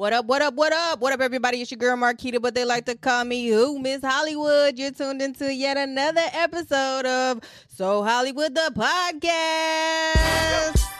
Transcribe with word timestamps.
What 0.00 0.14
up, 0.14 0.24
what 0.24 0.40
up, 0.40 0.54
what 0.54 0.72
up? 0.72 0.98
What 1.00 1.12
up, 1.12 1.20
everybody? 1.20 1.60
It's 1.60 1.70
your 1.70 1.76
girl 1.76 1.94
Marquita, 1.94 2.40
but 2.40 2.54
they 2.54 2.64
like 2.64 2.86
to 2.86 2.94
call 2.94 3.22
me 3.22 3.48
who? 3.48 3.78
Miss 3.78 4.02
Hollywood. 4.02 4.78
You're 4.78 4.92
tuned 4.92 5.20
into 5.20 5.52
yet 5.52 5.76
another 5.76 6.22
episode 6.32 7.04
of 7.04 7.42
So 7.68 8.02
Hollywood 8.02 8.54
the 8.54 8.72
Podcast. 8.74 9.28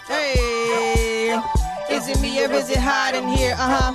Hey. 0.07 1.31
Is 1.89 2.09
it 2.09 2.21
me 2.21 2.45
or 2.45 2.53
is 2.53 2.69
it 2.69 2.77
hot 2.77 3.15
in 3.15 3.27
here? 3.27 3.55
Uh 3.59 3.95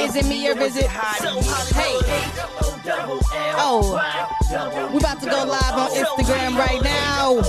Is 0.00 0.16
it 0.16 0.26
me 0.26 0.48
or 0.48 0.58
is 0.58 0.76
it 0.76 0.88
hot? 0.88 1.22
Hey. 1.76 2.00
Oh. 3.56 4.00
We 4.90 4.98
about 4.98 5.20
to 5.20 5.30
go 5.30 5.44
live 5.44 5.74
on 5.74 5.90
Instagram 5.92 6.58
right 6.58 6.82
now. 6.82 7.40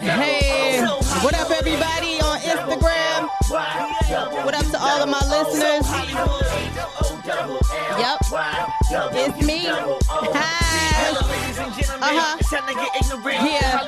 Hey. 0.00 1.05
What 1.22 1.34
up, 1.34 1.50
everybody 1.50 2.20
on 2.20 2.40
Instagram? 2.40 3.28
What 4.44 4.54
up 4.54 4.66
to 4.66 4.78
all 4.78 5.02
of 5.02 5.08
my 5.08 5.20
listeners? 5.26 5.86
Yep. 7.98 8.18
It's 9.14 9.46
me. 9.46 9.64
Hi. 9.66 10.65
Uh-huh. 11.06 12.36
Yeah. 13.46 13.80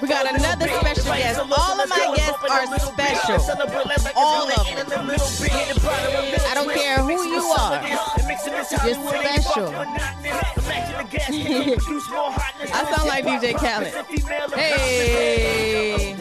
We 0.00 0.08
got 0.08 0.26
another 0.34 0.66
special 0.68 1.12
guest. 1.14 1.40
All 1.40 1.80
of 1.80 1.88
my 1.88 2.12
guests 2.16 2.42
are 2.50 2.66
special. 2.78 3.38
All 4.16 4.50
of 4.50 4.66
them. 4.66 4.76
I 6.48 6.54
don't 6.54 6.72
care 6.74 6.98
who 6.98 7.22
you 7.24 7.42
are. 7.58 7.82
You're 8.84 8.94
special. 8.94 9.72
I 12.72 12.74
sound 12.94 13.08
like 13.08 13.24
DJ 13.24 13.54
Khaled. 13.54 13.92
Hey. 14.54 16.16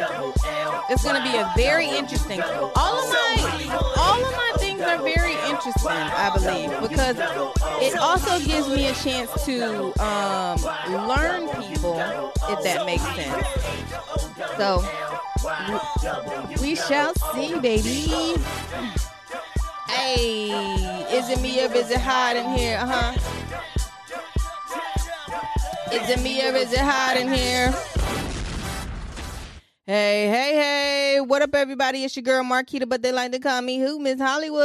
It's 0.90 1.04
gonna 1.04 1.22
be 1.24 1.38
a 1.38 1.52
very 1.56 1.88
interesting. 1.88 2.42
All 2.42 3.00
of 3.00 3.10
my 3.10 3.94
all 3.98 4.26
of 4.26 4.32
my 4.34 4.51
are 4.84 5.02
very 5.02 5.34
interesting, 5.50 5.92
I 5.92 6.32
believe, 6.34 6.70
because 6.82 7.18
it 7.82 7.98
also 7.98 8.40
gives 8.40 8.68
me 8.68 8.88
a 8.88 8.94
chance 8.94 9.32
to 9.46 9.94
um, 10.02 10.58
learn 11.08 11.50
people, 11.64 12.00
if 12.50 12.64
that 12.64 12.86
makes 12.86 13.04
sense. 13.16 13.48
So 14.58 14.84
we 16.62 16.76
shall 16.76 17.14
see, 17.34 17.60
baby. 17.60 18.36
Hey, 19.90 20.50
is 21.12 21.30
it 21.30 21.42
me 21.42 21.66
or 21.66 21.74
is 21.74 21.92
it 21.92 22.00
hot 22.00 22.36
in 22.36 22.50
here? 22.58 22.78
Uh 22.82 22.88
huh. 22.88 23.14
Is 25.92 26.10
it 26.10 26.22
me 26.22 26.42
or 26.48 26.56
is 26.56 26.72
it 26.72 26.80
hot 26.80 27.18
in 27.18 27.28
here? 27.28 27.74
Hey, 29.88 30.28
hey, 30.28 30.54
hey. 30.54 31.22
What 31.22 31.42
up, 31.42 31.56
everybody? 31.56 32.04
It's 32.04 32.16
your 32.16 32.22
girl 32.22 32.44
Marquita, 32.44 32.88
but 32.88 33.02
they 33.02 33.12
like 33.12 33.32
to 33.32 33.40
call 33.40 33.64
me 33.64 33.80
who? 33.80 33.98
Miss 33.98 34.22
Hollywood. 34.22 34.62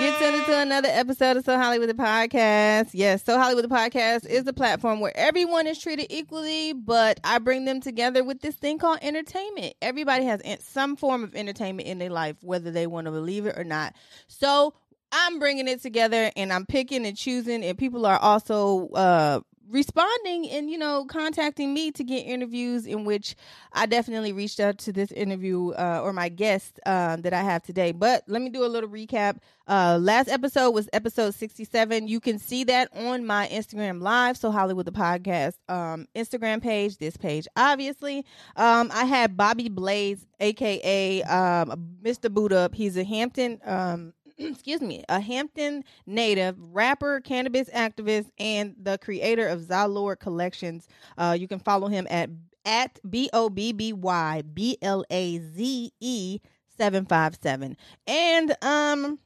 You're 0.00 0.18
tuned 0.18 0.36
into 0.36 0.58
another 0.58 0.88
episode 0.90 1.36
of 1.36 1.44
So 1.44 1.58
Hollywood 1.58 1.90
the 1.90 1.94
Podcast. 1.94 2.90
Yes, 2.94 3.22
So 3.22 3.38
Hollywood 3.38 3.64
the 3.64 3.68
Podcast 3.68 4.24
is 4.24 4.44
the 4.44 4.54
platform 4.54 5.00
where 5.00 5.14
everyone 5.14 5.66
is 5.66 5.78
treated 5.78 6.06
equally, 6.08 6.72
but 6.72 7.20
I 7.22 7.38
bring 7.38 7.66
them 7.66 7.82
together 7.82 8.24
with 8.24 8.40
this 8.40 8.54
thing 8.54 8.78
called 8.78 9.00
entertainment. 9.02 9.74
Everybody 9.82 10.24
has 10.24 10.40
some 10.60 10.96
form 10.96 11.22
of 11.22 11.34
entertainment 11.34 11.86
in 11.86 11.98
their 11.98 12.08
life, 12.08 12.36
whether 12.40 12.70
they 12.70 12.86
want 12.86 13.04
to 13.08 13.10
believe 13.10 13.44
it 13.44 13.58
or 13.58 13.64
not. 13.64 13.94
So 14.28 14.72
I'm 15.12 15.38
bringing 15.38 15.68
it 15.68 15.82
together 15.82 16.30
and 16.34 16.50
I'm 16.50 16.64
picking 16.64 17.04
and 17.04 17.14
choosing, 17.16 17.62
and 17.62 17.76
people 17.76 18.06
are 18.06 18.18
also 18.18 18.88
uh, 18.94 19.40
responding 19.70 20.48
and 20.50 20.70
you 20.70 20.78
know 20.78 21.04
contacting 21.04 21.74
me 21.74 21.90
to 21.90 22.02
get 22.02 22.20
interviews 22.20 22.86
in 22.86 23.04
which 23.04 23.36
i 23.72 23.86
definitely 23.86 24.32
reached 24.32 24.60
out 24.60 24.78
to 24.78 24.92
this 24.92 25.12
interview 25.12 25.70
uh, 25.72 26.00
or 26.02 26.12
my 26.12 26.28
guest 26.28 26.80
uh, 26.86 27.16
that 27.16 27.32
i 27.32 27.42
have 27.42 27.62
today. 27.62 27.92
But 27.92 28.24
let 28.26 28.42
me 28.42 28.50
do 28.50 28.64
a 28.64 28.66
little 28.66 28.88
recap. 28.88 29.38
Uh, 29.66 29.98
last 30.00 30.28
episode 30.28 30.70
was 30.70 30.88
episode 30.92 31.34
67 31.34 32.08
you 32.08 32.20
can 32.20 32.38
see 32.38 32.64
that 32.64 32.88
on 32.96 33.26
my 33.26 33.46
instagram 33.48 34.00
live 34.00 34.34
so 34.38 34.50
hollywood 34.50 34.86
the 34.86 34.92
podcast 34.92 35.54
um, 35.68 36.06
instagram 36.16 36.62
page 36.62 36.96
this 36.96 37.16
page 37.16 37.46
obviously. 37.56 38.24
Um, 38.56 38.90
i 38.94 39.04
had 39.04 39.36
bobby 39.36 39.68
blaze 39.68 40.26
aka 40.40 41.22
um, 41.24 41.96
mr 42.02 42.32
boot 42.32 42.52
up. 42.52 42.74
He's 42.74 42.96
a 42.96 43.04
hampton 43.04 43.60
um, 43.64 44.12
excuse 44.50 44.80
me, 44.80 45.04
a 45.08 45.20
Hampton 45.20 45.84
native 46.06 46.56
rapper, 46.72 47.20
cannabis 47.20 47.68
activist, 47.70 48.30
and 48.38 48.74
the 48.80 48.98
creator 48.98 49.48
of 49.48 49.62
Zalord 49.62 50.20
Collections. 50.20 50.86
Uh, 51.16 51.36
you 51.38 51.48
can 51.48 51.58
follow 51.58 51.88
him 51.88 52.06
at 52.10 52.30
at 52.64 52.98
b 53.10 53.30
o 53.32 53.48
b 53.48 53.72
b 53.72 53.92
y 53.92 54.42
b 54.42 54.76
l 54.82 55.04
a 55.10 55.38
z 55.38 55.92
e 56.00 56.40
seven 56.76 57.04
five 57.06 57.36
seven. 57.40 57.76
And 58.06 58.54
um 58.62 59.18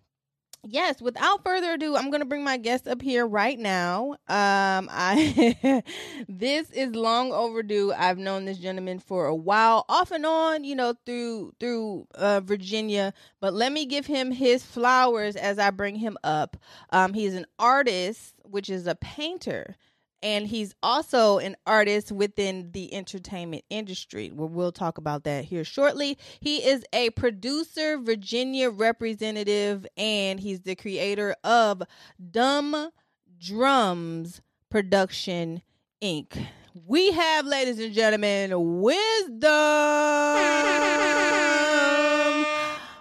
yes, 0.66 1.00
without 1.00 1.42
further 1.44 1.72
ado, 1.72 1.96
I'm 1.96 2.10
gonna 2.10 2.24
bring 2.24 2.44
my 2.44 2.56
guest 2.56 2.86
up 2.86 3.02
here 3.02 3.26
right 3.26 3.58
now. 3.58 4.12
Um, 4.28 4.88
I 4.90 5.82
this 6.28 6.70
is 6.70 6.94
long 6.94 7.32
overdue. 7.32 7.92
I've 7.92 8.18
known 8.18 8.44
this 8.44 8.58
gentleman 8.58 8.98
for 8.98 9.26
a 9.26 9.34
while, 9.34 9.84
off 9.88 10.10
and 10.10 10.24
on, 10.26 10.64
you 10.64 10.74
know, 10.74 10.94
through 11.04 11.52
through 11.60 12.06
uh, 12.14 12.40
Virginia. 12.40 13.12
But 13.40 13.54
let 13.54 13.72
me 13.72 13.86
give 13.86 14.06
him 14.06 14.30
his 14.30 14.64
flowers 14.64 15.36
as 15.36 15.58
I 15.58 15.70
bring 15.70 15.96
him 15.96 16.16
up. 16.24 16.56
Um, 16.90 17.14
he's 17.14 17.34
an 17.34 17.46
artist, 17.58 18.34
which 18.44 18.70
is 18.70 18.86
a 18.86 18.94
painter 18.94 19.76
and 20.22 20.46
he's 20.46 20.74
also 20.82 21.38
an 21.38 21.56
artist 21.66 22.12
within 22.12 22.70
the 22.72 22.94
entertainment 22.94 23.64
industry. 23.70 24.30
Well, 24.32 24.72
talk 24.72 24.98
about 24.98 25.24
that 25.24 25.44
here 25.44 25.64
shortly. 25.64 26.18
He 26.40 26.58
is 26.58 26.84
a 26.92 27.10
producer, 27.10 27.98
Virginia 27.98 28.70
representative, 28.70 29.86
and 29.96 30.38
he's 30.38 30.60
the 30.60 30.76
creator 30.76 31.34
of 31.42 31.82
Dumb 32.30 32.90
Drums 33.38 34.40
Production 34.70 35.62
Inc. 36.02 36.46
We 36.86 37.12
have, 37.12 37.46
ladies 37.46 37.78
and 37.78 37.92
gentlemen, 37.92 38.80
wisdom. 38.80 39.50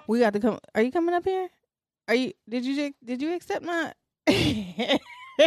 We 0.07 0.19
got 0.19 0.33
to 0.33 0.39
come. 0.41 0.59
Are 0.75 0.81
you 0.81 0.91
coming 0.91 1.15
up 1.15 1.23
here? 1.23 1.47
Are 2.07 2.15
you? 2.15 2.33
Did 2.49 2.65
you? 2.65 2.93
Did 3.05 3.21
you 3.21 3.33
accept 3.33 3.63
my? 3.63 3.93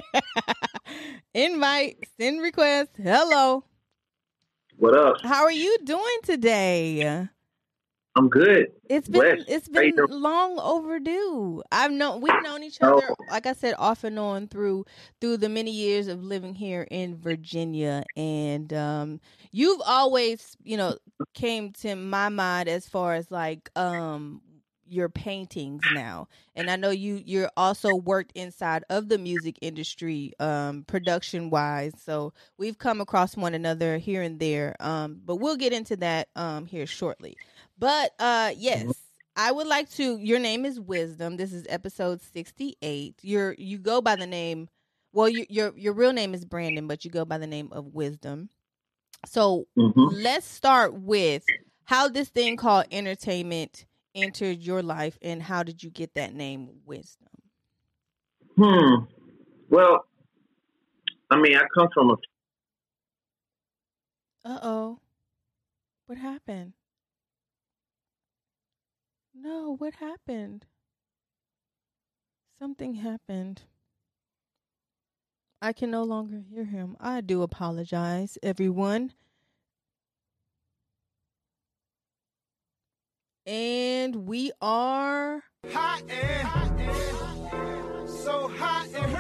Invite, 1.34 2.08
send 2.18 2.40
request. 2.40 2.92
Hello. 3.02 3.64
What 4.76 4.96
up? 4.96 5.16
How 5.22 5.44
are 5.44 5.52
you 5.52 5.78
doing 5.84 6.18
today? 6.22 7.28
I'm 8.16 8.28
good. 8.28 8.68
It's 8.88 9.08
been 9.08 9.36
Blessed. 9.36 9.48
it's 9.48 9.68
been 9.68 9.96
long 10.08 10.58
overdue. 10.60 11.62
I've 11.72 11.90
known 11.90 12.20
we've 12.20 12.42
known 12.42 12.62
each 12.62 12.78
other, 12.80 13.02
oh. 13.10 13.16
like 13.28 13.46
I 13.46 13.54
said, 13.54 13.74
off 13.76 14.04
and 14.04 14.18
on 14.20 14.46
through 14.46 14.84
through 15.20 15.38
the 15.38 15.48
many 15.48 15.72
years 15.72 16.06
of 16.06 16.22
living 16.22 16.54
here 16.54 16.86
in 16.92 17.16
Virginia, 17.16 18.04
and 18.16 18.72
um, 18.72 19.20
you've 19.50 19.82
always, 19.84 20.56
you 20.62 20.76
know, 20.76 20.96
came 21.34 21.72
to 21.72 21.96
my 21.96 22.28
mind 22.28 22.68
as 22.68 22.88
far 22.88 23.14
as 23.14 23.32
like 23.32 23.68
um 23.74 24.40
your 24.86 25.08
paintings 25.08 25.82
now 25.92 26.28
and 26.54 26.70
i 26.70 26.76
know 26.76 26.90
you 26.90 27.20
you're 27.24 27.50
also 27.56 27.94
worked 27.94 28.32
inside 28.34 28.84
of 28.90 29.08
the 29.08 29.18
music 29.18 29.58
industry 29.62 30.32
um 30.40 30.84
production 30.86 31.50
wise 31.50 31.92
so 32.02 32.32
we've 32.58 32.78
come 32.78 33.00
across 33.00 33.36
one 33.36 33.54
another 33.54 33.98
here 33.98 34.22
and 34.22 34.38
there 34.38 34.74
um 34.80 35.20
but 35.24 35.36
we'll 35.36 35.56
get 35.56 35.72
into 35.72 35.96
that 35.96 36.28
um 36.36 36.66
here 36.66 36.86
shortly 36.86 37.36
but 37.78 38.12
uh 38.18 38.52
yes 38.56 38.92
I 39.36 39.50
would 39.50 39.66
like 39.66 39.90
to 39.92 40.16
your 40.18 40.38
name 40.38 40.64
is 40.64 40.78
Wisdom. 40.78 41.36
This 41.36 41.52
is 41.52 41.66
episode 41.68 42.20
68. 42.22 43.16
You're 43.22 43.54
you 43.58 43.78
go 43.78 44.00
by 44.00 44.14
the 44.14 44.28
name 44.28 44.68
well 45.12 45.28
you, 45.28 45.44
your 45.48 45.72
your 45.76 45.92
real 45.92 46.12
name 46.12 46.34
is 46.34 46.44
Brandon, 46.44 46.86
but 46.86 47.04
you 47.04 47.10
go 47.10 47.24
by 47.24 47.38
the 47.38 47.46
name 47.46 47.70
of 47.72 47.86
Wisdom. 47.86 48.48
So 49.26 49.66
mm-hmm. 49.76 50.22
let's 50.22 50.46
start 50.46 50.94
with 50.94 51.44
how 51.84 52.08
this 52.08 52.28
thing 52.28 52.56
called 52.56 52.86
entertainment 52.92 53.86
entered 54.14 54.60
your 54.60 54.82
life 54.82 55.18
and 55.22 55.42
how 55.42 55.62
did 55.62 55.82
you 55.82 55.90
get 55.90 56.14
that 56.14 56.34
name 56.34 56.68
wisdom? 56.84 57.28
Hmm. 58.56 59.04
Well 59.68 60.04
i 61.30 61.36
mean 61.36 61.56
i 61.56 61.62
come 61.74 61.88
from 61.94 62.10
a 62.10 62.16
uh-oh. 64.44 64.98
What 66.06 66.18
happened? 66.18 66.74
No 69.34 69.74
what 69.78 69.94
happened? 69.94 70.66
Something 72.58 72.94
happened. 72.94 73.62
I 75.62 75.72
can 75.72 75.90
no 75.90 76.04
longer 76.04 76.42
hear 76.46 76.64
him. 76.64 76.94
I 77.00 77.22
do 77.22 77.40
apologize 77.40 78.36
everyone 78.42 79.14
And 83.46 84.26
we 84.26 84.52
are 84.60 85.42
hot 85.70 86.02
and, 86.08 86.48
hot 86.48 86.80
and 86.80 88.08
so 88.08 88.48
hot 88.48 88.88
and 88.94 89.10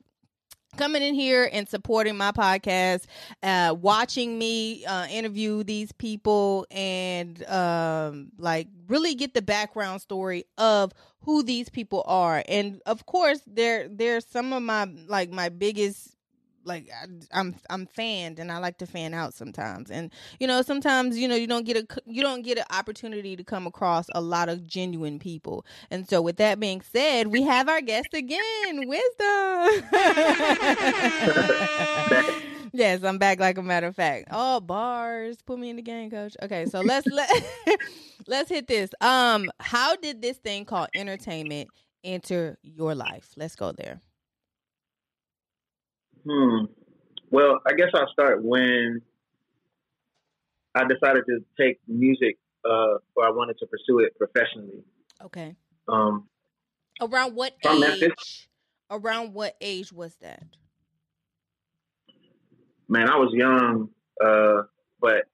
coming 0.76 1.02
in 1.02 1.14
here 1.14 1.49
and 1.52 1.69
supporting 1.69 2.17
my 2.17 2.32
podcast, 2.32 3.06
uh, 3.43 3.75
watching 3.78 4.38
me 4.38 4.84
uh, 4.84 5.06
interview 5.06 5.64
these 5.64 5.93
people, 5.93 6.67
and 6.70 7.44
um, 7.49 8.31
like 8.38 8.69
really 8.88 9.14
get 9.14 9.34
the 9.34 9.43
background 9.43 10.00
story 10.00 10.44
of 10.58 10.93
who 11.20 11.43
these 11.43 11.69
people 11.69 12.05
are. 12.06 12.43
And 12.49 12.81
of 12.87 13.06
course, 13.06 13.40
they're 13.46 13.88
they're 13.88 14.20
some 14.20 14.52
of 14.52 14.62
my 14.62 14.88
like 15.06 15.31
my 15.31 15.49
biggest 15.49 16.16
like 16.67 16.89
I, 16.91 17.07
I'm 17.39 17.55
I'm 17.71 17.87
fanned 17.87 18.39
and 18.39 18.51
I 18.51 18.59
like 18.59 18.79
to 18.79 18.87
fan 18.87 19.15
out 19.15 19.35
sometimes. 19.35 19.91
And 19.91 20.13
you 20.41 20.47
know, 20.47 20.63
sometimes 20.63 21.19
you 21.19 21.29
know 21.29 21.37
you 21.37 21.47
don't 21.47 21.65
get 21.65 21.77
a 21.77 21.87
you 22.07 22.23
don't 22.23 22.43
get 22.43 22.59
an 22.59 22.65
opportunity 22.71 23.37
to 23.37 23.45
come 23.45 23.67
across 23.67 24.07
a 24.15 24.21
lot 24.21 24.49
of 24.49 24.67
genuine 24.67 25.19
people. 25.19 25.65
And 25.91 26.09
so 26.09 26.21
with 26.21 26.37
that 26.37 26.61
being 26.61 26.83
said, 26.83 27.29
we 27.29 27.43
have 27.43 27.69
our 27.69 27.81
guest 27.81 28.09
again, 28.13 28.41
Wisdom. 28.75 29.85
yes, 32.73 33.03
I'm 33.03 33.19
back 33.19 33.41
like 33.41 33.59
a 33.59 33.62
matter 33.62 33.87
of 33.87 33.97
fact. 33.97 34.29
Oh, 34.31 34.61
bars. 34.61 35.39
Put 35.43 35.59
me 35.59 35.71
in 35.71 35.77
the 35.77 35.83
game, 35.83 36.11
coach. 36.11 36.37
Okay, 36.43 36.67
so 36.67 36.81
let's 36.81 37.07
let 37.11 37.31
let's 38.27 38.51
hit 38.51 38.67
this. 38.67 38.91
Um 39.01 39.51
how 39.61 39.97
did 39.97 40.23
this 40.23 40.39
thing 40.39 40.65
called 40.65 40.89
entertainment 40.95 41.71
enter 42.05 42.59
your 42.62 42.95
life? 42.95 43.31
Let's 43.37 43.57
go 43.57 43.73
there. 43.73 44.01
Hmm. 46.28 46.64
Well, 47.31 47.61
I 47.67 47.73
guess 47.75 47.88
I'll 47.94 48.11
start 48.12 48.43
when 48.43 49.02
I 50.75 50.82
decided 50.84 51.25
to 51.26 51.44
take 51.58 51.78
music, 51.87 52.38
uh, 52.64 52.99
or 53.17 53.26
I 53.26 53.31
wanted 53.31 53.58
to 53.58 53.67
pursue 53.67 54.00
it 54.00 54.17
professionally. 54.19 54.82
Okay. 55.25 55.55
Um, 55.88 56.28
Around 57.00 57.34
what 57.34 57.55
age? 57.64 57.81
Memphis. 57.81 58.49
Around 58.90 59.34
what 59.34 59.56
age 59.61 59.93
was 59.93 60.14
that? 60.23 60.43
man, 62.88 63.08
I 63.08 63.17
was 63.17 63.32
young, 63.32 63.88
uh, 64.25 64.62
but 65.00 65.25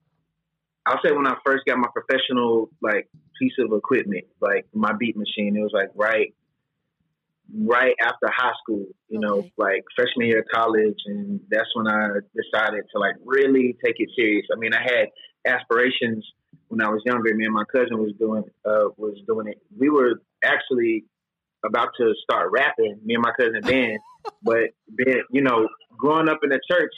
I'll 0.86 1.00
say 1.04 1.12
when 1.12 1.26
I 1.26 1.36
first 1.44 1.64
got 1.66 1.78
my 1.78 1.88
professional 1.92 2.70
like 2.80 3.08
piece 3.38 3.52
of 3.58 3.72
equipment, 3.72 4.24
like 4.40 4.66
my 4.72 4.92
beat 4.92 5.16
machine, 5.16 5.56
it 5.56 5.60
was 5.60 5.72
like 5.72 5.90
right, 5.94 6.34
right 7.54 7.94
after 8.02 8.28
high 8.34 8.52
school. 8.62 8.86
You 9.08 9.20
know, 9.20 9.38
Okay. 9.38 9.52
like 9.58 9.84
freshman 9.96 10.28
year 10.28 10.40
of 10.40 10.46
college, 10.52 10.98
and 11.06 11.40
that's 11.50 11.68
when 11.74 11.86
I 11.88 12.08
decided 12.34 12.84
to 12.92 12.98
like 12.98 13.14
really 13.24 13.76
take 13.84 13.96
it 13.98 14.08
serious. 14.16 14.46
I 14.52 14.58
mean, 14.58 14.72
I 14.74 14.82
had 14.82 15.08
aspirations 15.46 16.24
when 16.68 16.80
I 16.80 16.88
was 16.88 17.02
younger. 17.04 17.34
Me 17.34 17.44
and 17.44 17.54
my 17.54 17.64
cousin 17.70 17.98
was 17.98 18.12
doing 18.18 18.44
uh, 18.64 18.88
was 18.96 19.18
doing 19.26 19.48
it. 19.48 19.58
We 19.78 19.90
were 19.90 20.22
actually 20.44 21.04
about 21.64 21.90
to 21.98 22.12
start 22.24 22.50
rapping. 22.52 22.98
Me 23.04 23.14
and 23.14 23.22
my 23.22 23.32
cousin 23.38 23.60
Ben, 23.64 23.98
but 24.42 24.70
Ben, 24.88 25.22
you 25.30 25.42
know, 25.42 25.68
growing 25.96 26.28
up 26.28 26.40
in 26.42 26.50
the 26.50 26.60
church, 26.70 26.92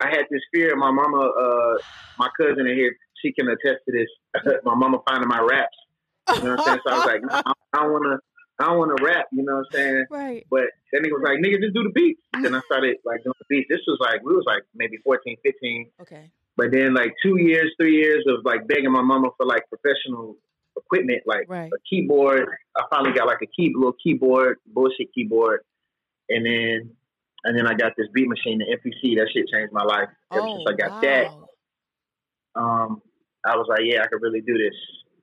I 0.00 0.08
had 0.08 0.26
this 0.30 0.42
fear. 0.54 0.76
My 0.76 0.90
mama, 0.90 1.18
uh, 1.18 1.74
my 2.18 2.28
cousin 2.40 2.66
in 2.66 2.76
here, 2.76 2.94
she 3.22 3.32
can 3.32 3.48
attest 3.48 3.80
to 3.88 3.92
this. 3.92 4.08
my 4.64 4.74
mama 4.74 4.98
finding 5.08 5.28
my 5.28 5.40
raps. 5.40 5.76
You 6.36 6.42
know 6.42 6.50
what 6.56 6.60
I'm 6.60 6.64
saying? 6.66 6.80
So 6.86 6.92
I 6.92 6.96
was 6.96 7.06
like, 7.06 7.22
no, 7.22 7.52
I 7.72 7.82
don't 7.82 7.92
want 7.92 8.04
to. 8.04 8.18
I 8.58 8.64
don't 8.66 8.78
want 8.78 8.96
to 8.96 9.04
rap. 9.04 9.26
You 9.32 9.42
know 9.44 9.56
what 9.56 9.66
I'm 9.66 9.72
saying? 9.72 10.04
right. 10.10 10.46
But 10.50 10.64
that 10.92 11.02
nigga 11.02 11.12
was 11.12 11.22
like, 11.24 11.38
nigga, 11.44 11.60
just 11.60 11.74
do 11.74 11.82
the 11.84 11.90
beats. 11.90 12.20
Then 12.42 12.54
I 12.54 12.60
started 12.66 12.96
like 13.04 13.22
doing 13.24 13.34
the 13.38 13.46
beats. 13.48 13.68
This 13.68 13.80
was 13.86 13.98
like, 14.00 14.22
we 14.24 14.34
was 14.34 14.44
like 14.46 14.62
maybe 14.74 14.96
14, 15.04 15.36
15. 15.42 15.90
Okay. 16.02 16.30
But 16.56 16.72
then 16.72 16.94
like 16.94 17.12
two 17.22 17.36
years, 17.38 17.72
three 17.78 17.96
years 17.96 18.24
of 18.28 18.44
like 18.44 18.66
begging 18.66 18.92
my 18.92 19.02
mama 19.02 19.28
for 19.36 19.44
like 19.46 19.62
professional 19.68 20.36
equipment, 20.76 21.22
like 21.26 21.44
Right. 21.48 21.70
a 21.72 21.78
keyboard. 21.88 22.48
I 22.76 22.82
finally 22.90 23.12
got 23.12 23.26
like 23.26 23.42
a 23.42 23.46
key, 23.46 23.72
little 23.74 23.94
keyboard, 24.02 24.58
bullshit 24.66 25.12
keyboard, 25.14 25.60
and 26.30 26.44
then 26.46 26.90
and 27.44 27.56
then 27.58 27.66
I 27.66 27.74
got 27.74 27.92
this 27.96 28.06
beat 28.14 28.26
machine, 28.28 28.58
the 28.58 28.64
MPC. 28.76 29.16
That 29.16 29.28
shit 29.32 29.46
changed 29.52 29.72
my 29.72 29.84
life. 29.84 30.08
Ever 30.32 30.46
Oh, 30.46 30.56
since 30.56 30.64
I 30.68 30.88
got 30.88 31.02
that, 31.02 31.26
um, 32.54 33.02
I 33.44 33.56
was 33.56 33.66
like, 33.68 33.80
yeah, 33.84 34.02
I 34.02 34.06
could 34.08 34.20
really 34.22 34.40
do 34.40 34.54
this, 34.58 34.74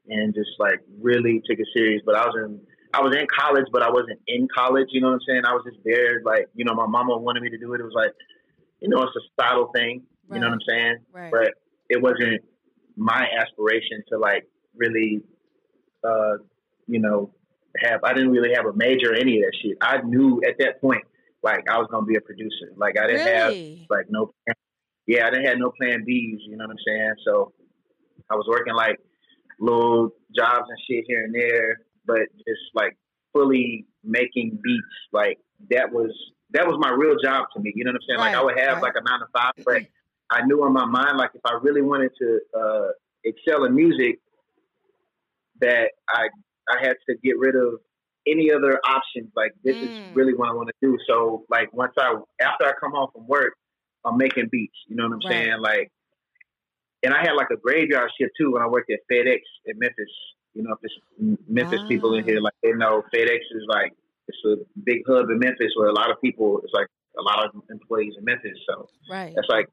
and 0.08 0.34
just 0.34 0.52
like 0.60 0.80
really 1.02 1.42
took 1.50 1.60
it 1.60 1.68
serious. 1.74 2.02
But 2.06 2.16
I 2.16 2.26
was 2.26 2.36
in, 2.46 2.60
I 2.94 3.02
was 3.02 3.16
in 3.16 3.26
college, 3.28 3.66
but 3.72 3.82
I 3.82 3.90
wasn't 3.90 4.20
in 4.28 4.48
college. 4.56 4.88
You 4.92 5.02
know 5.02 5.08
what 5.08 5.16
I'm 5.16 5.28
saying? 5.28 5.42
I 5.46 5.54
was 5.54 5.64
just 5.66 5.84
there, 5.84 6.22
like 6.24 6.48
you 6.56 6.66
know, 6.66 6.74
my 6.74 6.86
mama 6.86 7.18
wanted 7.18 7.44
me 7.44 7.50
to 7.50 7.58
do 7.58 7.74
it. 7.74 7.82
It 7.82 7.84
was 7.84 7.94
like, 7.96 8.12
you 8.80 8.90
know, 8.90 9.02
it's 9.04 9.16
a 9.16 9.22
societal 9.36 9.72
thing. 9.74 10.04
You 10.32 10.40
know 10.40 10.48
what 10.48 10.54
I'm 10.54 10.68
saying? 10.68 10.98
Right. 11.12 11.32
But 11.32 11.54
it 11.90 12.02
wasn't 12.02 12.42
my 12.96 13.28
aspiration 13.40 14.04
to 14.10 14.18
like 14.18 14.48
really, 14.76 15.22
uh, 16.04 16.38
you 16.88 17.00
know, 17.00 17.32
have. 17.84 18.00
I 18.04 18.14
didn't 18.14 18.32
really 18.32 18.54
have 18.56 18.66
a 18.66 18.74
major 18.74 19.12
or 19.12 19.16
any 19.16 19.38
of 19.40 19.44
that 19.44 19.54
shit. 19.62 19.78
I 19.82 20.02
knew 20.02 20.42
at 20.48 20.56
that 20.60 20.82
point, 20.82 21.04
like 21.44 21.70
I 21.70 21.78
was 21.78 21.88
gonna 21.92 22.06
be 22.06 22.16
a 22.16 22.22
producer. 22.22 22.72
Like 22.78 22.98
I 22.98 23.08
didn't 23.08 23.28
have 23.28 23.54
like 23.90 24.06
no 24.10 24.34
yeah 25.08 25.28
i 25.28 25.30
didn't 25.30 25.46
have 25.46 25.58
no 25.58 25.72
plan 25.72 26.04
b's 26.06 26.40
you 26.48 26.56
know 26.56 26.66
what 26.66 26.72
i'm 26.72 26.78
saying 26.86 27.14
so 27.26 27.54
i 28.30 28.36
was 28.36 28.46
working 28.48 28.74
like 28.74 29.00
little 29.60 30.10
jobs 30.36 30.68
and 30.70 30.78
shit 30.88 31.06
here 31.08 31.24
and 31.24 31.34
there 31.34 31.78
but 32.06 32.20
just 32.38 32.62
like 32.74 32.98
fully 33.34 33.86
making 34.04 34.60
beats 34.64 34.96
like 35.12 35.38
that 35.72 35.92
was 35.92 36.12
that 36.52 36.68
was 36.68 36.78
my 36.80 36.90
real 36.92 37.16
job 37.24 37.46
to 37.54 37.60
me 37.62 37.72
you 37.76 37.84
know 37.84 37.92
what 37.92 37.96
i'm 37.96 38.08
saying 38.08 38.20
like 38.20 38.36
i 38.36 38.44
would 38.44 38.58
have 38.60 38.76
right. 38.76 38.84
like 38.84 38.94
a 38.96 39.04
nine 39.10 39.20
to 39.20 39.26
five 39.36 39.54
but 39.66 39.82
i 40.30 40.46
knew 40.46 40.66
in 40.66 40.74
my 40.74 40.86
mind 40.86 41.18
like 41.18 41.32
if 41.34 41.42
i 41.46 41.54
really 41.62 41.82
wanted 41.82 42.12
to 42.20 42.40
uh 42.58 42.88
excel 43.24 43.64
in 43.66 43.74
music 43.76 44.20
that 45.62 45.92
i 46.10 46.28
i 46.70 46.78
had 46.86 46.96
to 47.08 47.16
get 47.24 47.38
rid 47.40 47.56
of 47.56 47.80
any 48.28 48.52
other 48.52 48.80
options 48.88 49.30
like 49.36 49.52
this 49.64 49.76
Mm. 49.82 49.88
is 49.90 49.96
really 50.14 50.34
what 50.34 50.50
i 50.50 50.54
want 50.54 50.70
to 50.70 50.76
do 50.82 50.98
so 51.08 51.46
like 51.50 51.72
once 51.74 51.94
i 51.98 52.14
after 52.42 52.66
i 52.66 52.72
come 52.80 52.92
home 52.92 53.10
from 53.14 53.28
work 53.28 53.54
I'm 54.06 54.18
making 54.18 54.50
beats. 54.52 54.76
You 54.90 54.98
know 54.98 55.08
what 55.08 55.14
I'm 55.14 55.20
Right. 55.30 55.46
saying? 55.46 55.60
Like, 55.62 55.90
and 57.04 57.14
I 57.14 57.20
had 57.22 57.36
like 57.38 57.48
a 57.54 57.56
graveyard 57.56 58.12
shift 58.20 58.34
too 58.38 58.52
when 58.52 58.62
I 58.62 58.68
worked 58.68 58.92
at 58.92 59.00
FedEx 59.10 59.40
in 59.66 59.80
Memphis. 59.80 60.12
You 60.54 60.64
know, 60.64 60.74
if 60.74 60.80
it's 60.84 61.40
Memphis 61.48 61.82
people 61.88 62.14
in 62.16 62.24
Ah. 62.24 62.28
here, 62.28 62.40
like 62.40 62.54
they 62.62 62.72
know 62.74 63.04
FedEx 63.14 63.40
is 63.52 63.66
like 63.68 63.94
it's 64.28 64.38
a 64.46 64.56
big 64.86 65.02
hub 65.08 65.30
in 65.30 65.40
Memphis 65.40 65.72
where 65.76 65.88
a 65.90 65.94
lot 65.94 66.10
of 66.12 66.22
people, 66.22 66.62
it's 66.64 66.74
like 66.74 66.88
a 67.18 67.22
lot 67.22 67.46
of 67.46 67.62
employees 67.70 68.14
in 68.18 68.24
Memphis. 68.24 68.58
So 68.70 68.88
right. 69.10 69.34
that's 69.36 69.50
like 69.50 69.68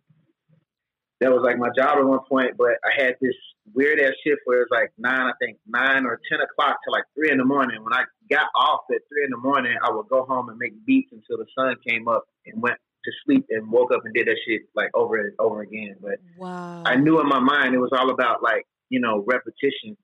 that 1.20 1.30
was 1.30 1.42
like 1.44 1.58
my 1.58 1.68
job 1.76 1.98
at 1.98 2.04
one 2.04 2.20
point. 2.28 2.56
But 2.56 2.72
I 2.84 3.02
had 3.02 3.14
this 3.20 3.34
weird 3.74 4.00
ass 4.00 4.12
shift 4.26 4.40
where 4.46 4.58
it 4.62 4.68
was 4.70 4.72
like 4.72 4.90
nine, 4.98 5.20
I 5.20 5.32
think 5.40 5.58
nine 5.66 6.04
or 6.06 6.18
ten 6.30 6.40
o'clock 6.40 6.78
to 6.84 6.90
like 6.90 7.04
three 7.14 7.30
in 7.30 7.38
the 7.38 7.44
morning. 7.44 7.82
When 7.84 7.92
I 7.92 8.04
got 8.30 8.46
off 8.54 8.80
at 8.90 9.02
three 9.08 9.24
in 9.24 9.30
the 9.30 9.36
morning, 9.36 9.76
I 9.84 9.90
would 9.92 10.08
go 10.08 10.24
home 10.24 10.48
and 10.48 10.58
make 10.58 10.72
beats 10.86 11.12
until 11.12 11.36
the 11.38 11.46
sun 11.56 11.76
came 11.86 12.08
up 12.08 12.24
and 12.46 12.60
went 12.62 12.76
to 13.04 13.12
sleep 13.24 13.46
and 13.50 13.70
woke 13.70 13.92
up 13.94 14.04
and 14.04 14.12
did 14.14 14.26
that 14.26 14.36
shit 14.46 14.62
like 14.74 14.90
over 14.94 15.16
and 15.16 15.32
over 15.38 15.60
again. 15.62 15.96
But 16.00 16.18
Wow. 16.38 16.82
I 16.86 16.96
knew 16.96 17.20
in 17.20 17.28
my 17.28 17.38
mind 17.40 17.74
it 17.74 17.78
was 17.78 17.90
all 17.96 18.10
about 18.10 18.42
like 18.42 18.66
you 18.88 19.00
know 19.00 19.22
repetition 19.26 19.96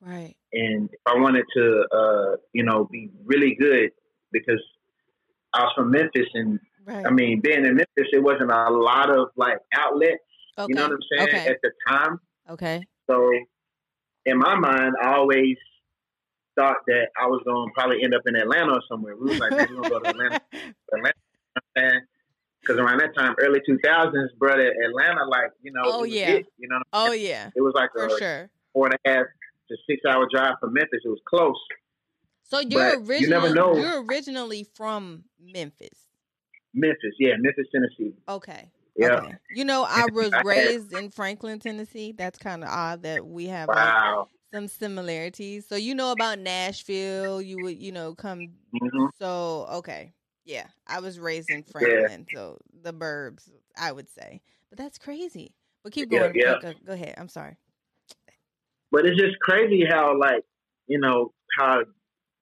Right. 0.00 0.34
and 0.52 0.88
if 0.92 1.00
I 1.06 1.14
wanted 1.18 1.44
to, 1.56 1.86
uh, 1.92 2.36
you 2.52 2.64
know, 2.64 2.84
be 2.90 3.10
really 3.24 3.54
good 3.54 3.90
because 4.32 4.60
I 5.52 5.62
was 5.64 5.72
from 5.76 5.90
Memphis, 5.90 6.26
and 6.34 6.58
Right. 6.86 7.06
I 7.06 7.10
mean, 7.10 7.40
being 7.40 7.64
in 7.66 7.74
Memphis, 7.76 8.08
it 8.12 8.22
wasn't 8.22 8.50
a 8.50 8.70
lot 8.70 9.10
of 9.10 9.28
like 9.36 9.58
outlets. 9.76 10.16
okay. 10.58 10.66
You 10.68 10.74
know 10.74 10.84
what 10.88 10.92
I'm 10.92 10.98
saying? 11.18 11.28
Okay. 11.28 11.46
At 11.50 11.58
the 11.62 11.70
time, 11.86 12.18
Okay. 12.48 12.82
so 13.08 13.30
in 14.26 14.38
my 14.38 14.54
mind, 14.54 14.94
I 15.02 15.14
always 15.14 15.56
thought 16.58 16.78
that 16.86 17.08
I 17.20 17.26
was 17.26 17.42
going 17.44 17.68
to 17.68 17.72
probably 17.74 18.02
end 18.02 18.14
up 18.14 18.22
in 18.26 18.34
Atlanta 18.36 18.72
or 18.72 18.82
somewhere. 18.88 19.14
We 19.16 19.28
was 19.28 19.38
like, 19.38 19.50
we're 19.52 19.66
gonna 19.66 19.88
go 19.88 19.98
to 20.00 20.08
Atlanta, 20.08 20.40
Atlanta, 20.92 22.00
because 22.60 22.78
around 22.78 22.98
that 22.98 23.14
time, 23.14 23.34
early 23.40 23.60
2000s, 23.68 24.28
brother, 24.38 24.72
Atlanta, 24.84 25.24
like 25.26 25.50
you 25.62 25.72
know, 25.72 25.82
Oh, 25.84 25.98
it 25.98 26.08
was 26.08 26.10
yeah. 26.10 26.30
it, 26.32 26.46
you 26.58 26.68
know, 26.68 26.76
what 26.90 27.04
I'm 27.04 27.10
oh 27.10 27.12
yeah, 27.12 27.50
it 27.54 27.60
was 27.60 27.72
like 27.74 27.90
for 27.92 28.06
a 28.06 28.18
sure. 28.18 28.50
four 28.72 28.86
and 28.86 28.94
a 29.04 29.08
half 29.10 29.26
to 29.70 29.76
six 29.88 30.02
hour 30.08 30.26
drive 30.32 30.54
from 30.60 30.72
Memphis. 30.74 31.00
It 31.04 31.08
was 31.08 31.20
close. 31.28 31.56
So 32.42 32.60
you're 32.60 32.98
but 32.98 33.06
originally 33.06 33.22
you 33.22 33.28
never 33.28 33.54
know. 33.54 33.74
you're 33.76 34.04
originally 34.04 34.66
from 34.74 35.24
Memphis. 35.40 36.08
Memphis, 36.74 37.14
yeah, 37.18 37.34
Memphis, 37.38 37.66
Tennessee. 37.72 38.14
Okay. 38.28 38.70
Yeah. 38.96 39.16
Okay. 39.16 39.36
You 39.54 39.64
know, 39.64 39.84
I 39.88 40.06
was 40.12 40.32
raised 40.44 40.92
in 40.92 41.10
Franklin, 41.10 41.58
Tennessee. 41.58 42.12
That's 42.12 42.38
kind 42.38 42.62
of 42.62 42.70
odd 42.70 43.02
that 43.02 43.26
we 43.26 43.46
have 43.46 43.68
like, 43.68 44.26
some 44.52 44.68
similarities. 44.68 45.66
So 45.66 45.76
you 45.76 45.94
know 45.94 46.12
about 46.12 46.38
Nashville. 46.38 47.40
You 47.40 47.60
would, 47.60 47.78
you 47.78 47.92
know, 47.92 48.14
come. 48.14 48.50
hmm 48.72 49.06
So 49.20 49.66
okay, 49.74 50.12
yeah, 50.44 50.66
I 50.86 51.00
was 51.00 51.18
raised 51.18 51.50
in 51.50 51.62
Franklin, 51.62 52.26
so 52.32 52.58
the 52.82 52.92
burbs, 52.92 53.48
I 53.76 53.92
would 53.92 54.08
say. 54.10 54.42
But 54.68 54.78
that's 54.78 54.98
crazy. 54.98 55.54
But 55.82 55.92
keep 55.92 56.10
Yeah, 56.10 56.18
going. 56.20 56.32
yeah. 56.34 56.58
Go, 56.60 56.74
go 56.84 56.92
ahead. 56.92 57.14
I'm 57.16 57.28
sorry. 57.28 57.56
But 58.90 59.06
it's 59.06 59.18
just 59.20 59.38
crazy 59.40 59.84
how 59.88 60.18
like 60.18 60.44
you 60.86 60.98
know 60.98 61.32
how 61.58 61.80
I 61.80 61.82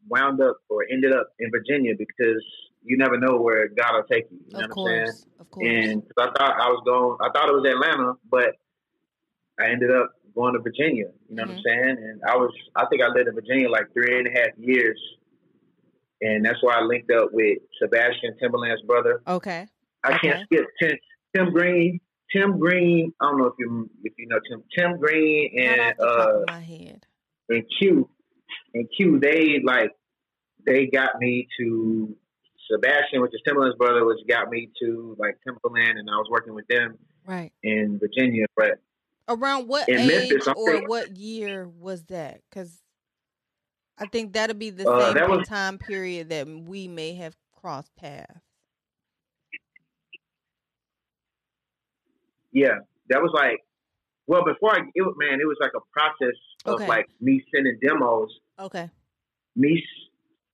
wound 0.09 0.41
up 0.41 0.59
or 0.69 0.85
ended 0.91 1.13
up 1.15 1.29
in 1.39 1.51
Virginia 1.51 1.93
because 1.99 2.43
you 2.83 2.97
never 2.97 3.19
know 3.19 3.37
where 3.37 3.69
God 3.69 3.93
will 3.95 4.05
take 4.11 4.25
you. 4.31 4.39
You 4.49 4.59
know 4.59 4.65
Of 4.65 4.71
what 4.71 4.91
I'm 4.91 4.97
saying? 4.97 5.05
course, 5.07 5.27
of 5.41 5.51
course. 5.51 5.67
And 5.69 6.03
I 6.19 6.25
thought 6.27 6.55
I 6.61 6.69
was 6.69 6.83
going, 6.87 7.19
I 7.21 7.31
thought 7.33 7.49
it 7.51 7.53
was 7.55 7.67
Atlanta, 7.69 8.15
but 8.31 8.55
I 9.61 9.71
ended 9.71 9.91
up 9.91 10.13
going 10.35 10.55
to 10.55 10.61
Virginia. 10.61 11.07
You 11.29 11.37
know 11.37 11.43
what 11.43 11.51
I'm 11.51 11.57
mm-hmm. 11.57 11.63
saying? 11.67 11.97
And 11.99 12.21
I 12.27 12.37
was, 12.37 12.53
I 12.77 12.87
think 12.87 13.03
I 13.03 13.09
lived 13.09 13.29
in 13.29 13.35
Virginia 13.35 13.69
like 13.69 13.93
three 13.93 14.19
and 14.19 14.29
a 14.29 14.31
half 14.31 14.51
years, 14.57 14.99
and 16.23 16.45
that's 16.45 16.59
why 16.63 16.75
I 16.79 16.83
linked 16.83 17.11
up 17.11 17.31
with 17.33 17.59
Sebastian 17.83 18.37
Timbaland's 18.43 18.83
brother. 18.83 19.21
okay. 19.27 19.67
I 20.05 20.15
Okay. 20.15 20.29
can't 20.31 20.45
skip 20.45 20.65
Tim, 20.81 20.97
Tim 21.35 21.51
Green. 21.53 22.01
Tim 22.33 22.59
Green. 22.59 23.13
I 23.21 23.25
don't 23.27 23.39
know 23.39 23.47
if 23.47 23.55
you 23.59 23.91
if 24.05 24.13
you 24.19 24.27
know 24.29 24.39
Tim. 24.49 24.63
Tim 24.77 24.99
Green 24.99 25.59
and 25.61 25.81
off 25.81 25.97
the 25.99 26.05
top 26.07 26.29
uh 26.49 26.53
my 26.53 26.61
head. 26.61 27.07
and 27.49 27.65
Q 27.79 28.09
and 28.75 28.89
Q. 28.97 29.19
They 29.21 29.61
like 29.65 29.93
they 30.67 30.87
got 30.87 31.19
me 31.19 31.49
to 31.59 32.15
Sebastian, 32.71 33.23
which 33.23 33.33
is 33.33 33.41
Timbaland's 33.47 33.77
brother, 33.77 34.05
which 34.05 34.19
got 34.29 34.51
me 34.51 34.71
to 34.83 35.17
like 35.19 35.39
Timbaland, 35.47 35.99
and 35.99 36.09
I 36.11 36.17
was 36.17 36.29
working 36.31 36.55
with 36.55 36.67
them 36.69 36.99
Right. 37.27 37.53
in 37.63 37.99
Virginia. 37.99 38.47
But 38.57 38.79
Around 39.31 39.69
what 39.69 39.89
age 39.89 40.07
Memphis, 40.07 40.49
or 40.49 40.71
thinking- 40.73 40.89
what 40.89 41.17
year 41.17 41.69
was 41.69 42.05
that? 42.05 42.41
Because 42.49 42.83
I 43.99 44.07
think 44.07 44.33
that'll 44.33 44.57
be 44.57 44.71
the 44.71 44.89
Uh, 44.89 45.13
same 45.15 45.31
was- 45.31 45.49
time 45.49 45.77
period 45.79 46.29
that 46.31 46.47
we 46.47 46.89
may 46.89 47.15
have 47.15 47.37
crossed 47.53 47.95
paths. 47.97 48.41
Yeah, 52.59 52.79
that 53.11 53.21
was 53.23 53.33
like 53.35 53.59
well 54.27 54.45
before 54.45 54.73
I 54.77 54.81
it 54.95 55.05
man, 55.17 55.41
it 55.41 55.47
was 55.47 55.57
like 55.61 55.73
a 55.77 55.85
process 55.93 56.37
of 56.65 56.81
like 56.89 57.07
me 57.21 57.43
sending 57.55 57.79
demos, 57.81 58.31
Okay. 58.59 58.91
me 59.57 59.83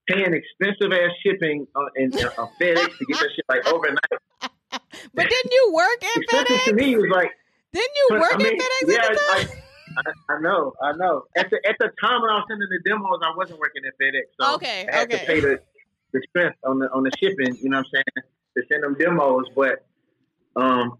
paying 0.08 0.32
expensive 0.34 0.92
ass 0.92 1.10
shipping 1.24 1.66
uh, 1.74 1.80
and 1.96 2.14
uh, 2.16 2.30
uh, 2.38 2.46
FedEx 2.60 2.98
to 2.98 3.04
get 3.08 3.18
that 3.20 3.30
shit 3.34 3.44
like 3.48 3.66
overnight. 3.66 4.20
But 5.14 5.28
didn't 5.28 5.52
you 5.52 5.72
work 5.72 6.02
at 6.02 6.16
Expensive 6.16 6.64
to 6.64 6.72
FedEx? 6.72 6.76
me 6.76 6.96
was 6.96 7.10
like 7.10 7.30
Didn't 7.72 7.96
you 8.00 8.08
work 8.20 8.34
I 8.34 8.36
mean, 8.38 8.46
at 8.46 8.52
FedEx 8.54 8.92
yeah, 8.92 9.10
at 9.10 9.18
I-? 9.18 9.48
I, 9.96 10.34
I 10.34 10.40
know, 10.40 10.72
I 10.82 10.92
know. 10.96 11.22
At 11.36 11.50
the 11.50 11.58
at 11.68 11.76
the 11.78 11.88
time 12.02 12.20
when 12.22 12.30
I 12.30 12.34
was 12.40 12.44
sending 12.48 12.68
the 12.68 12.80
demos, 12.84 13.20
I 13.22 13.32
wasn't 13.36 13.60
working 13.60 13.82
at 13.86 13.94
FedEx, 14.00 14.24
so 14.40 14.54
Okay, 14.56 14.86
I 14.92 14.96
had 14.96 15.04
okay. 15.12 15.18
to 15.20 15.26
pay 15.26 15.40
the 15.40 15.58
the 16.12 16.20
strength 16.28 16.58
on 16.64 16.78
the 16.80 16.86
on 16.92 17.02
the 17.04 17.12
shipping. 17.20 17.56
You 17.62 17.70
know 17.70 17.78
what 17.78 17.86
I'm 17.86 18.02
saying? 18.02 18.26
To 18.56 18.62
send 18.70 18.82
them 18.84 18.94
demos, 18.98 19.46
but 19.54 19.84
um, 20.56 20.98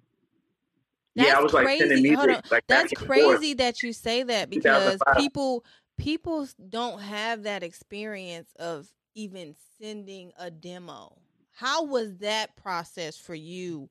yeah, 1.14 1.24
I 1.24 1.26
That's 1.26 1.42
was 1.44 1.52
like 1.52 1.64
crazy. 1.66 1.88
sending 1.88 2.02
music 2.02 2.50
like 2.50 2.64
That's 2.66 2.92
crazy 2.92 3.54
that 3.54 3.82
you 3.82 3.92
say 3.92 4.22
that 4.24 4.50
because 4.50 4.98
people 5.16 5.64
people 5.96 6.46
don't 6.68 7.00
have 7.00 7.44
that 7.44 7.62
experience 7.62 8.52
of 8.58 8.88
even 9.14 9.54
sending 9.80 10.32
a 10.38 10.50
demo. 10.50 11.16
How 11.52 11.84
was 11.84 12.16
that 12.18 12.56
process 12.56 13.16
for 13.16 13.34
you 13.34 13.88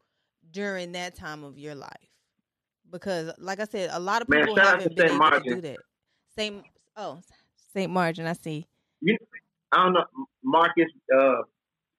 during 0.51 0.91
that 0.93 1.15
time 1.15 1.43
of 1.45 1.57
your 1.57 1.75
life? 1.75 2.09
Because, 2.91 3.31
like 3.39 3.59
I 3.59 3.65
said, 3.65 3.89
a 3.93 3.99
lot 3.99 4.21
of 4.21 4.27
people 4.27 4.59
out 4.59 4.81
haven't 4.81 4.95
been 4.95 5.07
St. 5.09 5.21
able 5.21 5.39
to 5.41 5.55
do 5.55 5.61
that. 5.61 5.77
Same. 6.37 6.63
Oh, 6.97 7.19
Saint 7.73 7.91
Margin. 7.91 8.27
I 8.27 8.33
see. 8.33 8.67
I 9.71 9.83
don't 9.83 9.93
know, 9.93 10.05
Marcus. 10.43 10.91
Uh, 11.17 11.37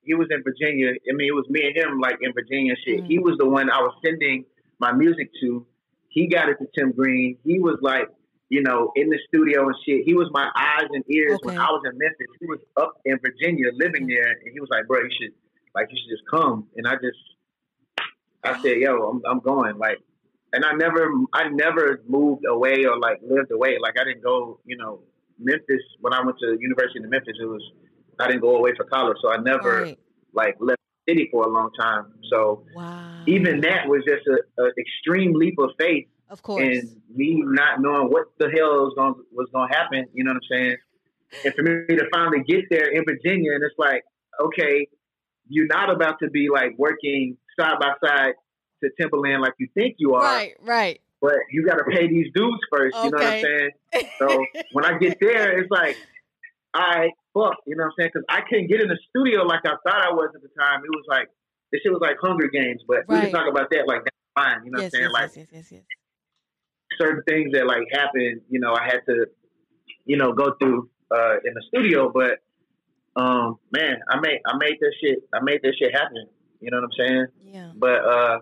he 0.03 0.15
was 0.15 0.29
in 0.31 0.43
Virginia. 0.43 0.91
I 0.91 1.15
mean, 1.15 1.29
it 1.29 1.35
was 1.35 1.47
me 1.49 1.67
and 1.67 1.77
him, 1.77 1.99
like 1.99 2.19
in 2.21 2.33
Virginia 2.33 2.75
shit. 2.85 3.01
Mhm. 3.03 3.07
He 3.09 3.19
was 3.19 3.37
the 3.39 3.49
one 3.49 3.71
I 3.71 3.81
was 3.81 3.95
sending 4.05 4.45
my 4.81 4.93
music 4.93 5.31
to. 5.43 5.67
He 6.09 6.29
got 6.29 6.49
it 6.49 6.57
to 6.61 6.67
Tim 6.79 6.93
Green. 6.93 7.39
He 7.45 7.59
was 7.59 7.79
like, 7.83 8.09
you 8.49 8.63
know, 8.63 8.93
in 8.95 9.09
the 9.09 9.19
studio 9.29 9.67
and 9.67 9.75
shit. 9.87 10.03
He 10.05 10.15
was 10.15 10.29
my 10.33 10.49
eyes 10.57 10.87
and 10.93 11.03
ears 11.11 11.39
when 11.43 11.59
I 11.59 11.67
was 11.71 11.83
in 11.91 11.99
Memphis. 11.99 12.27
He 12.39 12.47
was 12.47 12.61
up 12.77 12.95
in 13.05 13.19
Virginia, 13.19 13.71
living 13.75 14.07
there, 14.07 14.29
and 14.31 14.53
he 14.53 14.61
was 14.61 14.69
like, 14.71 14.87
bro, 14.87 15.01
you 15.01 15.11
should, 15.21 15.33
like, 15.75 15.89
you 15.91 15.99
should 15.99 16.17
just 16.17 16.23
come. 16.31 16.69
And 16.77 16.87
I 16.87 16.95
just, 16.95 17.19
I 18.45 18.63
said, 18.63 18.77
yo, 18.79 19.09
I'm, 19.11 19.23
I'm 19.29 19.41
going. 19.41 19.77
Like, 19.79 19.99
and 20.53 20.65
I 20.65 20.73
never, 20.75 21.11
I 21.33 21.49
never 21.49 22.01
moved 22.07 22.45
away 22.49 22.85
or 22.85 22.99
like 22.99 23.19
lived 23.29 23.51
away. 23.51 23.79
Like, 23.83 23.95
I 23.99 24.05
didn't 24.05 24.23
go, 24.23 24.61
you 24.65 24.77
know, 24.77 25.01
Memphis 25.39 25.83
when 26.01 26.13
I 26.13 26.23
went 26.25 26.39
to 26.39 26.57
University 26.61 27.03
of 27.03 27.11
Memphis. 27.11 27.35
It 27.41 27.47
was, 27.47 27.63
I 28.21 28.29
didn't 28.29 28.43
go 28.43 28.55
away 28.57 28.73
for 28.77 28.85
college, 28.85 29.17
so 29.21 29.33
I 29.33 29.39
never 29.39 29.83
Right. 29.83 29.99
like 30.33 30.55
left 30.61 30.74
city 31.09 31.29
for 31.31 31.45
a 31.45 31.49
long 31.49 31.71
time. 31.79 32.13
So 32.31 32.65
Wow. 32.75 33.25
even 33.27 33.61
that 33.61 33.87
was 33.89 34.03
just 34.07 34.27
a, 34.27 34.63
a 34.63 34.67
extreme 34.79 35.35
leap 35.35 35.57
of 35.59 35.71
faith 35.79 36.07
Of 36.31 36.43
course. 36.43 36.63
and 36.63 37.01
me 37.15 37.43
not 37.45 37.81
knowing 37.81 38.09
what 38.09 38.27
the 38.39 38.49
hell 38.51 38.85
was 38.85 38.95
going 38.97 39.15
was 39.33 39.49
going 39.53 39.69
to 39.71 39.75
happen. 39.77 40.07
You 40.15 40.25
know 40.25 40.31
what 40.33 40.37
I'm 40.37 40.59
saying? 40.59 40.77
And 41.45 41.55
for 41.55 41.63
me 41.63 41.97
to 41.97 42.05
finally 42.13 42.43
get 42.47 42.65
there 42.71 42.89
in 42.91 43.05
Virginia, 43.05 43.53
and 43.55 43.63
it's 43.63 43.75
like, 43.79 44.03
okay, 44.43 44.89
you're 45.49 45.67
not 45.67 45.91
about 45.91 46.19
to 46.21 46.31
be 46.31 46.49
like 46.53 46.73
working 46.79 47.37
side 47.59 47.75
by 47.81 47.93
side 48.05 48.35
to 48.83 48.91
Timbaland 49.01 49.41
like 49.41 49.53
you 49.59 49.69
think 49.75 49.97
you 49.99 50.15
are, 50.15 50.23
right. 50.23 50.55
Right. 50.63 51.01
but 51.21 51.35
you 51.51 51.67
got 51.67 51.77
to 51.77 51.85
pay 51.91 52.07
these 52.09 52.29
dues 52.35 52.59
first. 52.73 52.97
You 53.05 53.11
know 53.11 53.19
what 53.19 53.27
I'm 53.27 53.43
saying? 53.43 53.71
So 54.21 54.45
when 54.73 54.85
I 54.85 54.99
get 54.99 55.19
there, 55.21 55.59
it's 55.61 55.71
like, 55.71 55.97
right, 56.81 57.13
fuck, 57.35 57.57
you 57.67 57.77
know 57.77 57.85
what 57.85 57.91
I'm 57.91 57.93
saying? 57.99 58.11
Because 58.15 58.27
I 58.29 58.41
couldn't 58.49 58.69
get 58.69 58.81
in 58.81 58.89
the 58.89 58.99
studio 59.11 59.43
like 59.45 59.61
I 59.65 59.77
thought 59.87 60.03
I 60.03 60.11
was 60.11 60.31
at 60.35 60.43
the 60.43 60.49
time. 60.59 60.81
It 60.85 60.91
was 60.91 61.05
like 61.09 61.29
this 61.73 61.83
shit 61.83 61.93
was 61.93 62.03
like 62.03 62.17
Hunger 62.21 62.49
Games, 62.49 62.83
but 62.87 63.05
we 63.09 63.21
can 63.21 63.33
talk 63.33 63.49
about 63.49 63.71
that 63.71 63.87
like 63.87 64.05
that's 64.05 64.17
fine. 64.35 64.65
You 64.65 64.73
know 64.73 64.81
yes, 64.81 64.93
what 64.93 65.03
I'm 65.03 65.03
saying? 65.03 65.03
yes, 65.03 65.13
like 65.13 65.37
yes, 65.37 65.37
yes, 65.37 65.73
yes, 65.73 65.73
yes. 65.73 66.99
certain 67.01 67.23
things 67.29 67.53
that 67.53 67.67
like 67.67 67.83
happened, 67.93 68.43
you 68.49 68.61
know, 68.61 68.75
I 68.75 68.85
had 68.85 69.01
to, 69.09 69.27
you 70.05 70.17
know, 70.17 70.33
go 70.33 70.55
through 70.61 70.89
uh 71.11 71.37
in 71.45 71.55
the 71.55 71.63
studio. 71.69 72.13
But 72.13 72.39
um, 73.17 73.59
man, 73.73 73.99
I 74.09 74.21
made 74.21 74.41
I 74.47 74.57
made 74.57 74.79
that 74.81 74.95
shit 75.01 75.19
I 75.35 75.41
made 75.43 75.61
that 75.63 75.75
shit 75.79 75.93
happen. 75.95 76.27
You 76.61 76.71
know 76.71 76.79
what 76.79 76.85
I'm 76.85 77.07
saying? 77.07 77.27
Yeah. 77.43 77.73
But 77.77 78.05
uh, 78.05 78.39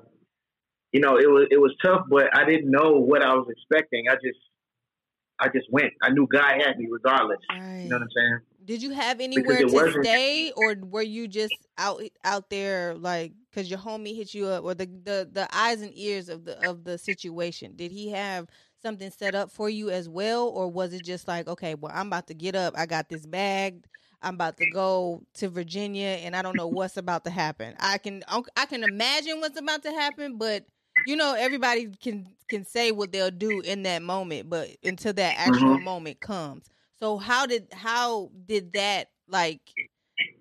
you 0.92 1.00
know, 1.00 1.16
it 1.16 1.28
was 1.28 1.48
it 1.50 1.58
was 1.58 1.74
tough, 1.82 2.06
but 2.08 2.28
I 2.36 2.44
didn't 2.44 2.70
know 2.70 2.92
what 2.92 3.22
I 3.22 3.34
was 3.34 3.48
expecting. 3.50 4.04
I 4.10 4.14
just 4.14 4.38
I 5.40 5.48
just 5.48 5.66
went. 5.70 5.92
I 6.02 6.10
knew 6.10 6.26
God 6.32 6.60
had 6.60 6.78
me 6.78 6.86
regardless. 6.90 7.38
Right. 7.50 7.82
You 7.82 7.88
know 7.88 7.96
what 7.96 8.02
I'm 8.02 8.08
saying? 8.14 8.38
Did 8.64 8.82
you 8.82 8.90
have 8.90 9.20
anywhere 9.20 9.58
to 9.58 10.02
stay, 10.02 10.52
or 10.56 10.76
were 10.80 11.02
you 11.02 11.26
just 11.26 11.54
out 11.78 12.02
out 12.24 12.48
there 12.48 12.94
like 12.94 13.32
because 13.50 13.68
your 13.68 13.80
homie 13.80 14.16
hit 14.16 14.34
you 14.34 14.46
up, 14.46 14.64
or 14.64 14.74
the, 14.74 14.86
the 14.86 15.28
the 15.30 15.48
eyes 15.52 15.82
and 15.82 15.92
ears 15.96 16.28
of 16.28 16.44
the 16.44 16.68
of 16.68 16.84
the 16.84 16.96
situation? 16.96 17.74
Did 17.74 17.90
he 17.90 18.10
have 18.10 18.46
something 18.80 19.10
set 19.10 19.34
up 19.34 19.50
for 19.50 19.68
you 19.68 19.90
as 19.90 20.08
well, 20.08 20.46
or 20.48 20.68
was 20.68 20.92
it 20.92 21.04
just 21.04 21.26
like, 21.26 21.48
okay, 21.48 21.74
well, 21.74 21.92
I'm 21.94 22.08
about 22.08 22.26
to 22.28 22.34
get 22.34 22.54
up, 22.54 22.74
I 22.76 22.86
got 22.86 23.08
this 23.08 23.26
bag, 23.26 23.84
I'm 24.20 24.34
about 24.34 24.56
to 24.58 24.70
go 24.70 25.22
to 25.34 25.48
Virginia, 25.48 26.18
and 26.22 26.36
I 26.36 26.42
don't 26.42 26.56
know 26.56 26.68
what's 26.68 26.96
about 26.96 27.24
to 27.24 27.30
happen. 27.30 27.74
I 27.78 27.98
can 27.98 28.22
I 28.56 28.66
can 28.66 28.84
imagine 28.84 29.40
what's 29.40 29.58
about 29.58 29.82
to 29.84 29.90
happen, 29.90 30.36
but 30.36 30.64
you 31.04 31.16
know 31.16 31.34
everybody 31.34 31.88
can 32.00 32.34
can 32.48 32.64
say 32.64 32.92
what 32.92 33.12
they'll 33.12 33.30
do 33.30 33.60
in 33.60 33.82
that 33.84 34.02
moment, 34.02 34.50
but 34.50 34.70
until 34.84 35.12
that 35.14 35.34
actual 35.38 35.78
Mhm. 35.78 35.82
moment 35.82 36.20
comes. 36.20 36.68
So 36.98 37.18
how 37.18 37.46
did 37.46 37.72
how 37.72 38.30
did 38.46 38.72
that 38.74 39.10
like 39.26 39.76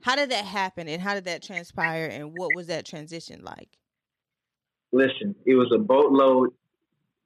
how 0.01 0.15
did 0.15 0.31
that 0.31 0.45
happen 0.45 0.87
and 0.87 1.01
how 1.01 1.13
did 1.15 1.25
that 1.25 1.43
transpire 1.43 2.07
and 2.11 2.33
what 2.33 2.53
was 2.53 2.67
that 2.67 2.85
transition 2.85 3.43
like? 3.43 3.77
Listen, 4.91 5.35
it 5.45 5.55
was 5.55 5.71
a 5.73 5.79
boatload. 5.79 6.49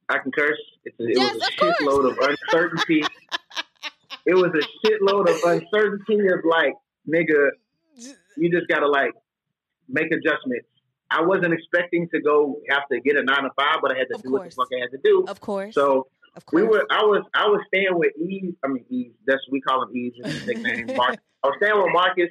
I 0.10 0.20
can 0.20 0.32
curse. 0.32 0.62
It's 0.86 1.00
a, 1.00 1.04
it 1.06 1.18
Yes, 1.18 1.36
was 1.36 1.42
a 1.42 1.52
of 1.62 1.76
shitload 1.82 2.12
of 2.12 2.18
uncertainty. 2.54 3.04
it 4.26 4.34
was 4.36 4.52
a 4.54 4.66
shitload 4.88 5.30
of 5.30 5.42
uncertainty 5.44 6.18
of 6.28 6.40
like, 6.50 6.74
nigga, 7.08 7.50
you 8.36 8.52
just 8.52 8.68
gotta 8.68 8.88
like 8.88 9.12
make 9.88 10.08
adjustments. 10.12 10.68
I 11.18 11.22
wasn't 11.22 11.54
expecting 11.54 12.10
to 12.14 12.20
go 12.22 12.60
have 12.70 12.84
to 12.92 13.00
get 13.00 13.16
a 13.16 13.24
nine 13.24 13.44
to 13.44 13.50
five, 13.58 13.78
but 13.82 13.92
I 13.94 13.98
had 13.98 14.08
to 14.10 14.16
Of 14.16 14.24
do 14.24 14.32
what 14.34 14.44
the 14.50 14.56
fuck 14.56 14.68
I 14.76 14.82
had 14.82 14.92
to 14.92 15.00
do. 15.04 15.24
Of 15.28 15.40
course. 15.40 15.74
So 15.74 16.08
of 16.36 16.46
course. 16.46 16.62
we 16.62 16.68
were. 16.68 16.86
I 16.92 17.04
was. 17.04 17.24
I 17.34 17.48
was 17.48 17.62
staying 17.68 17.98
with 17.98 18.12
Eve. 18.18 18.56
I 18.64 18.68
mean 18.68 18.86
Eve. 18.90 19.14
That's 19.26 19.42
what 19.48 19.54
we 19.54 19.62
call 19.62 19.84
him 19.84 19.96
Eve. 19.96 20.14
His 20.24 20.46
nickname. 20.48 20.96
Mark. 20.98 21.18
I 21.44 21.48
was 21.48 21.56
staying 21.62 21.78
with 21.78 21.94
Marcus 21.94 22.30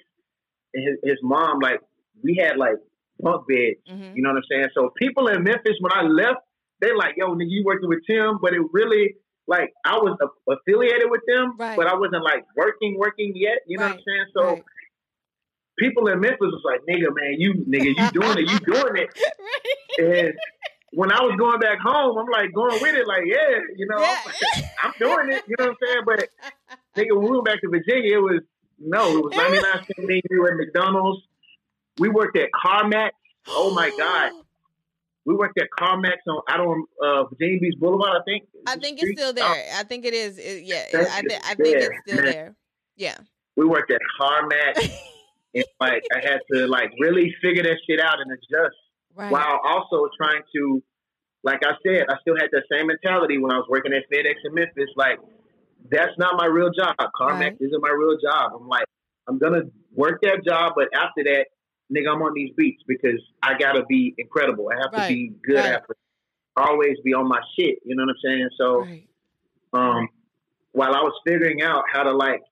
and 0.75 0.83
his, 0.89 0.97
his 1.13 1.19
mom. 1.23 1.61
Like 1.61 1.81
we 2.23 2.37
had 2.37 2.57
like 2.59 2.77
bunk 3.21 3.47
beds. 3.49 3.81
Mhm. 3.91 4.17
You 4.17 4.23
know 4.23 4.31
what 4.31 4.39
I'm 4.39 4.43
saying? 4.51 4.69
So 4.75 4.91
people 4.99 5.29
in 5.29 5.43
Memphis, 5.45 5.77
when 5.81 5.93
I 5.93 6.03
left, 6.03 6.41
they 6.81 6.93
like, 6.95 7.15
yo, 7.17 7.29
nigga, 7.35 7.47
you 7.49 7.63
working 7.65 7.89
with 7.89 8.01
Tim, 8.07 8.39
but 8.43 8.53
it 8.53 8.61
really 8.73 9.15
like 9.47 9.73
I 9.85 9.97
was 9.99 10.17
affiliated 10.51 11.11
with 11.11 11.21
them, 11.27 11.55
Right. 11.59 11.77
but 11.77 11.87
I 11.87 11.95
wasn't 11.95 12.25
like 12.25 12.45
working, 12.57 12.97
working 12.99 13.33
yet. 13.37 13.59
You 13.67 13.79
know 13.79 13.85
what 13.85 13.93
I'm 13.97 14.01
saying? 14.07 14.27
So 14.37 14.43
right. 14.45 14.65
People 15.79 16.09
in 16.09 16.21
Memphis 16.21 16.39
was 16.41 16.63
like, 16.65 16.81
nigga, 16.89 17.09
man, 17.15 17.35
you 17.39 17.55
nigga, 17.55 17.95
you 17.97 18.21
doing 18.21 18.39
it, 18.39 18.51
you 18.51 18.59
doing 18.61 18.97
it. 18.97 19.11
right. 19.99 20.25
And 20.27 20.35
when 20.93 21.13
I 21.13 21.21
was 21.23 21.37
going 21.39 21.59
back 21.59 21.79
home, 21.81 22.17
I'm 22.19 22.27
like 22.31 22.53
going 22.53 22.81
with 22.81 22.95
it, 22.95 23.07
like 23.07 23.25
yeah, 23.27 23.59
you 23.77 23.87
know, 23.89 24.01
Yeah. 24.01 24.69
I'm, 24.83 24.93
doing 24.99 25.33
it. 25.33 25.43
You 25.49 25.57
know 25.59 25.67
what 25.67 25.71
I'm 25.71 25.77
saying? 25.87 26.03
But 26.07 26.29
nigga, 26.97 27.17
when 27.17 27.25
we 27.25 27.31
went 27.33 27.45
back 27.45 27.61
to 27.63 27.69
Virginia, 27.69 28.19
it 28.19 28.23
was 28.23 28.41
no, 28.79 29.19
it 29.19 29.25
was 29.25 29.37
99 29.37 29.63
cent 29.63 30.23
were 30.31 30.51
at 30.51 30.57
McDonald's. 30.57 31.23
We 31.99 32.09
worked 32.09 32.37
at 32.37 32.49
CarMax. 32.65 33.11
Oh 33.49 33.75
my 33.75 33.91
god, 33.99 34.33
we 35.25 35.35
worked 35.35 35.59
at 35.61 35.69
CarMax 35.79 36.17
on 36.29 36.43
I 36.49 36.57
don't 36.57 36.87
uh, 37.03 37.25
Virginia 37.25 37.61
Beach 37.61 37.79
Boulevard. 37.79 38.21
I 38.21 38.25
think. 38.25 38.49
I 38.67 38.77
think 38.77 39.03
it's 39.03 39.19
still 39.21 39.33
there. 39.33 39.45
Oh, 39.45 39.81
I 39.81 39.83
think 39.85 40.05
it 40.05 40.15
is. 40.15 40.39
It, 40.39 40.65
yeah, 40.65 40.85
I, 40.95 41.21
th- 41.21 41.41
I 41.45 41.55
think 41.55 41.77
it's 41.77 41.99
still 42.07 42.25
there. 42.25 42.57
Yeah. 42.97 43.17
we 43.57 43.67
worked 43.67 43.91
at 43.91 44.01
CarMax. 44.21 44.91
and 45.55 45.65
like 45.81 46.03
I 46.15 46.21
had 46.21 46.41
to 46.53 46.67
like 46.67 46.91
really 47.01 47.35
figure 47.43 47.63
that 47.63 47.77
shit 47.89 48.01
out 48.01 48.21
and 48.21 48.31
adjust. 48.33 48.77
Right. 49.17 49.31
while 49.31 49.61
also 49.65 50.09
trying 50.21 50.43
to, 50.57 50.83
like 51.45 51.61
I 51.65 51.75
said, 51.87 52.07
I 52.09 52.17
still 52.23 52.35
had 52.37 52.49
that 52.51 52.65
same 52.73 52.89
mentality 52.89 53.39
when 53.39 53.53
I 53.53 53.59
was 53.59 53.67
working 53.71 53.93
at 53.93 54.03
FedEx 54.13 54.35
in 54.45 54.55
Memphis. 54.55 54.91
Like, 54.97 55.21
that's 55.89 56.11
not 56.19 56.37
my 56.37 56.47
real 56.47 56.71
job. 56.77 56.97
CarMax 56.99 57.39
Right. 57.39 57.57
isn't 57.61 57.81
my 57.81 57.91
real 57.97 58.19
job. 58.19 58.55
I'm 58.61 58.67
like, 58.67 58.87
I'm 59.29 59.39
gonna 59.39 59.63
work 59.95 60.21
that 60.23 60.45
job, 60.45 60.73
but 60.75 60.89
after 60.97 61.23
that, 61.23 61.47
nigga, 61.95 62.13
I'm 62.13 62.23
on 62.23 62.35
these 62.35 62.51
beats 62.57 62.83
because 62.89 63.21
I 63.41 63.57
gotta 63.57 63.85
be 63.85 64.15
incredible. 64.19 64.69
I 64.69 64.79
have 64.83 64.93
Right. 64.93 65.07
to 65.09 65.15
be 65.15 65.33
good 65.47 65.65
Right. 65.65 65.81
Always 66.57 66.99
be 67.05 67.15
on 67.15 67.29
my 67.29 67.41
shit. 67.57 67.79
You 67.85 67.95
know 67.95 68.03
what 68.05 68.11
I'm 68.11 68.17
saying? 68.25 68.49
So, 68.59 68.79
Right. 68.85 69.09
um, 69.73 70.09
while 70.73 70.93
I 70.95 71.03
was 71.03 71.13
figuring 71.27 71.63
out 71.63 71.85
how 71.93 72.03
to 72.03 72.13
like 72.13 72.43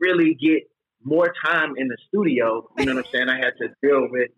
really 0.00 0.34
get 0.34 0.68
more 1.02 1.32
time 1.44 1.74
in 1.76 1.88
the 1.88 1.96
studio, 2.08 2.68
you 2.78 2.86
know 2.86 2.94
what 2.94 3.06
I'm 3.06 3.10
saying? 3.14 3.28
I 3.28 3.36
had 3.36 3.52
to 3.60 3.68
deal 3.82 4.08
with 4.10 4.30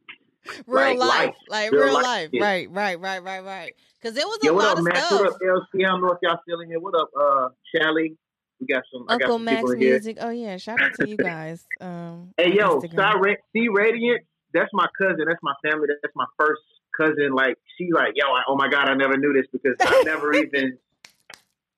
Real 0.67 0.97
like 0.97 0.99
life. 0.99 1.09
life. 1.09 1.35
Like 1.49 1.73
Real 1.73 1.85
real 1.85 1.95
life 1.95 2.05
life. 2.05 2.31
Right, 2.41 2.71
right, 2.71 3.01
right, 3.01 3.23
right, 3.23 3.45
right. 3.45 3.75
Because 4.01 4.17
it 4.17 4.25
was 4.27 4.39
a 4.43 4.53
what 4.55 4.65
lot 4.65 4.73
up, 4.73 4.79
of 4.79 4.85
Max? 4.85 5.07
stuff. 5.07 5.21
What 5.21 5.33
up, 5.33 5.39
LC? 5.43 5.85
I 5.85 5.89
don't 5.89 6.01
know 6.01 6.13
if 6.13 6.19
y'all 6.23 6.61
in 6.63 6.69
here. 6.69 6.81
What 6.81 6.95
up, 6.95 7.11
uh, 7.19 7.49
Shelly? 7.75 8.17
We 8.61 8.67
got 8.67 8.83
some. 8.93 9.05
I 9.09 9.13
got 9.19 9.23
Uncle 9.25 9.35
some 9.37 9.45
Max 9.45 9.57
people 9.61 9.71
in 9.73 9.81
here. 9.81 9.91
Music. 9.91 10.17
Oh 10.21 10.31
yeah, 10.31 10.57
shout 10.57 10.81
out 10.81 10.95
to 10.95 11.09
you 11.09 11.17
guys. 11.17 11.67
Um, 11.81 12.33
Hey, 12.37 12.55
yo, 12.55 12.81
C 12.81 13.69
Radiant. 13.69 14.23
That's 14.53 14.71
my 14.73 14.87
cousin. 15.01 15.25
That's 15.27 15.41
my 15.43 15.55
family. 15.63 15.89
That's 16.03 16.15
my 16.17 16.27
first 16.39 16.63
cousin. 16.99 17.33
Like 17.33 17.57
she, 17.77 17.89
like 17.93 18.13
yo. 18.17 18.27
I, 18.27 18.43
oh 18.49 18.57
my 18.57 18.69
god, 18.69 18.89
I 18.89 18.95
never 18.95 19.17
knew 19.17 19.33
this 19.33 19.47
because 19.53 19.77
I 19.81 20.03
never 20.05 20.35
even. 20.37 20.79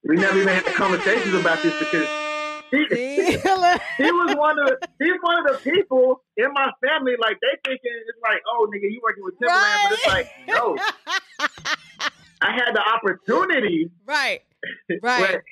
We 0.04 0.16
never 0.16 0.36
even 0.40 0.48
had 0.54 0.64
conversations 0.74 1.34
about 1.34 1.62
this 1.62 1.78
because 1.78 2.08
he, 2.72 2.86
he 3.98 4.10
was 4.10 4.34
one 4.36 4.58
of 4.58 4.70
he's 4.98 5.12
one 5.20 5.46
of 5.46 5.52
the 5.52 5.70
people 5.70 6.22
in 6.36 6.52
my 6.52 6.70
family. 6.84 7.12
Like 7.20 7.38
they 7.40 7.58
thinking 7.64 7.92
it's 8.08 8.18
like, 8.22 8.40
oh 8.48 8.68
nigga, 8.74 8.90
you 8.90 9.00
working 9.02 9.24
with 9.24 9.34
Timbaland, 9.38 9.82
but 9.84 9.92
it's 9.92 10.06
like, 10.06 10.30
no, 10.48 10.76
I 12.42 12.52
had 12.52 12.72
the 12.74 12.82
opportunity, 12.82 13.90
right, 14.06 14.40
right, 15.02 15.32
but 15.32 15.42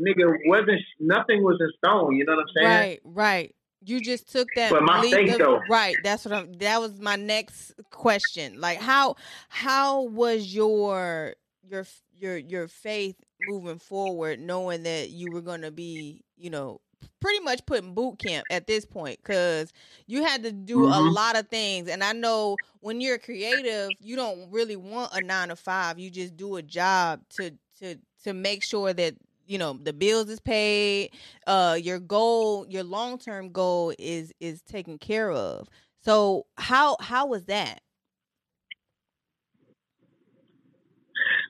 nigga 0.00 0.32
wasn't 0.46 0.80
nothing 0.98 1.42
was 1.42 1.58
in 1.60 1.70
stone. 1.78 2.16
You 2.16 2.24
know 2.24 2.36
what 2.36 2.42
I'm 2.42 2.54
saying? 2.56 2.68
right, 2.68 3.00
right. 3.04 3.54
You 3.84 4.00
just 4.00 4.30
took 4.30 4.46
that 4.54 4.70
But 4.70 4.84
my 4.84 5.02
faith, 5.02 5.38
though. 5.38 5.60
right. 5.68 5.96
That's 6.04 6.24
what 6.24 6.32
I'm. 6.32 6.52
That 6.54 6.80
was 6.80 7.00
my 7.00 7.16
next 7.16 7.72
question. 7.90 8.60
Like 8.60 8.78
how 8.78 9.16
how 9.48 10.02
was 10.02 10.54
your 10.54 11.34
your 11.68 11.84
your 12.16 12.36
your 12.36 12.68
faith 12.68 13.16
moving 13.42 13.78
forward, 13.78 14.40
knowing 14.40 14.82
that 14.84 15.10
you 15.10 15.30
were 15.30 15.42
going 15.42 15.62
to 15.62 15.70
be, 15.70 16.24
you 16.36 16.50
know, 16.50 16.80
pretty 17.20 17.40
much 17.40 17.64
putting 17.66 17.94
boot 17.94 18.18
camp 18.18 18.46
at 18.50 18.66
this 18.66 18.84
point 18.84 19.18
because 19.22 19.72
you 20.06 20.22
had 20.22 20.42
to 20.44 20.52
do 20.52 20.86
a 20.90 21.00
Mhm. 21.00 21.02
lot 21.02 21.36
of 21.36 21.48
things. 21.48 21.88
And 21.88 22.02
I 22.04 22.12
know 22.12 22.58
when 22.80 23.00
you're 23.00 23.18
creative, 23.18 23.96
you 24.00 24.16
don't 24.16 24.50
really 24.50 24.76
want 24.76 25.12
a 25.14 25.20
nine 25.20 25.48
to 25.48 25.56
five. 25.56 25.98
You 25.98 26.10
just 26.10 26.36
do 26.36 26.56
a 26.56 26.62
job 26.62 27.22
to 27.30 27.52
to 27.78 27.96
to 28.24 28.32
make 28.32 28.62
sure 28.62 28.92
that 28.92 29.16
you 29.46 29.58
know 29.58 29.74
the 29.74 29.92
bills 29.92 30.28
is 30.30 30.38
paid 30.40 31.10
uh 31.48 31.76
your 31.80 31.98
goal 31.98 32.66
your 32.68 32.84
long-term 32.84 33.50
goal 33.50 33.92
is 33.98 34.32
is 34.40 34.62
taken 34.62 34.98
care 34.98 35.30
of 35.32 35.68
so 36.00 36.46
how 36.56 36.96
how 37.00 37.26
was 37.26 37.46
that 37.46 37.80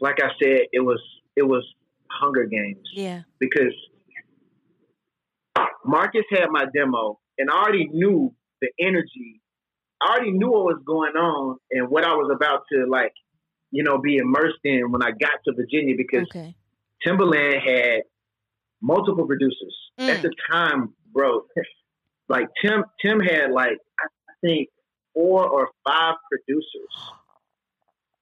Like 0.01 0.17
I 0.23 0.29
said, 0.43 0.67
it 0.73 0.81
was 0.81 1.01
it 1.37 1.43
was 1.43 1.65
Hunger 2.21 2.45
Games 2.45 2.79
yeah 2.95 3.23
because 3.39 3.75
Marcus 5.85 6.23
had 6.31 6.47
my 6.51 6.67
demo, 6.75 7.19
and 7.39 7.51
I 7.51 7.55
already 7.55 7.89
knew 7.89 8.33
the 8.61 8.69
energy. 8.81 9.41
I 10.01 10.15
already 10.15 10.31
knew 10.33 10.51
what 10.51 10.65
was 10.65 10.83
going 10.87 11.15
on 11.17 11.59
and 11.71 11.89
what 11.89 12.05
I 12.05 12.15
was 12.15 12.31
about 12.35 12.63
to 12.73 12.87
like, 12.89 13.13
you 13.71 13.83
know, 13.83 13.99
be 13.99 14.17
immersed 14.17 14.59
in 14.65 14.91
when 14.91 15.03
I 15.03 15.11
got 15.11 15.39
to 15.47 15.53
Virginia 15.55 15.95
because 15.97 16.27
okay 16.35 16.55
Timbaland 17.07 17.61
had 17.61 18.03
multiple 18.81 19.27
producers 19.27 19.77
Mm. 20.01 20.09
at 20.09 20.23
the 20.23 20.31
time, 20.51 20.95
bro. 21.13 21.43
Like 22.29 22.49
Tim, 22.65 22.85
Tim 23.05 23.21
had 23.21 23.51
like 23.51 23.77
I 24.01 24.07
think 24.41 24.69
four 25.13 25.47
or 25.47 25.69
five 25.87 26.15
producers. 26.31 27.13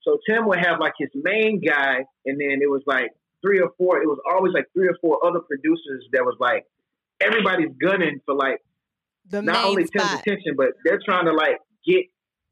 So 0.03 0.18
Tim 0.29 0.48
would 0.48 0.59
have 0.59 0.81
like 0.81 0.94
his 0.98 1.11
main 1.14 1.61
guy, 1.61 1.98
and 2.26 2.40
then 2.40 2.59
it 2.61 2.68
was 2.68 2.83
like 2.87 3.11
three 3.42 3.61
or 3.61 3.70
four. 3.79 4.03
It 4.03 4.07
was 4.07 4.18
always 4.33 4.53
like 4.53 4.66
three 4.72 4.88
or 4.88 4.96
four 5.00 5.24
other 5.26 5.40
producers 5.40 6.07
that 6.12 6.24
was 6.24 6.37
like 6.40 6.66
everybody's 7.20 7.70
gunning 7.81 8.20
for 8.24 8.35
like 8.35 8.59
the 9.29 9.42
not 9.42 9.64
only 9.64 9.85
Tim's 9.85 10.12
attention, 10.12 10.55
but 10.57 10.68
they're 10.85 11.00
trying 11.05 11.26
to 11.26 11.33
like 11.33 11.59
get 11.87 12.07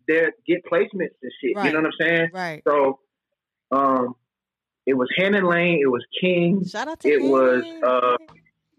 their 0.07 0.33
get 0.47 0.65
placements 0.65 1.17
and 1.23 1.33
shit. 1.41 1.57
Right. 1.57 1.67
You 1.67 1.73
know 1.73 1.81
what 1.81 1.93
I'm 2.01 2.07
saying? 2.07 2.29
right 2.33 2.63
So, 2.67 3.01
um, 3.71 4.15
it 4.87 4.95
was 4.95 5.09
Hannon 5.17 5.45
Lane, 5.45 5.81
it 5.83 5.89
was 5.89 6.05
King, 6.21 6.65
shout 6.65 6.89
out 6.89 7.01
to 7.01 7.09
it 7.09 7.23
was, 7.23 7.63
uh, 7.87 8.17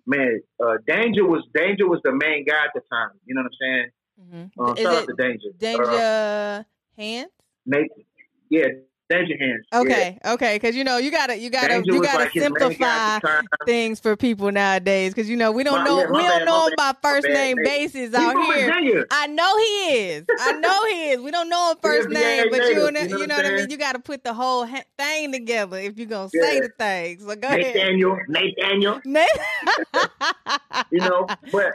man, 0.08 0.42
uh, 0.60 0.78
Danja 0.88 1.22
was 1.22 1.44
Danja 1.56 1.88
was 1.88 2.02
the 2.04 2.12
main 2.12 2.46
guy 2.46 2.66
at 2.66 2.72
the 2.74 2.82
time. 2.92 3.12
You 3.26 3.36
know 3.36 3.44
what 3.44 3.52
I'm 3.52 3.58
saying? 3.62 3.90
Mhm. 4.20 4.52
Um, 4.60 4.76
shout 4.76 4.96
out 4.96 5.08
to 5.08 5.14
Danja. 5.14 5.58
danja 5.58 6.60
Uh, 6.60 6.64
hands 6.98 7.32
Nathan, 7.66 8.06
yeah, 8.50 8.68
Danja 9.12 9.40
Hands. 9.40 9.66
yeah. 9.74 9.80
okay 9.80 10.20
okay 10.26 10.56
because 10.56 10.76
you 10.76 10.84
know 10.84 10.98
you 10.98 11.10
gotta 11.12 11.38
you 11.38 11.50
gotta 11.50 11.76
Danja 11.76 11.86
you 11.86 12.02
gotta 12.02 12.20
like 12.26 12.32
his 12.32 12.44
main 12.44 12.54
guy 12.54 12.60
simplify 12.60 12.86
at 13.16 13.22
the 13.22 13.28
time. 13.28 13.44
things 13.66 14.00
for 14.00 14.16
people 14.16 14.52
nowadays 14.52 15.14
because 15.14 15.30
you 15.30 15.36
know 15.36 15.52
we 15.52 15.64
don't 15.64 15.80
My- 15.80 15.86
know 15.86 16.00
yeah, 16.02 16.12
we 16.12 16.22
don't 16.22 16.46
know 16.46 16.60
my 16.60 16.68
him 16.68 16.74
by 16.78 16.94
first 17.02 17.26
bad. 17.28 17.34
name 17.34 17.58
basis 17.64 18.14
out 18.14 18.36
here 18.46 19.06
I 19.12 19.28
know 19.28 19.58
he 19.58 19.64
is. 20.10 20.26
I 20.40 20.52
know 20.54 20.86
he 20.86 21.10
is. 21.12 21.22
We 21.22 21.32
don't 21.32 21.50
know 21.50 21.72
him 21.72 21.78
first 21.82 22.10
name, 22.10 22.48
but 22.52 22.58
you 22.64 22.76
know, 22.76 22.86
you 22.88 22.92
know 22.92 23.02
you 23.02 23.18
what 23.20 23.28
know 23.30 23.36
what 23.36 23.46
I 23.46 23.56
mean. 23.56 23.70
You 23.70 23.78
got 23.78 23.94
to 23.94 24.00
put 24.00 24.24
the 24.24 24.34
whole 24.34 24.66
ha- 24.66 24.84
thing 24.98 25.32
together 25.32 25.78
if 25.80 25.98
you're 25.98 26.08
gonna 26.08 26.30
say 26.30 26.56
Yeah. 26.56 26.62
the 26.62 26.70
things. 26.78 27.24
So 27.26 27.36
go 27.36 27.48
ahead. 27.48 27.76
Nathaniel, 27.76 28.18
Nathaniel, 28.28 29.02
you 30.92 31.00
know, 31.00 31.28
but. 31.52 31.74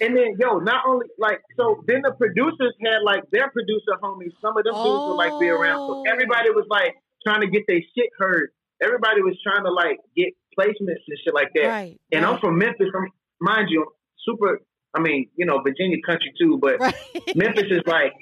And 0.00 0.16
then, 0.16 0.36
yo, 0.38 0.58
not 0.58 0.84
only 0.86 1.06
like 1.18 1.40
so, 1.56 1.82
then 1.86 2.02
the 2.02 2.12
producers 2.12 2.74
had 2.84 2.98
like 3.04 3.28
their 3.30 3.50
producer 3.50 3.92
homies. 4.02 4.32
Some 4.40 4.56
of 4.56 4.64
them 4.64 4.74
dudes 4.74 4.84
would 4.84 5.14
like 5.14 5.38
be 5.40 5.48
around. 5.48 5.78
So 5.88 5.94
Oh. 5.98 6.04
Everybody 6.18 6.50
was 6.50 6.66
like 6.68 6.94
trying 7.24 7.40
to 7.42 7.46
get 7.48 7.62
their 7.68 7.80
shit 7.94 8.10
heard. 8.18 8.50
Everybody 8.82 9.22
was 9.22 9.36
trying 9.42 9.64
to 9.64 9.72
like 9.72 9.98
get 10.16 10.34
placements 10.58 11.06
and 11.06 11.18
shit 11.24 11.34
like 11.34 11.48
that. 11.54 11.66
Right. 11.66 12.00
And 12.12 12.24
I'm 12.24 12.38
from 12.40 12.58
Memphis. 12.58 12.88
I'm, 12.94 13.08
mind 13.40 13.68
you, 13.70 13.86
super. 14.26 14.60
I 14.94 15.00
mean, 15.00 15.30
you 15.36 15.46
know, 15.46 15.60
Virginia 15.62 15.98
country 16.04 16.32
too, 16.40 16.58
but 16.60 16.80
right. 16.80 16.94
Memphis 17.34 17.70
is 17.70 17.82
like 17.86 18.12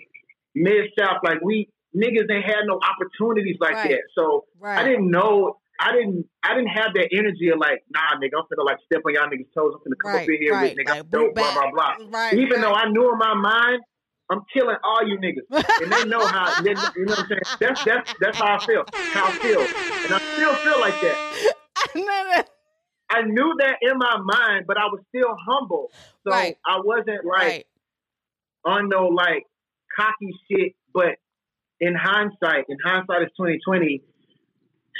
mid 0.54 0.84
south. 0.98 1.18
Like 1.24 1.40
we 1.42 1.68
niggas 1.96 2.30
ain't 2.30 2.44
had 2.44 2.64
no 2.66 2.78
opportunities 2.80 3.56
like 3.60 3.76
that. 3.88 4.02
So. 4.14 4.44
I 4.62 4.84
didn't 4.84 5.10
know. 5.10 5.56
I 5.78 5.92
didn't. 5.92 6.24
I 6.42 6.54
didn't 6.54 6.72
have 6.72 6.94
that 6.94 7.08
energy 7.12 7.50
of 7.52 7.58
like, 7.58 7.84
nah, 7.90 8.16
nigga, 8.16 8.38
I'm 8.38 8.48
finna 8.48 8.64
like 8.64 8.78
step 8.86 9.02
on 9.06 9.12
y'all 9.12 9.28
niggas' 9.28 9.52
toes. 9.54 9.74
I'm 9.76 9.80
finna 9.84 9.98
come 10.00 10.22
up 10.22 10.28
in 10.28 10.38
here 10.40 10.58
with 10.58 10.72
nigga, 10.72 10.88
Like, 10.88 10.98
I'm 11.00 11.08
dope, 11.08 11.34
blah 11.34 11.52
blah 11.52 11.96
blah. 12.08 12.30
Even 12.32 12.62
though. 12.62 12.72
I 12.72 12.88
knew 12.88 13.12
in 13.12 13.18
my 13.18 13.34
mind, 13.34 13.82
I'm 14.30 14.40
killing 14.52 14.76
all 14.82 15.06
you 15.06 15.18
niggas, 15.18 15.64
and 15.82 15.92
they 15.92 16.04
know 16.04 16.26
how. 16.26 16.60
They, 16.62 16.70
you 16.70 17.06
know 17.06 17.14
what 17.14 17.18
I'm 17.20 17.26
saying? 17.28 17.40
That's 17.60 17.84
that's 17.84 18.14
that's 18.20 18.38
how 18.38 18.56
I 18.56 18.64
feel. 18.66 18.84
How 18.92 19.26
I 19.26 19.30
feel, 19.32 19.60
and 19.60 20.14
I 20.14 20.20
still 20.34 20.54
feel 20.56 20.80
like 20.80 21.00
that. 21.00 22.44
I 23.10 23.22
knew 23.22 23.54
that 23.60 23.76
in 23.82 23.98
my 23.98 24.16
mind, 24.18 24.64
but 24.66 24.76
I 24.76 24.86
was 24.86 25.00
still 25.14 25.34
humble. 25.48 25.90
So 26.24 26.32
Right. 26.32 26.56
I 26.66 26.80
wasn't 26.84 27.24
like 27.24 27.40
right. 27.40 27.66
on 28.64 28.88
no 28.88 29.06
like 29.06 29.44
cocky 29.96 30.34
shit. 30.50 30.72
But 30.92 31.16
in 31.80 31.94
hindsight, 31.94 32.64
in 32.68 32.78
hindsight 32.84 33.22
is 33.22 33.28
twenty 33.36 33.58
twenty. 33.64 34.02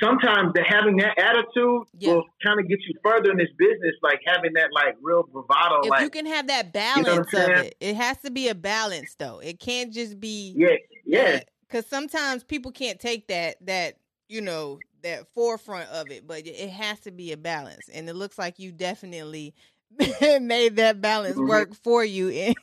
Sometimes 0.03 0.53
the 0.55 0.63
having 0.63 0.97
that 0.99 1.19
attitude 1.19 1.83
Yeah. 1.99 2.15
will 2.15 2.25
kind 2.45 2.61
of 2.61 2.69
get 2.69 2.79
you 2.87 2.95
further 3.03 3.31
in 3.31 3.39
this 3.39 3.49
business, 3.59 3.95
like 4.03 4.21
having 4.27 4.53
that 4.55 4.69
like 4.73 4.95
real 5.01 5.23
bravado, 5.25 5.83
If 5.85 5.91
like 5.91 6.03
you 6.03 6.11
can 6.11 6.27
have 6.27 6.49
that 6.49 6.73
know 6.75 7.03
what 7.03 7.09
I'm 7.09 7.25
balance 7.25 7.33
of 7.35 7.57
saying? 7.57 7.67
it, 7.67 7.77
it 7.81 7.97
has 7.97 8.19
to 8.19 8.31
be 8.31 8.49
a 8.49 8.55
balance 8.55 9.15
though. 9.19 9.39
It 9.39 9.59
can't 9.59 9.93
just 9.93 10.21
be 10.21 10.55
yeah, 10.57 10.77
yeah, 11.05 11.41
because 11.67 11.87
sometimes 11.87 12.45
people 12.45 12.73
can't 12.73 13.01
take 13.01 13.29
that 13.29 13.57
that 13.67 13.97
you 14.29 14.41
know 14.43 14.81
that 15.03 15.27
forefront 15.35 15.89
of 15.91 16.11
it 16.11 16.27
but 16.27 16.47
it 16.47 16.69
has 16.71 16.99
to 17.01 17.13
be 17.13 17.31
a 17.31 17.37
balance 17.37 17.89
and 17.89 18.09
it 18.09 18.15
looks 18.15 18.39
like 18.39 18.59
you 18.59 18.73
definitely 18.73 19.55
made 20.41 20.77
that 20.77 21.01
balance 21.01 21.39
Mhm. 21.39 21.49
work 21.49 21.75
for 21.75 22.05
you 22.05 22.29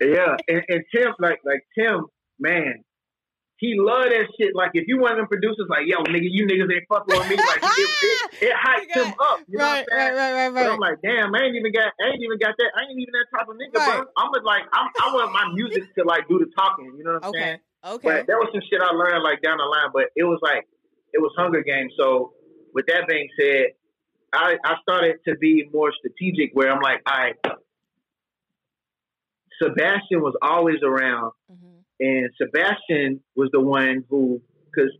yeah. 0.00 0.36
And, 0.48 0.62
and 0.68 0.84
Tim, 0.94 1.14
like 1.18 1.40
like 1.44 1.64
Tim, 1.78 2.06
man, 2.38 2.84
he 3.58 3.72
loved 3.80 4.12
that 4.12 4.28
shit. 4.36 4.54
Like 4.54 4.72
if 4.74 4.84
you 4.86 5.00
one 5.00 5.12
of 5.12 5.18
them 5.18 5.28
producers, 5.28 5.64
like 5.68 5.88
yo, 5.88 6.04
nigga, 6.04 6.28
you 6.28 6.44
niggas 6.46 6.68
ain't 6.68 6.84
fucking 6.88 7.08
with 7.08 7.26
me. 7.28 7.40
Like 7.40 7.62
it, 7.64 7.88
it, 7.88 8.18
it 8.52 8.54
hyped 8.56 8.92
him 8.92 9.12
up. 9.16 9.40
You 9.48 9.56
right, 9.58 9.64
know 9.64 9.70
what 9.70 9.80
I'm 9.80 9.84
saying? 9.88 10.16
right, 10.16 10.32
right, 10.36 10.50
right, 10.52 10.64
But. 10.64 10.72
I'm 10.76 10.80
like, 10.80 10.98
damn, 11.00 11.32
I 11.34 11.40
ain't 11.48 11.56
even 11.56 11.72
got, 11.72 11.88
I 11.96 12.12
ain't 12.12 12.20
even 12.22 12.36
got 12.36 12.52
that. 12.58 12.70
I 12.76 12.84
ain't 12.84 13.00
even 13.00 13.12
that 13.16 13.28
type 13.32 13.48
of 13.48 13.56
nigga, 13.56 13.80
Right. 13.80 14.04
bro. 14.04 14.12
I'm 14.16 14.28
like, 14.44 14.64
I'm, 14.72 14.88
I 15.00 15.06
want 15.16 15.32
my 15.32 15.48
music 15.56 15.88
to 15.96 16.04
like 16.04 16.28
do 16.28 16.38
the 16.38 16.52
talking. 16.52 16.92
You 16.96 17.04
know 17.04 17.16
what 17.16 17.32
I'm 17.32 17.32
saying? 17.32 17.58
Okay, 17.84 17.96
okay. 17.96 18.04
But 18.20 18.26
there 18.28 18.36
was 18.36 18.48
some 18.52 18.60
shit 18.68 18.80
I 18.84 18.92
learned 18.92 19.24
like 19.24 19.40
down 19.40 19.56
the 19.56 19.64
line. 19.64 19.88
But 19.92 20.12
it 20.16 20.24
was 20.24 20.38
like, 20.42 20.68
it 21.16 21.20
was 21.20 21.32
Hunger 21.36 21.62
Games. 21.64 21.92
So 21.96 22.32
with 22.74 22.84
that 22.92 23.08
being 23.08 23.28
said, 23.40 23.72
I 24.32 24.56
I 24.64 24.74
started 24.82 25.16
to 25.28 25.36
be 25.40 25.64
more 25.72 25.92
strategic. 25.96 26.52
Where 26.52 26.70
I'm 26.70 26.82
like, 26.82 27.00
all 27.08 27.16
right, 27.16 27.36
Sebastian 29.62 30.20
was 30.20 30.36
always 30.42 30.82
around 30.82 31.32
Mhm. 31.50 31.75
And 32.00 32.30
Sebastian 32.40 33.20
was 33.36 33.48
the 33.52 33.60
one 33.60 34.04
who, 34.10 34.40
because 34.70 34.90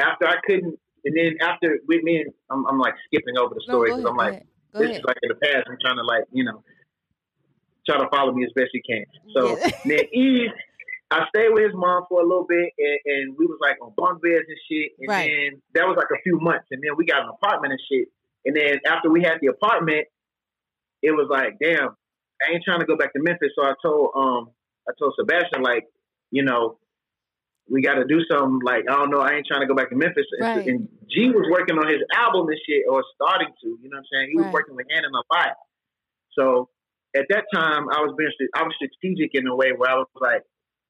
after 0.00 0.26
I 0.26 0.36
couldn't, 0.46 0.78
and 1.04 1.16
then 1.16 1.36
after 1.42 1.78
with 1.88 2.02
me, 2.02 2.20
and 2.22 2.32
I'm, 2.50 2.66
I'm 2.66 2.78
like 2.78 2.94
skipping 3.06 3.38
over 3.38 3.54
the 3.54 3.62
story 3.66 3.90
because 3.90 4.04
ahead, 4.04 4.10
I'm 4.10 4.16
like, 4.16 4.46
this 4.74 4.88
ahead. 4.90 5.00
is 5.00 5.04
like 5.06 5.16
in 5.22 5.28
the 5.28 5.40
past. 5.42 5.66
I'm 5.68 5.78
trying 5.80 5.96
to 5.96 6.04
like, 6.04 6.24
you 6.30 6.44
know, 6.44 6.62
try 7.88 7.98
to 7.98 8.08
follow 8.10 8.32
me 8.32 8.44
as 8.44 8.52
best 8.54 8.70
you 8.74 8.82
can. 8.86 9.04
So 9.34 9.56
Yeah. 9.56 9.70
then 9.84 10.04
Eve, 10.12 10.50
I 11.10 11.26
stayed 11.34 11.50
with 11.50 11.64
his 11.64 11.74
mom 11.74 12.04
for 12.08 12.20
a 12.20 12.26
little 12.26 12.46
bit, 12.46 12.70
and, 12.78 12.98
and 13.06 13.36
we 13.36 13.46
was 13.46 13.58
like 13.60 13.76
on 13.82 13.92
bunk 13.96 14.22
beds 14.22 14.44
and 14.46 14.60
shit. 14.70 14.92
And 15.00 15.08
Right. 15.08 15.26
then 15.26 15.62
that 15.74 15.88
was 15.88 15.96
like 15.96 16.10
a 16.12 16.20
few 16.22 16.38
months, 16.38 16.66
and 16.70 16.82
then 16.82 16.92
we 16.96 17.04
got 17.04 17.22
an 17.22 17.30
apartment 17.30 17.72
and 17.72 17.80
shit. 17.90 18.08
And 18.44 18.54
then 18.56 18.78
after 18.86 19.10
we 19.10 19.22
had 19.22 19.38
the 19.40 19.48
apartment, 19.48 20.06
it 21.02 21.10
was 21.12 21.28
like, 21.30 21.58
damn, 21.60 21.96
I 22.40 22.52
ain't 22.52 22.64
trying 22.64 22.80
to 22.80 22.86
go 22.86 22.96
back 22.96 23.12
to 23.14 23.20
Memphis. 23.22 23.52
So 23.56 23.64
I 23.64 23.74
told 23.82 24.10
um 24.14 24.50
I 24.88 24.92
told 24.98 25.14
Sebastian 25.18 25.62
like, 25.62 25.84
you 26.30 26.42
know, 26.42 26.78
we 27.68 27.82
got 27.82 27.94
to 27.94 28.04
do 28.04 28.20
something. 28.30 28.60
Like 28.64 28.84
I 28.90 28.96
don't 28.96 29.10
know, 29.10 29.20
I 29.20 29.34
ain't 29.34 29.46
trying 29.46 29.60
to 29.60 29.66
go 29.66 29.74
back 29.74 29.90
to 29.90 29.96
Memphis. 29.96 30.26
And- 30.38 30.42
Right. 30.42 30.66
And 30.66 30.88
G 31.10 31.30
was 31.30 31.46
working 31.50 31.76
on 31.76 31.88
his 31.88 32.02
album 32.14 32.48
and 32.48 32.58
shit, 32.66 32.84
or 32.88 33.04
starting 33.14 33.48
to. 33.62 33.68
You 33.82 33.90
know 33.90 33.98
what 33.98 33.98
I'm 33.98 34.04
saying? 34.12 34.28
He 34.30 34.36
was 34.36 34.52
working 34.52 34.76
with 34.76 34.86
Hannah 34.90 35.08
a 35.08 35.34
lot. 35.34 35.56
So 36.38 36.68
at 37.16 37.26
that 37.30 37.44
time, 37.52 37.88
I 37.90 38.00
was 38.00 38.14
being 38.16 38.30
I 38.54 38.62
was 38.62 38.74
strategic 38.76 39.30
in 39.34 39.46
a 39.46 39.54
way 39.54 39.72
where 39.76 39.90
I 39.90 39.96
was 39.96 40.06
like, 40.20 40.42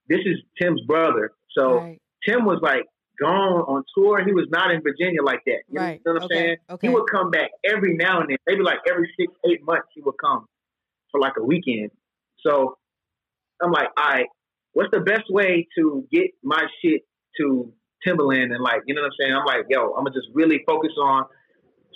this 0.08 0.20
is 0.24 0.36
Tim's 0.60 0.80
brother. 0.82 1.32
So 1.56 1.80
right, 1.80 1.98
Tim 2.26 2.44
was 2.44 2.60
like 2.62 2.84
gone 3.20 3.62
on 3.62 3.84
tour. 3.96 4.24
He 4.24 4.32
was 4.32 4.46
not 4.50 4.70
in 4.70 4.82
Virginia 4.82 5.22
like 5.22 5.40
that. 5.46 5.62
You 5.68 5.80
right. 5.80 6.00
know 6.04 6.12
what 6.14 6.22
I'm 6.22 6.26
okay, 6.26 6.34
saying? 6.34 6.56
okay. 6.70 6.86
He 6.86 6.92
would 6.92 7.08
come 7.10 7.30
back 7.30 7.50
every 7.64 7.94
now 7.94 8.20
and 8.20 8.30
then, 8.30 8.36
maybe 8.46 8.62
like 8.62 8.78
every 8.90 9.10
six, 9.18 9.32
eight 9.50 9.62
months. 9.64 9.88
He 9.94 10.02
would 10.02 10.16
come 10.22 10.46
for 11.10 11.20
like 11.20 11.34
a 11.38 11.44
weekend. 11.44 11.90
So 12.46 12.78
I'm 13.62 13.72
like, 13.72 13.88
all 13.96 14.08
right, 14.08 14.26
what's 14.72 14.90
the 14.92 15.00
best 15.00 15.24
way 15.30 15.66
to 15.76 16.06
get 16.12 16.30
my 16.42 16.62
shit 16.82 17.02
to 17.38 17.72
Timbaland 18.06 18.52
and 18.54 18.62
like, 18.62 18.82
you 18.86 18.94
know 18.94 19.02
what 19.02 19.08
I'm 19.08 19.12
saying? 19.20 19.32
I'm 19.34 19.44
like, 19.44 19.66
yo, 19.68 19.92
I'm 19.92 20.04
gonna 20.04 20.14
just 20.14 20.28
really 20.34 20.62
focus 20.66 20.92
on 21.00 21.24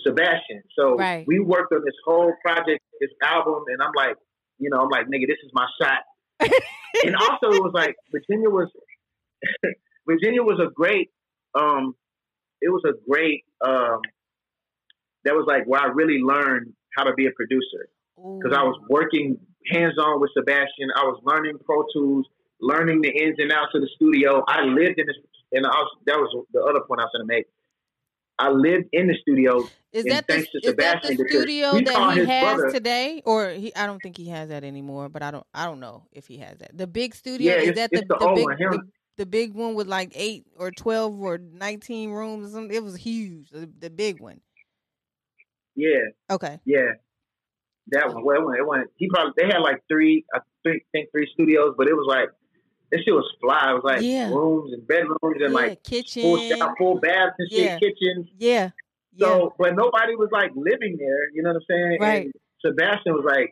Sebastian. 0.06 0.62
So 0.78 0.96
Right. 0.96 1.24
we 1.26 1.40
worked 1.40 1.72
on 1.72 1.82
this 1.84 1.94
whole 2.04 2.32
project, 2.44 2.80
this 3.00 3.10
album, 3.22 3.64
and 3.68 3.82
I'm 3.82 3.92
like, 3.96 4.16
you 4.58 4.70
know, 4.70 4.78
I'm 4.78 4.88
like, 4.90 5.06
nigga, 5.06 5.26
this 5.26 5.38
is 5.44 5.50
my 5.52 5.66
shot. 5.80 6.00
and 7.04 7.16
also, 7.16 7.52
it 7.52 7.62
was 7.62 7.72
like 7.74 7.96
Virginia 8.12 8.50
was 8.50 8.68
Virginia 10.06 10.42
was 10.42 10.60
a 10.60 10.70
great, 10.72 11.10
um, 11.54 11.94
it 12.60 12.68
was 12.70 12.82
a 12.86 12.92
great, 13.08 13.44
um, 13.64 14.00
that 15.24 15.34
was 15.34 15.44
like 15.46 15.64
where 15.66 15.80
I 15.80 15.86
really 15.86 16.18
learned 16.18 16.72
how 16.96 17.04
to 17.04 17.14
be 17.14 17.26
a 17.26 17.30
producer 17.30 17.88
because 18.16 18.56
I 18.56 18.62
was 18.62 18.78
working 18.88 19.38
hands 19.72 19.94
on 19.98 20.20
with 20.20 20.30
Sebastian. 20.36 20.90
I 20.94 21.04
was 21.04 21.20
learning 21.24 21.58
Pro 21.64 21.84
Tools, 21.94 22.26
learning 22.64 23.02
the 23.02 23.10
ins 23.10 23.36
and 23.38 23.52
outs 23.52 23.72
of 23.74 23.82
the 23.82 23.88
studio. 23.94 24.42
I 24.48 24.62
lived 24.62 24.98
in 24.98 25.06
the 25.06 25.14
and 25.52 25.66
I 25.66 25.70
was, 25.70 25.96
that 26.06 26.16
was 26.16 26.46
the 26.52 26.60
other 26.62 26.80
point 26.86 27.00
I 27.00 27.04
was 27.04 27.10
going 27.14 27.26
to 27.28 27.32
make. 27.32 27.46
I 28.38 28.48
lived 28.50 28.86
in 28.92 29.06
the 29.06 29.14
studio. 29.20 29.68
Is 29.92 30.04
that 30.06 30.26
the, 30.26 30.42
to 30.42 30.58
is 30.70 30.74
that 30.76 31.02
the 31.02 31.14
studio 31.28 31.72
that 31.74 32.14
he 32.16 32.24
has 32.24 32.56
brother- 32.56 32.72
today, 32.72 33.22
or 33.24 33.50
he? 33.50 33.72
I 33.76 33.86
don't 33.86 34.00
think 34.02 34.16
he 34.16 34.28
has 34.30 34.48
that 34.48 34.64
anymore. 34.64 35.08
But 35.08 35.22
I 35.22 35.30
don't. 35.30 35.46
I 35.54 35.64
don't 35.66 35.78
know 35.78 36.08
if 36.10 36.26
he 36.26 36.38
has 36.38 36.58
that. 36.58 36.76
The 36.76 36.88
big 36.88 37.14
studio 37.14 37.52
Yeah, 37.54 37.60
is 37.60 37.68
it's- 37.68 37.90
that 37.90 38.08
the, 38.08 38.16
the 38.18 38.26
old 38.26 38.34
big 38.34 38.44
one. 38.44 38.56
The, 38.58 38.80
the 39.18 39.26
big 39.26 39.54
one 39.54 39.76
with 39.76 39.86
like 39.86 40.10
eight 40.16 40.46
or 40.58 40.72
twelve 40.72 41.20
or 41.20 41.38
nineteen 41.38 42.10
rooms. 42.10 42.48
or 42.48 42.54
something? 42.54 42.74
It 42.76 42.82
was 42.82 42.96
huge. 42.96 43.50
The, 43.50 43.70
the 43.78 43.90
big 43.90 44.20
one. 44.20 44.40
Yeah, 45.76 45.98
Okay. 46.30 46.58
yeah, 46.64 46.92
that 47.88 48.12
one. 48.12 48.24
Well, 48.24 48.36
it 48.40 48.44
went, 48.44 48.58
it 48.58 48.66
went. 48.66 48.90
He 48.96 49.08
probably 49.08 49.32
they 49.36 49.46
had 49.46 49.58
like 49.58 49.82
three, 49.88 50.24
I 50.34 50.38
think, 50.64 50.82
think 50.92 51.10
three 51.12 51.28
studios, 51.34 51.74
but 51.76 51.86
it 51.88 51.94
was 51.94 52.06
like 52.08 52.30
this 52.94 53.02
shit 53.04 53.14
was 53.14 53.28
fly. 53.40 53.70
It 53.70 53.74
was 53.74 53.82
like 53.84 54.02
Yeah. 54.02 54.30
rooms 54.30 54.72
and 54.72 54.86
bedrooms 54.86 55.18
and 55.22 55.40
yeah, 55.40 55.48
like 55.48 55.82
kitchen. 55.82 56.22
full 56.22 56.38
full 56.78 57.00
baths 57.00 57.34
and 57.38 57.50
shit, 57.50 57.60
Yeah. 57.64 57.78
kitchens. 57.78 58.28
Yeah. 58.38 58.70
Yeah. 59.16 59.26
So, 59.26 59.54
but 59.58 59.74
nobody 59.74 60.14
was 60.14 60.28
like 60.32 60.50
living 60.54 60.96
there. 60.98 61.30
You 61.34 61.42
know 61.42 61.50
what 61.50 61.62
I'm 61.62 61.66
saying? 61.70 61.98
Right. 62.00 62.24
And 62.26 62.34
Sebastian 62.64 63.14
was 63.14 63.24
like, 63.24 63.50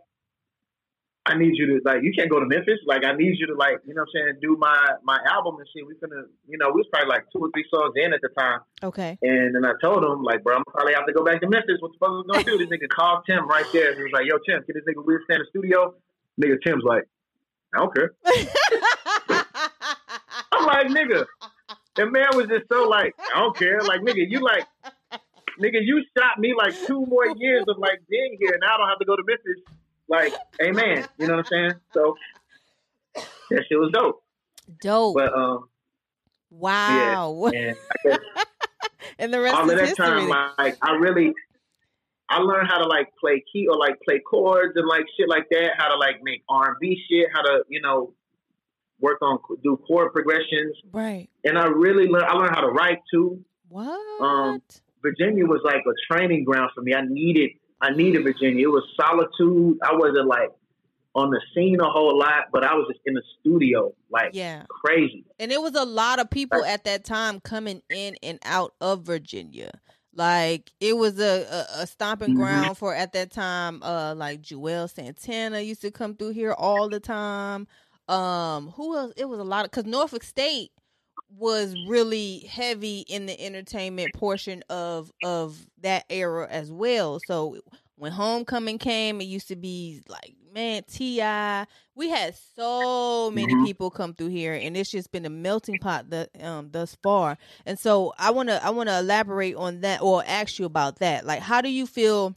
"I 1.27 1.37
need 1.39 1.55
you 1.55 1.67
to 1.67 1.81
like, 1.85 2.03
you 2.03 2.13
can't 2.17 2.29
go 2.31 2.41
to 2.41 2.47
Memphis. 2.47 2.81
Like, 2.87 3.05
I 3.05 3.15
need 3.15 3.35
you 3.39 3.47
to 3.47 3.55
like, 3.55 3.79
you 3.87 3.95
know 3.95 4.03
what 4.03 4.09
I'm 4.21 4.27
saying? 4.27 4.39
Do 4.43 4.57
my 4.59 4.77
my 5.05 5.19
album 5.31 5.57
and 5.59 5.67
shit. 5.75 5.87
We 5.87 5.95
gonna, 6.03 6.25
you 6.49 6.59
know, 6.59 6.69
we 6.75 6.79
was 6.83 6.89
probably 6.93 7.11
like 7.11 7.27
two 7.33 7.39
or 7.47 7.51
three 7.55 7.65
songs 7.73 7.93
in 7.97 8.13
at 8.13 8.21
the 8.23 8.31
time. 8.39 8.61
okay. 8.83 9.19
And 9.23 9.55
then 9.55 9.65
I 9.65 9.73
told 9.83 10.03
him 10.03 10.23
like, 10.23 10.43
bro, 10.43 10.57
I'm 10.57 10.65
probably 10.67 10.95
have 10.95 11.07
to 11.07 11.13
go 11.13 11.23
back 11.25 11.41
to 11.43 11.49
Memphis. 11.49 11.79
What 11.81 11.93
the 11.93 11.99
fuck 11.99 12.11
we 12.11 12.33
gonna 12.33 12.45
do? 12.45 12.59
This 12.59 12.69
nigga 12.69 12.89
called 12.89 13.23
Tim 13.29 13.47
right 13.49 13.67
there. 13.73 13.95
He 13.97 14.03
was 14.03 14.13
like, 14.13 14.27
Yo, 14.27 14.39
Tim, 14.49 14.65
get 14.67 14.75
this 14.75 14.85
nigga 14.89 15.05
weird 15.07 15.23
stay 15.25 15.35
in 15.37 15.41
the 15.43 15.47
studio? 15.51 15.95
Nigga, 16.43 16.59
Tim's 16.65 16.83
like, 16.85 17.05
I 17.75 17.79
don't 17.79 17.95
care. 17.95 18.13
I'm 20.63 20.67
like, 20.67 20.87
nigga. 20.89 21.27
The 21.95 22.07
man 22.07 22.29
was 22.35 22.47
just 22.47 22.65
so 22.71 22.89
like, 22.89 23.15
I 23.35 23.41
don't 23.41 23.57
care. 23.57 23.81
Like, 23.83 24.01
nigga, 24.01 24.31
you 24.31 24.41
like, 24.41 24.67
nigga, 25.61 25.81
you 25.83 26.03
shot 26.17 26.39
me 26.39 26.55
like 26.57 26.75
two 26.87 27.05
more 27.07 27.27
years 27.37 27.65
of 27.69 27.79
like 27.79 28.01
being 28.09 28.37
here. 28.41 28.57
Now 28.61 28.75
I 28.75 28.79
don't 28.79 28.89
have 28.89 28.99
to 28.99 29.05
go 29.05 29.17
to 29.17 29.23
Memphis. 29.27 29.63
Like, 30.09 30.35
amen. 30.63 31.07
You 31.19 31.27
know 31.27 31.37
what 31.37 31.47
I'm 31.47 31.51
saying? 31.51 31.73
So 31.93 32.17
that 33.51 33.65
shit 33.69 33.79
was 33.79 33.91
dope. 33.93 34.23
Dope. 34.81 35.15
But 35.15 35.35
um, 35.35 35.69
wow. 36.51 37.47
and 37.47 37.77
guess 38.05 38.19
and 39.19 39.33
the 39.33 39.41
rest 39.41 39.57
all 39.57 39.69
of 39.71 39.77
that 39.77 39.89
history. 39.89 40.07
time, 40.07 40.29
like 40.59 40.77
I 40.83 40.93
really, 40.93 41.33
I 42.29 42.39
learned 42.39 42.69
how 42.69 42.79
to 42.79 42.89
like 42.89 43.09
play 43.21 43.45
key 43.53 43.67
or 43.69 43.77
like 43.77 43.99
play 44.07 44.21
chords 44.21 44.73
and 44.77 44.87
like 44.87 45.05
shit 45.19 45.29
like 45.29 45.49
that. 45.51 45.73
How 45.77 45.89
to 45.89 45.99
like 45.99 46.21
make 46.23 46.43
R 46.49 46.71
and 46.71 46.77
B 46.81 47.03
shit. 47.09 47.29
How 47.35 47.43
to 47.43 47.65
you 47.69 47.81
know 47.81 48.15
work 49.03 49.19
on 49.21 49.39
do 49.63 49.77
chord 49.87 50.13
progressions. 50.13 50.77
right. 50.93 51.29
And 51.45 51.59
I 51.59 51.67
really 51.67 52.07
learned. 52.07 52.25
I 52.27 52.35
learned 52.35 52.55
how 52.55 52.63
to 52.63 52.69
write 52.69 53.01
too. 53.13 53.45
What? 53.69 54.23
Um, 54.23 54.63
Virginia 55.03 55.45
was 55.47 55.61
like 55.65 55.83
a 55.87 55.95
training 56.15 56.45
ground 56.45 56.71
for 56.75 56.81
me. 56.83 56.95
I 56.95 57.03
needed 57.07 57.51
I 57.81 57.91
needed 57.91 58.23
Virginia. 58.23 58.65
It 58.69 58.71
was 58.71 58.85
solitude. 58.99 59.79
I 59.83 59.95
wasn't 59.95 60.29
like 60.29 60.51
on 61.15 61.31
the 61.31 61.41
scene 61.55 61.79
a 61.81 61.91
whole 61.91 62.17
lot, 62.19 62.45
but 62.53 62.65
I 62.65 62.75
was 62.75 62.87
just 62.91 63.01
in 63.05 63.15
the 63.15 63.23
studio 63.41 63.93
like 64.11 64.31
yeah. 64.33 64.63
crazy. 64.71 65.25
And 65.39 65.51
it 65.53 65.61
was 65.61 65.75
a 65.75 65.85
lot 65.85 66.21
of 66.21 66.31
people 66.31 66.65
at 66.65 66.85
that 66.85 67.05
time 67.05 67.41
coming 67.41 67.83
in 67.91 68.15
and 68.23 68.39
out 68.45 68.73
of 68.81 69.03
Virginia. 69.03 69.73
Like 70.15 70.71
it 70.81 70.97
was 70.97 71.19
a, 71.19 71.43
a, 71.79 71.83
a 71.83 71.87
stomping 71.87 72.35
Mhm. 72.35 72.37
ground 72.37 72.79
for 72.79 72.95
at 72.95 73.13
that 73.15 73.31
time, 73.33 73.83
uh 73.83 74.15
like 74.15 74.43
Juelz 74.43 74.95
Santana 74.95 75.61
used 75.61 75.81
to 75.83 75.91
come 75.91 76.15
through 76.15 76.31
here 76.35 76.53
all 76.53 76.89
the 76.89 77.01
time. 77.01 77.67
Um 78.13 78.69
who 78.77 78.97
else? 78.97 79.13
It 79.17 79.27
was 79.27 79.41
a 79.41 79.45
lot 79.45 79.65
of 79.65 79.71
cause 79.71 79.85
Norfolk 79.87 80.23
State 80.23 80.71
was 81.31 81.77
really 81.77 82.41
heavy 82.41 83.01
in 83.09 83.27
the 83.27 83.41
entertainment 83.41 84.13
portion 84.13 84.63
of 84.71 85.11
of 85.23 85.67
that 85.81 86.05
era 86.11 86.47
as 86.51 86.71
well. 86.73 87.19
So 87.21 87.59
when 87.97 88.13
homecoming 88.13 88.79
came, 88.79 89.21
it 89.21 89.25
used 89.25 89.49
to 89.49 89.57
be 89.57 90.03
like 90.09 90.35
man, 90.53 90.83
Ti. 90.87 91.65
We 91.95 92.11
had 92.11 92.35
so 92.37 93.31
many 93.33 93.55
Mhm. 93.55 93.57
people 93.57 93.91
come 93.91 94.15
through 94.15 94.29
here, 94.29 94.55
and 94.55 94.77
it's 94.77 94.91
just 94.91 95.11
been 95.13 95.25
a 95.25 95.31
melting 95.31 95.79
pot 95.79 96.11
that 96.11 96.31
um 96.43 96.71
thus 96.73 96.97
far. 97.03 97.39
And 97.67 97.79
so 97.79 98.13
I 98.19 98.31
wanna 98.31 98.61
I 98.63 98.71
wanna 98.71 98.99
elaborate 98.99 99.57
on 99.57 99.81
that 99.81 100.03
or 100.03 100.23
ask 100.27 100.59
you 100.59 100.67
about 100.67 100.99
that. 100.99 101.25
Like, 101.25 101.41
how 101.41 101.63
do 101.63 101.71
you 101.71 101.87
feel 101.87 102.37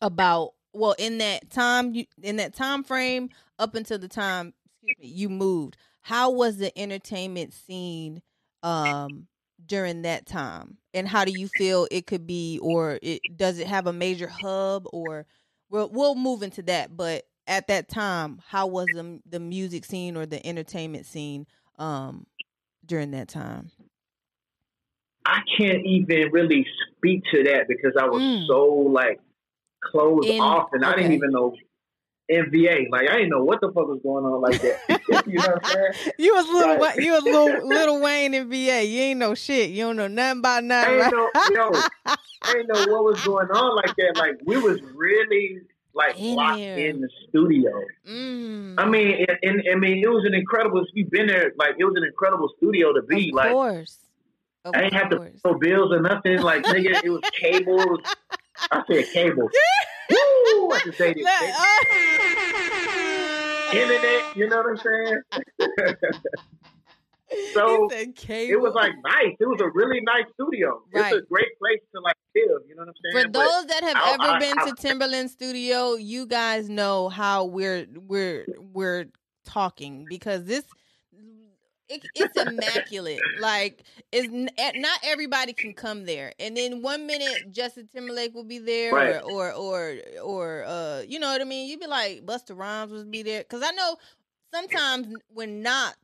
about 0.00 0.54
well 0.72 0.94
in 0.98 1.18
that 1.18 1.50
time 1.50 1.94
you 1.94 2.04
in 2.22 2.36
that 2.36 2.54
time 2.54 2.84
frame 2.84 3.30
up 3.58 3.74
until 3.74 3.98
the 3.98 4.08
time 4.08 4.54
excuse 4.82 4.96
me 4.98 5.08
you 5.08 5.28
moved? 5.28 5.76
How 6.00 6.30
was 6.30 6.58
the 6.58 6.76
entertainment 6.78 7.52
scene 7.52 8.22
um 8.62 9.28
during 9.64 10.02
that 10.02 10.26
time 10.26 10.78
and 10.94 11.06
how 11.08 11.24
do 11.24 11.32
you 11.32 11.48
feel 11.48 11.86
it 11.90 12.06
could 12.06 12.26
be 12.26 12.58
or 12.62 12.98
it 13.02 13.22
does 13.36 13.58
it 13.58 13.66
have 13.66 13.86
a 13.86 13.92
major 13.92 14.28
hub 14.28 14.86
or 14.92 15.26
we'll, 15.68 15.88
we'll 15.90 16.14
move 16.14 16.42
into 16.42 16.62
that 16.62 16.96
but 16.96 17.24
at 17.46 17.66
that 17.66 17.88
time 17.88 18.40
how 18.46 18.66
was 18.66 18.92
the, 18.92 19.20
the 19.26 19.40
music 19.40 19.84
scene 19.84 20.16
or 20.16 20.26
the 20.26 20.44
entertainment 20.46 21.06
scene 21.06 21.46
um 21.76 22.24
during 22.86 23.10
that 23.10 23.28
time 23.28 23.70
I 25.24 25.40
can't 25.58 25.84
even 25.84 26.30
really 26.32 26.66
speak 26.96 27.22
to 27.32 27.42
that 27.44 27.66
because 27.68 27.92
I 28.00 28.06
was 28.06 28.22
Mm. 28.22 28.46
so 28.46 28.64
like 28.90 29.20
closed 29.82 30.30
In- 30.30 30.40
off, 30.40 30.70
and 30.72 30.84
I 30.84 30.96
didn't 30.96 31.12
even 31.12 31.30
know. 31.30 31.54
In 32.28 32.50
VA. 32.50 32.84
Like 32.90 33.08
I 33.08 33.14
didn't 33.14 33.30
know 33.30 33.44
what 33.44 33.60
the 33.60 33.68
fuck 33.68 33.88
was 33.88 34.00
going 34.02 34.24
on 34.24 34.40
like 34.40 34.60
that. 34.60 35.24
you 35.26 35.34
know 35.34 35.42
what 35.42 35.64
I'm 35.64 35.92
saying? 35.94 36.12
You 36.18 36.34
was 36.34 36.46
little, 36.48 36.76
right. 36.76 36.96
you 36.98 37.12
was 37.12 37.22
little, 37.22 37.68
little 37.68 38.00
Wayne 38.00 38.34
in 38.34 38.48
VA. 38.48 38.84
You 38.84 39.00
ain't 39.00 39.20
know 39.20 39.34
shit. 39.34 39.70
You 39.70 39.84
don't 39.84 39.96
know 39.96 40.08
nothing 40.08 40.40
about 40.40 40.64
nothing. 40.64 41.00
I 41.00 41.04
ain't 41.04 41.12
know, 41.12 41.30
yo, 41.50 41.80
I 42.06 42.52
didn't 42.52 42.68
know 42.68 42.92
what 42.92 43.04
was 43.04 43.24
going 43.24 43.48
on 43.48 43.76
like 43.76 43.96
that. 43.96 44.16
Like 44.16 44.36
we 44.44 44.58
was 44.58 44.80
really 44.94 45.60
like 45.94 46.18
in 46.18 46.34
locked 46.34 46.60
in 46.60 47.00
the 47.00 47.08
studio. 47.28 47.72
Mm. 48.06 48.74
I 48.78 48.86
mean, 48.86 49.26
and, 49.28 49.38
and, 49.42 49.62
I 49.72 49.74
mean, 49.76 50.02
it 50.02 50.08
was 50.08 50.24
an 50.26 50.34
incredible. 50.34 50.84
You've 50.94 51.10
been 51.10 51.26
there, 51.26 51.52
like 51.56 51.74
it 51.78 51.84
was 51.84 51.94
an 51.96 52.04
incredible 52.04 52.50
studio 52.56 52.92
to 52.92 53.02
be. 53.02 53.30
Of 53.30 53.34
like, 53.34 53.52
course. 53.52 53.98
Of 54.64 54.74
I 54.74 54.82
didn't 54.82 54.94
have 54.94 55.10
to 55.10 55.20
pay 55.20 55.54
bills 55.60 55.92
or 55.92 56.00
nothing. 56.00 56.38
Like, 56.38 56.62
nigga, 56.64 57.02
it 57.02 57.10
was 57.10 57.22
cable. 57.40 57.98
I 58.70 58.82
said 58.90 59.06
cable. 59.12 59.48
Woo! 60.10 60.70
I 60.72 60.80
can 60.82 60.92
say 60.92 61.14
this. 61.14 61.26
Internet, 63.72 64.36
you 64.36 64.48
know 64.48 64.56
what 64.56 64.66
I'm 64.70 64.76
saying? 64.78 65.22
so 67.52 67.88
it 67.90 68.60
was 68.60 68.74
like 68.74 68.92
nice. 69.04 69.36
It 69.38 69.46
was 69.46 69.60
a 69.60 69.68
really 69.74 70.00
nice 70.00 70.24
studio. 70.34 70.82
Right. 70.92 71.12
It's 71.12 71.24
a 71.24 71.26
great 71.28 71.58
place 71.58 71.80
to 71.94 72.00
like 72.00 72.16
live. 72.34 72.62
You 72.68 72.74
know 72.74 72.82
what 72.82 72.88
I'm 72.88 72.94
saying? 73.12 73.26
For 73.26 73.32
those 73.32 73.66
that 73.66 73.82
have 73.84 73.96
I, 73.96 74.12
ever 74.14 74.22
I, 74.22 74.38
been 74.38 74.58
I, 74.58 74.70
to 74.70 74.74
Timbaland 74.74 75.28
Studio, 75.28 75.94
you 75.94 76.26
guys 76.26 76.68
know 76.68 77.08
how 77.08 77.44
we're 77.44 77.86
we're 77.94 78.46
we're 78.58 79.06
talking 79.44 80.06
because 80.08 80.44
this 80.44 80.64
it, 81.88 82.02
it's 82.14 82.36
immaculate. 82.36 83.20
like, 83.40 83.82
it's 84.12 84.28
not 84.30 85.00
everybody 85.04 85.52
can 85.52 85.74
come 85.74 86.04
there. 86.04 86.32
And 86.38 86.56
then 86.56 86.82
one 86.82 87.06
minute 87.06 87.50
Justin 87.50 87.88
Timberlake 87.92 88.34
will 88.34 88.44
be 88.44 88.58
there, 88.58 88.92
right. 88.94 89.22
or, 89.22 89.52
or 89.52 89.52
or 89.52 89.96
or 90.22 90.64
uh, 90.66 91.02
you 91.06 91.18
know 91.18 91.28
what 91.28 91.40
I 91.40 91.44
mean. 91.44 91.68
You'd 91.68 91.80
be 91.80 91.86
like 91.86 92.24
Busta 92.24 92.56
Rhymes 92.56 92.92
would 92.92 93.10
be 93.10 93.22
there 93.22 93.40
because 93.40 93.62
I 93.62 93.70
know 93.72 93.96
sometimes 94.52 95.08
when 95.28 95.62
Nottz, 95.62 95.94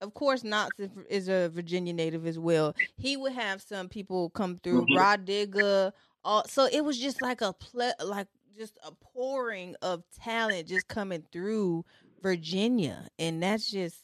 of 0.00 0.14
course, 0.14 0.42
Nottz 0.42 0.70
is 1.08 1.28
a 1.28 1.48
Virginia 1.48 1.92
native 1.92 2.26
as 2.26 2.38
well. 2.38 2.74
He 2.96 3.16
would 3.16 3.32
have 3.32 3.62
some 3.62 3.88
people 3.88 4.30
come 4.30 4.60
through, 4.62 4.82
mm-hmm. 4.82 4.96
Rah 4.96 5.16
Digga. 5.16 5.92
All, 6.22 6.44
so 6.46 6.68
it 6.70 6.84
was 6.84 6.98
just 6.98 7.22
like 7.22 7.40
a 7.40 7.54
ple- 7.54 7.94
like 8.04 8.28
just 8.58 8.78
a 8.86 8.92
pouring 8.92 9.74
of 9.80 10.02
talent 10.22 10.68
just 10.68 10.86
coming 10.86 11.24
through 11.32 11.84
Virginia, 12.22 13.08
and 13.18 13.42
that's 13.42 13.70
just 13.70 13.96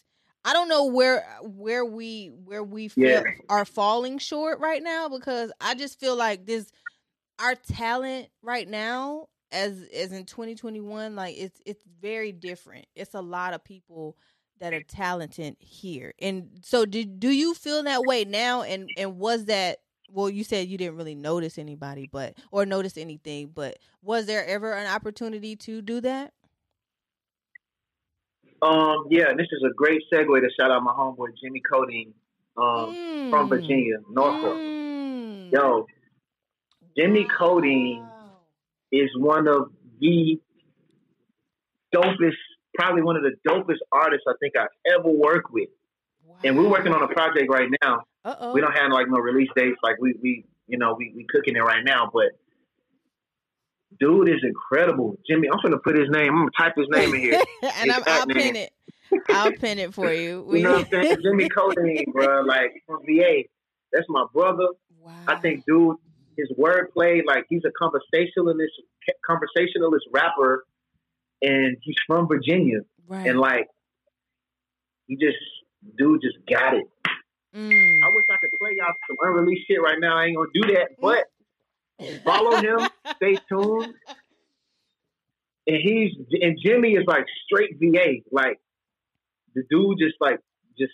I 0.47 0.53
don't 0.53 0.69
know 0.69 0.85
where 0.85 1.27
where 1.43 1.85
we 1.85 2.29
where 2.45 2.63
we 2.63 2.87
feel 2.87 3.09
yeah. 3.09 3.23
are 3.49 3.65
falling 3.65 4.19
short 4.19 4.61
right 4.61 4.81
now 4.81 5.09
because 5.09 5.51
I 5.61 5.75
just 5.75 5.99
feel 5.99 6.15
like 6.15 6.47
this 6.47 6.71
our 7.41 7.57
talent 7.57 8.29
right 8.43 8.69
now 8.69 9.27
as 9.51 9.73
as 9.93 10.13
in 10.13 10.25
2021 10.25 11.17
like 11.17 11.37
it's 11.37 11.61
it's 11.67 11.83
very 12.01 12.31
different. 12.31 12.87
It's 12.95 13.15
a 13.15 13.21
lot 13.21 13.55
of 13.55 13.65
people 13.65 14.17
that 14.61 14.73
are 14.73 14.85
talented 14.85 15.57
here. 15.59 16.15
And 16.21 16.61
so 16.63 16.87
do 16.87 17.05
do 17.05 17.31
you 17.31 17.53
feel 17.53 17.83
that 17.83 18.03
way 18.03 18.25
now 18.25 18.63
and 18.63 18.89
and 18.97 19.19
was 19.19 19.47
that 19.47 19.79
well 20.09 20.31
you 20.31 20.45
said 20.45 20.69
you 20.69 20.79
didn't 20.79 20.97
really 20.97 21.17
notice 21.17 21.59
anybody 21.59 22.09
but 22.13 22.35
or 22.53 22.65
notice 22.65 22.97
anything 22.97 23.51
but 23.53 23.79
was 24.01 24.27
there 24.27 24.47
ever 24.47 24.75
an 24.75 24.87
opportunity 24.87 25.57
to 25.57 25.83
do 25.83 26.01
that? 26.03 26.35
Um, 28.67 29.07
yeah, 29.11 29.33
this 29.37 29.47
is 29.53 29.63
a 29.65 29.73
great 29.75 30.03
segue 30.13 30.41
to 30.41 30.49
shout 30.59 30.71
out 30.71 30.83
my 30.83 30.93
homeboy 30.93 31.29
Jimmy 31.41 31.63
Codeine 31.71 32.13
um, 32.57 32.95
mm. 32.95 33.31
from 33.31 33.49
Virginia, 33.49 33.99
Norfolk. 34.11 34.57
Mm. 34.57 35.53
Yo, 35.53 35.87
Jimmy 36.99 37.27
Codeine 37.39 38.01
wow. 38.01 38.31
is 38.91 39.09
one 39.17 39.47
of 39.47 39.71
the 40.01 40.41
dopest, 41.95 42.33
probably 42.75 43.03
one 43.03 43.17
of 43.17 43.23
the 43.23 43.35
dopest 43.49 43.79
artists 43.93 44.25
I 44.29 44.33
think 44.41 44.55
I've 44.57 44.69
ever 44.99 45.11
worked 45.11 45.53
with. 45.53 45.69
Wow. 46.25 46.37
And 46.43 46.59
we're 46.59 46.69
working 46.69 46.93
on 46.93 47.03
a 47.03 47.09
project 47.09 47.49
right 47.49 47.69
now. 47.83 48.01
Uh-oh. 48.25 48.53
We 48.53 48.61
don't 48.61 48.77
have 48.77 48.91
like 48.91 49.07
no 49.09 49.19
release 49.19 49.51
dates. 49.55 49.79
Like 49.85 49.97
we, 50.01 50.15
we, 50.21 50.45
you 50.67 50.79
know, 50.79 50.97
we 50.99 51.13
we 51.15 51.25
cooking 51.31 51.55
it 51.55 51.61
right 51.61 51.85
now, 51.85 52.11
but 52.13 52.33
dude 53.99 54.29
is 54.29 54.43
incredible. 54.43 55.17
Jimmy, 55.29 55.49
I'm 55.53 55.59
gonna 55.63 55.79
put 55.79 55.97
his 55.97 56.09
name. 56.11 56.33
I'm 56.33 56.39
gonna 56.39 56.51
type 56.59 56.75
his 56.77 56.89
name 56.91 57.15
in 57.15 57.21
here. 57.21 57.43
and 57.63 57.93
I'm, 57.93 58.03
I'll 58.07 58.27
name. 58.27 58.37
pin 58.37 58.57
it. 58.57 58.73
I'll 59.29 59.53
pin 59.53 59.79
it 59.79 59.95
for 59.95 60.13
you. 60.13 60.47
you 60.53 60.63
know 60.63 60.73
what 60.73 60.95
I'm 60.95 61.03
saying? 61.03 61.19
Jimmy 61.23 61.49
Codeine, 61.49 62.07
bro. 62.13 62.43
Like 62.43 62.83
from 62.87 63.01
VA. 63.07 63.43
That's 63.93 64.07
my 64.09 64.27
brother. 64.33 64.69
Wow. 65.01 65.13
I 65.29 65.37
think, 65.37 65.65
dude, 65.67 65.97
his 66.37 66.51
wordplay, 66.59 67.21
like 67.25 67.47
he's 67.49 67.63
a 67.65 67.71
conversationalist, 67.81 68.73
conversationalist 69.25 70.07
rapper, 70.13 70.65
and 71.41 71.77
he's 71.83 71.97
from 72.07 72.27
Virginia, 72.27 72.81
right. 73.07 73.27
and 73.27 73.39
like 73.39 73.69
he 75.07 75.17
just, 75.17 75.39
dude, 75.97 76.21
just 76.21 76.39
got 76.51 76.75
it. 76.75 76.87
Mm. 77.55 78.03
I 78.03 78.11
wish 78.11 78.25
I 78.31 78.37
could 78.41 78.51
play 78.59 78.73
y'all 78.77 78.93
some 79.09 79.17
unreleased 79.23 79.67
shit 79.67 79.81
right 79.81 79.99
now. 79.99 80.19
I 80.19 80.27
ain't 80.27 80.37
gonna 80.37 80.49
do 80.53 80.75
that, 80.75 80.91
but 81.01 81.25
Follow 82.25 82.57
him. 82.61 82.89
Stay 83.17 83.37
tuned. 83.49 83.95
And 85.69 85.79
he's 85.83 86.13
and 86.41 86.59
Jimmy 86.65 86.93
is 86.93 87.05
like 87.07 87.25
straight 87.45 87.77
VA. 87.81 88.21
Like 88.31 88.61
the 89.55 89.63
dude 89.71 89.99
just 89.99 90.15
like 90.21 90.39
just 90.79 90.93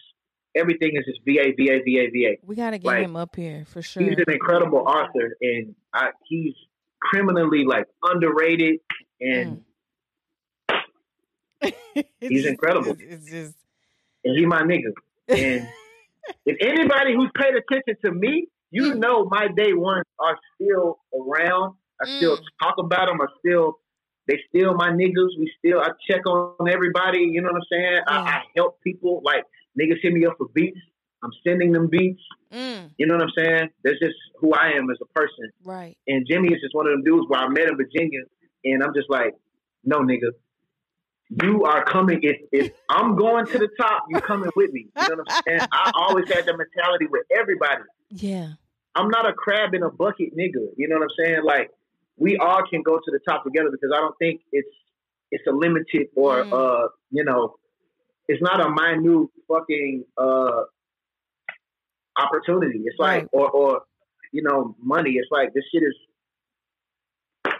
everything 0.54 0.92
is 0.94 1.04
just 1.04 1.20
VA, 1.26 1.52
VA, 1.56 1.80
VA, 1.84 2.08
VA. 2.12 2.36
We 2.42 2.56
gotta 2.56 2.78
get 2.78 2.86
like, 2.86 3.04
him 3.04 3.16
up 3.16 3.36
here 3.36 3.64
for 3.66 3.82
sure. 3.82 4.02
He's 4.02 4.16
an 4.16 4.32
incredible 4.32 4.78
author, 4.78 5.36
and 5.40 5.74
I, 5.92 6.10
he's 6.26 6.54
criminally 7.00 7.64
like 7.64 7.86
underrated, 8.02 8.80
and 9.20 9.62
mm. 10.70 12.04
he's 12.20 12.46
incredible. 12.46 12.92
It's, 12.92 13.02
it's 13.02 13.30
just, 13.30 13.54
and 14.24 14.38
he 14.38 14.46
my 14.46 14.62
nigga. 14.62 14.92
And 15.28 15.68
if 16.46 16.56
anybody 16.60 17.14
who's 17.14 17.30
paid 17.36 17.54
attention 17.54 17.96
to 18.04 18.12
me 18.12 18.46
you 18.72 18.94
mm. 18.94 18.98
know 18.98 19.28
my 19.30 19.48
day 19.48 19.74
ones 19.74 20.06
are 20.18 20.36
still 20.54 20.98
around. 21.14 21.74
I 22.02 22.06
mm. 22.06 22.16
still 22.16 22.38
talk 22.60 22.74
about 22.78 23.06
them. 23.06 23.20
I 23.20 23.26
still 23.38 23.78
they 24.26 24.38
still 24.48 24.74
my 24.74 24.90
niggas. 24.90 25.38
We 25.38 25.52
still 25.58 25.80
I 25.80 25.88
check 26.10 26.26
on 26.26 26.68
everybody. 26.68 27.20
You 27.20 27.42
know 27.42 27.50
what 27.52 27.56
I'm 27.56 27.68
saying? 27.70 28.00
I, 28.06 28.16
I, 28.16 28.42
help 28.56 28.80
people. 28.82 29.20
Like 29.24 29.44
niggas 29.78 29.98
hit 30.02 30.12
me 30.12 30.26
up 30.26 30.34
for 30.38 30.48
beats. 30.54 30.78
I'm 31.22 31.30
sending 31.46 31.70
them 31.70 31.88
beats. 31.88 32.22
Mm. 32.52 32.90
You 32.96 33.06
know 33.06 33.14
what 33.14 33.24
I'm 33.24 33.32
saying? 33.36 33.68
That's 33.84 33.98
just 34.00 34.14
who 34.40 34.54
I 34.54 34.70
am 34.70 34.90
as 34.90 34.98
a 35.00 35.06
person. 35.14 35.52
Right. 35.64 35.96
And 36.08 36.26
Jimmy 36.28 36.48
is 36.48 36.60
just 36.60 36.74
one 36.74 36.86
of 36.86 36.92
them 36.92 37.04
dudes 37.04 37.26
where 37.28 37.40
I 37.40 37.48
met 37.48 37.68
in 37.68 37.76
Virginia, 37.76 38.22
and 38.64 38.82
I'm 38.82 38.92
just 38.94 39.08
like, 39.08 39.34
no 39.84 40.00
nigga, 40.00 40.30
you 41.42 41.64
are 41.64 41.84
coming. 41.84 42.20
If 42.22 42.36
if 42.52 42.72
I'm 42.88 43.16
going 43.16 43.46
to 43.46 43.58
the 43.58 43.68
top, 43.80 44.04
you 44.08 44.20
coming 44.20 44.50
with 44.56 44.72
me. 44.72 44.88
You 44.96 45.08
know 45.08 45.16
what 45.16 45.32
I'm 45.32 45.42
saying? 45.46 45.68
I 45.72 45.92
always 45.94 46.28
had 46.28 46.46
the 46.46 46.56
mentality 46.56 47.06
with 47.10 47.22
everybody. 47.36 47.82
Yeah. 48.10 48.52
I'm 48.94 49.08
not 49.08 49.28
a 49.28 49.32
crab 49.32 49.74
in 49.74 49.82
a 49.82 49.90
bucket 49.90 50.36
nigga. 50.36 50.68
You 50.76 50.88
know 50.88 50.96
what 50.96 51.04
I'm 51.04 51.24
saying? 51.24 51.44
Like 51.44 51.70
we 52.16 52.36
all 52.36 52.62
can 52.68 52.82
go 52.82 52.96
to 52.96 53.10
the 53.10 53.20
top 53.26 53.44
together 53.44 53.70
because 53.70 53.90
I 53.94 54.00
don't 54.00 54.16
think 54.18 54.40
it's 54.52 54.68
it's 55.30 55.44
a 55.46 55.52
limited 55.52 56.08
or 56.14 56.44
mm. 56.44 56.52
uh 56.52 56.88
you 57.10 57.24
know 57.24 57.56
it's 58.28 58.42
not 58.42 58.60
a 58.60 58.70
minute 58.70 59.28
fucking 59.48 60.04
uh 60.18 60.62
opportunity. 62.18 62.82
It's 62.84 62.98
like 62.98 63.22
right. 63.22 63.28
or 63.32 63.50
or 63.50 63.82
you 64.32 64.42
know 64.42 64.76
money. 64.82 65.12
It's 65.12 65.28
like 65.30 65.54
this 65.54 65.64
shit 65.72 65.82
is 65.82 65.94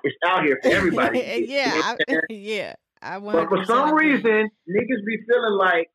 it's 0.05 0.16
out 0.27 0.45
here 0.45 0.59
for 0.62 0.68
everybody. 0.68 1.18
yeah, 1.49 1.71
I, 1.75 1.97
yeah. 2.31 2.75
I 3.01 3.18
but 3.18 3.49
for 3.49 3.64
some 3.64 3.95
reason, 3.95 4.49
niggas 4.68 5.05
be 5.07 5.18
feeling 5.29 5.59
like 5.59 5.90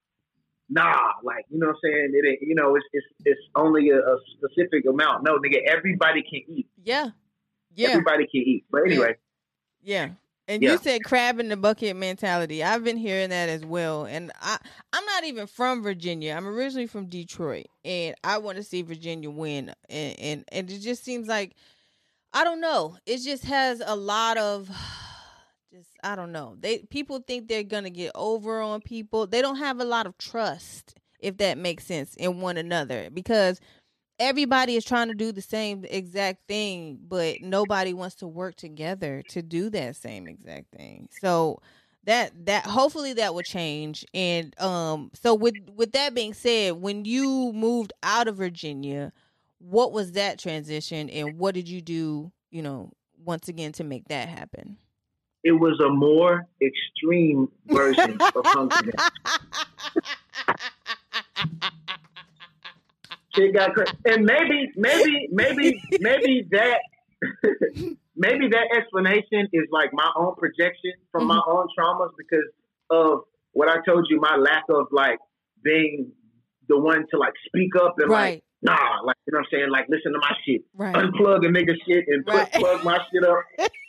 nah, 0.70 1.12
like 1.24 1.46
you 1.50 1.60
know 1.60 1.68
what 1.68 1.76
I'm 1.76 1.80
saying? 1.84 2.12
It 2.14 2.40
you 2.42 2.56
know, 2.56 2.76
it's 2.76 2.86
it's 2.94 3.08
it's 3.26 3.42
only 3.56 3.90
a, 3.90 3.98
a, 3.98 4.18
specific 4.38 4.86
amount. 4.88 5.24
No, 5.24 5.38
nigga, 5.38 5.60
everybody 5.68 6.22
can 6.22 6.42
eat. 6.48 6.68
Yeah. 6.84 7.10
Yeah. 7.76 7.90
Everybody 7.90 8.28
can 8.28 8.42
eat. 8.42 8.66
But 8.72 8.82
anyway. 8.86 9.16
Yeah. 9.82 10.10
And 10.50 10.64
yeah. 10.64 10.72
you 10.72 10.78
said 10.78 11.04
crab 11.04 11.40
in 11.40 11.50
the 11.50 11.58
bucket 11.58 11.96
mentality. 11.98 12.64
I've 12.64 12.84
been 12.84 12.98
hearing 12.98 13.30
that 13.32 13.50
as 13.50 13.66
well. 13.66 14.06
And 14.06 14.32
I 14.42 14.58
I'm 14.94 15.06
not 15.06 15.26
even 15.26 15.46
from 15.46 15.84
Virginia. 15.84 16.34
I'm 16.34 16.48
originally 16.48 16.88
from 16.88 17.08
Detroit. 17.08 17.68
And 17.84 18.16
I 18.24 18.38
want 18.38 18.58
to 18.58 18.64
see 18.64 18.82
Virginia 18.82 19.30
win. 19.30 19.74
And 19.90 20.20
and, 20.20 20.46
and 20.52 20.72
it 20.72 20.80
just 20.80 21.04
seems 21.04 21.28
like 21.28 21.56
I 22.34 22.44
don't 22.44 22.62
know. 22.62 22.98
It 23.06 23.20
just 23.20 23.46
has 23.46 23.82
a 23.86 23.96
lot 23.96 24.38
of 24.38 24.70
just 25.78 25.90
I 26.04 26.16
don't 26.16 26.32
know. 26.32 26.56
They 26.60 26.80
people 26.80 27.20
think 27.20 27.48
they're 27.48 27.64
gonna 27.64 27.90
get 27.90 28.12
over 28.16 28.62
on 28.62 28.82
people. 28.82 29.28
They 29.28 29.42
don't 29.42 29.58
have 29.58 29.80
a 29.80 29.86
lot 29.86 30.08
of 30.08 30.18
trust, 30.18 30.96
if 31.20 31.38
that 31.38 31.58
makes 31.58 31.86
sense, 31.86 32.16
in 32.16 32.42
one 32.42 32.58
another 32.58 33.10
because 33.14 33.60
everybody 34.20 34.76
is 34.76 34.84
trying 34.84 35.10
to 35.10 35.14
do 35.14 35.32
the 35.32 35.42
same 35.42 35.86
exact 35.86 36.48
thing, 36.48 37.00
but 37.08 37.42
nobody 37.42 37.94
wants 37.94 38.16
to 38.16 38.28
work 38.28 38.56
together 38.56 39.24
to 39.30 39.42
do 39.42 39.70
that 39.70 39.96
same 39.96 40.28
exact 40.28 40.72
thing. 40.76 41.10
So 41.22 41.62
that 42.06 42.32
that 42.46 42.66
hopefully 42.66 43.14
that 43.14 43.36
will 43.36 43.44
change. 43.44 44.04
And 44.14 44.60
um 44.60 45.12
so 45.14 45.36
with 45.36 45.56
with 45.76 45.92
that 45.92 46.16
being 46.16 46.34
said, 46.34 46.74
when 46.74 47.06
you 47.06 47.52
moved 47.54 47.94
out 48.02 48.28
of 48.28 48.38
Virginia, 48.38 49.14
what 49.60 49.92
was 49.92 50.14
that 50.14 50.40
transition 50.40 51.10
and 51.12 51.38
what 51.38 51.54
did 51.54 51.70
you 51.70 51.82
do, 51.82 52.32
you 52.50 52.64
know, 52.64 52.92
once 53.24 53.48
again 53.48 53.74
to 53.74 53.84
make 53.84 54.08
that 54.08 54.30
happen? 54.30 54.78
It 55.44 55.52
was 55.52 55.80
a 55.80 55.90
more 55.90 56.46
extreme 56.62 57.50
version 57.68 58.18
of 58.22 58.46
Hunger 58.46 58.92
Shit 63.36 63.54
got 63.54 63.74
crazy. 63.74 63.92
And 64.06 64.26
maybe, 64.26 64.72
maybe, 64.76 65.30
maybe, 65.32 65.82
maybe 66.00 66.48
that, 66.52 66.80
maybe 68.16 68.48
that 68.50 68.68
explanation 68.76 69.48
is 69.54 69.66
like 69.72 69.92
my 69.94 70.12
own 70.16 70.36
projection 70.36 70.94
from 71.12 71.24
mm-hmm. 71.24 71.38
my 71.38 71.42
own 71.48 71.68
traumas 71.78 72.10
because 72.18 72.46
of 72.90 73.22
what 73.54 73.70
I 73.70 73.78
told 73.86 74.08
you, 74.10 74.20
my 74.20 74.38
lack 74.38 74.64
of 74.70 74.88
like 74.92 75.20
being 75.64 76.12
the 76.68 76.78
one 76.78 77.06
to 77.12 77.18
like 77.18 77.34
speak 77.46 77.76
up 77.76 77.96
and 78.00 78.10
right. 78.10 78.36
like, 78.36 78.44
nah, 78.62 79.02
like 79.04 79.16
you 79.26 79.34
know 79.34 79.40
what 79.40 79.48
I'm 79.54 79.60
saying, 79.60 79.70
like 79.70 79.86
listen 79.90 80.14
to 80.14 80.20
my 80.20 80.34
shit, 80.46 80.62
right. 80.76 80.96
unplug 80.96 81.46
a 81.46 81.50
nigga 81.50 81.76
shit 81.88 82.06
and 82.08 82.26
right. 82.28 82.52
plug 82.54 82.84
my 82.84 83.00
shit 83.12 83.24
up. 83.24 83.70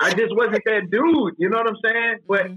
I 0.00 0.10
just 0.10 0.34
wasn't 0.36 0.62
that 0.64 0.90
dude, 0.90 1.34
you 1.38 1.48
know 1.48 1.58
what 1.58 1.68
I'm 1.68 1.76
saying? 1.82 2.16
But 2.28 2.44
mm-hmm. 2.46 2.54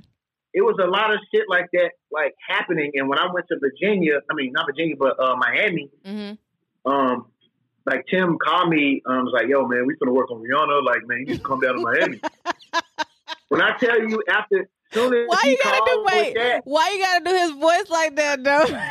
it 0.53 0.61
was 0.61 0.77
a 0.81 0.87
lot 0.87 1.13
of 1.13 1.19
shit 1.33 1.45
like 1.49 1.67
that, 1.73 1.91
like 2.11 2.33
happening. 2.47 2.91
And 2.95 3.07
when 3.07 3.17
I 3.17 3.31
went 3.31 3.45
to 3.49 3.57
Virginia, 3.59 4.19
I 4.29 4.33
mean 4.33 4.51
not 4.51 4.65
Virginia, 4.65 4.95
but 4.97 5.19
uh, 5.19 5.35
Miami, 5.37 5.89
mm-hmm. 6.05 6.91
um, 6.91 7.27
like 7.85 8.05
Tim 8.09 8.37
called 8.37 8.69
me, 8.69 9.01
um, 9.05 9.23
was 9.25 9.33
like, 9.33 9.47
"Yo, 9.47 9.65
man, 9.67 9.85
we 9.87 9.95
gonna 9.95 10.11
work 10.11 10.29
on 10.31 10.43
Rihanna. 10.43 10.83
Like, 10.83 11.07
man, 11.07 11.19
you 11.19 11.25
need 11.27 11.37
to 11.37 11.43
come 11.43 11.61
down 11.61 11.75
to 11.75 11.81
Miami." 11.81 12.19
when 13.47 13.61
I 13.61 13.77
tell 13.77 13.99
you, 13.99 14.21
after 14.29 14.69
soon 14.91 15.13
as 15.13 15.27
why 15.27 15.41
you 15.45 15.57
gotta 15.63 15.81
do 15.85 16.05
wait, 16.07 16.35
that, 16.35 16.61
why 16.65 16.91
you 16.91 16.99
gotta 16.99 17.23
do 17.23 17.35
his 17.35 17.51
voice 17.51 17.89
like 17.89 18.15
that, 18.15 18.43
though? 18.43 18.65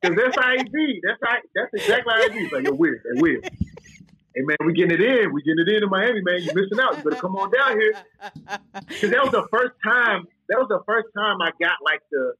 Because 0.00 0.16
that's 0.16 0.36
how 0.36 0.56
he 0.56 0.62
be. 0.62 1.00
That's 1.02 1.18
how. 1.20 1.36
That's 1.56 1.74
exactly 1.74 2.14
how 2.14 2.22
he 2.30 2.46
be. 2.46 2.54
Like, 2.54 2.64
yo, 2.66 2.72
weird, 2.72 3.02
weird 3.16 3.50
hey 4.34 4.42
man, 4.44 4.56
we 4.64 4.72
getting 4.72 4.92
it 4.92 5.00
in. 5.00 5.32
We 5.32 5.42
getting 5.42 5.64
it 5.66 5.68
in 5.68 5.82
in 5.82 5.90
Miami, 5.90 6.20
man. 6.22 6.42
You 6.42 6.52
missing 6.54 6.80
out. 6.80 6.96
You 6.96 7.04
better 7.04 7.20
come 7.20 7.36
on 7.36 7.50
down 7.50 7.80
here. 7.80 7.92
Because 8.88 9.10
that 9.10 9.22
was 9.22 9.32
the 9.32 9.46
first 9.52 9.74
time. 9.84 10.26
That 10.48 10.58
was 10.58 10.68
the 10.68 10.80
first 10.86 11.08
time 11.16 11.40
I 11.42 11.50
got 11.60 11.76
like 11.84 12.00
the 12.10 12.32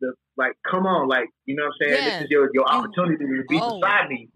the 0.00 0.12
like, 0.36 0.52
come 0.68 0.86
on, 0.86 1.08
like 1.08 1.28
you 1.46 1.56
know 1.56 1.64
what 1.64 1.74
I'm 1.86 1.88
saying. 1.88 2.04
Yeah. 2.04 2.18
This 2.18 2.24
is 2.24 2.30
your 2.30 2.50
your 2.52 2.68
opportunity 2.68 3.24
to 3.24 3.44
be 3.48 3.58
oh. 3.60 3.80
beside 3.80 4.08
me. 4.08 4.28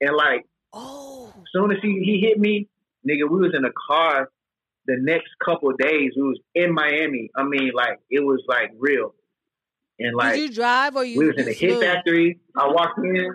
And 0.00 0.16
like, 0.16 0.46
oh, 0.72 1.32
soon 1.52 1.72
as 1.72 1.78
he 1.82 2.00
he 2.04 2.20
hit 2.20 2.38
me, 2.38 2.68
nigga, 3.08 3.28
we 3.30 3.40
was 3.40 3.52
in 3.54 3.64
a 3.64 3.72
car. 3.88 4.30
The 4.86 4.96
next 4.98 5.28
couple 5.44 5.70
days, 5.72 6.12
we 6.16 6.22
was 6.22 6.40
in 6.54 6.72
Miami. 6.72 7.30
I 7.36 7.44
mean, 7.44 7.72
like 7.74 7.98
it 8.10 8.20
was 8.20 8.42
like 8.48 8.70
real. 8.78 9.14
And 9.98 10.16
like, 10.16 10.34
did 10.34 10.42
you 10.42 10.54
drive 10.54 10.96
or 10.96 11.04
you? 11.04 11.18
We 11.18 11.26
was 11.26 11.36
in 11.36 11.44
the 11.44 11.52
hit 11.52 11.80
factory. 11.80 12.40
I 12.56 12.68
walked 12.68 12.98
in. 12.98 13.34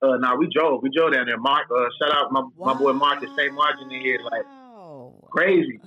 Uh, 0.00 0.16
nah, 0.18 0.36
we 0.36 0.48
drove. 0.52 0.82
We 0.82 0.90
drove 0.90 1.12
down 1.12 1.26
there. 1.26 1.38
Mark, 1.38 1.66
uh, 1.74 1.88
shout 2.00 2.16
out 2.16 2.30
my, 2.30 2.40
wow. 2.56 2.72
my 2.72 2.74
boy 2.74 2.92
Mark, 2.92 3.20
the 3.20 3.28
same 3.36 3.54
margin 3.54 3.90
in 3.90 4.00
here, 4.00 4.20
like 4.22 4.44
crazy. 5.30 5.80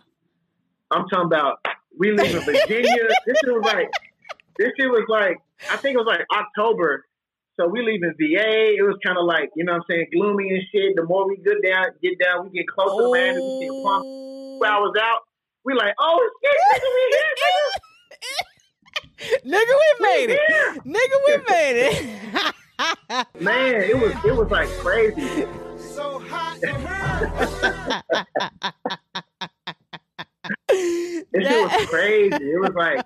I'm 0.91 1.07
talking 1.07 1.25
about 1.25 1.59
we 1.97 2.11
leaving 2.11 2.41
Virginia. 2.41 3.07
this 3.25 3.37
shit 3.43 3.53
was 3.53 3.63
like, 3.63 3.89
this 4.57 4.71
shit 4.77 4.89
was 4.89 5.05
like, 5.07 5.37
I 5.69 5.77
think 5.77 5.95
it 5.95 5.97
was 5.97 6.07
like 6.07 6.25
October. 6.35 7.05
So 7.59 7.67
we 7.67 7.81
leaving 7.81 8.13
VA. 8.17 8.75
It 8.75 8.83
was 8.83 8.97
kind 9.05 9.17
of 9.17 9.25
like, 9.25 9.49
you 9.55 9.63
know 9.63 9.73
what 9.73 9.79
I'm 9.79 9.85
saying, 9.89 10.07
gloomy 10.13 10.49
and 10.49 10.63
shit. 10.71 10.95
The 10.95 11.03
more 11.03 11.27
we 11.27 11.37
get 11.37 11.61
down, 11.63 11.87
get 12.01 12.19
down, 12.19 12.45
we 12.45 12.51
get 12.57 12.67
closer 12.67 13.03
oh. 13.03 13.13
to 13.13 13.19
Miami. 13.19 13.39
We 13.39 13.65
get 13.65 13.83
pump 13.83 14.03
two 14.03 14.65
hours 14.65 14.93
out. 15.01 15.21
We 15.63 15.73
like, 15.73 15.93
oh 15.99 16.29
shit, 16.43 16.57
nigga, 16.73 16.89
we 16.95 17.03
here, 17.15 17.35
nigga. 17.43 17.71
nigga, 19.53 19.73
we 19.81 19.89
made 20.05 20.29
it. 20.31 20.39
Nigga, 20.85 21.17
we 21.27 21.33
made 21.47 21.77
it. 21.85 22.55
Man, 23.39 23.75
it 23.81 23.97
was 23.97 24.13
it 24.25 24.35
was 24.35 24.49
like 24.49 24.69
crazy. 24.79 25.45
So 25.77 26.19
hot 26.27 26.57
It 31.33 31.63
was 31.63 31.85
crazy. 31.87 32.35
It 32.35 32.59
was 32.59 32.73
like 32.75 33.05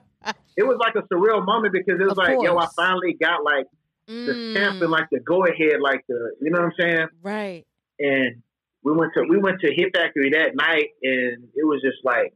it 0.57 0.63
was 0.63 0.77
like 0.79 0.95
a 0.95 1.01
surreal 1.13 1.45
moment 1.45 1.73
because 1.73 1.99
it 1.99 2.03
was 2.03 2.13
of 2.13 2.17
like, 2.17 2.35
course. 2.35 2.45
yo, 2.45 2.57
I 2.57 2.67
finally 2.75 3.13
got 3.13 3.43
like 3.43 3.65
mm. 4.09 4.25
the 4.25 4.53
stamp 4.53 4.81
and 4.81 4.91
like 4.91 5.07
the 5.11 5.19
go 5.19 5.45
ahead, 5.45 5.81
like 5.81 6.03
the 6.07 6.35
you 6.41 6.51
know 6.51 6.61
what 6.61 6.65
I'm 6.67 6.73
saying? 6.79 7.07
Right. 7.21 7.65
And 7.99 8.41
we 8.83 8.93
went 8.93 9.13
to 9.15 9.23
we 9.27 9.37
went 9.37 9.61
to 9.61 9.73
Hit 9.73 9.95
Factory 9.95 10.31
that 10.31 10.55
night 10.55 10.89
and 11.01 11.47
it 11.55 11.65
was 11.65 11.81
just 11.81 11.97
like 12.03 12.33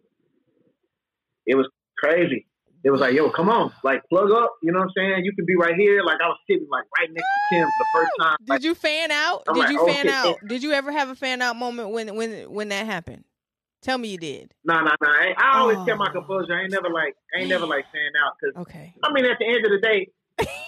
it 1.45 1.55
was 1.55 1.67
crazy 1.97 2.45
it 2.83 2.91
was 2.91 3.01
like, 3.01 3.13
yo, 3.13 3.29
come 3.29 3.49
on, 3.49 3.71
like 3.83 4.01
plug 4.09 4.31
up. 4.31 4.55
You 4.63 4.71
know 4.71 4.79
what 4.79 4.85
I'm 4.85 4.91
saying? 4.95 5.25
You 5.25 5.33
can 5.33 5.45
be 5.45 5.55
right 5.55 5.75
here. 5.75 6.01
Like 6.03 6.19
I 6.21 6.27
was 6.27 6.37
sitting 6.49 6.67
like 6.71 6.85
right 6.97 7.09
next 7.09 7.23
to 7.23 7.55
Tim 7.55 7.65
for 7.65 7.71
the 7.79 7.99
first 7.99 8.11
time. 8.19 8.37
Did 8.39 8.49
like, 8.49 8.63
you 8.63 8.75
fan 8.75 9.11
out? 9.11 9.43
I'm 9.47 9.55
did 9.55 9.59
like, 9.59 9.71
you 9.71 9.79
oh, 9.81 9.87
fan 9.87 10.09
out? 10.09 10.35
Did 10.47 10.63
you 10.63 10.71
ever 10.71 10.91
have 10.91 11.09
a 11.09 11.15
fan 11.15 11.41
out 11.41 11.55
moment 11.55 11.89
when 11.89 12.15
when 12.15 12.51
when 12.51 12.69
that 12.69 12.85
happened? 12.85 13.23
Tell 13.81 13.97
me 13.97 14.09
you 14.09 14.17
did. 14.17 14.53
Nah, 14.65 14.81
nah, 14.81 14.95
nah. 15.01 15.07
I, 15.07 15.59
always 15.59 15.77
oh. 15.77 15.85
kept 15.85 15.97
my 15.97 16.11
composure. 16.11 16.53
I 16.53 16.63
ain't 16.63 16.71
never 16.71 16.89
like, 16.89 17.15
I 17.33 17.39
ain't 17.39 17.49
never 17.49 17.65
like 17.65 17.85
fan 17.93 18.11
out 18.21 18.33
because. 18.35 18.67
Okay. 18.67 18.93
I 19.01 19.13
mean, 19.13 19.23
at 19.23 19.39
the 19.39 19.45
end 19.45 19.65
of 19.65 19.71
the 19.71 19.79
day, 19.79 20.11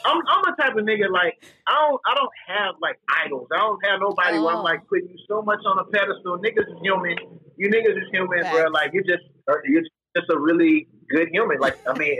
I'm 0.05 0.17
I'm 0.27 0.53
a 0.53 0.55
type 0.55 0.75
of 0.75 0.83
nigga 0.83 1.11
like 1.11 1.39
I 1.67 1.73
don't 1.73 2.01
I 2.07 2.15
don't 2.15 2.31
have 2.47 2.75
like 2.81 2.99
idols. 3.23 3.47
I 3.53 3.57
don't 3.57 3.79
have 3.85 3.99
nobody 3.99 4.37
oh. 4.37 4.45
where 4.45 4.53
I'm 4.55 4.59
oh. 4.59 4.63
like 4.63 4.87
putting 4.87 5.09
you 5.09 5.17
so 5.27 5.41
much 5.41 5.59
on 5.65 5.79
a 5.79 5.85
pedestal. 5.85 6.39
Niggas 6.39 6.67
is 6.67 6.79
human. 6.81 7.15
You 7.57 7.69
niggas 7.69 7.97
is 7.97 8.07
human, 8.11 8.41
bro. 8.51 8.67
Like 8.71 8.91
you 8.93 9.03
just 9.03 9.23
uh, 9.47 9.55
you're 9.65 9.81
just 9.81 9.93
a 10.15 10.39
really 10.39 10.87
good 11.09 11.29
human. 11.31 11.59
Like 11.59 11.77
I 11.87 11.97
mean, 11.97 12.17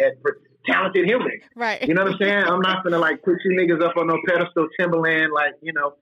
talented 0.69 1.05
human. 1.05 1.39
Right. 1.55 1.81
You 1.87 1.93
know 1.93 2.03
what 2.03 2.13
I'm 2.13 2.17
saying? 2.19 2.43
I'm 2.43 2.61
not 2.61 2.83
gonna 2.83 2.99
like 2.99 3.23
put 3.23 3.37
you 3.43 3.51
niggas 3.59 3.83
up 3.83 3.97
on 3.97 4.07
no 4.07 4.17
pedestal, 4.27 4.67
Timbaland. 4.79 5.31
Like 5.33 5.53
you 5.61 5.73
know, 5.73 5.95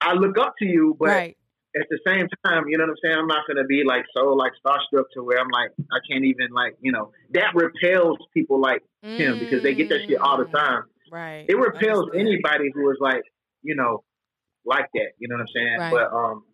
I 0.00 0.14
look 0.14 0.38
up 0.38 0.54
to 0.58 0.66
you, 0.66 0.96
but. 0.98 1.08
Right. 1.08 1.36
At 1.74 1.86
the 1.88 1.98
same 2.06 2.28
time, 2.44 2.64
you 2.68 2.76
know 2.76 2.84
what 2.84 2.90
I'm 2.90 2.96
saying? 3.02 3.16
I'm 3.18 3.26
not 3.26 3.46
gonna 3.48 3.64
be 3.64 3.82
like 3.82 4.04
so 4.14 4.34
like 4.34 4.52
starstruck 4.62 5.04
to 5.14 5.22
where 5.22 5.38
I'm 5.38 5.48
like 5.48 5.70
I 5.90 6.00
can't 6.06 6.22
even 6.22 6.52
like 6.52 6.76
you 6.82 6.92
know 6.92 7.12
that 7.30 7.54
repels 7.54 8.18
people 8.34 8.60
like 8.60 8.82
mm. 9.02 9.16
him 9.16 9.38
because 9.38 9.62
they 9.62 9.74
get 9.74 9.88
that 9.88 10.06
shit 10.06 10.20
all 10.20 10.36
the 10.36 10.44
mm. 10.44 10.52
time. 10.52 10.82
Right. 11.10 11.46
It 11.48 11.56
repels 11.56 12.10
anybody 12.14 12.70
who 12.74 12.90
is 12.90 12.98
like 13.00 13.22
you 13.62 13.74
know 13.74 14.04
like 14.66 14.86
that. 14.92 15.12
You 15.18 15.28
know 15.28 15.36
what 15.36 15.40
I'm 15.40 15.48
saying? 15.56 15.78
Right. 15.78 15.92
But 15.92 16.14
um, 16.14 16.44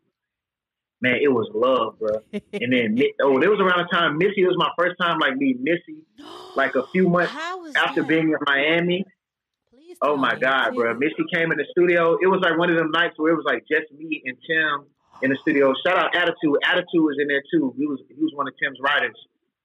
man, 1.00 1.18
it 1.22 1.28
was 1.28 1.48
love, 1.54 1.98
bro. 1.98 2.22
and 2.32 2.72
then 2.72 2.98
oh, 3.22 3.40
it 3.40 3.48
was 3.48 3.60
around 3.60 3.86
the 3.86 3.88
time 3.92 4.18
Missy. 4.18 4.42
It 4.42 4.48
was 4.48 4.56
my 4.58 4.70
first 4.78 4.96
time 5.00 5.18
like 5.18 5.36
meeting 5.36 5.62
Missy, 5.62 6.02
like 6.56 6.74
a 6.74 6.86
few 6.88 7.08
months 7.08 7.32
after 7.76 8.02
that? 8.02 8.08
being 8.08 8.30
in 8.30 8.38
Miami. 8.46 9.04
Please 9.70 9.96
oh 10.02 10.16
my 10.16 10.34
God, 10.34 10.74
bro! 10.74 10.94
Missy 10.94 11.24
came 11.32 11.52
in 11.52 11.58
the 11.58 11.66
studio. 11.70 12.16
It 12.20 12.26
was 12.26 12.40
like 12.42 12.58
one 12.58 12.70
of 12.70 12.76
them 12.76 12.90
nights 12.90 13.14
where 13.16 13.32
it 13.32 13.36
was 13.36 13.46
like 13.46 13.64
just 13.70 13.92
me 13.92 14.22
and 14.24 14.36
Tim 14.46 14.86
in 15.22 15.30
the 15.30 15.38
studio. 15.42 15.74
Shout 15.86 15.98
out 15.98 16.14
Attitude. 16.14 16.56
Attitude 16.64 17.02
was 17.02 17.16
in 17.20 17.28
there 17.28 17.42
too. 17.52 17.74
He 17.76 17.86
was 17.86 18.00
he 18.08 18.22
was 18.22 18.32
one 18.34 18.48
of 18.48 18.54
Tim's 18.62 18.78
writers. 18.80 19.16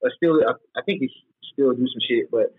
Uh, 0.06 0.10
still, 0.18 0.42
uh, 0.48 0.54
I 0.76 0.82
think 0.82 1.00
he 1.00 1.10
still 1.54 1.72
do 1.74 1.88
some 1.88 2.02
shit, 2.08 2.30
but 2.30 2.54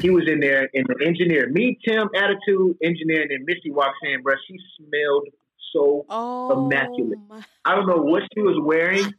he 0.00 0.10
was 0.10 0.24
in 0.28 0.40
there. 0.40 0.68
And 0.72 0.86
the 0.86 1.06
engineer, 1.06 1.48
me, 1.50 1.78
Tim, 1.86 2.08
Attitude, 2.16 2.76
engineer, 2.82 3.22
and 3.22 3.30
then 3.30 3.44
Missy 3.44 3.70
walks 3.70 3.98
in, 4.02 4.22
bro. 4.22 4.34
She 4.48 4.56
smelled 4.78 5.28
so 5.72 6.06
oh, 6.08 6.66
immaculate. 6.66 7.18
My. 7.28 7.42
I 7.64 7.74
don't 7.74 7.86
know 7.86 8.02
what 8.02 8.22
she 8.34 8.42
was 8.42 8.56
wearing, 8.62 9.12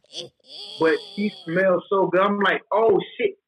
but 0.80 0.94
she 1.14 1.32
smelled 1.44 1.84
so 1.88 2.06
good. 2.06 2.20
I'm 2.20 2.38
like, 2.40 2.62
oh 2.72 2.98
shit, 3.16 3.38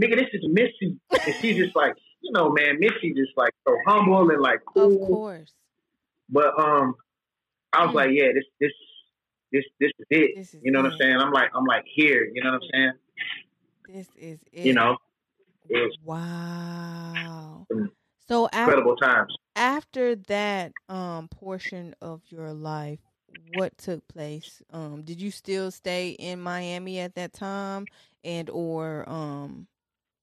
nigga, 0.00 0.16
this 0.16 0.28
is 0.32 0.42
Missy, 0.48 0.96
and 1.10 1.34
she's 1.40 1.56
just 1.56 1.76
like, 1.76 1.94
you 2.22 2.32
know, 2.32 2.50
man, 2.50 2.78
Missy 2.80 3.14
just 3.14 3.32
like 3.36 3.52
so 3.66 3.76
humble 3.86 4.30
and 4.30 4.40
like 4.40 4.60
cool. 4.66 5.02
Of 5.02 5.08
course. 5.08 5.52
But 6.28 6.58
um, 6.58 6.94
I 7.72 7.84
was 7.84 7.92
mm. 7.92 7.94
like, 7.94 8.10
yeah, 8.12 8.28
this 8.34 8.44
this 8.60 8.72
this 9.52 9.64
this 9.80 9.92
is 9.98 10.06
it. 10.10 10.30
This 10.36 10.54
is 10.54 10.60
you 10.62 10.72
know 10.72 10.80
it. 10.80 10.84
what 10.84 10.92
I'm 10.92 10.98
saying? 10.98 11.16
I'm 11.16 11.32
like 11.32 11.50
I'm 11.54 11.64
like 11.64 11.84
here. 11.86 12.30
You 12.32 12.42
know 12.42 12.52
what 12.52 12.62
I'm 12.62 12.68
saying? 12.72 12.92
This 13.88 14.08
is 14.18 14.38
it. 14.52 14.66
You 14.66 14.74
know. 14.74 14.96
wow. 16.04 17.66
So 18.28 18.46
incredible 18.46 18.96
after, 19.02 19.06
times. 19.06 19.36
After 19.56 20.14
that 20.14 20.72
um 20.88 21.28
portion 21.28 21.94
of 22.02 22.22
your 22.28 22.52
life, 22.52 23.00
what 23.54 23.76
took 23.78 24.06
place? 24.08 24.62
Um, 24.70 25.02
did 25.02 25.20
you 25.20 25.30
still 25.30 25.70
stay 25.70 26.10
in 26.10 26.40
Miami 26.40 27.00
at 27.00 27.14
that 27.14 27.32
time, 27.32 27.86
and 28.24 28.50
or 28.50 29.08
um, 29.08 29.66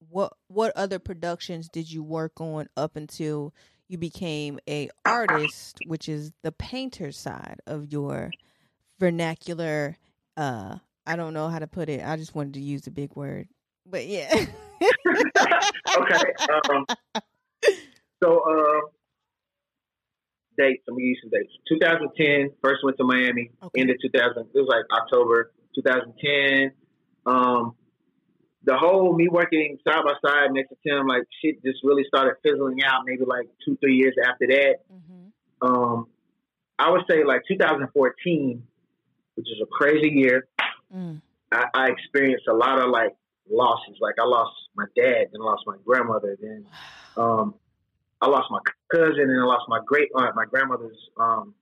what 0.09 0.33
what 0.47 0.73
other 0.75 0.99
productions 0.99 1.69
did 1.69 1.91
you 1.91 2.03
work 2.03 2.39
on 2.39 2.67
up 2.77 2.95
until 2.95 3.53
you 3.87 3.97
became 3.97 4.59
a 4.67 4.89
artist, 5.05 5.79
which 5.87 6.07
is 6.07 6.31
the 6.43 6.51
painter 6.51 7.11
side 7.11 7.59
of 7.67 7.91
your 7.91 8.31
vernacular? 8.99 9.97
Uh, 10.37 10.77
I 11.05 11.15
don't 11.15 11.33
know 11.33 11.49
how 11.49 11.59
to 11.59 11.67
put 11.67 11.89
it. 11.89 12.05
I 12.05 12.17
just 12.17 12.35
wanted 12.35 12.53
to 12.55 12.61
use 12.61 12.87
a 12.87 12.91
big 12.91 13.15
word, 13.15 13.47
but 13.85 14.05
yeah. 14.05 14.45
okay. 15.97 16.33
Um, 16.69 16.85
so, 18.23 18.39
uh, 18.39 18.89
dates. 20.57 20.83
I'm 20.87 20.95
gonna 20.95 21.05
use 21.05 21.19
some 21.21 21.31
dates. 21.31 21.51
2010, 21.69 22.51
first 22.63 22.83
went 22.83 22.97
to 22.97 23.03
Miami. 23.03 23.51
Okay. 23.61 23.81
Ended 23.81 23.97
2000. 24.01 24.49
It 24.53 24.59
was 24.59 24.67
like 24.67 24.85
October 24.91 25.51
2010. 25.75 26.71
Um, 27.25 27.75
the 28.65 28.77
whole 28.77 29.15
me 29.15 29.27
working 29.27 29.77
side 29.85 30.03
by 30.05 30.13
side 30.25 30.51
next 30.51 30.69
to 30.69 30.75
Tim, 30.87 31.07
like 31.07 31.23
shit, 31.41 31.61
just 31.63 31.79
really 31.83 32.03
started 32.07 32.35
fizzling 32.43 32.83
out. 32.83 33.01
Maybe 33.05 33.25
like 33.25 33.47
two, 33.65 33.77
three 33.77 33.95
years 33.95 34.15
after 34.23 34.47
that. 34.47 34.75
Mm-hmm. 34.91 35.67
Um, 35.67 36.07
I 36.79 36.89
would 36.89 37.03
say 37.09 37.23
like 37.23 37.41
2014, 37.47 38.63
which 39.35 39.45
is 39.47 39.61
a 39.61 39.67
crazy 39.67 40.09
year. 40.09 40.47
Mm. 40.93 41.21
I, 41.51 41.65
I 41.73 41.89
experienced 41.89 42.47
a 42.47 42.53
lot 42.53 42.79
of 42.79 42.89
like 42.89 43.15
losses. 43.49 43.97
Like 44.01 44.15
I 44.19 44.25
lost 44.25 44.53
my 44.75 44.85
dad, 44.95 45.27
then 45.31 45.41
I 45.41 45.45
lost 45.45 45.63
my 45.65 45.75
grandmother, 45.85 46.37
then 46.39 46.65
um, 47.17 47.55
I 48.23 48.27
lost 48.29 48.47
my 48.49 48.59
cousin, 48.93 49.25
and 49.29 49.39
I 49.41 49.43
lost 49.43 49.65
my 49.67 49.79
great 49.85 50.09
aunt, 50.15 50.33
my 50.35 50.45
grandmother's 50.45 50.97
um, 51.19 51.53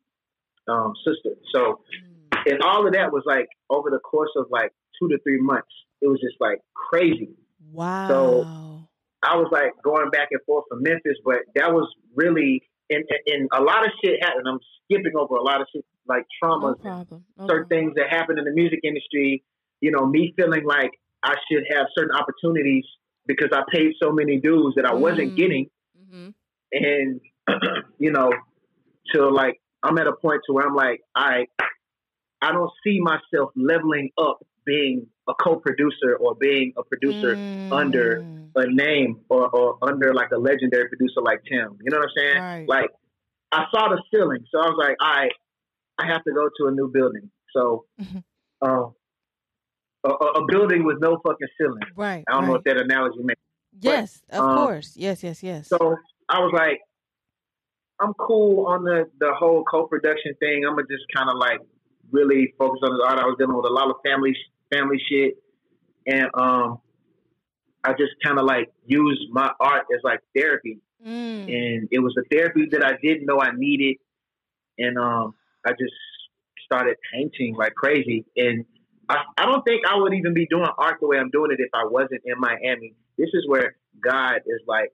um, 0.67 0.93
sister. 1.05 1.35
So, 1.53 1.81
Mm. 1.91 2.51
and 2.51 2.61
all 2.63 2.85
of 2.85 2.93
that 2.93 3.11
was 3.11 3.23
like 3.25 3.47
over 3.69 3.89
the 3.89 3.99
course 3.99 4.29
of 4.35 4.45
like 4.51 4.71
two 4.99 5.07
to 5.09 5.17
three 5.23 5.39
months. 5.41 5.73
It 6.01 6.07
was 6.07 6.19
just 6.21 6.37
like 6.39 6.59
crazy. 6.75 7.35
Wow. 7.71 8.07
So 8.09 8.19
I 9.23 9.37
was 9.37 9.49
like 9.51 9.71
going 9.83 10.09
back 10.11 10.29
and 10.31 10.41
forth 10.45 10.65
from 10.69 10.83
Memphis, 10.83 11.17
but 11.25 11.39
that 11.55 11.73
was 11.73 11.87
really 12.15 12.61
and, 12.89 13.05
and 13.27 13.47
a 13.53 13.61
lot 13.61 13.85
of 13.85 13.91
shit 14.03 14.21
happened. 14.21 14.47
I'm 14.47 14.59
skipping 14.83 15.13
over 15.15 15.35
a 15.35 15.43
lot 15.43 15.61
of 15.61 15.67
shit 15.73 15.85
like 16.07 16.25
traumas. 16.43 16.75
No 16.83 17.47
certain 17.47 17.67
things 17.69 17.93
that 17.95 18.09
happened 18.09 18.37
in 18.37 18.45
the 18.45 18.51
music 18.51 18.81
industry. 18.83 19.43
You 19.79 19.91
know, 19.91 20.05
me 20.05 20.33
feeling 20.37 20.65
like 20.65 20.91
I 21.23 21.35
should 21.49 21.63
have 21.73 21.87
certain 21.97 22.15
opportunities 22.15 22.85
because 23.25 23.49
I 23.53 23.61
paid 23.73 23.93
so 24.01 24.11
many 24.11 24.39
dues 24.39 24.73
that 24.75 24.85
I 24.85 24.93
wasn't 24.93 25.35
getting. 25.35 25.65
Mm. 25.97 26.13
Mhm. 26.13 26.33
And 26.71 27.21
you 27.99 28.11
know, 28.11 28.31
to 29.13 29.29
like 29.29 29.61
I'm 29.83 29.97
at 29.97 30.07
a 30.07 30.13
point 30.13 30.41
to 30.47 30.53
where 30.53 30.65
I'm 30.67 30.75
like, 30.75 31.01
I 31.15 31.47
I 32.41 32.51
don't 32.51 32.71
see 32.83 32.99
myself 32.99 33.51
leveling 33.55 34.09
up 34.17 34.39
being 34.65 35.07
a 35.27 35.33
co-producer 35.33 36.15
or 36.19 36.35
being 36.35 36.73
a 36.77 36.83
producer 36.83 37.37
under 37.71 38.25
Mm. 38.25 38.51
a 38.55 38.67
name 38.67 39.21
or, 39.29 39.47
or 39.49 39.77
under 39.81 40.13
like 40.13 40.29
a 40.31 40.37
legendary 40.37 40.89
producer 40.89 41.21
like 41.21 41.41
Tim. 41.49 41.77
You 41.81 41.89
know 41.89 41.99
what 41.99 42.09
I'm 42.09 42.13
saying? 42.17 42.37
Right. 42.41 42.67
Like 42.67 42.89
I 43.51 43.65
saw 43.71 43.89
the 43.89 44.01
ceiling, 44.11 44.45
so 44.51 44.59
I 44.59 44.67
was 44.67 44.77
like, 44.77 44.97
I 44.99 45.29
I 45.97 46.07
have 46.11 46.23
to 46.23 46.31
go 46.31 46.49
to 46.57 46.67
a 46.67 46.71
new 46.71 46.89
building. 46.91 47.29
So 47.55 47.85
Mhm. 47.99 48.23
uh, 48.61 48.89
a, 50.03 50.09
a 50.09 50.45
building 50.47 50.83
with 50.83 50.97
no 50.99 51.19
fucking 51.25 51.47
ceiling. 51.57 51.83
Right. 51.95 52.23
I 52.27 52.33
don't 52.33 52.45
know 52.45 52.53
right. 52.53 52.61
if 52.65 52.75
that 52.75 52.77
analogy 52.77 53.19
makes. 53.23 53.41
Yes, 53.79 54.21
of 54.29 54.41
um, 54.43 54.57
course. 54.57 54.97
Yes, 54.97 55.23
yes, 55.23 55.41
yes. 55.43 55.69
So 55.69 55.95
I 56.31 56.39
was 56.39 56.51
like, 56.53 56.79
I'm 57.99 58.13
cool 58.13 58.65
on 58.67 58.83
the 58.83 59.09
the 59.19 59.33
whole 59.37 59.63
co-production 59.63 60.33
thing. 60.39 60.63
I'm 60.67 60.75
gonna 60.75 60.87
just 60.89 61.03
kind 61.15 61.29
of 61.29 61.37
like 61.37 61.59
really 62.11 62.53
focus 62.57 62.79
on 62.83 62.97
the 62.97 63.05
art. 63.05 63.19
I 63.19 63.25
was 63.25 63.35
dealing 63.37 63.55
with 63.55 63.65
a 63.65 63.73
lot 63.73 63.89
of 63.89 63.97
family 64.03 64.35
family 64.73 64.97
shit, 65.09 65.35
and 66.07 66.27
um, 66.33 66.79
I 67.83 67.91
just 67.91 68.13
kind 68.23 68.39
of 68.39 68.45
like 68.45 68.71
used 68.85 69.29
my 69.31 69.51
art 69.59 69.85
as 69.93 70.01
like 70.03 70.21
therapy, 70.35 70.79
Mm. 71.05 71.45
and 71.49 71.87
it 71.91 71.99
was 71.99 72.15
a 72.17 72.23
therapy 72.33 72.67
that 72.71 72.83
I 72.85 72.93
didn't 73.01 73.25
know 73.25 73.39
I 73.41 73.51
needed, 73.55 73.97
and 74.77 74.97
um, 74.97 75.33
I 75.65 75.71
just 75.71 75.93
started 76.63 76.95
painting 77.13 77.55
like 77.55 77.73
crazy, 77.75 78.25
and 78.37 78.65
I, 79.09 79.17
I 79.37 79.45
don't 79.45 79.63
think 79.63 79.81
I 79.85 79.97
would 79.97 80.13
even 80.13 80.33
be 80.33 80.45
doing 80.47 80.67
art 80.77 80.97
the 81.01 81.07
way 81.07 81.17
I'm 81.17 81.29
doing 81.31 81.51
it 81.51 81.59
if 81.59 81.69
I 81.73 81.85
wasn't 81.85 82.21
in 82.23 82.39
Miami. 82.39 82.93
This 83.17 83.29
is 83.33 83.43
where 83.47 83.75
God 84.01 84.37
is 84.45 84.61
like, 84.67 84.91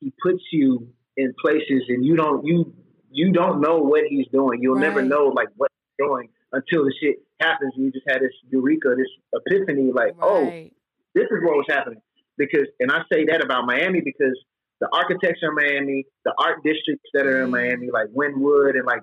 He 0.00 0.12
puts 0.22 0.42
you 0.52 0.88
in 1.16 1.34
places, 1.40 1.82
and 1.88 2.04
you 2.04 2.16
don't 2.16 2.44
you 2.44 2.72
you 3.10 3.32
don't 3.32 3.60
know 3.60 3.78
what 3.78 4.04
He's 4.08 4.26
doing. 4.32 4.62
You'll 4.62 4.76
never 4.80 5.02
know 5.02 5.32
like 5.34 5.48
what 5.56 5.70
He's 5.70 6.06
doing 6.06 6.28
until 6.52 6.84
the 6.84 6.94
shit 7.02 7.16
happens. 7.40 7.72
And 7.76 7.84
you 7.86 7.92
just 7.92 8.06
had 8.08 8.20
this 8.20 8.32
eureka, 8.50 8.94
this 8.96 9.08
epiphany, 9.34 9.92
like, 9.92 10.14
oh, 10.20 10.46
this 11.14 11.24
is 11.24 11.38
what 11.42 11.56
was 11.56 11.66
happening. 11.68 12.00
Because, 12.38 12.66
and 12.80 12.90
I 12.90 13.00
say 13.12 13.26
that 13.26 13.44
about 13.44 13.66
Miami 13.66 14.00
because 14.00 14.38
the 14.80 14.88
architecture 14.92 15.48
in 15.50 15.54
Miami, 15.54 16.06
the 16.24 16.32
art 16.38 16.62
districts 16.64 17.04
that 17.12 17.26
are 17.26 17.42
in 17.42 17.48
Mm. 17.48 17.52
Miami, 17.52 17.90
like 17.92 18.06
Wynwood 18.08 18.76
and 18.76 18.86
like 18.86 19.02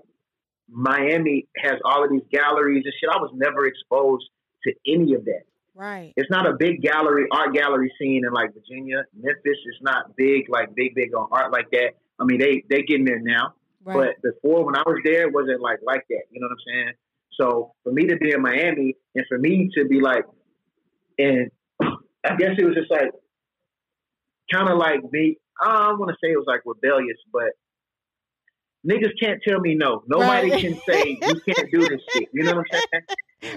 Miami 0.70 1.48
has 1.58 1.76
all 1.86 2.04
of 2.04 2.10
these 2.10 2.24
galleries 2.32 2.84
and 2.84 2.94
shit. 3.00 3.10
I 3.14 3.18
was 3.22 3.32
never 3.36 3.66
exposed 3.66 4.26
to 4.64 4.74
any 4.88 5.14
of 5.14 5.26
that. 5.26 5.44
Right. 5.78 6.14
It's 6.18 6.30
not 6.32 6.48
a 6.48 6.54
big 6.58 6.82
gallery, 6.82 7.28
art 7.32 7.54
gallery 7.54 7.94
scene 8.00 8.24
in 8.26 8.34
like 8.34 8.52
Virginia. 8.54 9.04
Memphis 9.16 9.60
is 9.66 9.78
not 9.82 10.16
big, 10.16 10.50
like 10.50 10.74
big, 10.74 10.96
big 10.96 11.16
on 11.16 11.30
art 11.32 11.52
like 11.52 11.70
that. 11.72 11.92
I 12.20 12.26
mean, 12.26 12.40
they, 12.40 12.64
they 12.68 12.82
getting 12.82 13.06
there 13.06 13.20
now. 13.20 13.54
Right. 13.84 14.16
But 14.24 14.34
before, 14.34 14.66
when 14.66 14.76
I 14.76 14.82
was 14.86 15.00
there, 15.06 15.28
it 15.28 15.34
wasn't 15.34 15.62
like 15.62 15.80
like 15.84 16.04
that. 16.10 16.24
You 16.32 16.42
know 16.42 16.48
what 16.48 16.54
I'm 16.54 16.74
saying? 16.74 16.94
So 17.40 17.74
for 17.84 17.94
me 17.94 18.08
to 18.08 18.18
be 18.18 18.32
in 18.32 18.42
Miami 18.42 18.96
and 19.14 19.26
for 19.30 19.38
me 19.38 19.70
to 19.76 19.86
be 19.86 20.02
like, 20.02 20.26
and 21.20 21.52
I 21.80 22.36
guess 22.38 22.58
it 22.58 22.66
was 22.66 22.76
just 22.76 22.90
like, 22.90 23.12
kind 24.52 24.70
of 24.70 24.80
like 24.80 25.02
me. 25.12 25.38
I 25.64 25.90
don't 25.90 26.00
want 26.00 26.10
to 26.10 26.18
say 26.24 26.32
it 26.32 26.38
was 26.38 26.46
like 26.48 26.62
rebellious, 26.66 27.18
but 27.32 27.54
niggas 28.88 29.12
can't 29.22 29.40
tell 29.48 29.60
me 29.60 29.76
no. 29.76 30.04
Nobody 30.08 30.50
Right. 30.52 30.62
can 30.62 30.80
say 30.88 31.22
you 31.26 31.40
can't 31.48 31.72
do 31.72 31.86
this 31.88 32.00
shit. 32.14 32.30
You 32.34 32.44
know 32.44 32.56
what 32.56 32.66
I'm 32.72 32.80
saying? 32.94 33.04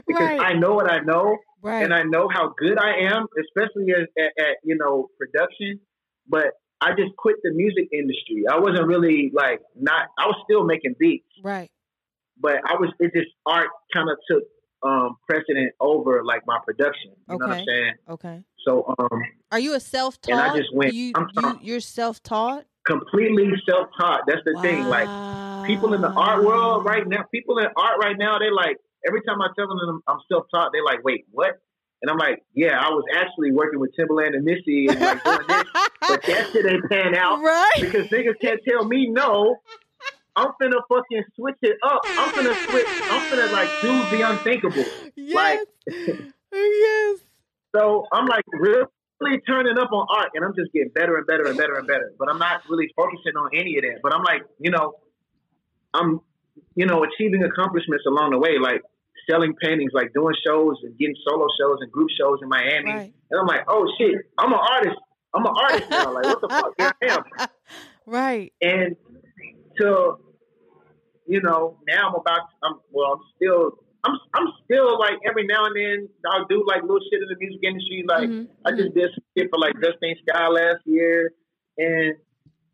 Because 0.07 0.29
right. 0.29 0.41
I 0.41 0.53
know 0.53 0.75
what 0.75 0.91
I 0.91 0.99
know, 1.01 1.39
right. 1.63 1.83
and 1.83 1.93
I 1.95 2.03
know 2.03 2.29
how 2.29 2.53
good 2.59 2.79
I 2.79 2.93
am, 3.13 3.27
especially 3.43 3.93
as, 3.93 4.07
at, 4.19 4.45
at 4.45 4.57
you 4.63 4.77
know 4.77 5.09
production. 5.19 5.81
But 6.29 6.53
I 6.83 6.91
just 6.91 7.17
quit 7.17 7.37
the 7.43 7.51
music 7.53 7.89
industry. 7.93 8.45
I 8.51 8.59
wasn't 8.59 8.87
really 8.87 9.31
like 9.35 9.61
not. 9.75 10.09
I 10.19 10.27
was 10.27 10.37
still 10.45 10.65
making 10.65 10.95
beats, 10.99 11.27
right. 11.43 11.71
but 12.39 12.57
I 12.67 12.75
was. 12.75 12.93
It 13.01 13.13
just 13.15 13.31
art 13.47 13.69
kind 13.95 14.11
of 14.11 14.19
took 14.31 14.45
um 14.83 15.17
precedent 15.29 15.73
over 15.81 16.23
like 16.25 16.43
my 16.47 16.59
production. 16.65 17.13
You 17.29 17.39
know 17.39 17.47
what 17.47 17.51
I'm 17.51 17.53
Okay. 17.53 17.65
saying? 17.67 17.95
Okay. 18.11 18.45
So 18.67 18.95
um, 18.99 19.23
Are 19.51 19.59
you 19.59 19.75
a 19.75 19.81
self-taught? 19.81 20.33
And 20.33 20.41
I 20.41 20.55
just 20.57 20.69
went, 20.75 20.93
You, 20.93 21.13
I'm 21.15 21.27
you 21.35 21.59
you're 21.63 21.81
self-taught. 21.81 22.67
Completely 22.91 23.53
self-taught. 23.69 24.23
That's 24.27 24.43
the 24.45 24.59
thing. 24.61 24.85
Like 24.87 25.09
people 25.67 25.95
in 25.95 26.01
the 26.01 26.11
art 26.11 26.45
world 26.45 26.85
right 26.85 27.07
now, 27.07 27.25
people 27.33 27.59
in 27.59 27.67
art 27.77 27.99
right 28.01 28.19
now, 28.19 28.39
they 28.39 28.51
like 28.51 28.77
every 29.07 29.23
time 29.23 29.41
I 29.41 29.49
tell 29.57 29.69
them 29.69 30.03
I'm 30.09 30.19
self-taught, 30.31 30.73
they 30.73 30.81
like, 30.85 31.05
wait, 31.05 31.25
what? 31.31 31.61
And 32.03 32.11
I'm 32.11 32.17
like, 32.17 32.43
yeah, 32.55 32.81
I 32.81 32.89
was 32.89 33.05
actually 33.15 33.53
working 33.53 33.79
with 33.79 33.91
Timbaland 33.99 34.35
and 34.35 34.45
Missy 34.45 34.87
and 34.89 34.99
like 34.99 35.23
doing 35.23 35.47
this, 35.47 35.65
but 36.01 36.23
that 36.23 36.49
shit 36.53 36.67
ain't 36.67 36.89
pan 36.91 37.15
out 37.15 37.43
right. 37.43 37.79
because 37.79 38.07
niggas 38.09 38.41
can't 38.41 38.61
tell 38.67 38.85
me 38.85 39.09
no. 39.09 39.57
I'm 40.37 40.53
finna 40.63 40.81
fucking 40.89 41.25
switch 41.37 41.59
it 41.63 41.77
up. 41.83 42.01
I'm 42.07 42.33
finna 42.33 42.71
switch. 42.71 42.87
I'm 42.89 43.31
finna 43.31 43.53
like 43.53 43.69
do 43.83 44.17
the 44.17 44.31
unthinkable. 44.31 44.85
Yes. 45.15 45.67
yes. 46.53 47.19
So 47.77 48.07
I'm 48.13 48.27
like 48.27 48.45
really 49.21 49.41
turning 49.41 49.79
up 49.79 49.93
on 49.93 50.07
art, 50.11 50.31
and 50.35 50.45
I'm 50.45 50.55
just 50.55 50.73
getting 50.73 50.91
better 50.91 51.17
and 51.17 51.27
better 51.27 51.47
and 51.47 51.57
better 51.57 51.75
and 51.75 51.87
better. 51.87 52.13
But 52.19 52.31
I'm 52.31 52.39
not 52.39 52.63
really 52.69 52.89
focusing 52.97 53.37
on 53.37 53.51
any 53.55 53.77
of 53.77 53.83
that. 53.83 54.01
But 54.03 54.15
I'm 54.15 54.23
like, 54.23 54.43
you 54.59 54.71
know, 54.71 54.95
I'm, 55.95 56.21
you 56.75 56.87
know, 56.87 57.05
achieving 57.05 57.43
accomplishments 57.45 58.05
along 58.07 58.31
the 58.31 58.39
way, 58.39 58.59
like 58.61 58.83
selling 59.29 59.55
paintings, 59.63 59.93
like 59.95 60.13
doing 60.15 60.35
shows 60.47 60.77
and 60.83 60.97
getting 60.99 61.17
solo 61.29 61.47
shows 61.61 61.79
and 61.81 61.93
group 61.93 62.09
shows 62.19 62.39
in 62.43 62.49
Miami. 62.49 62.91
Right. 62.91 63.15
And 63.31 63.41
I'm 63.41 63.47
like, 63.47 63.65
oh 63.69 63.87
shit, 63.99 64.17
I'm 64.39 64.53
an 64.53 64.59
artist. 64.59 64.97
I'm 65.35 65.47
an 65.47 65.53
artist 65.57 65.91
now. 65.91 66.13
Like, 66.13 66.25
what 66.25 66.41
the 66.41 66.49
fuck? 66.49 66.73
Here 66.79 66.93
I 67.03 67.07
am. 67.15 67.49
Right. 68.07 68.53
And 68.61 68.97
to, 69.81 70.17
you 71.29 71.41
know, 71.43 71.79
now 71.89 72.09
I'm 72.09 72.15
about. 72.15 72.41
I'm 72.65 72.81
well. 72.91 73.13
I'm 73.13 73.21
still. 73.37 73.73
I'm. 74.05 74.15
I'm 74.35 74.49
still 74.65 74.99
like 74.99 75.19
every 75.29 75.47
now 75.47 75.65
and 75.67 75.77
then 75.77 76.09
I'll 76.33 76.47
do 76.47 76.65
like 76.67 76.83
little 76.83 77.01
shit 77.11 77.21
in 77.23 77.29
the 77.29 77.37
music 77.39 77.61
industry. 77.63 78.05
Like 78.09 78.29
Mhm, 78.31 78.49
I 78.65 78.71
just 78.73 78.95
did 78.95 79.11
some 79.15 79.25
shit 79.37 79.49
for 79.51 79.59
like 79.59 79.75
Justine 79.83 80.17
Skye 80.23 80.49
last 80.49 80.81
year, 80.87 81.33
and 81.79 82.17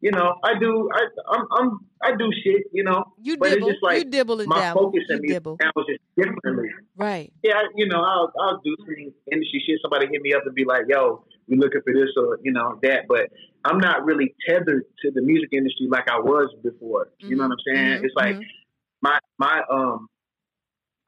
you 0.01 0.11
know 0.13 0.35
I 0.45 0.59
do. 0.59 0.89
I 0.95 1.03
I'm. 1.35 1.45
I'm 1.53 1.69
I 2.03 2.11
do 2.17 2.31
shit. 2.45 2.65
You 2.73 2.85
know, 2.85 3.03
You 3.23 3.37
But 3.37 3.49
it's 3.49 3.57
dibble. 3.57 3.71
just 3.73 3.83
like 3.83 4.05
you 4.05 4.11
dibble 4.11 4.41
and 4.41 4.49
my 4.49 4.61
dabble. 4.61 4.83
focus 4.83 5.03
in 5.11 5.21
music 5.23 5.37
dibble. 5.43 5.57
now 5.61 5.73
is 5.83 5.87
just 5.89 6.03
differently. 6.17 6.69
Right. 6.97 7.33
Yeah, 7.43 7.63
you 7.75 7.89
know, 7.89 8.01
I'll 8.01 8.33
I'll 8.41 8.61
do 8.65 8.77
some 8.85 8.95
industry 9.33 9.63
shit. 9.67 9.79
Somebody 9.83 10.07
hit 10.11 10.23
me 10.23 10.33
up 10.35 10.43
and 10.47 10.55
be 10.55 10.65
like, 10.65 10.83
"Yo, 10.89 11.25
we 11.49 11.57
looking 11.57 11.81
for 11.83 11.93
this 11.93 12.11
or 12.17 12.39
you 12.43 12.53
know 12.53 12.79
that," 12.83 13.07
but 13.09 13.31
I'm 13.65 13.79
not 13.79 14.05
really 14.05 14.35
tethered 14.49 14.85
to 15.03 15.11
the 15.11 15.23
music 15.23 15.49
industry 15.53 15.89
like 15.91 16.09
I 16.09 16.19
was 16.21 16.55
before. 16.63 17.09
You 17.19 17.35
know 17.37 17.49
what 17.49 17.53
I'm 17.53 17.65
saying? 17.67 17.99
Mhm, 17.99 18.05
It's 18.05 18.15
like 18.15 18.37
mhm. 18.37 18.45
my 19.03 19.19
my 19.39 19.63
um, 19.71 20.07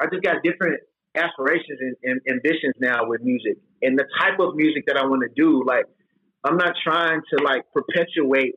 I 0.01 0.07
just 0.07 0.23
got 0.23 0.43
different 0.43 0.81
aspirations 1.15 1.79
and, 1.81 1.97
and 2.05 2.21
ambitions 2.29 2.75
now 2.81 3.07
with 3.07 3.23
music 3.23 3.59
and 3.83 3.99
the 3.99 4.05
type 4.21 4.39
of 4.41 4.55
music 4.55 4.85
that 4.87 4.97
I 4.97 5.05
want 5.05 5.23
to 5.23 5.33
do. 5.35 5.65
Like, 5.67 5.85
I'm 6.45 6.57
not 6.57 6.75
trying 6.83 7.21
to 7.35 7.45
like 7.45 7.63
perpetuate 7.73 8.55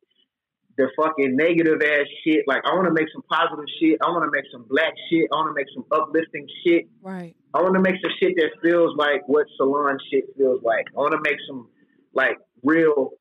the 0.78 0.88
fucking 0.98 1.36
negative 1.36 1.82
ass 1.82 2.08
shit. 2.24 2.46
Like, 2.48 2.62
I 2.66 2.74
want 2.74 2.88
to 2.88 2.94
make 2.94 3.08
some 3.14 3.24
positive 3.30 3.66
shit. 3.80 3.98
I 4.02 4.10
want 4.10 4.24
to 4.26 4.32
make 4.32 4.46
some 4.52 4.66
black 4.70 4.94
shit. 5.10 5.28
I 5.32 5.36
want 5.36 5.50
to 5.50 5.58
make 5.58 5.68
some 5.74 5.86
uplifting 5.92 6.48
shit. 6.66 6.86
right. 7.02 7.36
I 7.54 7.62
want 7.62 7.76
to 7.76 7.82
make 7.82 7.96
some 8.02 8.12
shit 8.20 8.36
that 8.38 8.52
feels 8.64 8.96
like 8.96 9.28
what 9.28 9.46
salon 9.58 9.98
shit 10.12 10.24
feels 10.38 10.64
like. 10.64 10.88
I 10.96 11.00
want 11.00 11.12
to 11.12 11.22
make 11.22 11.38
some 11.48 11.68
like 12.14 12.38
real 12.64 13.12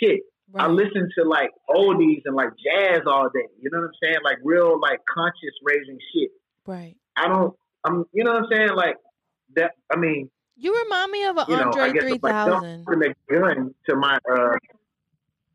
shit. 0.00 0.20
Right. 0.52 0.64
I 0.64 0.68
listen 0.68 1.08
to 1.18 1.24
like 1.24 1.50
oldies 1.68 2.22
and 2.24 2.36
like 2.36 2.50
jazz 2.54 3.00
all 3.06 3.28
day. 3.34 3.48
You 3.60 3.70
know 3.72 3.80
what 3.80 3.86
I'm 3.86 3.98
saying? 4.02 4.18
Like 4.24 4.38
real 4.44 4.80
like 4.80 5.00
conscious 5.12 5.56
raising 5.64 5.98
shit. 6.14 6.30
right. 6.66 6.96
I 7.18 7.28
don't. 7.28 7.54
I'm. 7.84 8.04
You 8.12 8.24
know 8.24 8.34
what 8.34 8.44
I'm 8.44 8.48
saying? 8.50 8.70
Like 8.74 8.96
that. 9.56 9.72
I 9.92 9.96
mean, 9.96 10.30
You 10.56 10.74
remind 10.84 11.10
me 11.12 11.24
of 11.24 11.36
an 11.36 11.44
you 11.48 11.56
know, 11.56 11.72
I 11.74 11.88
Andre 11.88 12.00
three 12.00 12.18
thousand. 12.18 12.86
a 12.88 13.14
gun 13.32 13.74
to 13.88 13.96
my. 13.96 14.18
uh 14.30 14.56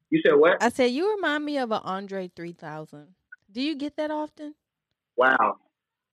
You 0.09 0.21
said 0.25 0.33
what? 0.35 0.61
I 0.61 0.69
said 0.69 0.91
you 0.91 1.15
remind 1.15 1.45
me 1.45 1.57
of 1.57 1.71
an 1.71 1.81
Andre 1.83 2.29
three 2.35 2.53
thousand. 2.53 3.07
Do 3.51 3.61
you 3.61 3.75
get 3.75 3.97
that 3.97 4.11
often? 4.11 4.55
Wow. 5.15 5.57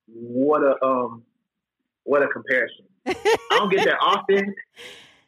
What 0.07 0.63
a 0.63 0.83
um. 0.85 1.25
What 2.05 2.23
a 2.23 2.29
comparison. 2.29 2.87
I 3.07 3.15
don't 3.51 3.71
get 3.71 3.85
that 3.85 3.99
often. 4.01 4.55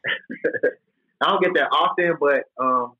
I 1.20 1.28
don't 1.30 1.42
get 1.42 1.54
that 1.54 1.68
often, 1.70 2.16
but 2.18 2.44
um, 2.58 2.94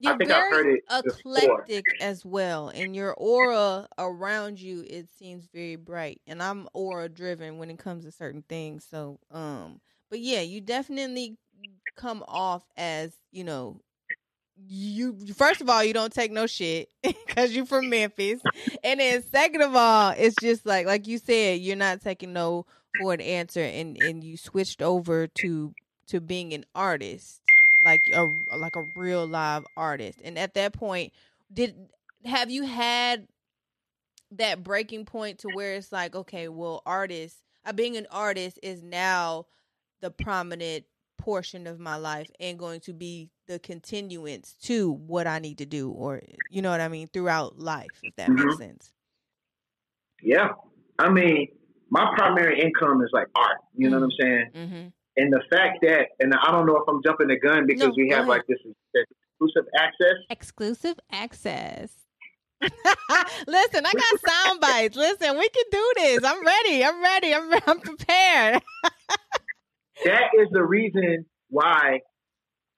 You're 0.00 0.14
I 0.14 0.16
think 0.16 0.30
very 0.30 0.42
I've 0.42 0.50
heard 0.52 0.66
it 0.66 0.84
before. 1.04 1.62
eclectic 1.66 1.84
as 2.00 2.24
well, 2.24 2.68
and 2.68 2.94
your 2.94 3.14
aura 3.14 3.88
around 3.98 4.60
you 4.60 4.84
it 4.88 5.08
seems 5.18 5.46
very 5.52 5.76
bright. 5.76 6.20
And 6.26 6.42
I'm 6.42 6.68
aura 6.72 7.08
driven 7.08 7.58
when 7.58 7.70
it 7.70 7.78
comes 7.78 8.04
to 8.04 8.12
certain 8.12 8.42
things. 8.48 8.86
So, 8.88 9.18
um, 9.30 9.80
but 10.10 10.20
yeah, 10.20 10.40
you 10.40 10.60
definitely 10.60 11.36
come 11.96 12.24
off 12.28 12.62
as 12.76 13.12
you 13.32 13.44
know. 13.44 13.80
You 14.66 15.16
first 15.34 15.60
of 15.60 15.68
all, 15.68 15.84
you 15.84 15.92
don't 15.92 16.12
take 16.12 16.32
no 16.32 16.46
shit 16.46 16.88
because 17.02 17.52
you're 17.54 17.66
from 17.66 17.88
Memphis, 17.90 18.40
and 18.84 19.00
then 19.00 19.22
second 19.22 19.62
of 19.62 19.74
all, 19.74 20.14
it's 20.16 20.36
just 20.40 20.66
like 20.66 20.86
like 20.86 21.06
you 21.06 21.18
said, 21.18 21.60
you're 21.60 21.76
not 21.76 22.00
taking 22.02 22.32
no 22.32 22.66
for 23.00 23.14
an 23.14 23.20
answer, 23.20 23.62
and 23.62 23.96
and 24.02 24.22
you 24.22 24.36
switched 24.36 24.82
over 24.82 25.26
to 25.26 25.72
to 26.08 26.20
being 26.20 26.52
an 26.54 26.64
artist 26.74 27.40
like 27.88 28.10
a 28.12 28.30
like 28.56 28.76
a 28.76 28.82
real 28.94 29.26
live 29.26 29.64
artist. 29.76 30.20
And 30.22 30.38
at 30.38 30.54
that 30.54 30.72
point, 30.72 31.12
did 31.52 31.88
have 32.24 32.50
you 32.50 32.64
had 32.64 33.28
that 34.32 34.62
breaking 34.62 35.06
point 35.06 35.38
to 35.38 35.50
where 35.50 35.74
it's 35.74 35.90
like, 35.90 36.14
okay, 36.14 36.48
well, 36.48 36.82
artist, 36.84 37.38
uh, 37.64 37.72
being 37.72 37.96
an 37.96 38.06
artist 38.10 38.58
is 38.62 38.82
now 38.82 39.46
the 40.00 40.10
prominent 40.10 40.84
portion 41.16 41.66
of 41.66 41.80
my 41.80 41.96
life 41.96 42.30
and 42.38 42.58
going 42.58 42.80
to 42.80 42.92
be 42.92 43.30
the 43.46 43.58
continuance 43.58 44.52
to 44.62 44.92
what 44.92 45.26
I 45.26 45.38
need 45.38 45.58
to 45.58 45.66
do, 45.66 45.90
or 45.90 46.20
you 46.50 46.60
know 46.60 46.70
what 46.70 46.80
I 46.82 46.88
mean, 46.88 47.08
throughout 47.08 47.58
life, 47.58 48.00
if 48.02 48.14
that 48.16 48.30
makes 48.30 48.54
Mhm. 48.54 48.58
sense. 48.58 48.92
Yeah, 50.22 50.48
I 50.98 51.10
mean, 51.10 51.48
my 51.90 52.12
primary 52.16 52.60
income 52.60 53.02
is 53.02 53.10
like 53.12 53.28
art. 53.34 53.58
You 53.74 53.88
know 53.88 53.98
what 53.98 54.04
I'm 54.04 54.12
saying? 54.20 54.50
Mm-hmm. 54.54 54.88
And 55.18 55.32
the 55.32 55.42
fact 55.50 55.80
that, 55.82 56.06
and 56.20 56.32
I 56.32 56.50
don't 56.52 56.64
know 56.64 56.76
if 56.76 56.84
I'm 56.88 57.02
jumping 57.04 57.26
the 57.28 57.38
gun 57.38 57.66
because 57.66 57.88
No, 57.88 57.94
we 57.96 58.08
have 58.10 58.20
ahead. 58.20 58.28
like 58.28 58.46
this, 58.46 58.58
exclusive 58.94 59.68
access. 59.76 60.14
Exclusive 60.30 60.98
access. 61.12 61.90
Listen, 63.46 63.84
I 63.86 63.92
got 63.92 64.20
sound 64.32 64.60
bites. 64.60 64.96
Listen, 64.96 65.36
we 65.38 65.48
can 65.48 65.64
do 65.70 65.92
this. 65.96 66.24
I'm 66.24 66.44
ready. 66.44 66.84
I'm 66.84 67.02
ready. 67.02 67.34
I'm, 67.34 67.52
I'm 67.66 67.80
prepared. 67.80 68.62
That 70.04 70.30
is 70.40 70.46
the 70.52 70.62
reason 70.62 71.26
why 71.50 72.00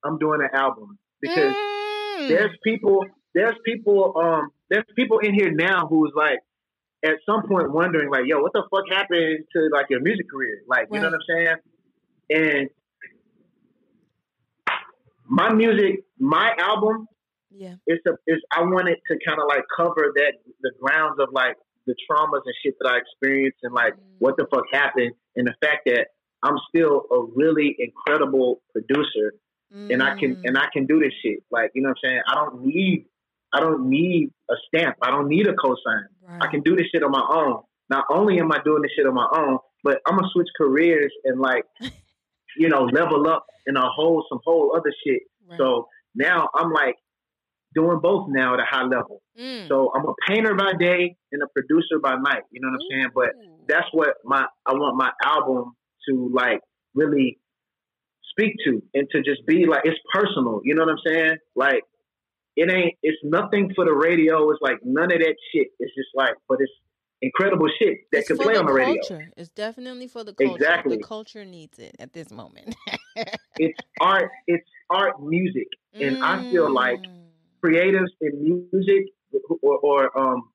I'm 0.03 0.17
doing 0.19 0.41
an 0.41 0.59
album 0.59 0.99
because 1.21 1.55
Mm. 1.55 2.29
there's 2.29 2.57
people, 2.65 3.05
there's 3.35 3.55
people, 3.65 4.15
um, 4.17 4.49
there's 4.71 4.87
people 4.97 5.19
in 5.19 5.35
here 5.35 5.53
now 5.53 5.87
who's 5.87 6.13
like, 6.17 6.39
at 7.05 7.17
some 7.27 7.47
point 7.47 7.71
wondering 7.73 8.11
like, 8.11 8.23
yo, 8.27 8.41
what 8.41 8.53
the 8.55 8.63
fuck 8.71 8.85
happened 8.91 9.45
to 9.55 9.69
like 9.71 9.87
your 9.91 10.01
music 10.01 10.31
career? 10.31 10.63
Like, 10.67 10.89
you 10.91 10.99
know 10.99 11.09
what 11.09 11.15
I'm 11.15 11.21
saying? 11.29 11.57
And 12.31 12.71
my 15.27 15.53
music, 15.53 16.05
my 16.19 16.53
album 16.59 17.07
yeah. 17.51 17.75
it's 17.87 18.05
a 18.07 18.13
it's 18.27 18.43
I 18.53 18.63
wanted 18.63 18.99
to 19.11 19.19
kind 19.27 19.41
of 19.41 19.47
like 19.49 19.65
cover 19.77 20.13
that 20.17 20.33
the 20.63 20.73
grounds 20.81 21.19
of 21.21 21.29
like 21.33 21.57
the 21.87 21.95
traumas 22.09 22.43
and 22.45 22.55
shit 22.65 22.75
that 22.81 22.89
I 22.89 22.99
experienced 22.99 23.59
and 23.63 23.75
like 23.75 23.95
mm. 23.95 24.01
what 24.19 24.37
the 24.37 24.47
fuck 24.51 24.65
happened 24.73 25.13
and 25.37 25.47
the 25.47 25.55
fact 25.61 25.83
that 25.87 26.09
I'm 26.43 26.57
still 26.69 27.05
a 27.11 27.23
really 27.35 27.77
incredible 27.79 28.63
producer 28.73 29.35
and 29.73 30.03
I 30.03 30.19
can 30.19 30.41
and 30.45 30.57
mm. 30.57 30.61
I 30.61 30.69
can 30.73 30.87
do 30.87 30.99
this 30.99 31.13
shit. 31.23 31.45
Like 31.51 31.71
you 31.75 31.83
know 31.83 31.91
what 31.91 31.99
I'm 32.05 32.11
saying? 32.11 32.23
I 32.27 32.35
don't 32.35 32.65
need 32.65 33.07
I 33.53 33.61
don't 33.61 33.89
need 33.89 34.31
a 34.51 34.55
stamp. 34.69 34.97
I 35.03 35.11
don't 35.11 35.29
need 35.29 35.47
a 35.47 35.53
cosign. 35.53 36.07
I 36.41 36.47
can 36.47 36.63
do 36.63 36.77
this 36.77 36.87
shit 36.93 37.03
on 37.03 37.11
my 37.11 37.27
own. 37.29 37.63
Not 37.89 38.05
only 38.11 38.39
am 38.39 38.53
I 38.53 38.59
doing 38.65 38.83
this 38.83 38.93
shit 38.97 39.07
on 39.07 39.15
my 39.15 39.29
own 39.35 39.59
but 39.83 40.01
I'm 40.07 40.17
gonna 40.17 40.29
switch 40.33 40.49
careers 40.57 41.13
and 41.25 41.41
like 41.41 41.65
you 42.57 42.69
know 42.69 42.85
level 42.85 43.29
up 43.29 43.47
in 43.67 43.77
a 43.77 43.89
whole 43.89 44.25
some 44.29 44.41
whole 44.45 44.75
other 44.77 44.93
shit 45.07 45.23
Right. 45.49 45.59
so 45.59 45.89
now 46.15 46.49
I'm 46.55 46.73
like 46.73 46.97
doing 47.75 48.01
both 48.03 48.29
now 48.29 48.55
at 48.55 48.61
a 48.61 48.65
high 48.69 48.83
level. 48.85 49.23
Mm. 49.39 49.69
So 49.69 49.93
I'm 49.95 50.07
a 50.07 50.15
painter 50.29 50.55
by 50.55 50.73
day 50.79 51.17
and 51.33 51.43
a 51.43 51.47
producer 51.55 51.99
by 52.03 52.17
night. 52.17 52.43
You 52.51 52.61
know 52.61 52.69
what 52.69 52.81
I'm 52.81 52.87
saying? 52.91 53.11
But 53.15 53.29
that's 53.69 53.87
what 53.93 54.15
my 54.25 54.45
I 54.67 54.73
want 54.73 54.97
my 54.97 55.11
album 55.25 55.73
to 56.09 56.31
like 56.35 56.61
really 56.95 57.39
speak 58.31 58.55
to 58.65 58.83
and 58.95 59.09
to 59.13 59.23
just 59.23 59.47
be 59.47 59.67
like 59.67 59.83
it's 59.85 59.99
personal. 60.13 60.61
You 60.65 60.75
know 60.75 60.85
what 60.85 60.93
I'm 60.93 61.05
saying? 61.07 61.37
Like 61.55 61.83
it 62.57 62.71
ain't 62.71 62.95
it's 63.03 63.19
nothing 63.23 63.73
for 63.75 63.85
the 63.85 63.93
radio. 63.95 64.51
It's 64.51 64.61
like 64.61 64.79
none 64.85 65.13
of 65.13 65.19
that 65.21 65.37
shit. 65.53 65.69
It's 65.79 65.95
just 65.95 66.09
like 66.15 66.35
but 66.49 66.59
it's 66.61 66.73
incredible 67.23 67.69
shit 67.79 67.99
that 68.13 68.19
It's 68.19 68.29
can 68.29 68.39
play 68.39 68.57
on 68.57 68.67
the 68.67 68.73
radio. 68.73 68.95
culture. 68.95 69.31
It's 69.37 69.51
definitely 69.51 70.09
for 70.09 70.25
the 70.25 70.33
culture. 70.35 70.55
Exactly. 70.55 70.97
The 70.97 71.03
culture 71.03 71.45
needs 71.45 71.79
it 71.79 71.97
at 71.99 72.13
this 72.13 72.31
moment. 72.31 72.75
It's 73.59 73.79
art. 74.01 74.31
It's 74.47 74.67
art 74.89 75.23
music. 75.23 75.69
And 76.01 76.17
I 76.23 76.43
feel 76.51 76.73
like 76.73 77.01
Mm. 77.01 77.27
creatives 77.63 78.09
in 78.23 78.33
music 78.73 79.05
or, 79.61 79.77
or 79.79 80.19
um, 80.19 80.51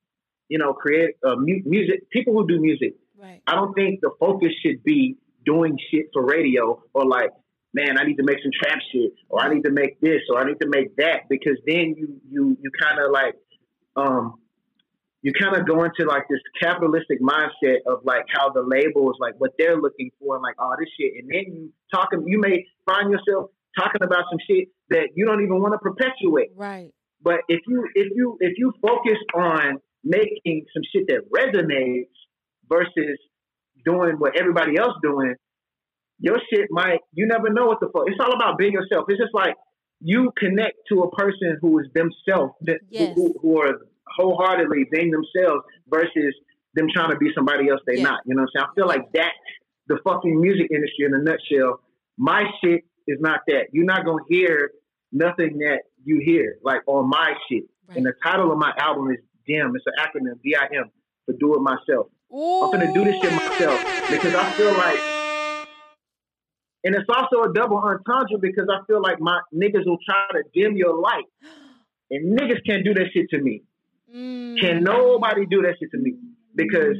you 0.49 0.57
know, 0.57 0.73
create 0.73 1.11
uh, 1.23 1.35
mu- 1.35 1.61
music. 1.65 2.09
People 2.09 2.33
who 2.33 2.47
do 2.47 2.59
music. 2.59 2.95
right. 3.21 3.41
I 3.45 3.53
don't 3.53 3.73
think 3.75 3.99
the 4.01 4.09
focus 4.19 4.49
should 4.63 4.83
be 4.83 5.17
doing 5.45 5.77
shit 5.91 6.07
for 6.13 6.25
radio 6.25 6.81
or 6.95 7.05
like, 7.05 7.29
man, 7.75 7.99
I 7.99 8.03
need 8.05 8.15
to 8.17 8.23
make 8.23 8.37
some 8.41 8.51
trap 8.59 8.79
shit 8.91 9.11
or 9.29 9.39
I 9.41 9.53
need 9.53 9.63
to 9.65 9.71
make 9.71 9.99
this 10.01 10.21
or 10.31 10.39
I 10.39 10.45
need 10.45 10.59
to 10.61 10.67
make 10.67 10.95
that 10.95 11.29
because 11.29 11.57
then 11.67 11.93
you 11.99 12.19
you 12.27 12.57
you 12.61 12.71
kind 12.81 12.97
of 12.99 13.11
like 13.11 13.35
um 13.95 14.35
you 15.25 15.31
kind 15.33 15.55
of 15.57 15.65
go 15.67 15.83
into 15.87 16.05
like 16.07 16.23
this 16.29 16.39
capitalistic 16.61 17.19
mindset 17.19 17.79
of 17.87 17.95
like 18.11 18.25
how 18.35 18.45
the 18.57 18.61
labels 18.61 19.15
like 19.19 19.33
what 19.39 19.51
they're 19.57 19.79
looking 19.85 20.09
for 20.19 20.35
and 20.35 20.43
like 20.43 20.55
all 20.59 20.75
this 20.79 20.89
shit 20.99 21.11
and 21.19 21.25
then 21.33 21.45
you 21.55 21.63
talking 21.93 22.19
you 22.27 22.39
may 22.39 22.63
find 22.85 23.05
yourself 23.11 23.49
talking 23.77 24.03
about 24.03 24.23
some 24.31 24.39
shit 24.47 24.67
that 24.89 25.07
you 25.15 25.25
don't 25.25 25.41
even 25.41 25.59
want 25.63 25.73
to 25.73 25.79
perpetuate 25.89 26.49
Right. 26.55 26.91
but 27.21 27.39
if 27.47 27.61
you 27.67 27.79
if 27.95 28.07
you 28.15 28.37
if 28.39 28.53
you 28.57 28.71
focus 28.81 29.19
on 29.33 29.79
making 30.03 30.57
some 30.73 30.83
shit 30.91 31.03
that 31.07 31.21
resonates 31.39 32.13
versus 32.71 33.17
doing 33.83 34.13
what 34.17 34.39
everybody 34.39 34.77
else 34.77 34.93
doing, 35.03 35.33
your 36.19 36.37
shit 36.51 36.67
might 36.69 36.99
you 37.13 37.25
never 37.27 37.49
know 37.51 37.65
what 37.65 37.79
the 37.79 37.87
fuck. 37.93 38.03
It's 38.07 38.19
all 38.19 38.33
about 38.33 38.57
being 38.57 38.73
yourself. 38.73 39.05
It's 39.09 39.19
just 39.19 39.33
like 39.33 39.55
you 40.01 40.31
connect 40.37 40.75
to 40.89 41.01
a 41.01 41.11
person 41.15 41.57
who 41.61 41.79
is 41.79 41.87
themselves, 41.93 42.53
that, 42.61 42.79
Yes. 42.89 43.15
who, 43.15 43.33
who 43.41 43.61
are 43.61 43.73
wholeheartedly 44.07 44.85
being 44.91 45.11
themselves 45.11 45.63
versus 45.87 46.33
them 46.73 46.87
trying 46.93 47.11
to 47.11 47.17
be 47.17 47.31
somebody 47.33 47.69
else 47.69 47.81
they 47.87 47.97
Yeah. 47.97 48.03
not. 48.03 48.19
You 48.25 48.35
know 48.35 48.43
what 48.43 48.49
I'm 48.55 48.61
saying? 48.61 48.67
I 48.71 48.75
feel 48.75 48.87
like 48.87 49.11
that's 49.13 49.35
the 49.87 49.97
fucking 50.03 50.39
music 50.39 50.67
industry 50.71 51.05
in 51.05 51.13
a 51.13 51.19
nutshell. 51.19 51.79
My 52.17 52.43
shit 52.63 52.83
is 53.07 53.19
not 53.19 53.41
that. 53.47 53.67
You're 53.71 53.85
not 53.85 54.05
gonna 54.05 54.23
hear 54.27 54.71
nothing 55.11 55.59
that 55.59 55.83
you 56.03 56.19
hear 56.23 56.57
like 56.63 56.81
on 56.87 57.09
my 57.09 57.33
shit. 57.49 57.63
Right. 57.87 57.97
And 57.97 58.05
the 58.05 58.13
title 58.23 58.51
of 58.51 58.57
my 58.57 58.73
album 58.77 59.11
is 59.11 59.17
DIM. 59.47 59.75
It's 59.75 59.85
an 59.85 59.93
acronym, 59.99 60.41
D-I-M, 60.43 60.89
for 61.25 61.33
Do 61.33 61.55
It 61.55 61.61
Myself. 61.61 62.07
I'm 62.33 62.71
gonna 62.71 62.91
do 62.91 63.03
this 63.03 63.15
shit 63.21 63.31
myself 63.31 63.81
because 64.09 64.33
I 64.35 64.53
feel 64.57 64.75
like, 64.75 64.99
and 66.83 66.95
it's 66.95 67.07
also 67.09 67.49
a 67.49 67.53
double 67.53 67.77
entendre 67.77 68.37
because 68.39 68.67
I 68.69 68.83
feel 68.85 69.01
like 69.01 69.19
my 69.19 69.39
niggas 69.53 69.85
will 69.85 69.99
try 70.05 70.25
to 70.33 70.43
dim 70.53 70.75
your 70.75 70.99
light, 70.99 71.25
and 72.11 72.37
niggas 72.37 72.65
can't 72.65 72.83
do 72.83 72.93
that 72.95 73.07
shit 73.13 73.29
to 73.29 73.39
me. 73.41 73.63
Mm. 74.13 74.59
Can 74.59 74.83
nobody 74.83 75.45
do 75.45 75.61
that 75.63 75.75
shit 75.79 75.91
to 75.91 75.97
me 75.97 76.13
because 76.55 76.97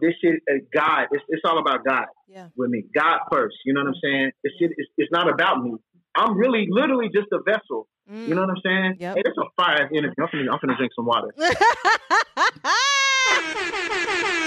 this 0.00 0.14
shit 0.22 0.36
is 0.48 0.62
God. 0.72 1.06
It's, 1.12 1.24
it's 1.28 1.42
all 1.44 1.58
about 1.58 1.84
God 1.84 2.06
Yeah. 2.28 2.48
with 2.56 2.70
me. 2.70 2.84
God 2.94 3.20
first. 3.30 3.56
You 3.64 3.74
know 3.74 3.82
what 3.82 3.88
I'm 3.88 3.94
saying? 4.02 4.30
This 4.42 4.52
shit 4.58 4.70
is 4.70 4.86
it's 4.96 5.12
not 5.12 5.28
about 5.32 5.62
me. 5.62 5.74
I'm 6.16 6.36
really 6.36 6.66
literally 6.70 7.08
just 7.14 7.28
a 7.32 7.38
vessel. 7.44 7.86
Mm. 8.10 8.28
You 8.28 8.34
know 8.34 8.42
what 8.42 8.50
I'm 8.50 8.62
saying? 8.64 8.96
Yep. 8.98 9.16
Hey, 9.16 9.22
it's 9.24 9.38
a 9.38 9.62
fire 9.62 9.88
interview. 9.92 10.14
I'm 10.20 10.28
finna, 10.28 10.52
I'm 10.52 10.58
finna 10.58 10.76
drink 10.76 10.92
some 10.96 11.06
water. 11.06 11.28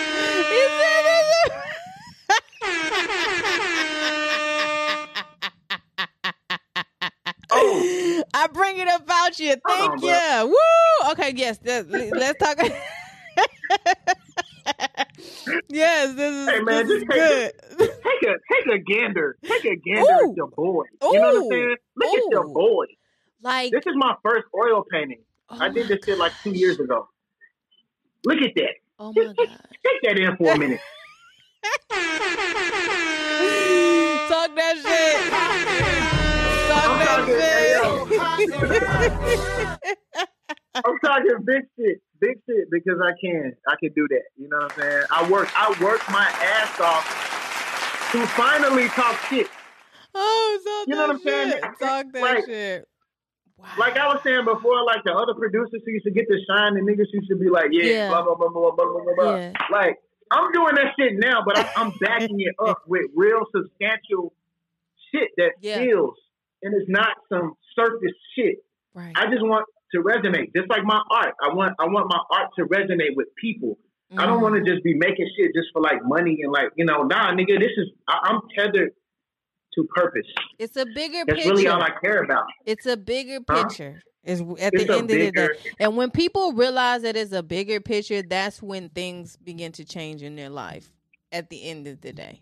about 8.96 9.40
you. 9.40 9.56
Thank 9.68 10.02
you. 10.02 10.48
Woo. 10.48 11.12
Okay. 11.12 11.34
Yes. 11.36 11.60
Let's 11.64 12.40
talk. 12.40 12.58
yes. 15.70 16.14
This 16.16 16.34
is, 16.34 16.50
Hey, 16.50 16.60
man, 16.62 16.88
this 16.88 16.98
is 17.02 17.04
good. 17.08 17.52
Take 17.78 18.24
a 18.24 18.36
take 18.54 18.68
a 18.74 18.78
gander. 18.80 19.38
Take 19.44 19.66
a 19.66 19.76
gander 19.76 20.02
Ooh. 20.26 20.30
at 20.32 20.36
your 20.38 20.48
boy. 20.48 20.84
You 21.02 21.14
know 21.14 21.22
what 21.22 21.36
I'm 21.36 21.50
saying? 21.50 21.76
Look 21.96 22.14
at 22.18 22.24
your 22.32 22.48
boy. 22.48 22.86
like. 23.42 23.72
This 23.72 23.86
is 23.86 23.94
my 23.96 24.16
first 24.24 24.46
oil 24.56 24.84
painting. 24.92 25.24
oh 25.50 25.58
I 25.60 25.70
did 25.70 25.88
this 25.88 26.00
shit 26.06 26.18
like 26.18 26.32
two 26.44 26.52
years 26.52 26.80
ago. 26.80 27.08
Look 28.26 28.42
at 28.42 28.54
that. 28.56 28.76
Oh 29.00 29.12
my 29.16 29.24
Just 29.24 29.36
gosh. 29.38 29.48
take 29.86 30.02
that 30.04 30.18
in 30.20 30.38
for 30.38 30.52
a 30.54 30.58
minute. 30.58 30.80
Talk 34.30 34.56
that 34.56 34.76
shit. 34.84 36.00
I'm 36.86 37.06
talking- 37.06 37.36
shit. 37.36 37.84
I'm 40.76 40.98
big 41.46 41.62
shit, 41.78 42.02
big 42.20 42.38
shit 42.50 42.68
because 42.72 43.00
I 43.04 43.12
can, 43.24 43.54
I 43.68 43.76
can 43.80 43.92
do 43.96 44.08
that. 44.10 44.24
You 44.38 44.50
know 44.50 44.58
what 44.58 44.74
I'm 44.74 44.80
saying? 44.82 45.04
I 45.12 45.30
work, 45.30 45.50
I 45.56 45.70
work 45.84 46.02
my 46.10 46.26
ass 46.26 46.80
off 46.80 47.06
to 48.12 48.26
finally 48.28 48.88
talk 48.90 49.20
shit. 49.30 49.48
Oh, 50.16 50.60
talk 50.64 50.88
You 50.88 50.96
know 50.96 51.08
what 51.08 51.16
I'm 51.16 51.22
saying? 51.22 51.62
Talk 51.80 52.06
that 52.14 52.22
Like- 52.22 52.46
shit. 52.46 52.88
Wow. 53.58 53.68
Like 53.78 53.98
I 53.98 54.08
was 54.08 54.20
saying 54.24 54.46
before, 54.46 54.84
like 54.84 55.04
the 55.06 55.14
other 55.14 55.34
producers 55.36 55.82
who 55.86 55.92
used 55.92 56.06
to 56.06 56.12
get 56.12 56.28
the 56.28 56.40
shine, 56.50 56.76
and 56.76 56.88
niggas 56.88 57.06
used 57.14 57.30
to 57.30 57.36
be 57.38 57.50
like, 57.50 57.68
yeah, 57.72 57.84
Yeah. 57.86 58.10
blah 58.10 58.24
blah 58.24 58.36
blah 58.36 58.50
blah 58.50 58.72
blah 58.72 58.86
blah 58.86 59.04
blah. 59.04 59.14
blah. 59.16 59.36
Yeah. 59.38 59.54
Like 59.72 60.00
I'm 60.32 60.52
doing 60.52 60.76
that 60.76 60.94
shit 61.00 61.14
now, 61.18 61.44
but 61.46 61.58
I, 61.58 61.70
I'm 61.78 61.94
backing 62.02 62.42
it 62.42 62.56
up 62.60 62.82
with 62.88 63.06
real 63.16 63.46
substantial 63.56 64.34
shit 65.14 65.30
that 65.38 65.52
Yeah. 65.62 65.78
feels, 65.78 66.16
and 66.64 66.74
it's 66.74 66.90
not 66.90 67.16
some 67.30 67.54
surface 67.76 68.16
shit. 68.36 68.56
right. 68.94 69.14
I 69.16 69.26
just 69.26 69.42
want 69.44 69.66
to 69.94 70.02
resonate, 70.02 70.54
just 70.56 70.70
like 70.70 70.84
my 70.84 71.02
art. 71.12 71.36
I 71.44 71.54
want 71.54 71.74
I 71.80 71.86
want 71.86 72.08
my 72.10 72.20
art 72.32 72.50
to 72.58 72.66
resonate 72.66 73.16
with 73.16 73.28
people. 73.36 73.78
I 74.18 74.26
don't 74.26 74.40
Mhm. 74.40 74.42
want 74.44 74.56
to 74.64 74.72
just 74.72 74.84
be 74.84 74.94
making 74.96 75.28
shit 75.38 75.52
just 75.56 75.68
for 75.74 75.82
like 75.82 76.00
money 76.04 76.38
and 76.44 76.52
like 76.52 76.70
you 76.76 76.86
know, 76.86 77.04
nah, 77.04 77.32
nigga, 77.34 77.60
this 77.60 77.72
is 77.78 77.90
I, 78.08 78.20
I'm 78.24 78.42
tethered 78.58 78.92
to 79.76 79.84
purpose. 79.96 80.28
It's 80.60 80.76
a 80.78 80.86
bigger 80.86 81.24
That's 81.26 81.38
picture. 81.40 81.50
really 81.50 81.68
all 81.68 81.82
I 81.82 81.90
care 82.04 82.24
about. 82.24 82.46
it's 82.66 82.86
a 82.86 82.98
bigger 82.98 83.40
Huh? 83.48 83.64
picture. 83.68 84.04
Is 84.24 84.40
at 84.40 84.74
It's 84.74 84.86
the 84.86 84.98
end 84.98 85.12
of 85.12 85.18
the 85.20 85.32
day. 85.32 85.50
And 85.80 85.98
when 85.98 86.10
people 86.10 86.54
realize 86.54 87.02
that 87.02 87.18
it's 87.18 87.34
a 87.34 87.44
bigger 87.44 87.82
picture, 87.82 88.22
that's 88.22 88.62
when 88.62 88.88
things 88.90 89.36
begin 89.36 89.74
to 89.74 89.84
change 89.84 90.22
in 90.24 90.36
their 90.38 90.50
life. 90.50 90.90
At 91.34 91.50
the 91.50 91.62
end 91.68 91.88
of 91.88 92.00
the 92.00 92.14
day, 92.14 92.42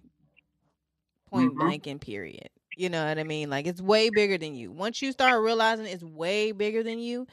point 1.29 1.53
Mhm. 1.53 1.57
blank 1.57 1.87
and 1.87 1.99
period. 1.99 2.49
You 2.81 2.89
know 2.89 3.05
what 3.05 3.19
I 3.19 3.23
mean? 3.23 3.51
Like 3.51 3.67
it's 3.67 3.79
way 3.79 4.09
bigger 4.09 4.39
than 4.39 4.55
you. 4.55 4.71
Once 4.71 5.03
you 5.03 5.11
start 5.11 5.43
realizing 5.43 5.85
it's 5.85 6.03
way 6.03 6.51
bigger 6.51 6.81
than 6.81 6.97
you, 6.97 7.27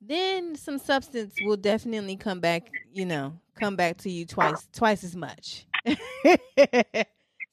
then 0.00 0.56
some 0.56 0.78
substance 0.78 1.34
will 1.44 1.58
definitely 1.58 2.16
come 2.16 2.40
back. 2.40 2.70
You 2.90 3.04
know, 3.04 3.34
come 3.54 3.76
back 3.76 3.98
to 3.98 4.10
you 4.10 4.24
twice, 4.24 4.66
twice 4.72 5.04
as 5.04 5.14
much. 5.14 5.66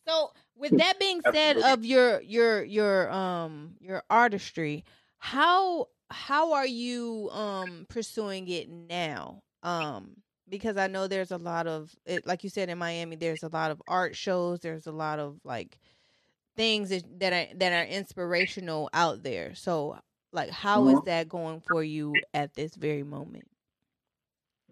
so, 0.08 0.32
with 0.56 0.78
that 0.78 0.98
being 0.98 1.20
said, 1.34 1.58
Absolutely. 1.58 1.74
of 1.74 1.84
your 1.84 2.22
your 2.22 2.64
your 2.64 3.12
um 3.12 3.76
your 3.82 4.02
artistry, 4.10 4.86
how 5.18 5.90
how 6.10 6.54
are 6.54 6.66
you 6.66 7.30
um 7.32 7.86
pursuing 7.90 8.48
it 8.48 8.70
now? 8.70 9.44
Um 9.62 10.12
because 10.48 10.78
I 10.78 10.88
know 10.88 11.08
there's 11.08 11.32
a 11.32 11.38
lot 11.38 11.68
of 11.68 11.94
it, 12.06 12.26
like 12.26 12.46
you 12.46 12.50
said 12.50 12.70
in 12.70 12.78
Miami, 12.78 13.18
there's 13.18 13.44
a 13.44 13.50
lot 13.50 13.72
of 13.72 13.82
art 13.90 14.16
shows, 14.16 14.62
there's 14.62 14.88
a 14.88 14.94
lot 14.94 15.20
of 15.20 15.38
like 15.44 15.78
things 16.56 16.90
that, 16.90 17.04
that 17.20 17.34
are 17.34 17.58
that 17.58 17.72
are 17.74 17.90
inspirational 17.90 18.90
out 18.94 19.24
there. 19.24 19.56
So 19.56 19.98
like 20.34 20.50
how 20.50 20.88
is 20.90 20.96
Mhm. 21.00 21.06
that 21.06 21.30
going 21.30 21.62
for 21.62 21.84
you 21.84 22.14
at 22.34 22.54
this 22.54 22.76
very 22.76 23.04
moment? 23.04 23.48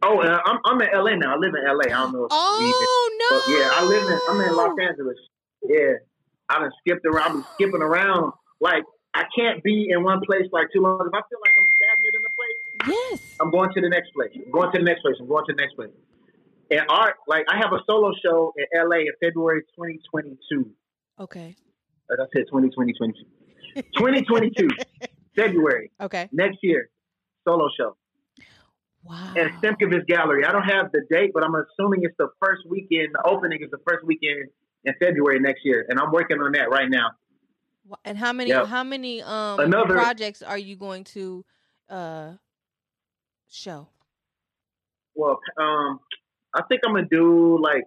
Oh, 0.01 0.19
uh, 0.21 0.39
I'm 0.45 0.59
I'm 0.65 0.81
in 0.81 0.87
LA 0.93 1.15
now. 1.15 1.33
I 1.35 1.37
live 1.37 1.53
in 1.55 1.65
LA. 1.65 1.85
I 1.85 2.03
don't 2.03 2.13
know. 2.13 2.25
If 2.25 2.31
we 2.31 2.65
even- 2.65 2.73
Oh 2.81 3.17
no. 3.19 3.57
Yeah, 3.59 3.69
I 3.73 3.83
live 3.85 4.03
in 4.09 4.19
I'm 4.29 4.41
in 4.49 4.55
Los 4.55 4.77
Angeles. 4.79 5.17
Yeah, 5.63 5.93
I 6.49 6.59
done 6.59 6.71
skipped 6.79 7.05
around. 7.05 7.31
I'm 7.37 7.45
skipping 7.55 7.81
around. 7.81 8.31
Like 8.61 8.83
I 9.13 9.25
can't 9.37 9.61
be 9.63 9.89
in 9.89 10.03
one 10.03 10.21
place 10.25 10.45
like 10.51 10.67
too 10.73 10.81
long. 10.81 10.99
If 11.01 11.13
I 11.13 11.21
feel 11.29 11.39
like 11.41 11.51
I'm 11.59 11.67
stagnant 11.75 12.15
in 12.15 12.25
a 12.25 12.33
place, 12.35 12.99
Yes. 13.11 13.35
I'm 13.41 13.51
going 13.51 13.73
to 13.73 13.81
the 13.81 13.89
next 13.89 14.13
place. 14.13 14.31
I'm 14.35 14.51
going 14.51 14.71
to 14.71 14.77
the 14.77 14.83
next 14.85 15.01
place. 15.01 15.15
I'm 15.19 15.27
going 15.27 15.45
to 15.47 15.53
the 15.53 15.61
next 15.61 15.75
place. 15.75 15.91
And 16.71 16.81
art, 16.87 17.15
like 17.27 17.45
I 17.49 17.57
have 17.57 17.73
a 17.73 17.79
solo 17.85 18.13
show 18.23 18.53
in 18.55 18.65
LA 18.73 18.97
in 18.99 19.11
February 19.21 19.63
2022. 19.75 20.71
Okay. 21.19 21.55
Like 22.09 22.19
I 22.19 22.25
said, 22.35 22.45
2020, 22.49 22.93
2022, 23.95 24.67
February 25.35 25.91
Okay. 26.01 26.27
next 26.31 26.57
year, 26.63 26.89
solo 27.47 27.69
show 27.77 27.95
Wow. 29.03 29.33
at 29.37 29.51
Stemkevich 29.61 30.07
Gallery. 30.07 30.43
I 30.45 30.51
don't 30.51 30.63
have 30.63 30.91
the 30.91 31.01
date, 31.09 31.31
but 31.33 31.43
I'm 31.43 31.53
assuming 31.55 32.01
it's 32.03 32.15
the 32.17 32.29
first 32.41 32.63
weekend. 32.67 33.09
The 33.13 33.27
opening 33.29 33.61
is 33.61 33.69
the 33.71 33.77
first 33.87 34.03
weekend 34.05 34.49
in 34.85 34.93
February 34.99 35.39
next 35.39 35.63
year, 35.63 35.85
and 35.87 35.99
I'm 35.99 36.11
working 36.11 36.39
on 36.41 36.51
that 36.53 36.69
right 36.69 36.89
now. 36.89 37.11
And 38.03 38.17
how 38.17 38.33
many 38.33 38.49
Yep. 38.49 38.65
how 38.67 38.83
many 38.83 39.21
um 39.21 39.59
Another- 39.59 39.93
projects 39.93 40.41
are 40.41 40.57
you 40.57 40.75
going 40.75 41.03
to 41.15 41.45
uh 41.89 42.33
show? 43.49 43.87
Well, 45.15 45.39
um, 45.57 45.99
I 46.53 46.61
think 46.63 46.81
I'm 46.85 46.93
gonna 46.93 47.07
do 47.09 47.57
like 47.61 47.85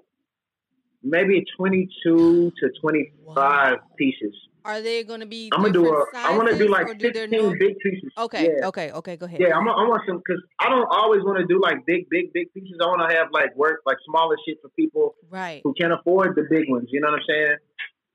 maybe 1.03 1.45
22 1.57 2.53
to 2.61 2.71
25 2.81 3.77
pieces. 3.97 4.35
Are 4.65 4.81
they 4.81 5.03
going 5.03 5.19
to 5.19 5.27
be 5.27 5.51
I'm 5.53 5.61
gonna 5.63 5.73
do 5.73 5.89
a. 5.93 6.05
I 6.15 6.37
want 6.37 6.49
to 6.49 6.57
do 6.57 6.69
like 6.69 6.87
or 6.87 6.95
do 6.95 7.11
15 7.13 7.31
no- 7.33 7.51
big 7.59 7.77
pieces. 7.81 8.13
Okay, 8.17 8.45
Yeah. 8.59 8.69
okay, 8.69 8.93
okay, 8.93 9.17
go 9.17 9.27
ahead. 9.27 9.41
Yeah, 9.41 9.57
I'm, 9.57 9.69
I 9.69 9.83
want 9.89 10.03
some 10.07 10.19
because 10.19 10.41
I 10.61 10.69
don't 10.69 10.87
always 10.89 11.23
want 11.25 11.39
to 11.39 11.47
do 11.47 11.61
like 11.61 11.85
big, 11.85 12.09
big, 12.09 12.33
big 12.33 12.53
pieces. 12.55 12.77
I 12.81 12.87
want 12.87 13.11
to 13.11 13.17
have 13.17 13.29
like 13.33 13.57
work 13.57 13.81
like 13.87 13.97
smaller 14.07 14.37
shit 14.47 14.59
for 14.63 14.69
people 14.71 15.17
Right. 15.31 15.61
who 15.65 15.75
can't 15.75 15.93
afford 15.93 16.37
the 16.37 16.45
big 16.49 16.69
ones. 16.71 16.89
You 16.93 17.01
know 17.01 17.09
what 17.11 17.21
I'm 17.21 17.27
saying? 17.29 17.57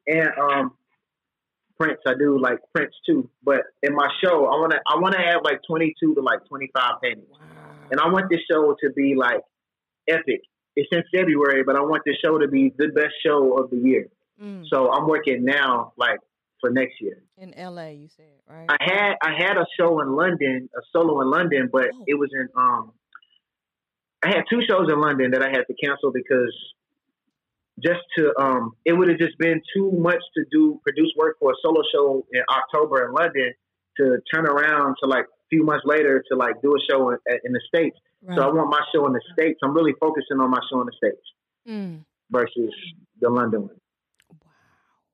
And 0.07 0.29
um, 0.39 0.71
prints 1.77 2.03
I 2.07 2.13
do 2.17 2.39
like 2.39 2.59
prints 2.73 2.95
too. 3.05 3.29
But 3.43 3.63
in 3.83 3.93
my 3.93 4.07
show, 4.23 4.45
I 4.45 4.55
want 4.55 4.71
to 4.71 4.79
I 4.87 4.97
want 4.99 5.15
to 5.15 5.21
have 5.21 5.41
like 5.43 5.59
22 5.67 6.15
to 6.15 6.21
like 6.21 6.45
25 6.47 7.01
paintings, 7.03 7.27
Wow. 7.29 7.39
and 7.91 7.99
I 7.99 8.07
want 8.07 8.29
this 8.29 8.39
show 8.49 8.73
to 8.81 8.89
be 8.95 9.15
like 9.15 9.41
epic. 10.07 10.39
It's 10.79 10.87
in 10.91 11.03
February, 11.13 11.63
but 11.63 11.75
I 11.75 11.81
want 11.81 12.03
this 12.05 12.17
show 12.23 12.37
to 12.37 12.47
be 12.47 12.71
the 12.77 12.89
best 12.89 13.15
show 13.25 13.57
of 13.59 13.69
the 13.71 13.77
year. 13.77 14.05
Mm, 14.41 14.63
So 14.71 14.91
I'm 14.93 15.07
working 15.07 15.43
now 15.43 15.93
like 15.97 16.19
for 16.61 16.69
next 16.69 17.01
year. 17.01 17.17
in 17.37 17.49
LA, 17.57 17.87
you 18.01 18.07
said, 18.15 18.35
right? 18.47 18.67
I 18.69 18.77
had 18.79 19.13
I 19.29 19.31
had 19.43 19.57
a 19.57 19.65
show 19.79 19.99
in 20.01 20.15
London, 20.15 20.69
a 20.77 20.81
solo 20.93 21.21
in 21.21 21.29
London, 21.31 21.69
but 21.71 21.87
Oh. 21.93 22.03
it 22.07 22.13
was 22.23 22.29
in 22.39 22.47
um 22.55 22.91
I 24.23 24.29
had 24.35 24.43
two 24.51 24.61
shows 24.69 24.87
in 24.93 24.99
London 24.99 25.31
that 25.31 25.41
I 25.43 25.49
had 25.49 25.63
to 25.69 25.73
cancel 25.83 26.11
because 26.11 26.53
just 27.87 28.01
to 28.17 28.33
um 28.39 28.73
it 28.85 28.93
would 28.93 29.09
have 29.09 29.19
just 29.19 29.37
been 29.39 29.59
too 29.75 29.91
much 30.09 30.21
to 30.35 30.41
do 30.51 30.79
produce 30.83 31.11
work 31.17 31.37
for 31.39 31.51
a 31.51 31.55
solo 31.63 31.81
show 31.93 32.25
in 32.33 32.43
October 32.49 33.05
in 33.07 33.13
London 33.13 33.53
to 33.97 34.17
turn 34.31 34.45
around 34.45 34.95
to 35.01 35.07
like 35.09 35.25
a 35.25 35.47
few 35.49 35.63
months 35.63 35.85
later 35.85 36.23
to 36.29 36.35
like 36.37 36.55
do 36.61 36.71
a 36.75 36.81
show 36.89 37.09
in, 37.09 37.17
in 37.45 37.51
the 37.53 37.61
states. 37.67 37.97
Right. 38.23 38.37
So 38.37 38.43
I 38.43 38.47
want 38.47 38.69
my 38.69 38.81
show 38.93 39.05
in 39.07 39.13
the 39.13 39.21
states. 39.33 39.59
I'm 39.63 39.75
really 39.75 39.93
focusing 39.99 40.39
on 40.39 40.49
my 40.49 40.59
show 40.71 40.81
in 40.81 40.87
the 40.87 40.93
states 40.97 41.21
mm. 41.67 42.03
versus 42.29 42.73
the 43.19 43.29
London 43.29 43.63
one. 43.63 43.75
Wow. 44.29 44.37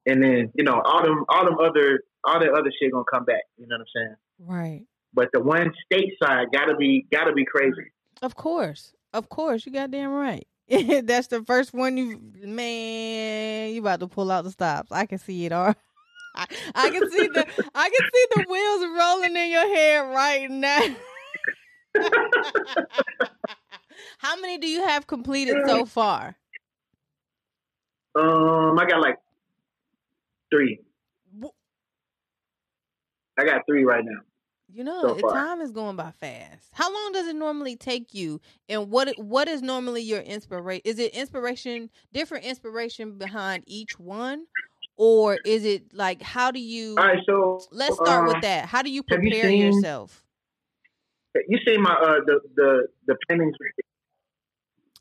And 0.05 0.23
then 0.23 0.51
you 0.55 0.63
know 0.63 0.81
all 0.83 1.03
them 1.03 1.25
all 1.29 1.45
them 1.45 1.57
other 1.59 1.99
all 2.23 2.39
that 2.39 2.49
other 2.49 2.71
shit 2.79 2.91
gonna 2.91 3.03
come 3.11 3.25
back. 3.25 3.43
You 3.57 3.67
know 3.67 3.77
what 3.77 3.81
I'm 3.81 3.87
saying? 3.95 4.15
Right. 4.39 4.81
But 5.13 5.29
the 5.31 5.41
one 5.41 5.71
stateside 5.91 6.51
gotta 6.51 6.75
be 6.75 7.05
gotta 7.11 7.33
be 7.33 7.45
crazy. 7.45 7.91
Of 8.21 8.35
course. 8.35 8.93
Of 9.13 9.29
course. 9.29 9.65
You 9.65 9.71
goddamn 9.71 10.11
right. 10.11 10.47
That's 11.03 11.27
the 11.27 11.43
first 11.43 11.73
one 11.73 11.97
you 11.97 12.19
man, 12.41 13.73
you 13.73 13.81
about 13.81 13.99
to 13.99 14.07
pull 14.07 14.31
out 14.31 14.43
the 14.43 14.51
stops. 14.51 14.91
I 14.91 15.05
can 15.05 15.19
see 15.19 15.45
it 15.45 15.51
all. 15.51 15.75
I, 16.35 16.45
I 16.73 16.89
can 16.89 17.11
see 17.11 17.27
the 17.27 17.45
I 17.75 17.89
can 17.89 18.09
see 18.13 18.25
the 18.31 18.45
wheels 18.49 18.97
rolling 18.97 19.35
in 19.35 19.51
your 19.51 19.75
head 19.75 19.99
right 20.13 20.49
now. 20.49 20.79
How 24.17 24.39
many 24.39 24.57
do 24.57 24.67
you 24.67 24.83
have 24.83 25.07
completed 25.07 25.57
so 25.65 25.85
far? 25.85 26.35
Um, 28.15 28.77
I 28.79 28.85
got 28.85 29.01
like 29.01 29.17
three. 30.51 30.79
I 33.37 33.45
got 33.45 33.61
three 33.67 33.83
right 33.83 34.05
now. 34.05 34.19
You 34.71 34.83
know, 34.83 35.01
So 35.01 35.13
the 35.15 35.21
time 35.33 35.61
is 35.61 35.71
going 35.71 35.95
by 35.95 36.11
fast. 36.11 36.69
How 36.71 36.91
long 36.91 37.11
does 37.11 37.27
it 37.27 37.35
normally 37.35 37.75
take 37.75 38.13
you? 38.13 38.41
And 38.69 38.89
what 38.89 39.09
what 39.19 39.47
is 39.47 39.61
normally 39.61 40.01
your 40.01 40.21
inspiration? 40.21 40.81
Is 40.85 40.97
it 40.99 41.13
inspiration, 41.13 41.89
different 42.11 42.45
inspiration 42.45 43.17
behind 43.17 43.63
each 43.67 43.99
one, 43.99 44.45
or 44.97 45.37
is 45.45 45.65
it 45.65 45.93
like 45.93 46.21
how 46.21 46.49
do 46.49 46.59
you? 46.59 46.95
All 46.97 47.05
right, 47.05 47.19
so 47.25 47.59
Let's 47.71 47.95
start 47.95 48.27
uh, 48.27 48.33
with 48.33 48.41
that. 48.41 48.65
How 48.65 48.81
do 48.81 48.89
you 48.89 49.03
have 49.09 49.23
you 49.23 49.29
prepare 49.29 49.49
seen- 49.49 49.61
yourself? 49.61 50.22
You 51.47 51.59
see 51.65 51.77
my 51.77 51.91
uh 51.93 52.19
the 52.25 52.39
the 52.55 52.87
the 53.07 53.15
paintings 53.27 53.55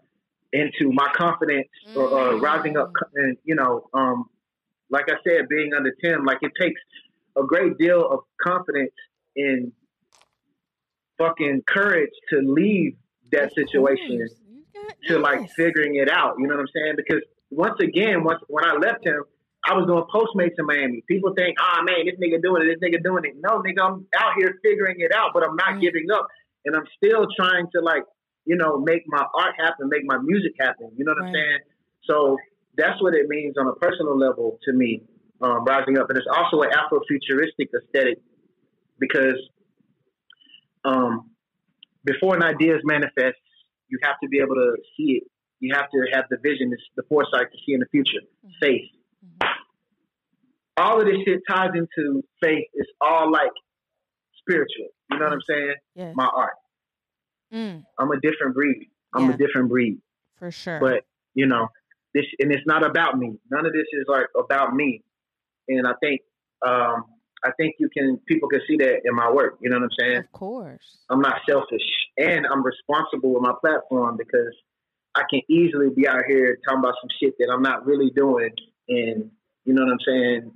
into 0.53 0.93
my 0.93 1.09
confidence 1.15 1.69
or 1.95 2.07
uh, 2.19 2.33
Mm. 2.35 2.41
rising 2.43 2.77
up 2.77 2.93
and 3.15 3.37
you 3.45 3.55
know 3.55 3.89
um, 3.95 4.29
like 4.91 5.07
I 5.11 5.15
said, 5.29 5.49
being 5.49 5.73
under 5.77 5.93
Tim, 6.03 6.25
like 6.25 6.39
it 6.43 6.53
takes 6.61 6.81
a 7.37 7.43
great 7.43 7.77
deal 7.77 8.09
of 8.09 8.21
confidence 8.41 8.93
and 9.35 9.73
fucking 11.19 11.63
courage 11.67 12.11
to 12.31 12.39
leave 12.41 12.95
that 13.33 13.51
situation 13.55 14.29
to 15.09 15.19
like 15.19 15.41
figuring 15.57 15.97
it 15.97 16.11
out. 16.11 16.37
You 16.39 16.47
know 16.47 16.55
what 16.55 16.61
I'm 16.63 16.69
saying? 16.75 16.95
Because 16.97 17.23
once 17.51 17.79
again, 17.81 18.23
once 18.25 18.41
when 18.49 18.65
I 18.65 18.75
left 18.75 19.05
him, 19.05 19.23
I 19.69 19.75
was 19.75 19.87
doing 19.87 20.05
Postmates 20.15 20.55
in 20.59 20.67
Miami. 20.67 21.03
People 21.09 21.35
think, 21.35 21.57
ah 21.61 21.83
man, 21.83 22.07
this 22.07 22.15
nigga 22.23 22.41
doing 22.43 22.63
it, 22.63 22.79
this 22.79 22.89
nigga 22.89 23.03
doing 23.03 23.25
it. 23.25 23.35
No, 23.41 23.59
nigga, 23.61 23.83
I'm 23.83 24.07
out 24.19 24.33
here 24.39 24.55
figuring 24.63 24.97
it 24.99 25.13
out, 25.13 25.31
but 25.35 25.43
I'm 25.47 25.57
not 25.57 25.75
Mm. 25.75 25.81
giving 25.81 26.07
up. 26.13 26.29
And 26.67 26.77
I'm 26.77 26.85
still 26.97 27.27
trying 27.39 27.67
to 27.75 27.81
like, 27.81 28.03
you 28.45 28.57
know, 28.57 28.79
make 28.79 29.03
my 29.07 29.25
art 29.35 29.55
happen, 29.59 29.89
make 29.89 30.03
my 30.05 30.19
music 30.23 30.53
happen. 30.61 30.91
You 30.97 31.05
know 31.05 31.13
what 31.17 31.25
I'm 31.27 31.33
saying? 31.35 31.59
So 32.05 32.37
that's 32.77 33.01
what 33.01 33.15
it 33.15 33.27
means 33.29 33.55
on 33.59 33.67
a 33.69 33.75
personal 33.75 34.19
level 34.19 34.59
to 34.65 34.73
me, 34.73 35.03
um, 35.41 35.65
rising 35.65 35.99
up. 35.99 36.11
And 36.11 36.19
it's 36.19 36.27
also 36.29 36.63
an 36.63 36.71
Afrofuturistic 36.71 37.69
aesthetic 37.75 38.19
because 38.99 39.39
um, 40.85 41.31
before 42.05 42.37
an 42.37 42.43
idea 42.43 42.75
is 42.77 42.83
manifest, 42.85 43.39
you 43.89 43.99
have 44.03 44.17
to 44.23 44.29
be 44.29 44.39
able 44.39 44.55
to 44.55 44.77
see 44.97 45.23
it. 45.23 45.25
You 45.61 45.75
have 45.75 45.89
to 45.91 45.99
have 46.13 46.25
the 46.31 46.37
vision, 46.43 46.71
the 46.97 47.03
foresight 47.09 47.51
to 47.53 47.59
see 47.65 47.73
in 47.73 47.81
the 47.81 47.87
future. 47.91 48.21
Faith. 48.61 48.91
Mhm. 49.25 49.49
All 50.77 51.01
of 51.01 51.07
this 51.07 51.17
shit 51.25 51.41
ties 51.49 51.71
into 51.75 52.23
faith. 52.43 52.69
It's 52.75 52.91
all 53.01 53.31
like 53.31 53.51
spiritual. 54.41 54.89
You 55.11 55.19
know 55.19 55.25
what 55.27 55.33
I'm 55.35 55.41
saying? 55.49 55.75
Yes. 55.95 56.15
My 56.17 56.27
art. 56.27 56.55
Mm, 57.53 57.85
I'm 57.99 58.11
a 58.11 58.21
different 58.21 58.55
breed. 58.55 58.89
I'm 59.15 59.29
Yeah. 59.29 59.35
a 59.35 59.37
different 59.37 59.69
breed. 59.69 60.01
for 60.39 60.51
sure. 60.51 60.81
But 60.81 61.05
you 61.35 61.47
know, 61.47 61.69
this 62.15 62.25
and 62.41 62.53
it's 62.53 62.67
not 62.67 62.85
about 62.85 63.19
me. 63.19 63.39
None 63.51 63.65
of 63.67 63.73
this 63.73 63.87
is 63.93 64.05
like 64.09 64.27
about 64.39 64.75
me. 64.75 65.03
And 65.69 65.87
I 65.87 65.93
think 66.01 66.21
um, 66.67 67.05
I 67.45 67.51
think 67.57 67.77
you 67.79 67.89
can 67.97 68.19
people 68.27 68.49
can 68.49 68.61
see 68.69 68.77
that 68.79 69.01
in 69.05 69.15
my 69.15 69.31
work. 69.31 69.59
You 69.61 69.71
know 69.71 69.77
what 69.77 69.85
I'm 69.85 69.91
saying? 69.99 70.17
of 70.19 70.33
course. 70.33 70.99
I'm 71.09 71.21
not 71.21 71.41
selfish, 71.49 71.87
and 72.19 72.47
I'm 72.47 72.65
responsible 72.65 73.33
with 73.35 73.43
my 73.43 73.53
platform 73.61 74.17
because 74.17 74.55
I 75.15 75.23
can 75.31 75.41
easily 75.49 75.91
be 75.95 76.07
out 76.09 76.25
here 76.29 76.59
talking 76.67 76.81
about 76.81 76.95
some 77.01 77.11
shit 77.23 77.35
that 77.39 77.49
I'm 77.53 77.63
not 77.63 77.87
really 77.87 78.11
doing, 78.11 78.51
and 78.89 79.31
you 79.65 79.73
know 79.75 79.85
what 79.85 79.93
I'm 79.93 80.01
saying, 80.07 80.53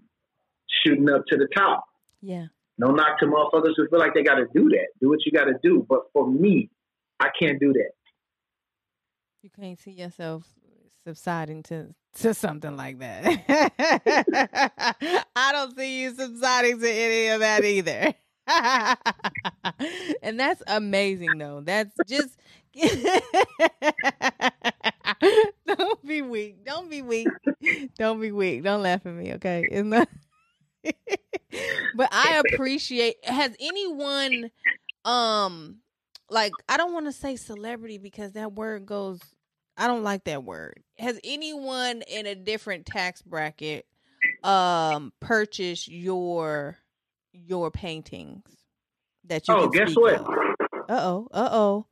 shooting 0.84 1.08
up 1.10 1.24
to 1.28 1.36
the 1.36 1.48
top. 1.54 1.84
Yeah. 2.20 2.46
No 2.80 2.92
knock 2.92 3.18
to 3.18 3.26
motherfuckers 3.26 3.74
who 3.76 3.86
feel 3.90 3.98
like 3.98 4.14
they 4.14 4.22
got 4.22 4.36
to 4.36 4.46
do 4.54 4.70
that. 4.70 4.86
Do 5.02 5.10
what 5.10 5.18
you 5.26 5.32
got 5.32 5.44
to 5.44 5.54
do, 5.62 5.84
but 5.86 6.04
for 6.14 6.26
me, 6.26 6.70
I 7.20 7.28
can't 7.38 7.60
do 7.60 7.74
that. 7.74 7.90
You 9.42 9.50
can't 9.50 9.78
see 9.78 9.90
yourself 9.90 10.48
subsiding 11.06 11.62
to 11.64 11.94
to 12.20 12.32
something 12.32 12.78
like 12.78 12.98
that. 13.00 13.44
I 15.36 15.52
don't 15.52 15.76
see 15.76 16.00
you 16.00 16.14
subsiding 16.14 16.80
to 16.80 16.90
any 16.90 17.28
of 17.28 17.40
that 17.40 17.64
either. 17.64 18.14
and 20.22 20.40
that's 20.40 20.62
amazing 20.66 21.36
though. 21.36 21.60
That's 21.60 21.94
just 22.08 22.38
Don't 25.66 26.06
be 26.06 26.22
weak. 26.22 26.64
Don't 26.64 26.88
be 26.88 27.02
weak. 27.02 27.28
Don't 27.98 28.22
be 28.22 28.32
weak. 28.32 28.62
Don't 28.62 28.80
laugh 28.80 29.04
at 29.04 29.12
me, 29.12 29.34
okay? 29.34 29.68
It's 29.70 29.86
not 29.86 30.08
But 31.96 32.08
I 32.12 32.40
appreciate 32.52 33.16
has 33.24 33.56
anyone 33.58 34.50
um 35.04 35.78
like 36.30 36.52
I 36.68 36.76
don't 36.76 36.92
want 36.92 37.06
to 37.06 37.12
say 37.12 37.36
celebrity 37.36 37.98
because 37.98 38.32
that 38.32 38.52
word 38.52 38.86
goes 38.86 39.20
I 39.76 39.86
don't 39.86 40.04
like 40.04 40.24
that 40.24 40.44
word. 40.44 40.80
Has 40.98 41.18
anyone 41.24 42.02
in 42.02 42.26
a 42.26 42.34
different 42.34 42.86
tax 42.86 43.22
bracket 43.22 43.86
um 44.44 45.12
purchased 45.20 45.88
your 45.88 46.78
your 47.32 47.70
paintings 47.70 48.44
that 49.24 49.48
you 49.48 49.54
Oh, 49.54 49.68
guess 49.68 49.94
what? 49.94 50.20
Uh-oh. 50.88 51.28
Uh-oh. 51.32 51.86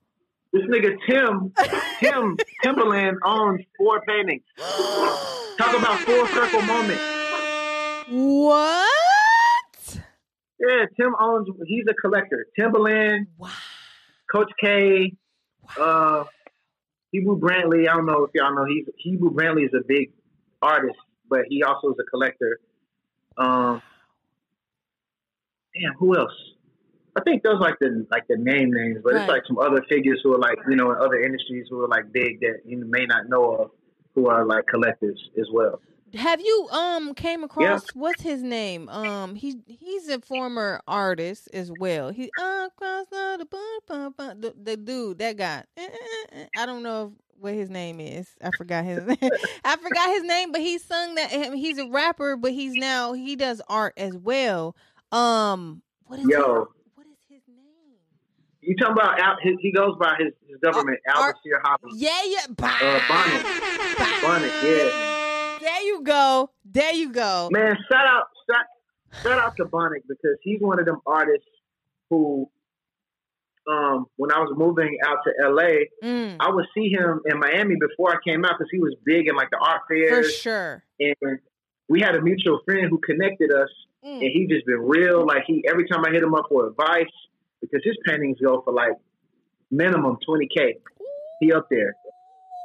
This 0.52 0.62
nigga 0.62 0.96
Tim, 1.08 1.52
Tim 2.00 2.36
Timbaland 2.64 3.16
owns 3.24 3.60
four 3.76 4.00
paintings. 4.02 4.42
Talk 4.58 5.76
about 5.76 5.98
full 6.00 6.26
circle 6.28 6.62
moment. 6.62 7.17
What? 8.10 9.98
Yeah, 10.60 10.86
Tim 10.98 11.14
owns. 11.20 11.48
He's 11.66 11.84
a 11.88 11.94
collector. 11.94 12.46
Timbaland, 12.58 13.26
Wow. 13.36 13.50
Coach 14.34 14.50
K, 14.62 15.12
wow. 15.78 15.84
uh, 15.84 16.24
Hebru 17.14 17.38
Brantley. 17.38 17.88
I 17.88 17.94
don't 17.94 18.06
know 18.06 18.24
if 18.24 18.30
y'all 18.34 18.54
know. 18.54 18.64
He's 18.66 18.86
Hebru 19.06 19.30
Brantley 19.34 19.64
is 19.64 19.72
a 19.74 19.84
big 19.86 20.12
artist, 20.62 20.96
but 21.28 21.40
he 21.48 21.62
also 21.62 21.88
is 21.90 21.96
a 22.00 22.04
collector. 22.10 22.58
Um, 23.36 23.80
damn, 25.74 25.94
who 25.98 26.16
else? 26.18 26.32
I 27.16 27.20
think 27.22 27.42
those 27.42 27.60
like 27.60 27.74
the 27.80 28.06
like 28.10 28.26
the 28.28 28.36
name 28.36 28.70
names, 28.72 28.98
but 29.02 29.14
Right. 29.14 29.22
it's 29.22 29.28
like 29.30 29.42
some 29.46 29.58
other 29.58 29.82
figures 29.88 30.20
who 30.22 30.34
are 30.34 30.38
like 30.38 30.58
you 30.68 30.76
know 30.76 30.90
in 30.92 30.98
other 30.98 31.20
industries 31.22 31.66
who 31.70 31.82
are 31.82 31.88
like 31.88 32.12
big 32.12 32.40
that 32.40 32.60
you 32.64 32.78
may 32.84 33.06
not 33.06 33.28
know 33.28 33.52
of, 33.54 33.70
who 34.14 34.26
are 34.28 34.44
like 34.44 34.66
collectors 34.66 35.18
as 35.38 35.46
well. 35.52 35.80
Have 36.14 36.40
you 36.40 36.68
um 36.72 37.14
came 37.14 37.44
across 37.44 37.88
what's 37.94 38.22
his 38.22 38.42
name? 38.42 38.88
Um 38.88 39.34
he 39.34 39.56
he's 39.66 40.08
a 40.08 40.20
former 40.20 40.80
artist 40.86 41.48
as 41.52 41.70
well. 41.78 42.10
He 42.10 42.30
across 42.38 43.06
the 43.10 44.54
the, 44.62 44.76
dude 44.76 45.18
that 45.18 45.36
guy. 45.36 45.64
Eh, 45.76 45.82
eh, 45.82 46.26
eh. 46.32 46.46
I 46.56 46.66
don't 46.66 46.82
know 46.82 47.14
what 47.38 47.54
his 47.54 47.70
name 47.70 48.00
is. 48.00 48.28
I 48.42 48.50
forgot 48.56 48.84
his 48.84 49.04
name. 49.04 49.16
I 49.64 49.76
forgot 49.76 50.10
his 50.10 50.24
name, 50.24 50.52
but 50.52 50.60
he 50.60 50.78
sung 50.78 51.14
that 51.16 51.30
he's 51.54 51.78
a 51.78 51.88
rapper, 51.88 52.36
but 52.36 52.52
he's 52.52 52.74
now 52.74 53.12
he 53.12 53.36
does 53.36 53.60
art 53.68 53.94
as 53.96 54.16
well. 54.16 54.74
Um 55.12 55.82
what 56.06 56.18
is 56.20 56.24
his, 56.24 56.32
Yo, 56.32 56.68
what 56.94 57.06
is 57.06 57.18
his 57.28 57.42
name? 57.48 57.96
you 58.60 58.76
talking 58.76 58.92
about 58.92 59.20
Al, 59.20 59.36
his, 59.42 59.54
he 59.60 59.72
goes 59.72 59.94
by 60.00 60.14
his, 60.18 60.32
his 60.48 60.58
government, 60.62 60.98
Sear 61.42 61.60
Hopper. 61.62 61.88
Yeah, 61.94 62.10
yeah. 62.24 62.46
Uh, 62.48 62.54
Bonnet. 62.56 63.06
Bonnet. 63.08 64.22
Bonnet, 64.22 64.52
yeah. 64.62 65.27
There 65.60 65.82
you 65.82 66.02
go. 66.02 66.50
There 66.64 66.92
you 66.92 67.12
go. 67.12 67.48
Man, 67.52 67.76
shout 67.90 68.06
out, 68.06 68.24
shout, 68.50 68.64
shout 69.22 69.38
out 69.38 69.56
to 69.56 69.64
Bonnick 69.64 70.02
because 70.08 70.36
he's 70.42 70.60
one 70.60 70.78
of 70.78 70.86
them 70.86 71.00
artists 71.06 71.46
who, 72.10 72.48
um, 73.70 74.06
when 74.16 74.32
I 74.32 74.38
was 74.40 74.52
moving 74.56 74.96
out 75.04 75.18
to 75.24 75.48
LA, 75.50 75.84
Mm, 76.02 76.36
I 76.40 76.50
would 76.50 76.66
see 76.74 76.88
him 76.90 77.20
in 77.26 77.38
Miami 77.38 77.76
before 77.78 78.12
I 78.12 78.16
came 78.26 78.44
out 78.44 78.52
because 78.58 78.70
he 78.70 78.78
was 78.78 78.94
big 79.04 79.28
in 79.28 79.36
like 79.36 79.50
the 79.50 79.58
art 79.58 79.82
fair. 79.88 80.22
for 80.22 80.28
sure. 80.28 80.84
and 81.00 81.38
we 81.88 82.00
had 82.00 82.14
a 82.16 82.20
mutual 82.20 82.60
friend 82.66 82.86
who 82.90 82.98
connected 82.98 83.50
us, 83.52 83.68
Mm. 84.04 84.20
and 84.22 84.30
he 84.32 84.46
just 84.48 84.64
been 84.66 84.80
real. 84.86 85.26
Like 85.26 85.42
he, 85.46 85.64
every 85.68 85.86
time 85.88 86.04
I 86.04 86.10
hit 86.10 86.22
him 86.22 86.34
up 86.34 86.44
for 86.48 86.68
advice, 86.68 87.10
because 87.60 87.80
his 87.84 87.96
paintings 88.06 88.38
go 88.40 88.60
for 88.62 88.72
like 88.72 88.92
minimum 89.70 90.16
twenty 90.24 90.46
k. 90.54 90.78
He 91.40 91.52
up 91.52 91.66
there. 91.70 91.94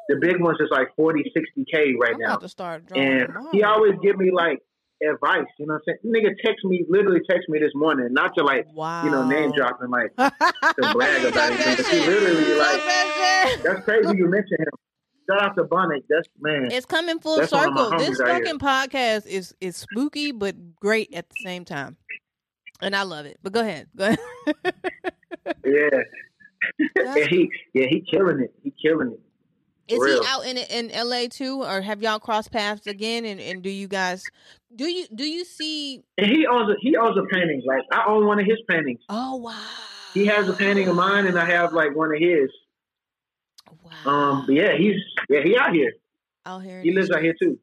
The 0.09 0.17
big 0.19 0.41
ones 0.41 0.57
is 0.59 0.69
like 0.71 0.95
40, 0.95 1.31
60 1.33 1.65
k 1.71 1.93
right 1.99 2.13
I'm 2.13 2.19
now. 2.19 2.25
about 2.27 2.41
to 2.41 2.49
start. 2.49 2.83
And 2.95 3.27
he 3.51 3.63
always 3.63 3.93
give 4.01 4.17
me 4.17 4.31
like 4.31 4.59
advice, 5.01 5.45
you 5.59 5.65
know 5.65 5.75
what 5.75 5.83
I'm 5.87 5.97
saying? 6.03 6.25
Nigga 6.25 6.35
text 6.43 6.63
me, 6.65 6.85
literally 6.89 7.21
text 7.29 7.49
me 7.49 7.59
this 7.59 7.71
morning, 7.73 8.07
not 8.11 8.35
to 8.37 8.43
like, 8.43 8.65
wow. 8.73 9.03
you 9.03 9.11
know, 9.11 9.27
name 9.27 9.51
dropping, 9.51 9.89
like, 9.89 10.15
to 10.17 10.93
brag 10.93 11.25
about 11.25 11.51
anything, 11.51 11.75
but 11.77 11.85
he 11.85 11.99
literally, 11.99 12.55
like- 12.55 12.81
that's 13.63 13.83
crazy 13.83 14.17
you 14.17 14.29
mention 14.29 14.57
him. 14.59 14.67
Shout 15.29 15.41
out 15.41 15.55
to 15.57 15.63
Bonnet. 15.63 16.03
That's, 16.09 16.27
man. 16.39 16.69
It's 16.71 16.85
coming 16.85 17.19
full 17.19 17.37
That's 17.37 17.51
one 17.51 17.69
of 17.69 17.73
my 17.73 17.83
circle. 17.83 17.99
This 17.99 18.17
fucking 18.17 18.59
podcast 18.59 19.25
is 19.25 19.55
is 19.61 19.77
spooky 19.77 20.31
but 20.31 20.75
great 20.75 21.13
at 21.13 21.29
the 21.29 21.35
same 21.43 21.63
time, 21.63 21.95
and 22.81 22.93
I 22.95 23.03
love 23.03 23.25
it. 23.25 23.37
But 23.41 23.53
go 23.53 23.61
ahead, 23.61 23.87
go 23.95 24.05
ahead. 24.05 24.19
yeah. 25.65 25.89
And 26.95 27.27
he, 27.29 27.51
yeah, 27.73 27.87
he 27.89 28.05
killing 28.09 28.39
it. 28.39 28.53
He 28.63 28.73
killing 28.81 29.11
it. 29.11 29.19
Is 29.87 29.99
real. 29.99 30.21
he 30.21 30.27
out 30.27 30.45
in 30.45 30.57
in 30.57 30.91
L.A. 30.91 31.27
too, 31.27 31.63
or 31.63 31.81
have 31.81 32.01
y'all 32.01 32.19
crossed 32.19 32.51
paths 32.51 32.87
again? 32.87 33.25
And, 33.25 33.39
and 33.39 33.61
do 33.61 33.69
you 33.69 33.87
guys 33.87 34.23
do 34.75 34.85
you 34.85 35.07
do 35.13 35.25
you 35.25 35.45
see? 35.45 36.03
And 36.17 36.27
he 36.27 36.47
owns 36.47 36.71
a, 36.71 36.75
he 36.79 36.95
owns 36.95 37.17
a 37.17 37.23
painting. 37.33 37.63
Like, 37.65 37.83
I 37.91 38.05
own 38.07 38.25
one 38.25 38.39
of 38.39 38.45
his 38.45 38.59
paintings. 38.67 39.01
Oh 39.09 39.35
wow! 39.37 39.55
he 40.13 40.25
has 40.25 40.47
a 40.47 40.53
painting 40.53 40.87
of 40.87 40.95
mine, 40.95 41.27
and 41.27 41.37
I 41.37 41.45
have 41.45 41.73
like 41.73 41.95
one 41.95 42.13
of 42.13 42.19
his. 42.19 42.49
Wow. 43.83 44.11
Um, 44.11 44.45
but 44.45 44.55
yeah, 44.55 44.77
he's 44.77 44.95
yeah 45.29 45.41
he 45.43 45.57
out 45.57 45.73
here. 45.73 45.93
out 46.45 46.63
here. 46.63 46.81
He 46.81 46.91
lives 46.91 47.11
out 47.11 47.21
here 47.21 47.35
too. 47.41 47.59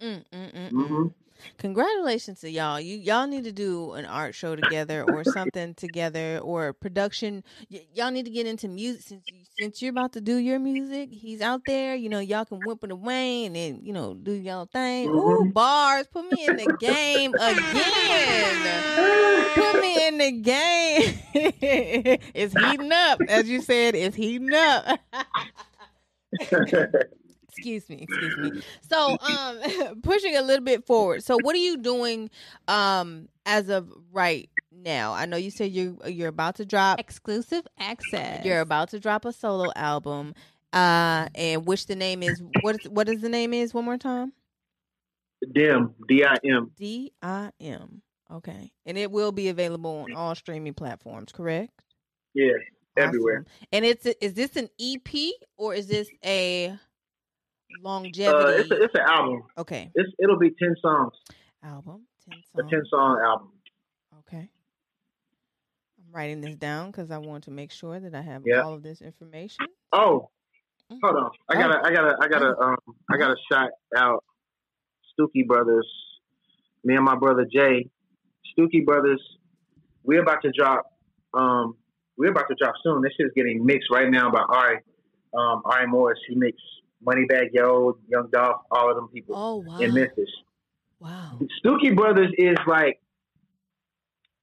Mm, 0.00 0.24
mm, 0.32 0.54
mm, 0.54 0.70
hmm 0.70 0.82
mm. 0.82 1.12
Congratulations 1.56 2.40
to 2.40 2.50
y'all. 2.50 2.78
You 2.80 2.96
y'all 2.98 3.26
need 3.26 3.44
to 3.44 3.52
do 3.52 3.92
an 3.92 4.04
art 4.04 4.34
show 4.34 4.54
together 4.54 5.02
or 5.04 5.24
something 5.24 5.74
together 5.74 6.38
or 6.42 6.72
production. 6.72 7.42
Y- 7.70 7.86
y'all 7.94 8.10
need 8.10 8.26
to 8.26 8.30
get 8.30 8.46
into 8.46 8.68
music 8.68 9.02
since 9.02 9.24
you, 9.28 9.38
since 9.58 9.82
you're 9.82 9.90
about 9.90 10.12
to 10.12 10.20
do 10.20 10.36
your 10.36 10.58
music. 10.58 11.10
He's 11.12 11.40
out 11.40 11.64
there. 11.66 11.94
You 11.96 12.08
know, 12.10 12.20
y'all 12.20 12.44
can 12.44 12.62
whip 12.62 12.84
it 12.84 12.90
away 12.92 13.44
and 13.46 13.56
then 13.56 13.80
you 13.82 13.92
know 13.92 14.14
do 14.14 14.32
y'all 14.32 14.66
thing. 14.66 15.08
Ooh, 15.08 15.44
Mhm. 15.46 15.52
bars. 15.52 16.06
Put 16.08 16.28
me 16.30 16.46
in 16.46 16.56
the 16.56 16.66
game 16.78 17.34
again. 17.34 18.54
Put 19.54 19.80
me 19.80 20.06
in 20.08 20.18
the 20.18 20.32
game. 20.32 21.18
it's 21.34 22.54
heating 22.54 22.92
up, 22.92 23.20
as 23.28 23.48
you 23.48 23.60
said. 23.62 23.94
It's 23.94 24.14
heating 24.16 24.52
up. 24.54 25.00
excuse 27.58 27.88
me 27.88 27.98
excuse 28.00 28.36
me. 28.36 28.52
So 28.88 29.18
um 29.20 30.00
pushing 30.02 30.36
a 30.36 30.42
little 30.42 30.64
bit 30.64 30.86
forward. 30.86 31.22
So 31.22 31.36
what 31.38 31.54
are 31.54 31.58
you 31.58 31.76
doing 31.76 32.30
um 32.68 33.28
as 33.46 33.68
of 33.68 33.90
right 34.12 34.48
now? 34.72 35.12
I 35.12 35.26
know 35.26 35.36
you 35.36 35.50
said 35.50 35.72
you 35.72 35.98
you're 36.06 36.28
about 36.28 36.56
to 36.56 36.64
drop 36.64 37.00
Exclusive 37.00 37.66
access. 37.78 38.44
you're 38.44 38.60
about 38.60 38.90
to 38.90 39.00
drop 39.00 39.24
a 39.24 39.32
solo 39.32 39.72
album. 39.76 40.34
Uh 40.72 41.28
and 41.34 41.66
which 41.66 41.86
the 41.86 41.96
name 41.96 42.22
is 42.22 42.42
what 42.42 42.76
is 42.76 42.88
what 42.88 43.08
is 43.08 43.20
the 43.20 43.28
name 43.28 43.52
is 43.52 43.74
one 43.74 43.84
more 43.84 43.98
time? 43.98 44.32
Dim, 45.52 45.94
D 46.08 46.24
I 46.24 46.36
M. 46.44 46.72
d-i-m 46.76 48.02
okay. 48.30 48.72
And 48.86 48.98
it 48.98 49.10
will 49.10 49.32
be 49.32 49.48
available 49.48 50.04
on 50.08 50.14
all 50.14 50.34
streaming 50.34 50.74
platforms 50.74 51.32
correct? 51.32 51.72
Yeah, 52.34 52.52
everywhere. 52.96 53.46
And 53.72 53.84
it's 53.84 54.04
is 54.06 54.34
this 54.34 54.56
an 54.56 54.68
ep 54.80 55.08
or 55.56 55.74
is 55.74 55.86
this 55.88 56.10
a 56.24 56.76
Uh, 57.70 57.78
longevity 57.82 58.60
it's 58.62 58.70
a, 58.70 58.82
it's 58.82 58.94
an 58.94 59.00
album. 59.06 59.42
okay 59.56 59.90
It's 59.94 60.10
it'll 60.18 60.38
be 60.38 60.50
ten 60.60 60.74
songs, 60.80 61.12
album 61.62 62.02
10 62.30 62.38
songs. 62.54 62.66
a 62.66 62.70
ten 62.70 62.82
song 62.90 63.20
album. 63.24 63.48
Okay. 64.20 64.48
I'm 65.98 66.12
writing 66.14 66.40
this 66.40 66.56
down 66.56 66.90
because 66.90 67.10
I 67.10 67.18
want 67.18 67.44
to 67.44 67.50
make 67.50 67.70
sure 67.72 67.98
that 68.00 68.14
I 68.14 68.20
have 68.22 68.42
Yeah. 68.46 68.60
all 68.60 68.74
of 68.74 68.82
this 68.82 69.00
information. 69.00 69.66
Oh, 69.92 70.30
Mhm. 70.90 70.98
hold 71.02 71.16
on. 71.16 71.30
I 71.48 71.54
gotta, 71.54 71.80
I 71.84 71.90
gotta, 71.92 72.16
I 72.20 72.28
gotta, 72.28 72.58
um, 72.58 72.76
I 73.10 73.16
gotta 73.16 73.36
shout 73.50 73.70
out 73.96 74.24
Stookie 75.18 75.46
Brothers. 75.46 75.86
Me 76.84 76.94
and 76.96 77.04
my 77.04 77.16
brother 77.16 77.46
Jay, 77.50 77.88
Stookie 78.56 78.84
Brothers. 78.84 79.22
We're 80.04 80.22
about 80.22 80.42
to 80.42 80.52
drop. 80.52 80.86
Um, 81.34 81.76
we're 82.16 82.30
about 82.30 82.48
to 82.48 82.54
drop 82.58 82.74
soon. 82.82 83.02
This 83.02 83.12
is 83.18 83.30
getting 83.36 83.64
mixed 83.64 83.90
right 83.90 84.10
now 84.10 84.30
by 84.30 84.40
Ari. 84.40 84.78
Um, 85.34 85.62
Ari 85.66 85.86
Morris. 85.88 86.18
He 86.28 86.34
mixed 86.34 86.62
Moneybagg 87.06 87.50
Yo, 87.52 87.98
Young 88.08 88.28
Dolph, 88.32 88.62
all 88.70 88.90
of 88.90 88.96
them 88.96 89.08
people 89.08 89.34
Oh 89.36 89.56
wow! 89.66 89.78
in 89.78 89.94
Memphis. 89.94 90.30
Wow. 91.00 91.38
Stookie 91.64 91.94
Brothers 91.94 92.32
is 92.38 92.56
like, 92.66 93.00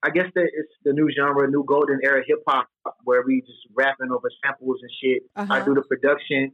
I 0.03 0.09
guess 0.09 0.27
that 0.35 0.43
it's 0.53 0.71
the 0.85 0.93
new 0.93 1.09
genre, 1.11 1.49
new 1.49 1.65
golden 1.67 1.99
era 2.03 2.23
hip 2.25 2.39
hop, 2.47 2.67
where 3.03 3.23
we 3.25 3.41
just 3.41 3.59
rapping 3.73 4.11
over 4.11 4.29
samples 4.43 4.77
and 4.81 4.91
shit. 5.01 5.23
Uh-huh. 5.35 5.53
I 5.53 5.65
do 5.65 5.73
the 5.73 5.81
production. 5.81 6.53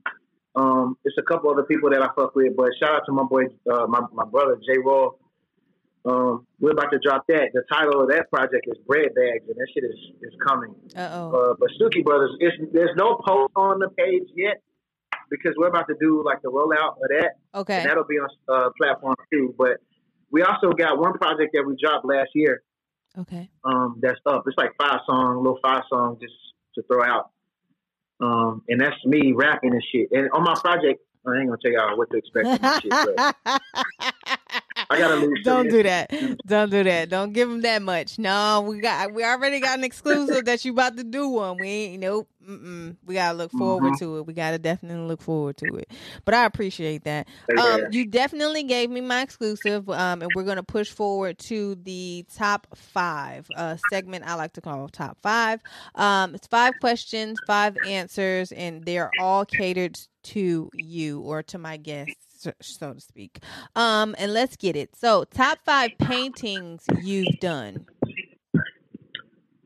Um, 0.55 0.97
it's 1.05 1.17
a 1.17 1.21
couple 1.21 1.49
other 1.51 1.63
people 1.63 1.89
that 1.91 2.01
I 2.01 2.07
fuck 2.15 2.35
with, 2.35 2.55
but 2.57 2.69
shout 2.79 2.95
out 2.95 3.01
to 3.05 3.11
my 3.11 3.23
boy, 3.23 3.43
uh, 3.71 3.85
my 3.87 4.01
my 4.11 4.25
brother 4.25 4.57
J. 4.65 4.79
Raw. 4.83 5.09
Um, 6.03 6.47
we're 6.59 6.71
about 6.71 6.89
to 6.91 6.99
drop 6.99 7.25
that. 7.27 7.51
The 7.53 7.61
title 7.71 8.01
of 8.01 8.09
that 8.09 8.31
project 8.31 8.65
is 8.65 8.77
Bread 8.87 9.13
Bags, 9.13 9.45
and 9.47 9.55
that 9.55 9.67
shit 9.73 9.83
is 9.83 9.99
is 10.23 10.33
coming. 10.45 10.73
Uh 10.97 11.09
oh. 11.13 11.51
Uh, 11.51 11.53
but 11.59 11.69
Stookie 11.79 12.03
Brothers, 12.03 12.31
it's, 12.39 12.57
there's 12.73 12.95
no 12.97 13.21
post 13.25 13.51
on 13.55 13.77
the 13.79 13.89
page 13.89 14.27
yet 14.35 14.61
because 15.31 15.53
we're 15.57 15.67
about 15.69 15.87
to 15.87 15.95
do 15.99 16.21
like 16.23 16.41
the 16.43 16.49
rollout 16.51 16.97
of 17.01 17.09
that 17.09 17.31
Okay. 17.55 17.77
and 17.77 17.89
that'll 17.89 18.03
be 18.03 18.15
on 18.19 18.29
uh, 18.47 18.69
platform 18.77 19.15
too. 19.31 19.55
But 19.57 19.77
we 20.29 20.43
also 20.43 20.69
got 20.71 20.99
one 20.99 21.13
project 21.13 21.51
that 21.53 21.63
we 21.65 21.75
dropped 21.81 22.05
last 22.05 22.29
year. 22.35 22.61
Okay. 23.17 23.49
Um, 23.65 23.97
that's 24.01 24.19
up. 24.25 24.43
It's 24.45 24.57
like 24.57 24.71
five 24.79 24.99
song, 25.05 25.37
little 25.37 25.59
five 25.63 25.83
song, 25.89 26.17
just 26.21 26.33
to 26.75 26.83
throw 26.83 27.03
out. 27.03 27.31
Um, 28.21 28.61
and 28.69 28.79
that's 28.79 28.95
me 29.05 29.33
rapping 29.33 29.71
and 29.73 29.83
shit. 29.91 30.09
And 30.11 30.29
on 30.31 30.43
my 30.43 30.53
project, 30.53 31.01
I 31.27 31.37
ain't 31.39 31.47
gonna 31.47 31.57
tell 31.61 31.71
y'all 31.71 31.97
what 31.97 32.09
to 32.11 32.17
expect. 32.17 32.47
From 32.47 32.57
this 32.61 32.79
shit, 32.81 32.91
but 33.15 33.35
I 34.89 34.97
gotta 34.97 35.15
lose. 35.15 35.39
Don't 35.43 35.69
do 35.69 35.83
that. 35.83 36.09
Don't 36.47 36.69
do 36.71 36.83
that. 36.83 37.09
Don't 37.09 37.33
give 37.33 37.49
them 37.49 37.61
that 37.61 37.81
much. 37.81 38.17
No, 38.17 38.65
we 38.67 38.79
got 38.79 39.13
we 39.13 39.23
already 39.23 39.59
got 39.59 39.77
an 39.77 39.83
exclusive 39.83 40.45
that 40.45 40.63
you 40.65 40.71
about 40.71 40.97
to 40.97 41.03
do 41.03 41.27
one. 41.29 41.57
We 41.59 41.67
ain't 41.67 42.01
nope. 42.01 42.27
Mm-mm. 42.47 42.95
We 43.05 43.13
gotta 43.13 43.37
look 43.37 43.51
forward 43.51 43.93
Mhm. 43.93 43.99
to 43.99 44.17
it. 44.17 44.25
We 44.25 44.33
gotta 44.33 44.57
definitely 44.57 45.05
look 45.07 45.21
forward 45.21 45.57
to 45.57 45.75
it. 45.75 45.91
But 46.25 46.33
I 46.33 46.45
appreciate 46.45 47.03
that. 47.03 47.27
Um, 47.57 47.81
you 47.91 48.05
definitely 48.05 48.63
gave 48.63 48.89
me 48.89 48.99
my 49.01 49.21
exclusive, 49.21 49.87
um, 49.89 50.21
and 50.23 50.33
we're 50.33 50.43
gonna 50.43 50.63
push 50.63 50.89
forward 50.89 51.37
to 51.39 51.75
the 51.75 52.25
top 52.33 52.67
five 52.75 53.49
uh, 53.55 53.75
segment. 53.75 54.25
I 54.27 54.33
like 54.35 54.53
to 54.53 54.61
call 54.61 54.87
top 54.89 55.19
five. 55.21 55.61
Um, 55.95 56.33
it's 56.33 56.47
five 56.47 56.79
questions, 56.79 57.39
five 57.45 57.77
answers, 57.83 58.51
and 58.51 58.83
they're 58.85 59.11
all 59.17 59.45
catered 59.45 59.99
to 60.23 60.69
you 60.73 61.21
or 61.21 61.43
to 61.43 61.57
my 61.57 61.77
guests, 61.77 62.15
so- 62.43 62.53
so 62.61 62.93
to 62.93 62.99
speak. 62.99 63.39
Um, 63.75 64.15
and 64.17 64.33
let's 64.33 64.55
get 64.55 64.75
it. 64.75 64.95
So, 64.95 65.25
top 65.25 65.59
five 65.63 65.97
paintings 65.99 66.85
you've 67.01 67.39
done. 67.39 67.85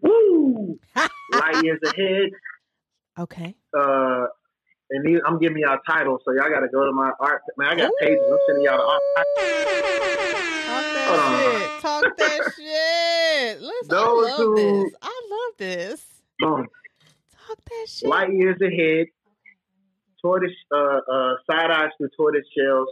Woo! 0.02 0.80
Light 1.34 1.64
years 1.64 1.80
ahead. 1.84 2.30
Okay. 3.20 3.56
Uh, 3.78 4.26
and 4.92 5.06
these, 5.06 5.20
I'm 5.26 5.40
giving 5.40 5.60
y'all 5.60 5.80
titles, 5.88 6.22
so 6.26 6.32
y'all 6.34 6.50
gotta 6.50 6.68
go 6.72 6.86
to 6.86 6.92
my 6.92 7.12
art. 7.20 7.42
Man, 7.58 7.70
I 7.70 7.76
got 7.76 7.92
pages. 8.00 8.20
I'm 8.32 8.38
sending 8.48 8.64
y'all 8.66 8.78
the 8.78 8.84
art. 8.84 9.02
Talk 10.68 10.84
that 10.94 11.20
on. 11.20 11.40
shit. 11.40 11.82
Talk 11.82 12.18
that 12.18 12.54
shit. 12.58 13.62
Listen, 13.62 13.88
Those 13.88 14.28
I 14.28 14.30
love 14.30 14.38
who- 14.38 14.56
this. 14.56 14.94
I 15.02 15.22
love 15.30 15.58
this. 15.58 16.06
Boom. 16.40 16.68
Talk 17.48 17.58
that 17.70 17.86
shit. 17.88 18.10
Light 18.10 18.34
years 18.34 18.60
ahead. 18.62 19.08
Tortoise, 20.22 20.52
uh, 20.74 21.00
uh, 21.12 21.34
side 21.50 21.72
eyes 21.72 21.90
through 21.98 22.10
tortoise 22.18 22.46
shells. 22.58 22.90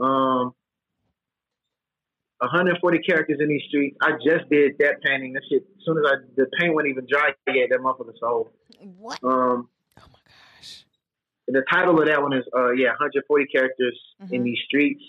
Um, 0.00 0.52
140 2.42 2.98
characters 3.00 3.38
in 3.40 3.48
these 3.48 3.62
streets. 3.68 3.96
I 4.02 4.12
just 4.24 4.50
did 4.50 4.72
that 4.80 5.00
painting. 5.02 5.32
That 5.34 5.42
shit. 5.48 5.62
As 5.62 5.84
soon 5.84 5.98
as 5.98 6.04
I 6.06 6.14
the 6.36 6.46
paint 6.58 6.74
wasn't 6.74 6.90
even 6.90 7.06
dry 7.10 7.30
yet, 7.48 7.68
that 7.70 7.78
motherfucker 7.80 8.12
sold. 8.20 8.50
What? 8.98 9.18
Um, 9.22 9.68
Oh 9.98 10.02
my 10.12 10.18
gosh. 10.58 10.84
the 11.48 11.62
title 11.70 12.00
of 12.00 12.06
that 12.08 12.20
one 12.22 12.32
is 12.32 12.44
uh, 12.56 12.72
yeah, 12.72 12.88
140 12.88 13.46
characters 13.46 13.98
in 14.30 14.40
Mhm. 14.40 14.44
these 14.44 14.58
streets. 14.66 15.02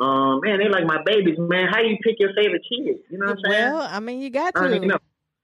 Um, 0.00 0.40
man, 0.42 0.58
they 0.58 0.68
like 0.68 0.84
my 0.84 1.02
babies, 1.04 1.38
man. 1.38 1.68
How 1.72 1.80
do 1.80 1.88
you 1.88 1.96
pick 2.02 2.16
your 2.18 2.34
favorite 2.34 2.62
kid? 2.68 2.98
You 3.10 3.18
know 3.18 3.26
what 3.26 3.38
I'm 3.46 3.52
saying? 3.52 3.72
Well, 3.72 3.88
I 3.90 4.00
mean, 4.00 4.20
you 4.20 4.28
got 4.30 4.54
to. 4.54 4.60
don't 4.60 4.74
even 4.74 4.88
know. 4.88 4.98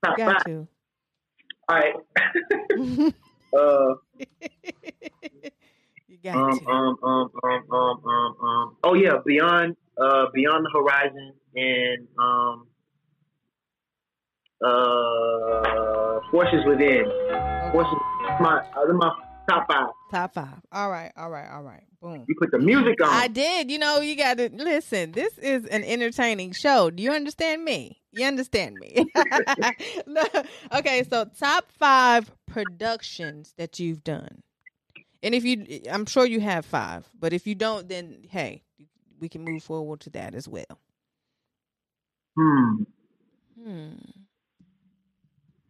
You 0.07 0.17
got 0.17 0.33
five. 0.35 0.45
to. 0.45 0.69
All 1.69 1.77
right. 1.79 1.95
uh, 3.57 3.95
um, 6.31 6.59
um, 6.67 6.97
um, 7.03 7.31
um, 7.43 7.63
um, 7.73 8.01
um, 8.05 8.37
um. 8.41 8.77
Oh 8.85 8.95
yeah, 8.95 9.15
beyond, 9.25 9.77
uh, 10.01 10.27
beyond 10.33 10.65
the 10.65 10.71
horizon, 10.73 11.33
and 11.55 12.09
um, 12.19 12.67
uh, 14.65 16.21
forces 16.31 16.65
within. 16.67 17.05
Forces. 17.73 17.95
My, 18.41 18.63
uh, 18.77 18.93
my 18.93 19.11
top 19.49 19.67
five. 19.71 19.89
Top 20.11 20.35
five. 20.35 20.61
All 20.73 20.91
right. 20.91 21.13
All 21.17 21.31
right. 21.31 21.49
All 21.51 21.63
right. 21.63 21.83
Boom. 22.01 22.25
You 22.29 22.35
put 22.39 22.51
the 22.51 22.59
music 22.59 23.03
on. 23.03 23.09
I 23.09 23.29
did. 23.29 23.71
You 23.71 23.79
know, 23.79 24.01
you 24.01 24.17
got 24.17 24.39
to 24.39 24.51
listen. 24.53 25.13
This 25.13 25.37
is 25.39 25.65
an 25.67 25.85
entertaining 25.85 26.53
show. 26.53 26.91
Do 26.91 27.03
you 27.03 27.13
understand 27.13 27.65
me? 27.65 28.01
You 28.13 28.27
understand 28.27 28.77
me? 28.77 29.07
Okay, 30.75 31.05
so 31.05 31.27
top 31.39 31.71
five 31.79 32.31
productions 32.47 33.55
that 33.59 33.79
you've 33.79 34.03
done, 34.03 34.43
and 35.23 35.35
if 35.35 35.45
you, 35.45 35.83
I'm 35.91 36.07
sure 36.07 36.27
you 36.27 36.41
have 36.41 36.65
five, 36.65 37.09
but 37.19 37.33
if 37.33 37.47
you 37.47 37.55
don't, 37.55 37.89
then 37.89 38.25
hey, 38.31 38.63
we 39.21 39.29
can 39.29 39.45
move 39.45 39.63
forward 39.63 40.01
to 40.01 40.11
that 40.11 40.35
as 40.35 40.49
well. 40.49 40.81
Hmm. 42.37 42.83
Hmm. 43.63 43.93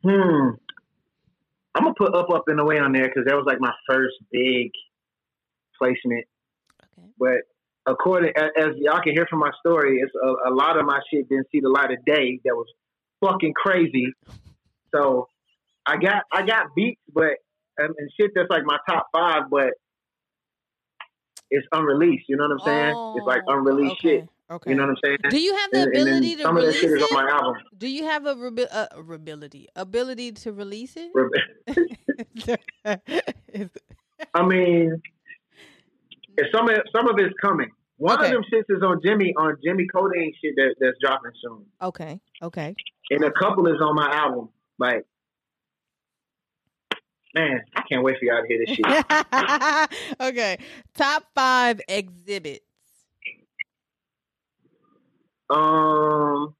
Hmm. 0.04 0.48
I'm 1.74 1.84
gonna 1.84 1.94
put 1.96 2.14
up, 2.14 2.30
up, 2.30 2.44
and 2.48 2.60
away 2.60 2.78
on 2.78 2.92
there 2.92 3.04
because 3.04 3.24
that 3.26 3.34
was 3.34 3.44
like 3.46 3.60
my 3.60 3.72
first 3.88 4.14
big 4.30 4.70
placement. 5.78 6.24
Okay. 6.82 7.08
But 7.18 7.42
according 7.86 8.32
as, 8.36 8.50
as 8.58 8.70
y'all 8.76 9.02
can 9.02 9.12
hear 9.12 9.26
from 9.28 9.40
my 9.40 9.50
story, 9.60 9.98
it's 10.00 10.12
a, 10.14 10.50
a 10.50 10.52
lot 10.52 10.78
of 10.78 10.84
my 10.86 11.00
shit 11.12 11.28
didn't 11.28 11.46
see 11.52 11.60
the 11.60 11.68
light 11.68 11.90
of 11.90 12.04
day. 12.04 12.40
That 12.44 12.54
was 12.54 12.66
fucking 13.20 13.54
crazy. 13.54 14.12
So 14.94 15.26
I 15.86 15.96
got 15.96 16.24
I 16.30 16.44
got 16.44 16.74
beats, 16.76 17.00
but 17.14 17.38
and, 17.78 17.94
and 17.98 18.10
shit 18.18 18.30
that's 18.34 18.50
like 18.50 18.64
my 18.64 18.78
top 18.88 19.08
five, 19.12 19.50
but 19.50 19.70
it's 21.50 21.66
unreleased. 21.72 22.24
You 22.28 22.36
know 22.36 22.44
what 22.48 22.52
I'm 22.52 22.66
saying? 22.66 23.14
it's 23.16 23.26
like 23.26 23.42
Oh, 23.48 23.58
unreleased 23.58 23.96
okay. 24.04 24.18
shit. 24.20 24.28
Okay. 24.50 24.70
You 24.70 24.76
know 24.76 24.82
what 24.84 24.90
I'm 24.90 24.96
saying? 25.02 25.18
Do 25.30 25.38
you 25.40 25.56
have 25.56 25.70
the 25.70 25.82
And- 25.82 25.92
and 25.94 26.02
ability 26.08 26.36
to 26.36 26.42
some 26.42 26.56
of 26.58 26.64
that 26.66 26.74
shit 26.74 26.90
is 26.90 27.02
on 27.02 27.08
my 27.14 27.30
album. 27.30 27.54
Do 27.78 27.88
you 27.88 28.04
have 28.04 28.26
a 28.26 28.34
rebi- 28.34 28.68
uh, 28.70 28.86
ability 28.92 29.68
ability 29.76 30.32
to 30.32 30.52
release 30.52 30.94
it? 30.96 31.10
I 34.34 34.42
mean, 34.46 35.00
some 36.54 36.68
of 36.68 36.78
some 36.94 37.08
of 37.08 37.18
it's 37.18 37.34
coming. 37.40 37.70
One 37.98 38.18
Okay. 38.18 38.26
of 38.28 38.32
them 38.32 38.42
shits 38.52 38.64
is 38.76 38.82
on 38.82 39.00
Jimmy 39.04 39.32
on 39.36 39.56
Jimmy 39.64 39.86
Codeine 39.86 40.32
shit 40.42 40.54
that, 40.56 40.74
that's 40.80 40.96
dropping 41.00 41.30
soon, 41.42 41.64
okay. 41.80 42.20
Okay. 42.42 42.74
and 43.10 43.24
a 43.24 43.30
couple 43.32 43.66
is 43.68 43.80
on 43.80 43.94
my 43.94 44.10
album. 44.12 44.48
Like, 44.78 45.04
man, 47.34 47.62
I 47.74 47.82
can't 47.82 48.02
wait 48.02 48.18
for 48.18 48.24
y'all 48.24 48.42
to 48.42 48.48
hear 48.48 48.64
this 48.66 48.76
shit. 48.76 50.20
okay. 50.20 50.58
Top 50.94 51.24
five 51.34 51.80
exhibits. 51.88 52.64
Um, 55.50 56.54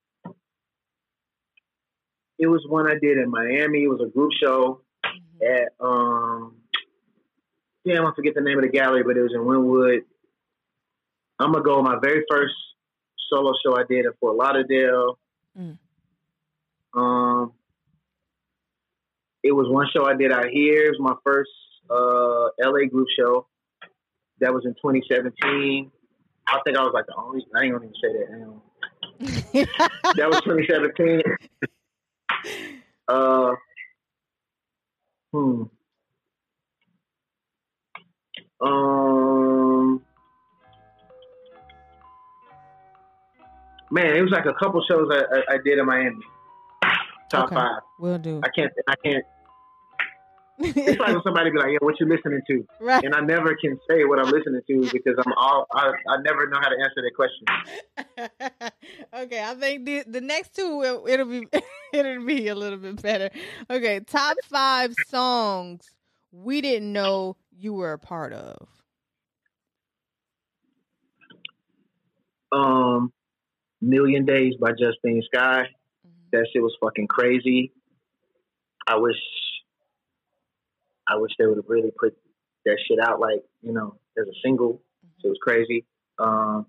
it 2.39 2.47
was 2.47 2.65
one 2.69 2.87
I 2.87 2.95
did 3.01 3.19
in 3.19 3.31
Miami. 3.31 3.85
It 3.85 3.89
was 3.89 4.01
a 4.07 4.11
group 4.11 4.33
show 4.43 4.83
Mm-hmm. 5.05 5.65
at 5.65 5.73
um, 5.85 6.57
damn, 7.87 8.07
I 8.07 8.13
forget 8.15 8.35
the 8.35 8.41
name 8.41 8.59
of 8.59 8.63
the 8.63 8.71
gallery, 8.71 9.03
but 9.03 9.17
it 9.17 9.23
was 9.23 9.33
in 9.35 9.41
Wynwood. 9.41 10.03
I'm 11.39 11.53
gonna 11.53 11.65
go 11.65 11.83
my 11.83 11.99
very 12.01 12.25
first 12.31 12.55
solo 13.29 13.53
show 13.65 13.77
I 13.77 13.83
did 13.89 14.05
in 14.05 14.13
Fort 14.21 14.37
Lauderdale. 14.37 15.19
Mm. 15.59 15.79
Um, 16.95 17.53
it 19.43 19.53
was 19.53 19.67
one 19.69 19.87
show 19.95 20.07
I 20.07 20.15
did 20.15 20.33
out 20.33 20.47
here. 20.49 20.87
It 20.87 20.91
was 20.91 21.01
my 21.01 21.15
first 21.25 21.51
uh 21.91 22.49
LA 22.71 22.87
group 22.91 23.09
show. 23.19 23.47
That 24.41 24.53
was 24.53 24.65
in 24.65 24.75
2017. 24.75 25.91
I 26.49 26.61
think 26.65 26.77
I 26.77 26.83
was 26.83 26.93
like 26.95 27.07
the 27.07 27.15
only. 27.17 27.47
I 27.57 27.63
ain't 27.65 27.73
gonna 27.73 27.85
even 27.85 27.95
say 28.03 28.13
that. 28.13 28.29
On. 28.47 28.61
That 30.17 30.29
was 30.29 30.41
2017. 30.43 31.23
uh, 33.09 33.53
hmm. 35.33 35.63
Um, 38.61 40.03
man, 43.91 44.17
it 44.17 44.23
was 44.23 44.31
like 44.31 44.47
a 44.47 44.55
couple 44.55 44.83
shows 44.89 45.09
I, 45.11 45.23
I, 45.37 45.55
I 45.55 45.59
did 45.65 45.79
in 45.79 45.87
Miami. 45.87 46.17
Top 47.29 47.47
Okay. 47.47 47.55
five. 47.57 47.81
Will 47.99 48.19
do. 48.19 48.41
I 48.45 48.49
can't. 48.49 48.73
I 48.89 48.95
can't. 49.05 49.25
It's 50.59 51.01
like 51.01 51.09
when 51.09 51.23
somebody 51.25 51.51
be 51.51 51.59
like, 51.59 51.71
"Yeah, 51.73 51.79
what 51.81 51.99
you 51.99 52.07
listening 52.07 52.41
to?" 52.47 52.67
right. 52.81 53.03
And 53.05 53.15
I 53.15 53.21
never 53.21 53.57
can 53.57 53.79
say 53.89 54.05
what 54.05 54.19
I'm 54.19 54.31
listening 54.31 54.61
to 54.67 54.91
because 54.93 55.15
I'm 55.25 55.33
all. 55.37 55.67
I, 55.75 55.93
I 56.09 56.17
never 56.23 56.49
know 56.49 56.59
how 56.61 56.69
to 56.69 56.77
answer 56.77 57.03
that 57.03 57.13
question. 57.17 57.45
okay, 59.15 59.43
I 59.43 59.55
think 59.55 59.85
the 59.85 60.05
the 60.07 60.21
next 60.21 60.55
two 60.55 60.77
will, 60.77 61.07
it'll 61.09 61.27
be 61.27 61.47
it'll 61.93 62.25
be 62.25 62.49
a 62.49 62.55
little 62.55 62.79
bit 62.79 63.01
better. 63.01 63.31
Okay, 63.71 64.01
top 64.01 64.37
five 64.49 64.95
songs 65.09 65.91
we 66.33 66.63
didn't 66.63 66.93
know 66.93 67.37
you 67.57 67.75
were 67.75 67.93
a 67.93 67.99
part 67.99 68.33
of. 68.33 68.67
Um, 72.51 73.13
Million 73.81 74.25
Days 74.25 74.55
by 74.61 74.71
Justine 74.71 75.23
Skye. 75.33 75.69
That 76.33 76.47
shit 76.53 76.63
was 76.63 76.75
fucking 76.81 77.09
crazy. 77.09 77.73
I 78.87 78.97
wish, 78.97 79.17
I 81.13 81.17
wish 81.17 81.33
they 81.39 81.47
would 81.47 81.59
have 81.59 81.69
really 81.69 81.91
put 81.99 82.17
that 82.65 82.79
shit 82.89 82.99
out 82.99 83.21
like 83.21 83.43
you 83.61 83.73
know 83.73 83.99
as 84.19 84.27
a 84.27 84.33
single. 84.43 84.81
It 85.23 85.29
was 85.29 85.39
crazy. 85.43 85.85
Um, 86.19 86.67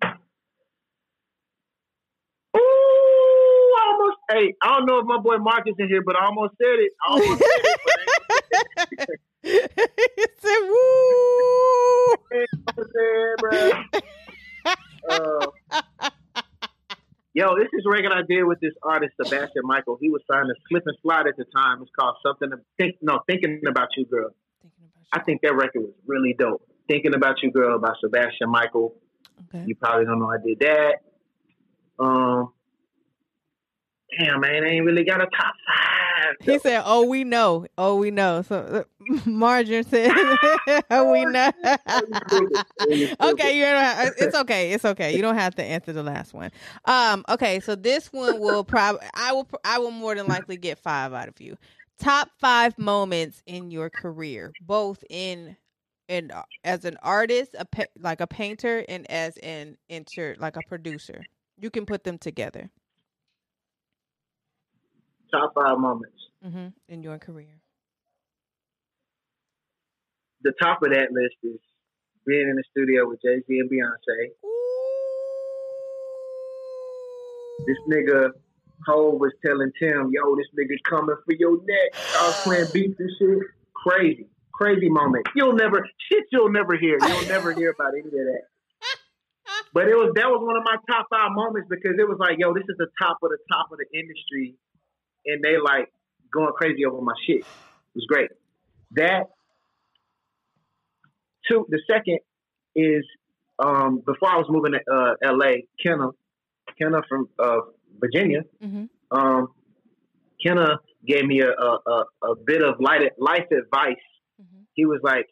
ooh, 2.55 2.59
I 2.59 3.91
almost. 3.91 4.17
Hey, 4.29 4.53
I 4.61 4.77
don't 4.77 4.85
know 4.85 4.99
if 4.99 5.05
my 5.05 5.19
boy 5.19 5.37
Mark 5.37 5.67
is 5.67 5.75
in 5.79 5.87
here, 5.87 6.01
but 6.05 6.15
I 6.15 6.25
almost 6.25 6.55
said 6.57 6.79
it. 6.79 6.91
I 7.01 7.11
almost 7.13 7.41
said 7.41 7.65
it. 7.65 7.79
But 7.85 7.99
I 9.45 9.57
said, 10.41 10.61
"Woo!" 10.69 12.37
ain't 12.37 12.49
gonna 12.75 12.89
say. 12.95 13.93
Uh, 15.09 15.47
Yo, 17.35 17.55
this 17.57 17.67
is 17.73 17.83
a 17.87 17.89
record 17.89 18.11
I 18.13 18.21
did 18.21 18.43
with 18.43 18.59
this 18.59 18.73
artist 18.83 19.13
Sebastian 19.17 19.63
Michael. 19.63 19.97
He 19.99 20.09
was 20.09 20.21
signed 20.31 20.45
to 20.45 20.55
Slip 20.69 20.83
and 20.85 20.95
Slide 21.01 21.25
at 21.27 21.35
the 21.35 21.45
time. 21.45 21.81
It's 21.81 21.89
called 21.99 22.15
something 22.23 22.51
to 22.51 22.57
think. 22.77 22.97
No, 23.01 23.21
thinking 23.27 23.61
about 23.67 23.89
you, 23.97 24.05
girl. 24.05 24.29
Thinking 24.61 24.85
about 24.85 25.19
I 25.19 25.23
think 25.23 25.41
that 25.41 25.55
record 25.55 25.81
was 25.81 25.93
really 26.05 26.35
dope. 26.37 26.61
Thinking 26.87 27.15
about 27.15 27.41
you, 27.41 27.51
girl, 27.51 27.79
by 27.79 27.93
Sebastian 28.01 28.51
Michael. 28.51 28.95
Okay. 29.47 29.63
You 29.65 29.75
probably 29.75 30.05
don't 30.05 30.19
know 30.19 30.29
I 30.29 30.37
did 30.45 30.59
that. 30.59 30.93
Um, 31.97 32.53
damn 34.19 34.39
man, 34.41 34.63
I 34.63 34.69
ain't 34.69 34.85
really 34.85 35.03
got 35.03 35.21
a 35.21 35.25
top 35.25 35.55
five. 35.67 36.35
He 36.41 36.59
said, 36.59 36.83
"Oh, 36.85 37.05
we 37.05 37.23
know. 37.23 37.65
Oh, 37.77 37.97
we 37.97 38.11
know." 38.11 38.41
So 38.41 38.55
uh, 38.55 38.83
Marjorie 39.25 39.83
said, 39.83 40.11
"Oh, 40.89 41.11
we 41.11 41.25
know." 41.25 41.51
okay, 43.21 43.57
you 43.57 43.65
don't 43.65 44.13
it's 44.17 44.35
okay. 44.35 44.71
It's 44.71 44.85
okay. 44.85 45.15
You 45.15 45.21
don't 45.21 45.35
have 45.35 45.55
to 45.55 45.63
answer 45.63 45.93
the 45.93 46.03
last 46.03 46.33
one. 46.33 46.51
Um, 46.85 47.23
okay, 47.29 47.59
so 47.59 47.75
this 47.75 48.11
one 48.11 48.39
will 48.39 48.63
probably 48.63 49.05
I 49.15 49.33
will 49.33 49.47
I 49.63 49.79
will 49.79 49.91
more 49.91 50.15
than 50.15 50.27
likely 50.27 50.57
get 50.57 50.79
five 50.79 51.13
out 51.13 51.27
of 51.27 51.39
you. 51.39 51.57
Top 51.99 52.29
five 52.39 52.77
moments 52.77 53.41
in 53.45 53.71
your 53.71 53.89
career, 53.89 54.51
both 54.61 55.03
in 55.09 55.55
in 56.07 56.31
uh, 56.31 56.43
as 56.63 56.85
an 56.85 56.97
artist, 57.01 57.55
a 57.57 57.65
pa- 57.65 57.83
like 57.99 58.21
a 58.21 58.27
painter, 58.27 58.83
and 58.89 59.09
as 59.09 59.37
an 59.37 59.77
inter 59.89 60.35
like 60.39 60.55
a 60.55 60.61
producer. 60.67 61.23
You 61.59 61.69
can 61.69 61.85
put 61.85 62.03
them 62.03 62.17
together 62.17 62.71
top 65.33 65.53
five 65.55 65.77
moments. 65.79 66.19
hmm 66.43 66.67
in 66.87 67.01
your 67.03 67.17
career. 67.17 67.55
The 70.43 70.53
top 70.61 70.83
of 70.83 70.89
that 70.91 71.11
list 71.11 71.35
is 71.43 71.59
being 72.27 72.47
in 72.49 72.55
the 72.55 72.63
studio 72.71 73.07
with 73.07 73.19
Jay 73.23 73.39
Z 73.47 73.59
and 73.59 73.69
Beyonce. 73.69 74.19
This 77.67 77.77
nigga 77.89 78.31
Hove 78.87 79.19
was 79.19 79.31
telling 79.45 79.71
Tim, 79.79 80.11
"Yo, 80.11 80.35
this 80.35 80.47
nigga 80.57 80.75
coming 80.89 81.15
for 81.25 81.33
your 81.39 81.57
neck." 81.63 81.89
I 82.19 82.27
was 82.27 82.35
playing 82.43 82.67
beats 82.73 82.99
and 82.99 83.09
shit. 83.17 83.39
Crazy, 83.73 84.27
crazy 84.53 84.89
moment. 84.89 85.25
You'll 85.35 85.53
never 85.55 85.87
shit. 86.11 86.23
You'll 86.31 86.51
never 86.51 86.75
hear. 86.77 86.99
You'll 87.07 87.27
never 87.27 87.53
hear 87.53 87.71
about 87.71 87.93
any 87.93 88.07
of 88.07 88.11
that. 88.11 88.43
But 89.73 89.87
it 89.89 89.95
was 89.97 90.13
that 90.13 90.29
was 90.29 90.37
one 90.45 90.53
of 90.55 90.63
my 90.63 90.77
top 90.85 91.07
five 91.09 91.31
moments 91.31 91.65
because 91.67 91.97
it 91.97 92.07
was 92.07 92.19
like, 92.19 92.37
yo, 92.37 92.53
this 92.53 92.61
is 92.69 92.77
the 92.77 92.91
top 93.01 93.17
of 93.23 93.29
the 93.33 93.39
top 93.51 93.71
of 93.71 93.79
the 93.81 93.89
industry, 93.97 94.53
and 95.25 95.43
they 95.43 95.57
like 95.63 95.91
going 96.33 96.51
crazy 96.53 96.85
over 96.85 97.01
my 97.01 97.13
shit. 97.25 97.41
It 97.41 97.95
was 97.95 98.05
great. 98.07 98.29
That 98.91 99.27
two. 101.47 101.65
The 101.69 101.81
second 101.89 102.19
is 102.75 103.03
um, 103.59 104.01
before 104.05 104.29
I 104.29 104.37
was 104.37 104.47
moving 104.49 104.73
to 104.73 104.79
uh, 104.91 105.13
L.A. 105.23 105.65
Kenna, 105.81 106.09
Kenna 106.77 107.01
from 107.07 107.29
uh, 107.39 107.59
Virginia. 107.99 108.41
hmm 108.61 108.85
Um, 109.11 109.47
Kenna 110.43 110.79
gave 111.07 111.25
me 111.25 111.41
a, 111.41 111.49
a, 111.49 111.79
a, 111.87 112.31
a 112.31 112.35
bit 112.35 112.61
of 112.63 112.75
light, 112.79 113.01
life 113.17 113.47
advice. 113.51 114.03
hmm 114.39 114.61
He 114.73 114.85
was 114.85 114.99
like, 115.03 115.27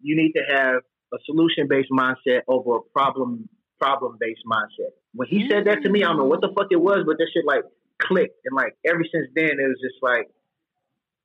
"You 0.00 0.16
need 0.16 0.32
to 0.32 0.42
have 0.56 0.76
a 1.12 1.18
solution 1.26 1.68
based 1.68 1.90
mindset 1.90 2.40
over 2.48 2.76
a 2.76 2.82
problem 2.92 3.48
problem 3.78 4.16
based 4.20 4.42
mindset." 4.50 4.92
When 5.14 5.28
he 5.28 5.48
said 5.48 5.66
that 5.66 5.82
to 5.82 5.88
me, 5.88 6.02
I 6.02 6.08
don't 6.08 6.18
know 6.18 6.24
what 6.24 6.40
the 6.40 6.52
fuck 6.56 6.66
it 6.70 6.80
was, 6.80 7.04
but 7.06 7.18
that 7.18 7.28
shit 7.32 7.44
like 7.46 7.62
clicked, 8.00 8.38
and 8.44 8.54
like 8.56 8.76
ever 8.84 9.02
since 9.12 9.28
then, 9.34 9.50
it 9.50 9.68
was 9.68 9.78
just 9.82 10.02
like, 10.02 10.28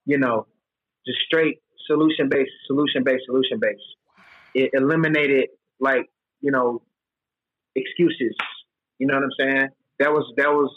you 0.06 0.18
know, 0.18 0.48
just 1.06 1.20
straight 1.26 1.62
solution 1.88 2.30
based, 2.30 2.52
solution 2.68 3.04
based, 3.04 3.24
solution 3.26 3.60
based. 3.60 3.82
It 4.54 4.72
eliminated 4.74 5.50
like 5.80 6.10
you 6.42 6.52
know 6.52 6.82
excuses. 7.76 8.36
You 8.98 9.08
know 9.08 9.16
what 9.16 9.24
I'm 9.24 9.32
saying? 9.40 9.68
That 10.00 10.12
was 10.12 10.32
that 10.38 10.50
was 10.50 10.72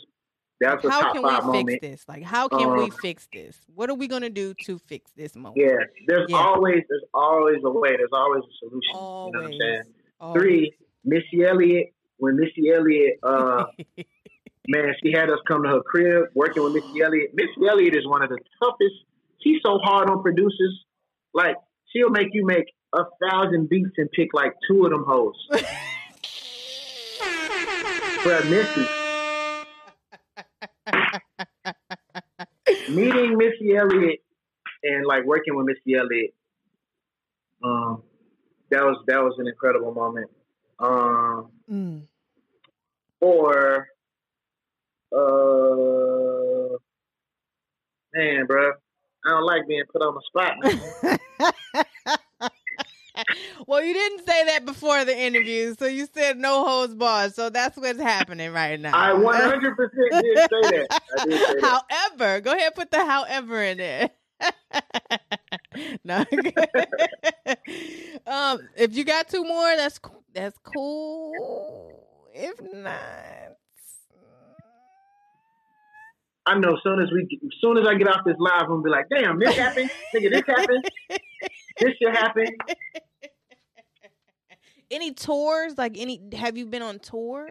that 0.61 0.83
was 0.83 0.93
How 0.93 1.01
top 1.01 1.15
can 1.15 1.23
five 1.23 1.45
we 1.45 1.53
moment. 1.53 1.81
fix 1.81 1.81
this? 1.81 2.09
Like, 2.09 2.23
how 2.23 2.49
can 2.49 2.77
we 2.77 2.85
Um, 2.85 2.91
fix 2.91 3.29
this? 3.33 3.59
What 3.75 3.91
are 3.91 3.95
we 3.95 4.07
gonna 4.07 4.31
do 4.31 4.55
to 4.55 4.79
fix 4.79 5.11
this 5.13 5.35
moment? 5.35 5.57
Yeah, 5.67 5.85
there's 6.07 6.31
Yeah. 6.31 6.37
always 6.39 6.83
there's 6.89 7.05
always 7.15 7.59
a 7.65 7.71
way. 7.71 7.97
There's 7.97 8.11
always 8.13 8.45
a 8.45 8.53
solution. 8.59 8.95
You 8.95 9.01
know 9.01 9.31
what 9.33 9.45
I'm 9.45 9.59
saying? 9.61 9.83
Always. 10.21 10.41
Three, 10.43 10.77
Missy 11.05 11.45
Elliott. 11.45 11.89
When 12.19 12.37
Missy 12.37 12.71
Elliott, 12.71 13.19
uh, 13.25 13.65
man, 14.69 14.95
she 15.03 15.13
had 15.13 15.31
us 15.31 15.39
come 15.47 15.63
to 15.65 15.69
her 15.69 15.81
crib 15.83 16.27
working 16.35 16.63
with 16.63 16.73
Missy 16.73 17.03
Elliott. 17.05 17.31
Missy 17.35 17.69
Elliott 17.69 17.97
is 17.97 18.07
one 18.07 18.23
of 18.23 18.29
the 18.31 18.39
toughest. 18.63 18.95
She's 19.43 19.61
so 19.65 19.79
hard 19.79 20.09
on 20.11 20.23
producers. 20.23 20.85
Like 21.35 21.57
she'll 21.93 22.11
make 22.11 22.29
you 22.33 22.45
make 22.47 22.67
a 22.95 23.03
thousand 23.29 23.69
beats 23.69 23.91
and 23.99 24.11
pick 24.13 24.29
like 24.35 24.55
two 24.69 24.85
of 24.85 24.91
them 24.91 25.05
hoes. 25.07 25.35
Bruh, 28.25 28.49
Missy. 28.49 28.87
Meeting 32.89 33.37
Missy 33.39 33.75
Elliott 33.77 34.21
and 34.85 35.05
like 35.07 35.25
working 35.25 35.57
with 35.57 35.67
Missy 35.67 35.97
Elliott, 35.99 36.35
um, 37.65 38.03
that 38.71 38.83
was 38.83 39.03
that 39.07 39.23
was 39.23 39.35
an 39.39 39.47
incredible 39.49 39.93
moment. 39.95 40.31
Um, 40.79 41.51
Mm. 41.71 42.03
or 43.21 43.87
uh, 45.17 46.77
man, 48.15 48.47
bro, 48.47 48.73
I 49.25 49.31
don't 49.31 49.45
like 49.45 49.67
being 49.69 49.85
put 49.93 50.03
on 50.03 50.15
the 50.15 50.23
spot. 50.27 50.57
well, 53.67 53.83
you 53.83 53.93
didn't 53.93 54.27
say 54.27 54.45
that 54.47 54.65
before 54.65 55.05
the 55.05 55.17
interview, 55.17 55.75
so 55.79 55.87
you 55.87 56.09
said 56.13 56.39
no 56.39 56.65
holds 56.65 56.95
barred. 56.95 57.35
So 57.35 57.51
that's 57.51 57.77
what's 57.77 58.01
happening 58.01 58.53
right 58.53 58.81
now. 58.81 58.93
I 58.95 59.13
100 59.13 59.77
percent 59.77 60.11
did 60.11 60.39
say 60.39 60.47
that. 60.51 61.01
Did 61.25 61.39
say 61.39 61.55
that. 61.61 61.85
However, 61.91 62.41
go 62.41 62.53
ahead, 62.53 62.75
put 62.75 62.91
the 62.91 63.05
however 63.05 63.63
in 63.63 63.79
there. 63.79 64.11
no. 66.05 66.19
um, 68.27 68.59
if 68.77 68.95
you 68.97 69.05
got 69.05 69.29
two 69.29 69.45
more, 69.45 69.77
that's 69.77 70.01
that's 70.35 70.59
cool. 70.59 72.01
If 72.35 72.61
not, 72.63 73.57
I 76.45 76.59
know. 76.59 76.77
Soon 76.83 77.01
as 77.01 77.09
we, 77.13 77.39
soon 77.61 77.79
as 77.79 77.87
I 77.87 77.95
get 77.95 78.09
off 78.09 78.25
this 78.25 78.37
live, 78.39 78.63
I'm 78.63 78.69
gonna 78.69 78.83
be 78.83 78.91
like, 78.91 79.07
"Damn, 79.09 79.39
this 79.39 79.57
happened, 79.57 79.91
nigga. 80.15 80.31
This 80.31 80.43
happened. 80.47 80.91
this 81.79 81.93
should 82.01 82.17
happen." 82.17 82.47
Any 84.91 85.13
tours? 85.15 85.79
Like 85.79 85.99
any? 85.99 86.21
Have 86.35 86.59
you 86.59 86.67
been 86.67 86.83
on 86.83 86.99
tour? 86.99 87.49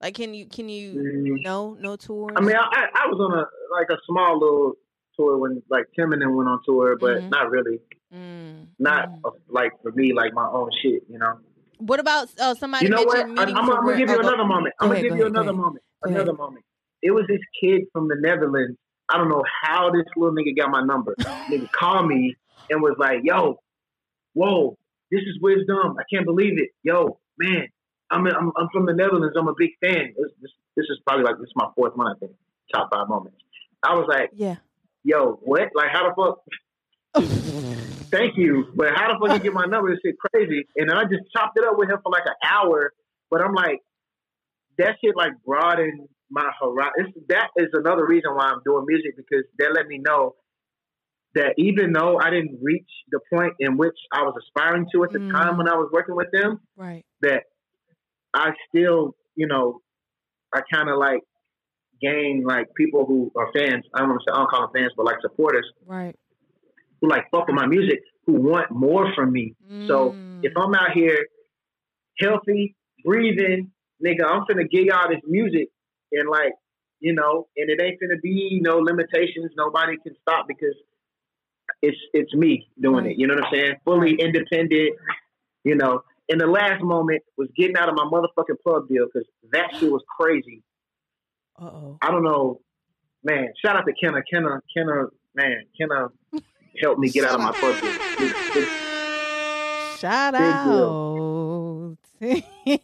Like, 0.00 0.14
can 0.14 0.34
you? 0.34 0.46
Can 0.46 0.68
you? 0.68 0.94
Mm. 0.94 1.42
No, 1.42 1.76
no 1.80 1.96
tours. 1.96 2.34
I 2.36 2.40
mean, 2.40 2.54
I, 2.54 2.86
I 2.94 3.06
was 3.08 3.18
on 3.18 3.36
a 3.36 3.44
like 3.76 3.88
a 3.90 4.00
small 4.06 4.38
little 4.38 4.74
tour 5.16 5.36
when 5.38 5.62
like 5.68 5.86
Tim 5.96 6.12
and 6.12 6.22
them 6.22 6.36
went 6.36 6.48
on 6.48 6.60
tour, 6.64 6.96
but 7.00 7.18
mm-hmm. 7.18 7.30
not 7.30 7.50
really. 7.50 7.80
Mm-hmm. 8.14 8.64
Not 8.78 9.10
mm. 9.10 9.32
like 9.48 9.72
for 9.82 9.90
me, 9.92 10.12
like 10.12 10.32
my 10.32 10.46
own 10.46 10.70
shit, 10.80 11.02
you 11.08 11.18
know. 11.18 11.40
What 11.78 11.98
about 11.98 12.28
uh, 12.38 12.54
somebody? 12.54 12.86
You 12.86 12.90
know 12.90 13.02
what? 13.02 13.18
I, 13.18 13.50
am 13.50 13.66
gonna 13.66 13.96
give 13.96 14.08
you 14.08 14.20
another 14.20 14.44
moment. 14.44 14.74
I'm 14.80 14.88
gonna 14.88 15.02
give 15.02 15.16
you 15.16 15.26
another 15.26 15.52
moment. 15.52 15.84
Another 16.02 16.34
moment. 16.34 16.64
It 17.02 17.10
was 17.10 17.24
this 17.28 17.40
kid 17.60 17.82
from 17.92 18.08
the 18.08 18.16
Netherlands. 18.18 18.78
I 19.08 19.18
don't 19.18 19.28
know 19.28 19.42
how 19.62 19.90
this 19.90 20.04
little 20.16 20.34
nigga 20.34 20.56
got 20.56 20.70
my 20.70 20.82
number. 20.82 21.14
nigga 21.18 21.70
called 21.70 22.08
me 22.08 22.36
and 22.70 22.82
was 22.82 22.96
like, 22.98 23.20
"Yo, 23.22 23.60
whoa, 24.34 24.76
this 25.10 25.20
is 25.20 25.40
wisdom. 25.40 25.96
I 25.98 26.02
can't 26.12 26.26
believe 26.26 26.58
it. 26.58 26.70
Yo, 26.82 27.18
man, 27.38 27.68
I'm 28.10 28.26
I'm, 28.26 28.52
I'm 28.56 28.68
from 28.72 28.86
the 28.86 28.92
Netherlands. 28.92 29.36
I'm 29.38 29.48
a 29.48 29.54
big 29.56 29.70
fan. 29.80 30.14
This, 30.16 30.30
this, 30.40 30.50
this 30.76 30.86
is 30.90 30.98
probably 31.06 31.24
like 31.24 31.38
this 31.38 31.46
is 31.46 31.56
my 31.56 31.68
fourth 31.74 31.96
one. 31.96 32.08
I 32.08 32.18
think 32.18 32.32
top 32.72 32.90
five 32.92 33.08
moments. 33.08 33.38
I 33.82 33.94
was 33.94 34.06
like, 34.08 34.30
yeah, 34.34 34.56
yo, 35.04 35.38
what? 35.42 35.70
Like, 35.74 35.90
how 35.92 36.08
the 36.08 36.14
fuck? 36.14 36.38
Thank 38.10 38.36
you, 38.36 38.66
but 38.74 38.88
how 38.94 39.12
the 39.12 39.18
fuck 39.18 39.36
you 39.36 39.42
get 39.42 39.52
my 39.52 39.66
number? 39.66 39.90
This 39.90 40.00
shit 40.04 40.16
crazy. 40.18 40.66
And 40.76 40.88
then 40.88 40.96
I 40.96 41.04
just 41.04 41.22
chopped 41.34 41.58
it 41.58 41.64
up 41.64 41.76
with 41.76 41.90
him 41.90 41.98
for 42.02 42.10
like 42.10 42.24
an 42.26 42.34
hour. 42.44 42.92
But 43.30 43.42
I'm 43.42 43.52
like, 43.52 43.80
that 44.78 44.96
shit 45.02 45.16
like 45.16 45.32
broadened 45.44 46.08
my 46.30 46.50
horizon. 46.60 47.12
That 47.28 47.48
is 47.56 47.68
another 47.72 48.06
reason 48.06 48.34
why 48.34 48.46
I'm 48.46 48.60
doing 48.64 48.84
music 48.86 49.16
because 49.16 49.44
they 49.58 49.66
let 49.72 49.86
me 49.86 49.98
know 49.98 50.34
that 51.34 51.54
even 51.58 51.92
though 51.92 52.18
I 52.18 52.30
didn't 52.30 52.58
reach 52.62 52.88
the 53.10 53.20
point 53.32 53.52
in 53.60 53.76
which 53.76 53.96
I 54.12 54.22
was 54.22 54.34
aspiring 54.42 54.86
to 54.94 55.04
at 55.04 55.12
the 55.12 55.18
mm. 55.18 55.32
time 55.32 55.58
when 55.58 55.68
I 55.68 55.74
was 55.74 55.90
working 55.92 56.16
with 56.16 56.28
them, 56.32 56.60
right? 56.76 57.04
That 57.20 57.44
I 58.34 58.50
still, 58.68 59.14
you 59.34 59.46
know, 59.46 59.80
I 60.54 60.60
kind 60.72 60.88
of 60.88 60.98
like 60.98 61.20
gain 62.00 62.44
like 62.46 62.68
people 62.76 63.04
who 63.06 63.30
are 63.36 63.50
fans. 63.54 63.84
I 63.94 64.00
don't 64.00 64.10
want 64.10 64.20
to 64.20 64.30
say 64.30 64.34
I 64.34 64.38
don't 64.38 64.50
call 64.50 64.60
them 64.62 64.70
fans, 64.74 64.92
but 64.96 65.06
like 65.06 65.16
supporters, 65.20 65.70
right? 65.86 66.16
Who 67.00 67.08
like 67.08 67.24
fuck 67.30 67.46
with 67.46 67.56
my 67.56 67.66
music, 67.66 68.00
who 68.26 68.34
want 68.34 68.70
more 68.70 69.12
from 69.14 69.32
me. 69.32 69.54
Mm. 69.70 69.86
So 69.88 70.16
if 70.42 70.52
I'm 70.56 70.74
out 70.74 70.92
here 70.94 71.18
healthy, 72.18 72.74
breathing, 73.04 73.70
nigga, 74.04 74.24
I'm 74.26 74.44
finna 74.46 74.68
gig 74.70 74.90
out 74.90 75.08
this 75.10 75.20
music 75.26 75.68
and 76.12 76.28
like, 76.28 76.52
you 77.00 77.12
know, 77.12 77.48
and 77.56 77.70
it 77.70 77.80
ain't 77.82 78.00
gonna 78.00 78.20
be 78.22 78.60
no 78.62 78.78
limitations. 78.78 79.52
Nobody 79.56 79.96
can 80.02 80.14
stop 80.22 80.46
because 80.48 80.74
it's 81.82 81.98
it's 82.12 82.34
me 82.34 82.68
doing 82.80 83.06
it. 83.06 83.18
You 83.18 83.26
know 83.26 83.34
what 83.34 83.44
I'm 83.44 83.52
saying? 83.52 83.74
Fully 83.84 84.14
independent. 84.18 84.94
You 85.64 85.74
know. 85.76 86.02
And 86.28 86.40
the 86.40 86.46
last 86.46 86.82
moment 86.82 87.22
was 87.36 87.48
getting 87.56 87.76
out 87.76 87.88
of 87.88 87.94
my 87.94 88.04
motherfucking 88.04 88.56
pub 88.64 88.88
deal 88.88 89.06
because 89.06 89.28
that 89.52 89.68
shit 89.78 89.90
was 89.90 90.02
crazy. 90.18 90.62
Uh 91.60 91.66
oh. 91.66 91.98
I 92.02 92.10
don't 92.10 92.24
know, 92.24 92.60
man. 93.22 93.52
Shout 93.64 93.76
out 93.76 93.84
to 93.86 93.92
Kenna. 93.92 94.22
Kenna. 94.32 94.60
Kenna. 94.76 95.06
Man. 95.34 95.64
Kenna 95.78 96.08
helped 96.82 96.98
me 96.98 97.10
get 97.10 97.24
out 97.24 97.34
of 97.34 97.40
my 97.40 97.52
pub 97.52 97.80
deal. 97.80 98.66
Shout 99.98 100.32
Big 100.34 100.42
out. 100.42 100.64
Deal. 100.64 101.25
Big 102.20 102.82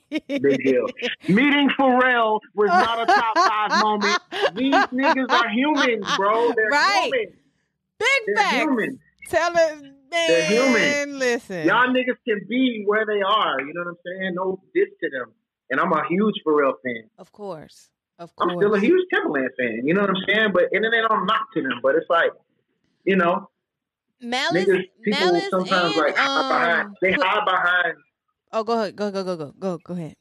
deal. 0.64 0.86
Meeting 1.28 1.70
Pharrell 1.78 2.40
was 2.54 2.68
not 2.68 3.02
a 3.02 3.06
top 3.06 3.36
five 3.38 3.82
moment. 3.82 4.18
These 4.54 4.74
niggas 4.92 5.30
are 5.30 5.48
humans, 5.48 6.06
bro. 6.16 6.52
They're 6.54 6.68
right. 6.68 7.10
humans. 7.12 7.36
Big 7.98 8.08
They're 8.26 8.36
facts. 8.36 8.56
Humans. 8.56 8.98
Tell 9.28 9.52
it, 9.52 9.82
man. 9.82 9.94
They're 10.10 10.46
human. 10.46 11.18
Listen, 11.18 11.66
y'all 11.66 11.88
niggas 11.88 12.18
can 12.28 12.40
be 12.48 12.84
where 12.86 13.06
they 13.06 13.22
are. 13.22 13.60
You 13.60 13.72
know 13.72 13.82
what 13.84 13.90
I'm 13.90 13.96
saying? 14.04 14.34
No 14.34 14.60
diss 14.74 14.88
to 15.02 15.10
them. 15.10 15.32
And 15.70 15.80
I'm 15.80 15.92
a 15.92 16.06
huge 16.08 16.34
Pharrell 16.46 16.74
fan. 16.84 17.08
Of 17.16 17.32
course, 17.32 17.88
of 18.18 18.34
course. 18.36 18.50
I'm 18.52 18.58
still 18.58 18.74
a 18.74 18.80
huge 18.80 19.06
Timbaland 19.12 19.48
fan. 19.58 19.80
You 19.84 19.94
know 19.94 20.02
what 20.02 20.10
I'm 20.10 20.22
saying? 20.26 20.50
But 20.52 20.64
and 20.72 20.84
then 20.84 20.90
they 20.90 21.00
don't 21.00 21.26
knock 21.26 21.46
to 21.54 21.62
them. 21.62 21.80
But 21.82 21.94
it's 21.94 22.10
like, 22.10 22.32
you 23.04 23.16
know, 23.16 23.48
Malice, 24.20 24.66
niggas, 24.68 24.82
people 25.02 25.20
Malice 25.20 25.50
sometimes 25.50 25.96
and, 25.96 25.96
like 25.96 26.16
hide 26.16 26.48
behind. 26.48 26.86
Um, 26.88 26.94
they 27.00 27.12
hide 27.12 27.44
behind. 27.46 27.94
Oh, 28.52 28.64
go 28.64 28.80
ahead. 28.80 28.96
Go 28.96 29.10
go 29.10 29.24
go 29.24 29.36
go 29.36 29.52
go 29.58 29.78
go 29.78 29.94
ahead. 29.94 30.14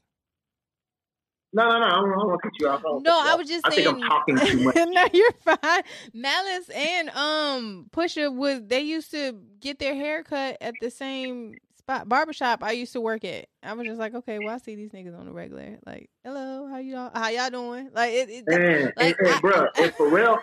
No, 1.54 1.68
no, 1.68 1.78
no. 1.80 1.84
I 1.84 1.90
don't, 1.90 2.08
don't 2.08 2.28
want 2.28 2.40
to 2.42 2.48
cut 2.48 2.58
you 2.58 2.68
off. 2.68 2.82
I 2.86 2.98
no, 3.02 3.20
I 3.22 3.34
was 3.34 3.46
just 3.46 3.66
I 3.66 3.70
saying. 3.74 3.88
I 3.88 3.92
think 3.92 4.04
I'm 4.04 4.08
talking 4.08 4.36
too 4.38 4.60
much. 4.64 4.74
no, 4.76 5.06
you're 5.12 5.32
fine. 5.44 5.82
Malice 6.14 6.70
and 6.74 7.10
um 7.10 7.86
Pusha 7.92 8.34
was 8.34 8.62
they 8.66 8.80
used 8.80 9.10
to 9.10 9.38
get 9.60 9.78
their 9.78 9.94
hair 9.94 10.22
cut 10.22 10.56
at 10.60 10.74
the 10.80 10.90
same 10.90 11.54
spot 11.78 12.08
barbershop 12.08 12.62
I 12.62 12.72
used 12.72 12.94
to 12.94 13.00
work 13.02 13.24
at. 13.24 13.48
I 13.62 13.74
was 13.74 13.86
just 13.86 13.98
like, 13.98 14.14
okay, 14.14 14.38
well 14.38 14.54
I 14.54 14.58
see 14.58 14.76
these 14.76 14.92
niggas 14.92 15.18
on 15.18 15.26
the 15.26 15.32
regular. 15.32 15.78
Like, 15.84 16.08
hello, 16.24 16.68
how 16.68 16.78
y'all 16.78 17.10
how 17.12 17.28
y'all 17.28 17.50
doing? 17.50 17.90
Like 17.92 18.12
it, 18.14 18.30
it 18.30 18.44
Man, 18.46 18.92
like, 18.96 19.16
and, 19.18 19.26
and, 19.26 19.28
I, 19.28 19.40
bro, 19.40 19.66
and 19.76 19.94
for 19.94 20.08
real 20.08 20.38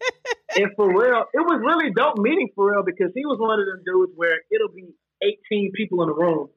and 0.56 0.70
for 0.76 0.88
real, 0.88 1.24
it 1.32 1.40
was 1.40 1.60
really 1.64 1.90
dope 1.94 2.18
meeting 2.18 2.50
for 2.54 2.70
real 2.70 2.82
because 2.84 3.12
he 3.14 3.24
was 3.24 3.38
one 3.38 3.58
of 3.58 3.66
them 3.66 3.82
dudes 3.86 4.12
where 4.14 4.36
it'll 4.50 4.74
be 4.74 4.92
18 5.22 5.72
people 5.74 6.02
in 6.02 6.08
the 6.08 6.14
room. 6.14 6.48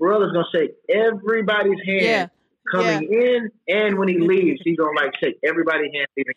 Is 0.00 0.32
gonna 0.32 0.44
shake 0.52 0.72
everybody's 0.88 1.78
hand. 1.86 2.02
Yeah 2.02 2.26
coming 2.70 3.08
yeah. 3.10 3.20
in 3.20 3.50
and 3.68 3.98
when 3.98 4.08
he 4.08 4.18
leaves, 4.18 4.60
he's 4.64 4.76
gonna 4.76 4.96
like 4.96 5.12
shake 5.22 5.38
everybody's 5.44 5.90
hand 5.94 6.06
leaving. 6.16 6.34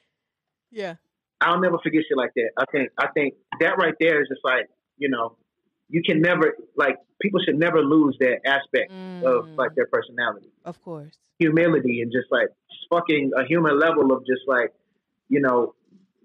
Yeah. 0.71 0.95
I'll 1.41 1.59
never 1.59 1.77
forget 1.83 2.03
shit 2.07 2.17
like 2.17 2.31
that. 2.35 2.49
I 2.57 2.65
think 2.71 2.89
I 2.97 3.07
think 3.13 3.35
that 3.59 3.77
right 3.77 3.93
there 3.99 4.21
is 4.21 4.27
just 4.29 4.41
like, 4.43 4.67
you 4.97 5.09
know, 5.09 5.37
you 5.89 6.01
can 6.03 6.21
never 6.21 6.55
like 6.75 6.97
people 7.21 7.39
should 7.45 7.57
never 7.57 7.81
lose 7.81 8.17
that 8.19 8.39
aspect 8.45 8.91
mm. 8.91 9.23
of 9.23 9.49
like 9.49 9.75
their 9.75 9.87
personality. 9.87 10.51
Of 10.63 10.81
course. 10.83 11.17
Humility 11.39 12.01
and 12.01 12.11
just 12.11 12.31
like 12.31 12.47
fucking 12.89 13.31
a 13.37 13.45
human 13.45 13.79
level 13.79 14.11
of 14.11 14.25
just 14.25 14.41
like, 14.47 14.71
you 15.27 15.41
know, 15.41 15.75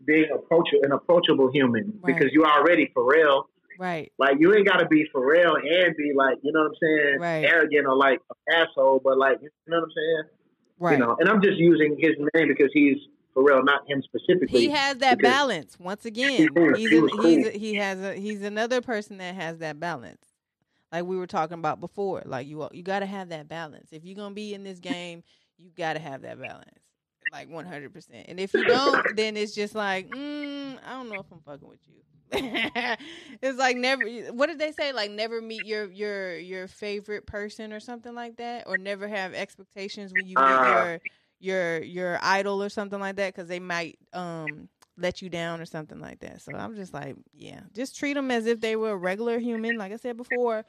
being 0.05 0.29
approachable 0.33 0.81
an 0.85 0.93
approachable 0.93 1.51
human 1.53 1.99
right. 2.03 2.15
because 2.15 2.33
you're 2.33 2.47
already 2.47 2.91
Pharrell 2.97 3.45
Right. 3.81 4.13
Like 4.19 4.37
you 4.39 4.55
ain't 4.55 4.69
gotta 4.69 4.87
be 4.87 5.07
for 5.11 5.27
real 5.27 5.55
and 5.55 5.97
be 5.97 6.13
like, 6.15 6.37
you 6.43 6.53
know 6.53 6.61
what 6.61 6.67
I'm 6.67 6.75
saying, 6.83 7.19
right. 7.19 7.45
arrogant 7.47 7.87
or 7.87 7.97
like 7.97 8.21
an 8.29 8.61
asshole, 8.61 9.01
but 9.03 9.17
like 9.17 9.39
you 9.41 9.49
know 9.69 9.79
what 9.79 9.85
I'm 9.85 9.91
saying? 9.91 10.23
Right. 10.79 10.99
You 10.99 11.07
know, 11.07 11.17
and 11.19 11.31
I'm 11.31 11.41
just 11.41 11.57
using 11.57 11.97
his 11.99 12.11
name 12.35 12.49
because 12.49 12.69
he's 12.75 12.99
for 13.33 13.43
real, 13.43 13.63
not 13.65 13.89
him 13.89 14.03
specifically. 14.03 14.61
He 14.61 14.69
has 14.69 14.99
that 14.99 15.19
balance 15.23 15.79
once 15.81 16.05
again. 16.05 16.31
He's, 16.31 16.49
he's, 16.77 16.91
he, 16.91 17.09
cool. 17.09 17.23
he's 17.23 17.49
he 17.53 17.75
has 17.77 18.03
a, 18.03 18.15
he's 18.17 18.43
another 18.43 18.83
person 18.83 19.17
that 19.17 19.35
has 19.35 19.57
that 19.61 19.81
balance. 19.81 20.27
Like 20.93 21.07
we 21.07 21.17
were 21.17 21.27
talking 21.27 21.59
about 21.59 21.81
before, 21.81 22.23
like 22.27 22.47
you 22.47 22.69
you 22.73 22.83
got 22.83 22.99
to 22.99 23.07
have 23.07 23.31
that 23.31 23.49
balance. 23.49 23.89
If 23.93 24.05
you're 24.05 24.17
gonna 24.17 24.35
be 24.35 24.53
in 24.53 24.63
this 24.63 24.79
game, 24.79 25.23
you 25.57 25.71
got 25.75 25.95
to 25.95 26.01
have 26.01 26.21
that 26.21 26.39
balance, 26.39 26.81
like 27.33 27.49
100. 27.51 27.93
percent. 27.93 28.27
And 28.29 28.41
if 28.41 28.55
you 28.55 28.65
don't, 28.65 29.17
then 29.17 29.37
it's 29.37 29.55
just 29.55 29.75
like, 29.75 30.09
mm, 30.11 30.79
I 30.87 30.93
don't 30.93 31.09
know 31.09 31.21
if 31.21 31.27
I'm 31.33 31.41
fucking 31.41 31.69
with 31.69 31.81
you. 31.87 31.95
it's 33.43 33.59
like 33.59 33.77
never 33.77 34.03
what 34.33 34.47
did 34.47 34.59
they 34.61 34.71
say? 34.71 34.93
Like 34.93 35.11
never 35.11 35.43
meet 35.43 35.67
your 35.67 35.91
your 35.91 36.39
your 36.39 36.69
favorite 36.69 37.27
person 37.27 37.73
or 37.73 37.81
something 37.81 38.15
like 38.15 38.37
that? 38.37 38.65
Or 38.69 38.79
never 38.79 39.09
have 39.09 39.35
expectations 39.35 40.13
when 40.13 40.27
you 40.27 40.37
meet 40.37 40.45
uh, 40.45 40.69
your 40.71 41.01
your 41.41 41.83
your 41.83 42.19
idol 42.23 42.63
or 42.63 42.69
something 42.69 43.01
like 43.01 43.17
that? 43.17 43.35
Because 43.35 43.49
they 43.49 43.59
might 43.59 43.99
um 44.13 44.69
let 44.97 45.23
you 45.23 45.29
down 45.29 45.61
or 45.61 45.65
something 45.65 45.99
like 45.99 46.21
that. 46.21 46.41
So 46.43 46.53
i'm 46.55 46.77
just 46.77 46.95
like 46.95 47.17
yeah. 47.35 47.61
Just 47.75 47.97
treat 47.97 48.15
them 48.15 48.31
as 48.31 48.47
if 48.47 48.61
they 48.61 48.77
were 48.77 48.91
a 48.93 48.97
regular 48.97 49.41
human. 49.41 49.77
Like 49.77 49.93
i 49.93 49.97
said 49.97 50.17
before 50.17 50.65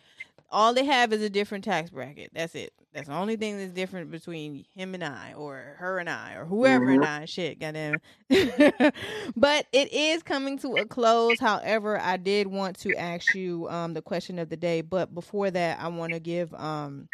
all 0.52 0.74
they 0.74 0.86
have 0.86 1.14
is 1.14 1.22
a 1.22 1.30
different 1.30 1.64
tax 1.64 1.90
bracket. 1.90 2.32
That's 2.34 2.56
it. 2.56 2.74
That's 2.94 3.08
the 3.08 3.14
only 3.14 3.38
thing 3.38 3.58
that's 3.58 3.72
different 3.72 4.12
between 4.12 4.66
him 4.76 4.94
and 4.94 5.04
I, 5.04 5.34
or 5.36 5.76
her 5.78 5.98
and 6.00 6.10
I, 6.10 6.36
or 6.36 6.46
whoever 6.46 6.88
mm-hmm. 6.88 7.04
and 7.04 7.06
I. 7.06 7.26
Shit, 7.26 7.60
goddamn. 7.60 8.00
but 9.36 9.66
it 9.72 9.94
is 9.94 10.24
coming 10.24 10.58
to 10.60 10.74
a 10.76 10.86
close. 10.86 11.40
However, 11.40 12.00
I 12.00 12.18
did 12.18 12.48
want 12.48 12.78
to 12.80 12.94
ask 12.96 13.34
you 13.34 13.70
um, 13.70 13.94
the 13.94 14.02
question 14.02 14.40
of 14.40 14.50
the 14.50 14.58
day. 14.58 14.82
But 14.82 15.14
before 15.14 15.50
that, 15.52 15.80
I 15.80 15.88
want 15.88 16.12
to 16.14 16.20
give 16.20 16.54
um, 16.54 17.08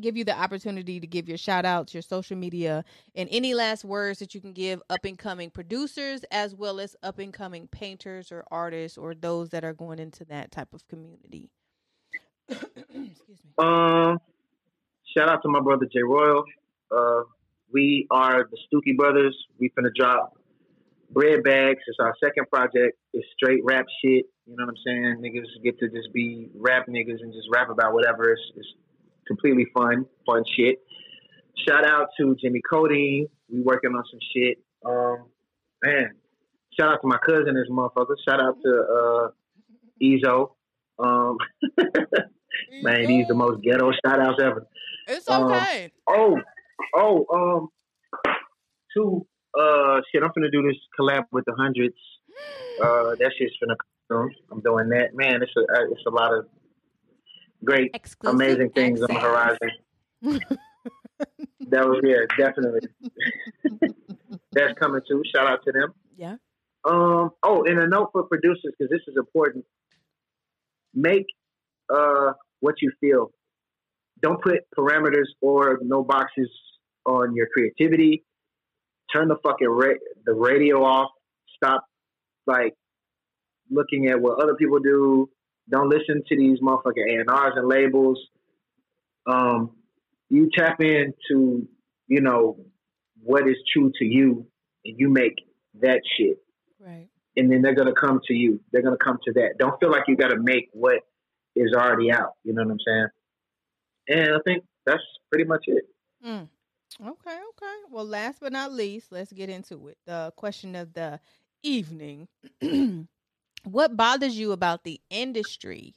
give 0.00 0.16
you 0.16 0.24
the 0.24 0.38
opportunity 0.38 1.00
to 1.00 1.06
give 1.06 1.28
your 1.28 1.38
shout 1.38 1.64
outs, 1.64 1.94
your 1.94 2.02
social 2.02 2.36
media, 2.36 2.84
and 3.14 3.28
any 3.30 3.54
last 3.54 3.84
words 3.84 4.18
that 4.18 4.34
you 4.34 4.40
can 4.40 4.52
give 4.52 4.82
up 4.90 5.04
and 5.04 5.18
coming 5.18 5.50
producers 5.50 6.24
as 6.30 6.54
well 6.54 6.80
as 6.80 6.96
up 7.02 7.18
and 7.18 7.32
coming 7.32 7.68
painters 7.68 8.32
or 8.32 8.44
artists 8.50 8.98
or 8.98 9.14
those 9.14 9.50
that 9.50 9.64
are 9.64 9.72
going 9.72 9.98
into 9.98 10.24
that 10.26 10.50
type 10.50 10.74
of 10.74 10.86
community. 10.88 11.50
Excuse 12.48 13.18
me. 13.28 13.36
Um, 13.58 14.18
shout 15.16 15.28
out 15.28 15.42
to 15.42 15.48
my 15.48 15.60
brother 15.60 15.86
Jay 15.86 16.02
Royal. 16.02 16.44
Uh, 16.90 17.22
we 17.72 18.06
are 18.10 18.48
the 18.50 18.58
Stookie 18.66 18.96
Brothers. 18.96 19.36
We 19.58 19.70
finna 19.70 19.94
drop 19.94 20.34
Bread 21.10 21.42
Bags. 21.42 21.80
It's 21.86 21.98
our 22.00 22.14
second 22.22 22.48
project. 22.50 22.98
It's 23.12 23.26
straight 23.36 23.60
rap 23.64 23.86
shit. 24.02 24.26
You 24.46 24.56
know 24.56 24.66
what 24.66 24.70
I'm 24.70 24.76
saying? 24.84 25.22
Niggas 25.22 25.62
get 25.62 25.78
to 25.78 25.88
just 25.88 26.12
be 26.12 26.50
rap 26.54 26.86
niggas 26.88 27.20
and 27.20 27.32
just 27.32 27.48
rap 27.52 27.70
about 27.70 27.94
whatever. 27.94 28.32
It's, 28.32 28.42
it's 28.56 28.68
completely 29.26 29.66
fun, 29.72 30.06
fun 30.26 30.44
shit. 30.56 30.82
Shout 31.66 31.84
out 31.84 32.08
to 32.18 32.36
Jimmy 32.40 32.60
Cody. 32.68 33.26
We 33.50 33.62
working 33.62 33.92
on 33.92 34.04
some 34.10 34.20
shit. 34.34 34.58
Um, 34.84 35.26
man, 35.82 36.10
shout 36.78 36.92
out 36.92 37.00
to 37.00 37.08
my 37.08 37.18
cousin, 37.24 37.54
this 37.54 37.68
motherfucker. 37.70 38.16
Shout 38.28 38.40
out 38.40 38.56
to 38.62 38.84
uh, 38.92 39.28
Ezo. 40.02 40.50
Um, 40.98 41.38
man, 42.82 43.08
he's 43.08 43.26
the 43.28 43.34
most 43.34 43.62
ghetto 43.62 43.90
shout 44.04 44.20
outs 44.20 44.40
ever. 44.42 44.66
It's 45.06 45.28
okay. 45.28 45.92
Um, 46.06 46.42
oh, 46.94 47.26
oh, 47.30 47.68
um, 48.26 48.32
two, 48.96 49.26
uh, 49.58 50.00
shit, 50.10 50.22
I'm 50.22 50.30
gonna 50.34 50.50
do 50.50 50.62
this 50.62 50.76
collab 50.98 51.24
with 51.32 51.44
the 51.46 51.54
hundreds. 51.56 51.96
Uh, 52.82 53.14
that 53.20 53.30
shit's 53.38 53.54
finna 53.62 53.76
come. 54.10 54.28
I'm 54.50 54.60
doing 54.60 54.88
that. 54.88 55.14
Man, 55.14 55.40
it's 55.40 55.52
a, 55.56 55.60
uh, 55.60 55.92
it's 55.92 56.02
a 56.08 56.10
lot 56.10 56.34
of 56.34 56.46
great, 57.64 57.92
Exclusive 57.94 58.34
amazing 58.34 58.70
things 58.70 59.00
on 59.00 59.14
the 59.14 59.20
horizon. 59.20 59.70
that 61.70 61.86
was 61.86 62.00
yeah, 62.02 62.26
definitely. 62.36 62.88
That's 64.52 64.76
coming 64.78 65.02
too. 65.08 65.22
Shout 65.34 65.46
out 65.46 65.60
to 65.64 65.72
them. 65.72 65.94
Yeah. 66.16 66.36
Um. 66.84 67.30
Oh, 67.42 67.64
and 67.64 67.78
a 67.78 67.86
note 67.86 68.10
for 68.12 68.24
producers 68.24 68.72
because 68.76 68.90
this 68.90 69.02
is 69.06 69.16
important. 69.16 69.64
Make 70.94 71.26
uh 71.92 72.32
what 72.60 72.76
you 72.80 72.92
feel. 73.00 73.30
Don't 74.22 74.42
put 74.42 74.60
parameters 74.76 75.28
or 75.42 75.78
no 75.82 76.02
boxes 76.02 76.48
on 77.06 77.34
your 77.34 77.46
creativity. 77.52 78.24
Turn 79.14 79.28
the 79.28 79.36
fucking 79.42 79.68
ra- 79.68 80.00
the 80.24 80.32
radio 80.32 80.82
off. 80.84 81.10
Stop 81.56 81.84
like 82.46 82.74
looking 83.70 84.08
at 84.08 84.20
what 84.20 84.42
other 84.42 84.54
people 84.54 84.78
do. 84.78 85.28
Don't 85.70 85.88
listen 85.88 86.22
to 86.28 86.36
these 86.36 86.58
motherfucking 86.60 87.26
A&Rs 87.26 87.52
and 87.56 87.68
labels. 87.68 88.18
Um, 89.26 89.76
you 90.28 90.50
tap 90.54 90.80
into, 90.80 91.66
you 92.06 92.20
know, 92.20 92.58
what 93.22 93.48
is 93.48 93.56
true 93.72 93.90
to 93.98 94.04
you 94.04 94.46
and 94.84 94.94
you 94.98 95.08
make 95.08 95.34
that 95.80 96.00
shit. 96.16 96.38
Right. 96.78 97.08
And 97.36 97.50
then 97.50 97.62
they're 97.62 97.74
gonna 97.74 97.94
come 97.94 98.20
to 98.26 98.34
you. 98.34 98.60
They're 98.72 98.82
gonna 98.82 98.96
come 98.96 99.18
to 99.24 99.32
that. 99.34 99.54
Don't 99.58 99.78
feel 99.80 99.90
like 99.90 100.04
you 100.06 100.16
gotta 100.16 100.38
make 100.38 100.68
what 100.72 101.00
is 101.56 101.72
already 101.74 102.12
out. 102.12 102.34
You 102.44 102.52
know 102.52 102.62
what 102.64 102.72
I'm 102.72 102.78
saying? 102.86 103.08
And 104.08 104.34
I 104.34 104.38
think 104.44 104.64
that's 104.86 105.02
pretty 105.30 105.44
much 105.44 105.64
it. 105.66 105.84
Mm. 106.24 106.48
Okay, 107.00 107.10
okay. 107.30 107.76
Well, 107.90 108.04
last 108.04 108.40
but 108.40 108.52
not 108.52 108.72
least, 108.72 109.10
let's 109.10 109.32
get 109.32 109.50
into 109.50 109.88
it. 109.88 109.98
The 110.06 110.32
question 110.36 110.76
of 110.76 110.92
the 110.92 111.18
evening. 111.62 112.28
what 113.64 113.96
bothers 113.96 114.38
you 114.38 114.52
about 114.52 114.84
the 114.84 115.00
industry 115.10 115.94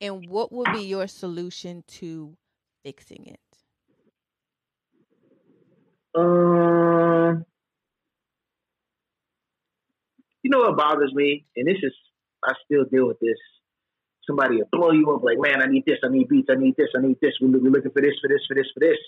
and 0.00 0.28
what 0.28 0.52
would 0.52 0.72
be 0.72 0.82
your 0.82 1.08
solution 1.08 1.82
to 1.88 2.36
fixing 2.84 3.26
it? 3.26 3.40
Um, 6.14 6.75
you 10.46 10.50
know 10.50 10.60
what 10.60 10.76
bothers 10.76 11.12
me, 11.12 11.44
and 11.56 11.66
this 11.66 11.78
is 11.82 11.92
I 12.44 12.52
still 12.64 12.84
deal 12.84 13.08
with 13.08 13.18
this. 13.18 13.34
Somebody 14.28 14.58
will 14.58 14.68
blow 14.70 14.92
you 14.92 15.10
up 15.10 15.24
like, 15.24 15.38
man, 15.40 15.60
I 15.60 15.66
need 15.66 15.82
this, 15.86 15.98
I 16.04 16.08
need 16.08 16.28
beats, 16.28 16.46
I 16.48 16.54
need 16.54 16.76
this, 16.78 16.86
I 16.96 17.00
need 17.04 17.16
this. 17.20 17.32
We're 17.40 17.48
looking 17.48 17.90
for 17.90 18.00
this, 18.00 18.14
for 18.22 18.28
this, 18.28 18.42
for 18.46 18.54
this, 18.54 18.66
for 18.72 18.78
this, 18.78 18.98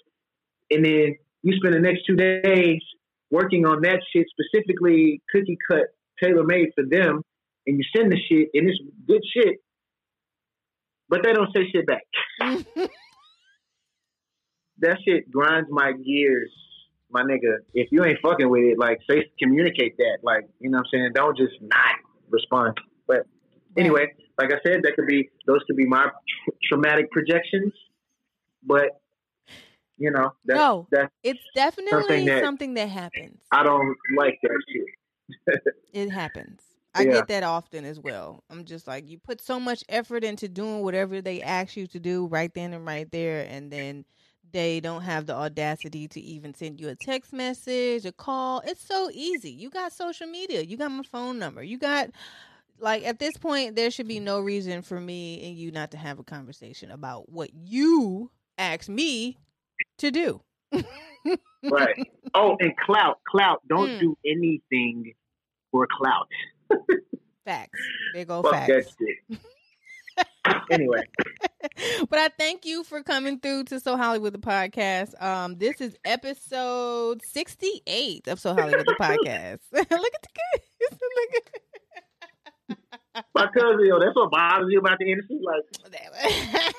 and 0.73 0.85
then 0.85 1.16
you 1.43 1.52
spend 1.56 1.74
the 1.74 1.81
next 1.81 2.02
two 2.09 2.16
days 2.16 2.82
working 3.31 3.66
on 3.66 3.82
that 3.82 4.01
shit 4.12 4.27
specifically, 4.35 5.23
cookie 5.31 5.59
cut, 5.70 5.94
tailor 6.20 6.43
made 6.43 6.70
for 6.74 6.82
them, 6.85 7.23
and 7.69 7.78
you 7.78 7.85
send 7.97 8.10
the 8.10 8.19
shit 8.28 8.48
and 8.52 8.69
it's 8.69 8.81
good 9.06 9.23
shit, 9.32 9.59
but 11.09 11.23
they 11.23 11.32
don't 11.32 11.55
say 11.55 11.70
shit 11.73 11.86
back. 11.86 12.02
that 14.81 14.98
shit 15.06 15.31
grinds 15.31 15.69
my 15.70 15.93
gears, 15.93 16.52
my 17.10 17.22
nigga. 17.22 17.59
If 17.74 17.89
you 17.90 18.05
ain't 18.05 18.18
fucking 18.22 18.48
with 18.48 18.62
it, 18.62 18.78
like 18.78 18.98
say 19.10 19.30
communicate 19.39 19.97
that. 19.98 20.18
Like, 20.22 20.48
you 20.60 20.70
know 20.70 20.78
what 20.78 20.86
I'm 20.94 21.01
saying? 21.01 21.12
Don't 21.14 21.36
just 21.36 21.55
not 21.60 21.97
respond. 22.30 22.78
But 23.06 23.26
anyway, 23.76 24.12
like 24.39 24.52
I 24.52 24.59
said, 24.66 24.82
that 24.82 24.94
could 24.97 25.06
be 25.06 25.28
those 25.47 25.60
could 25.66 25.76
be 25.76 25.86
my 25.86 26.05
tra- 26.05 26.55
traumatic 26.68 27.10
projections. 27.10 27.72
But 28.62 29.01
you 29.97 30.10
know, 30.10 30.32
that's, 30.44 30.59
no, 30.59 30.86
that's 30.90 31.12
it's 31.22 31.40
definitely 31.55 31.90
something 31.90 32.26
that, 32.26 32.44
something 32.44 32.74
that 32.74 32.89
happens. 32.89 33.40
I 33.51 33.64
don't 33.64 33.97
like 34.16 34.39
that 34.43 34.62
shit. 34.72 35.62
it 35.93 36.10
happens. 36.10 36.62
I 36.94 37.02
yeah. 37.02 37.12
get 37.12 37.28
that 37.28 37.43
often 37.43 37.85
as 37.85 38.01
well. 38.01 38.43
I'm 38.51 38.64
just 38.64 38.86
like, 38.86 39.09
you 39.09 39.18
put 39.18 39.40
so 39.40 39.60
much 39.60 39.85
effort 39.89 40.24
into 40.24 40.48
doing 40.48 40.82
whatever 40.82 41.20
they 41.20 41.43
ask 41.43 41.76
you 41.76 41.86
to 41.89 42.01
do 42.01 42.26
right 42.26 42.52
then 42.55 42.72
and 42.72 42.86
right 42.86 43.10
there, 43.10 43.47
and 43.48 43.70
then 43.70 44.05
they 44.53 44.81
don't 44.81 45.03
have 45.03 45.27
the 45.27 45.35
audacity 45.35 46.09
to 46.09 46.20
even 46.20 46.55
send 46.55 46.81
you 46.81 46.89
a 46.89 46.95
text 46.95 47.33
message, 47.33 48.05
a 48.05 48.12
call. 48.12 48.62
It's 48.65 48.85
so 48.85 49.11
easy. 49.12 49.51
You 49.51 49.70
got 49.70 49.93
social 49.93 50.27
media, 50.27 50.62
you 50.62 50.77
got 50.77 50.91
my 50.91 51.03
phone 51.03 51.39
number, 51.39 51.62
you 51.62 51.79
got 51.79 52.11
like 52.81 53.05
at 53.05 53.19
this 53.19 53.37
point 53.37 53.75
there 53.75 53.91
should 53.91 54.07
be 54.07 54.20
no 54.20 54.41
reason 54.41 54.83
for 54.83 55.01
me 55.01 55.49
and 55.49 55.57
you 55.57 55.73
not 55.73 55.91
to 55.91 55.97
have 55.97 56.19
a 56.19 56.25
conversation 56.25 56.91
about 56.91 57.29
what 57.29 57.51
you 57.53 58.31
asked 58.57 58.89
me 58.89 59.39
to 59.99 60.11
do. 60.11 60.41
right. 60.73 62.11
Oh, 62.35 62.57
and 62.61 62.77
clout, 62.77 63.19
clout. 63.29 63.62
Don't 63.69 63.91
mm. 63.91 64.01
do 64.01 64.19
anything 64.25 65.12
for 65.70 65.87
clout. 65.91 66.29
facts. 67.45 67.81
Big 68.15 68.31
old 68.31 68.45
Fuck 68.45 68.66
facts. 68.66 68.95
anyway. 70.70 71.03
but 72.09 72.19
I 72.19 72.29
thank 72.39 72.65
you 72.65 72.85
for 72.85 73.03
coming 73.03 73.41
through 73.41 73.65
to 73.65 73.81
So 73.81 73.97
Hollywood 73.97 74.33
the 74.33 74.39
podcast. 74.39 75.20
Um, 75.23 75.57
this 75.57 75.81
is 75.81 75.97
episode 76.05 77.23
sixty 77.25 77.83
eight 77.87 78.29
of 78.29 78.41
So 78.41 78.55
Hollywood 78.55 78.87
the 78.87 78.97
podcast. 79.01 79.61
Look 79.73 79.87
at 79.91 79.91
the 79.91 80.29
kids. 80.35 81.01
Look 81.16 81.35
at 81.35 83.25
my 83.35 83.47
cousin, 83.47 83.85
yo, 83.87 83.99
that's 83.99 84.15
what 84.15 84.31
bothers 84.31 84.69
you 84.70 84.79
about 84.79 84.99
the 84.99 85.11
industry. 85.11 85.41
Like 85.43 86.75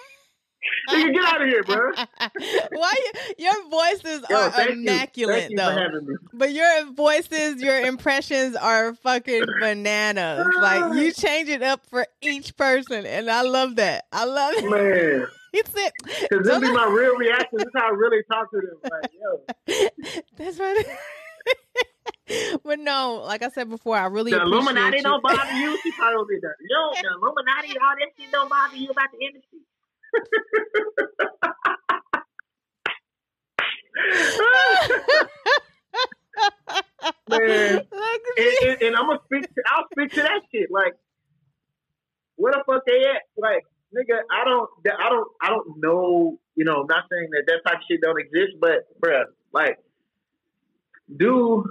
you 0.92 1.14
get 1.14 1.24
out 1.26 1.42
of 1.42 1.48
here, 1.48 1.64
bro. 1.64 1.92
Why 2.72 3.12
your 3.38 3.70
voices 3.70 4.24
Yo, 4.30 4.38
are 4.38 4.70
immaculate 4.70 5.52
you. 5.52 5.58
though. 5.58 5.90
But 6.34 6.54
your 6.54 6.92
voices, 6.92 7.62
your 7.62 7.80
impressions 7.82 8.56
are 8.56 8.94
fucking 8.96 9.44
bananas. 9.60 10.48
like 10.62 10.96
you 10.96 11.12
change 11.12 11.50
it 11.50 11.64
up 11.64 11.86
for 11.88 12.08
each 12.22 12.56
person, 12.58 13.06
and 13.06 13.30
I 13.30 13.42
love 13.42 13.76
that. 13.78 14.06
I 14.12 14.26
love 14.26 14.54
it. 14.58 14.70
Man. 14.70 15.28
He 15.52 15.64
said, 15.66 15.92
"Because 16.30 16.46
this 16.46 16.60
be 16.60 16.72
my 16.72 16.86
real 16.86 17.16
reaction. 17.16 17.58
This 17.58 17.66
is 17.66 17.72
how 17.74 17.88
I 17.88 17.90
really 17.90 18.22
talk 18.32 18.52
to 18.52 18.62
them." 18.62 18.78
Like, 18.84 19.12
yo, 19.18 20.20
that's 20.38 20.60
right. 20.60 20.86
but 22.64 22.78
no, 22.78 23.24
like 23.26 23.42
I 23.42 23.50
said 23.50 23.68
before, 23.68 23.98
I 23.98 24.06
really 24.06 24.30
the 24.30 24.42
Illuminati 24.42 24.98
you. 24.98 25.04
don't 25.04 25.24
bother 25.24 25.52
you. 25.54 25.76
She 25.82 25.92
probably 25.94 26.36
did 26.36 26.44
that. 26.44 26.54
Yo, 26.70 27.02
the 27.02 27.18
Illuminati, 27.18 27.70
all 27.80 27.96
that 27.98 28.10
shit 28.16 28.32
don't 28.32 28.48
bother 28.48 28.76
you 28.76 28.92
about 28.92 29.10
the 29.12 29.26
industry. 29.26 29.60
Man, 37.30 37.38
and, 37.38 37.86
and, 38.64 38.82
and, 38.82 38.96
I'm 38.96 39.08
gonna 39.08 39.20
speak. 39.26 39.44
To, 39.44 39.64
I'll 39.68 39.86
speak 39.94 40.12
to 40.14 40.22
that 40.22 40.42
shit. 40.52 40.70
Like, 40.72 40.96
where 42.36 42.54
the 42.54 42.64
fuck 42.66 42.84
they 42.88 43.06
at? 43.06 43.22
Like, 43.38 43.66
nigga, 43.96 44.22
I 44.32 44.46
don't, 44.46 44.70
I 44.88 45.10
don't, 45.10 45.28
I 45.42 45.50
don't 45.50 45.78
know. 45.78 46.40
You 46.56 46.66
know, 46.66 46.82
I'm 46.82 46.88
not 46.88 47.04
saying 47.12 47.30
that 47.32 47.44
that 47.48 47.70
type 47.70 47.78
of 47.78 47.84
shit 47.90 48.02
don't 48.02 48.20
exist, 48.20 48.54
but 48.60 48.88
bruh, 49.00 49.26
like, 49.54 49.78
do 51.16 51.64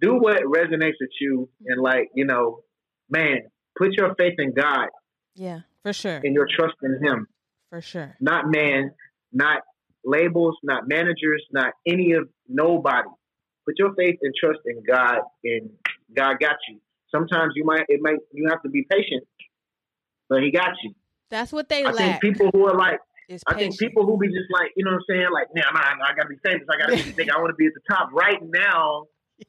do 0.00 0.16
what 0.16 0.42
resonates 0.42 0.96
with 1.00 1.10
you, 1.20 1.48
and 1.66 1.80
like, 1.80 2.10
you 2.14 2.24
know, 2.24 2.62
man, 3.08 3.42
put 3.76 3.92
your 3.92 4.14
faith 4.16 4.34
in 4.38 4.52
God. 4.52 4.88
Yeah. 5.34 5.60
For 5.86 5.92
sure. 5.92 6.20
And 6.24 6.34
your 6.34 6.48
trust 6.52 6.74
in 6.82 6.98
him. 7.00 7.28
For 7.70 7.80
sure. 7.80 8.16
Not 8.20 8.50
man, 8.50 8.90
not 9.32 9.62
labels, 10.04 10.56
not 10.64 10.88
managers, 10.88 11.44
not 11.52 11.74
any 11.86 12.10
of 12.10 12.28
nobody. 12.48 13.08
Put 13.64 13.78
your 13.78 13.94
faith 13.94 14.16
and 14.20 14.34
trust 14.34 14.58
in 14.66 14.82
God 14.82 15.20
and 15.44 15.70
God 16.12 16.40
got 16.40 16.56
you. 16.68 16.80
Sometimes 17.14 17.52
you 17.54 17.64
might 17.64 17.84
it 17.88 18.00
might 18.02 18.18
you 18.32 18.48
have 18.50 18.60
to 18.62 18.68
be 18.68 18.84
patient, 18.90 19.22
but 20.28 20.42
he 20.42 20.50
got 20.50 20.70
you. 20.82 20.92
That's 21.30 21.52
what 21.52 21.68
they 21.68 21.84
I 21.84 21.92
lack. 21.92 22.20
think 22.20 22.34
people 22.34 22.50
who 22.52 22.66
are 22.66 22.76
like 22.76 22.98
I 23.46 23.54
think 23.54 23.78
people 23.78 24.04
who 24.06 24.18
be 24.18 24.26
just 24.26 24.50
like, 24.50 24.72
you 24.74 24.84
know 24.84 24.90
what 24.90 24.96
I'm 24.96 25.04
saying? 25.08 25.28
Like, 25.32 25.54
nah, 25.54 25.70
nah, 25.72 25.94
nah 25.94 26.04
I 26.04 26.16
gotta 26.16 26.28
be 26.28 26.38
famous. 26.44 26.66
I 26.68 26.78
gotta 26.84 27.04
be 27.04 27.12
big. 27.16 27.30
I 27.30 27.38
want 27.38 27.50
to 27.50 27.54
be 27.54 27.66
at 27.66 27.74
the 27.74 27.94
top. 27.94 28.10
Right 28.12 28.40
now, 28.42 29.06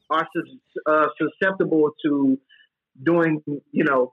are 0.08 0.28
sus- 0.36 0.82
uh, 0.86 1.06
susceptible 1.18 1.90
to 2.04 2.38
doing, 3.02 3.42
you 3.72 3.82
know, 3.82 4.12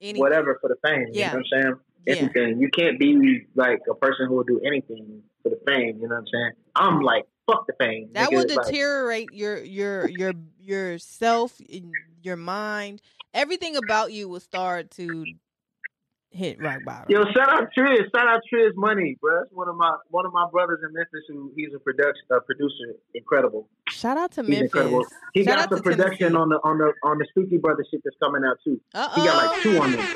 Any- 0.00 0.18
whatever 0.18 0.58
for 0.60 0.68
the 0.68 0.76
fame. 0.86 1.06
Yeah. 1.12 1.32
You 1.32 1.38
know 1.38 1.42
what 1.50 1.58
I'm 1.58 1.62
saying? 1.62 1.74
Yeah. 2.06 2.14
Anything. 2.14 2.60
You 2.60 2.70
can't 2.70 2.98
be 2.98 3.46
like 3.54 3.80
a 3.90 3.94
person 3.94 4.26
who 4.28 4.34
will 4.36 4.44
do 4.44 4.60
anything 4.66 5.22
for 5.42 5.50
the 5.50 5.60
fame. 5.66 5.98
You 6.00 6.08
know 6.08 6.14
what 6.14 6.20
I'm 6.20 6.26
saying? 6.32 6.50
I'm 6.74 7.00
like, 7.00 7.24
fuck 7.46 7.66
the 7.66 7.74
fame. 7.78 8.08
that 8.14 8.30
will 8.32 8.40
it's 8.40 8.54
like- 8.54 8.66
deteriorate 8.66 9.28
your 9.32 9.58
your 9.62 10.08
your 10.08 10.32
yourself, 10.60 11.60
your 12.22 12.36
mind. 12.36 13.02
Everything 13.34 13.76
about 13.76 14.12
you 14.12 14.28
will 14.28 14.40
start 14.40 14.90
to 14.92 15.24
hit 16.30 16.62
rock 16.62 16.80
bottom. 16.84 17.06
Yo, 17.08 17.22
shout 17.32 17.48
out 17.50 17.68
Triz. 17.76 18.04
Shout 18.14 18.26
out 18.28 18.40
Triz 18.52 18.70
Money, 18.76 19.16
bro. 19.20 19.40
That's 19.40 19.52
one 19.52 19.68
of 19.68 19.76
my 19.76 19.96
one 20.10 20.26
of 20.26 20.32
my 20.32 20.46
brothers 20.50 20.78
in 20.86 20.92
Memphis 20.94 21.22
who 21.28 21.52
he's 21.56 21.68
a 21.74 21.78
production 21.78 22.22
uh, 22.34 22.40
producer. 22.40 22.94
Incredible. 23.14 23.68
Shout 23.88 24.16
out 24.16 24.30
to 24.32 24.42
He's 24.42 24.50
Memphis. 24.50 24.62
incredible. 24.66 25.06
He 25.34 25.44
Shout 25.44 25.58
got 25.58 25.70
the 25.70 25.82
production 25.82 26.32
Tennessee. 26.32 26.36
on 26.36 26.48
the 26.50 26.56
on 26.62 26.78
the 26.78 26.92
on 27.02 27.18
the 27.18 27.26
Spooky 27.30 27.56
Brother 27.58 27.84
shit 27.90 28.00
that's 28.04 28.16
coming 28.22 28.42
out 28.48 28.58
too. 28.64 28.80
Uh-oh. 28.94 29.20
He 29.20 29.26
got 29.26 29.46
like 29.46 29.62
two 29.62 29.78
on 29.80 29.92
there. 29.92 30.06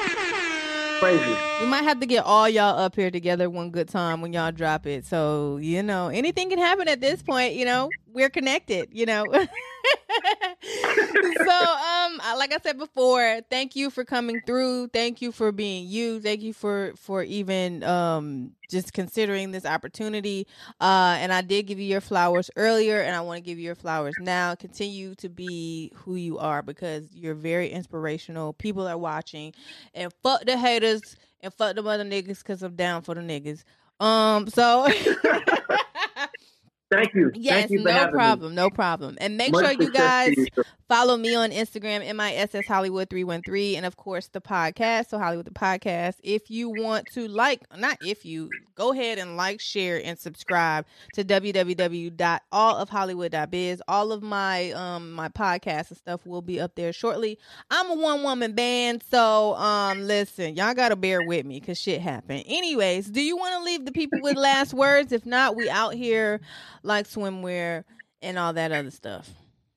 Crazy. 1.01 1.37
We 1.61 1.67
might 1.67 1.83
have 1.83 2.01
to 2.01 2.07
get 2.07 2.25
all 2.25 2.49
y'all 2.49 2.79
up 2.79 2.95
here 2.95 3.11
together 3.11 3.51
one 3.51 3.71
good 3.71 3.89
time 3.89 4.21
when 4.23 4.33
y'all 4.33 4.53
drop 4.53 4.87
it. 4.87 5.05
So, 5.05 5.59
you 5.61 5.83
know, 5.83 6.09
anything 6.09 6.49
can 6.49 6.59
happen 6.59 6.89
at 6.89 7.01
this 7.01 7.21
point, 7.21 7.55
you 7.55 7.65
know. 7.65 7.91
We're 8.15 8.31
connected, 8.31 8.89
you 8.93 9.07
know. 9.07 9.25
so, 9.33 9.41
um 9.41 9.49
like 12.39 12.53
I 12.53 12.59
said 12.63 12.79
before, 12.79 13.41
thank 13.51 13.75
you 13.75 13.91
for 13.91 14.05
coming 14.05 14.41
through. 14.47 14.87
Thank 14.89 15.21
you 15.21 15.33
for 15.33 15.51
being 15.51 15.89
you. 15.89 16.21
Thank 16.21 16.43
you 16.43 16.53
for 16.53 16.93
for 16.97 17.25
even 17.25 17.83
um 17.83 18.53
just 18.71 18.93
considering 18.93 19.51
this 19.51 19.67
opportunity. 19.67 20.47
Uh 20.81 21.17
and 21.19 21.33
I 21.33 21.43
did 21.43 21.67
give 21.67 21.81
you 21.81 21.87
your 21.87 22.01
flowers 22.01 22.53
earlier 22.55 23.01
and 23.01 23.17
I 23.17 23.21
want 23.21 23.39
to 23.39 23.43
give 23.43 23.59
you 23.59 23.65
your 23.65 23.75
flowers 23.75 24.15
now. 24.21 24.55
Continue 24.55 25.17
to 25.17 25.29
be 25.29 25.91
who 25.97 26.15
you 26.15 26.39
are 26.39 26.63
because 26.63 27.09
you're 27.13 27.35
very 27.35 27.69
inspirational. 27.69 28.53
People 28.53 28.87
are 28.87 28.97
watching 28.97 29.53
and 29.93 30.13
fuck 30.23 30.45
the 30.45 30.57
haters 30.57 31.17
and 31.41 31.53
fuck 31.53 31.75
the 31.75 31.83
other 31.83 32.05
niggas 32.05 32.39
because 32.39 32.63
I'm 32.63 32.77
down 32.77 33.03
for 33.03 33.17
the 33.17 33.23
niggas. 33.23 33.65
Um, 34.01 34.49
so 34.49 34.87
Thank 36.97 37.15
you. 37.15 37.33
yes, 37.35 37.55
Thank 37.55 37.71
you 37.71 37.85
no 37.85 38.09
problem, 38.09 38.55
no 38.55 38.71
problem. 38.71 39.17
And 39.21 39.37
make. 39.37 39.53
Much 39.53 39.65
sure 39.65 39.83
you 39.83 39.91
guys 39.91 40.35
you, 40.37 40.47
follow 40.89 41.17
me 41.17 41.35
on 41.35 41.51
Instagram, 41.51 42.01
MISS 42.15 42.67
Hollywood 42.67 43.11
313, 43.11 43.77
and 43.77 43.87
of 43.87 43.97
course 43.97 44.29
the 44.29 44.41
podcast, 44.41 45.09
so 45.09 45.19
Hollywood 45.19 45.47
the 45.47 45.51
Podcast. 45.51 46.17
If 46.23 46.51
you 46.51 46.71
want 46.71 47.07
to 47.15 47.29
like, 47.29 47.63
not 47.77 47.99
if 48.01 48.25
you, 48.25 48.51
go 48.75 48.93
ahead 48.93 49.19
and 49.19 49.37
like, 49.37 49.61
share, 49.61 50.01
and 50.05 50.19
subscribe 50.19 50.87
to 51.15 51.25
www.allofhollywood.biz. 51.25 53.83
All 53.89 54.13
of 54.13 54.23
my 54.23 54.71
um 54.73 55.13
my 55.13 55.29
podcasts 55.29 55.91
and 55.91 55.99
stuff 55.99 56.27
will 56.27 56.43
be 56.43 56.61
up 56.61 56.75
there 56.75 56.93
shortly. 56.93 57.39
I'm 57.71 57.91
a 57.91 57.95
one 57.95 58.23
woman 58.23 58.53
band, 58.53 59.03
so 59.11 59.55
um 59.55 60.03
listen, 60.03 60.57
y'all 60.57 60.75
gotta 60.75 60.97
bear 60.97 61.27
with 61.27 61.47
me 61.47 61.61
because 61.61 61.81
shit 61.81 62.01
happened. 62.01 62.45
Anyways, 62.47 63.11
do 63.11 63.23
you 63.23 63.37
want 63.37 63.55
to 63.55 63.63
leave 63.65 63.85
the 63.85 63.93
people 63.93 64.19
with 64.23 64.37
last 64.37 64.75
words? 64.75 65.13
If 65.13 65.25
not, 65.27 65.57
we 65.57 65.71
out 65.71 65.95
here 65.95 66.41
like 66.83 67.07
swimwear 67.07 67.85
and 68.23 68.39
all 68.39 68.53
that 68.53 68.73
other 68.73 68.91
stuff. 68.91 69.31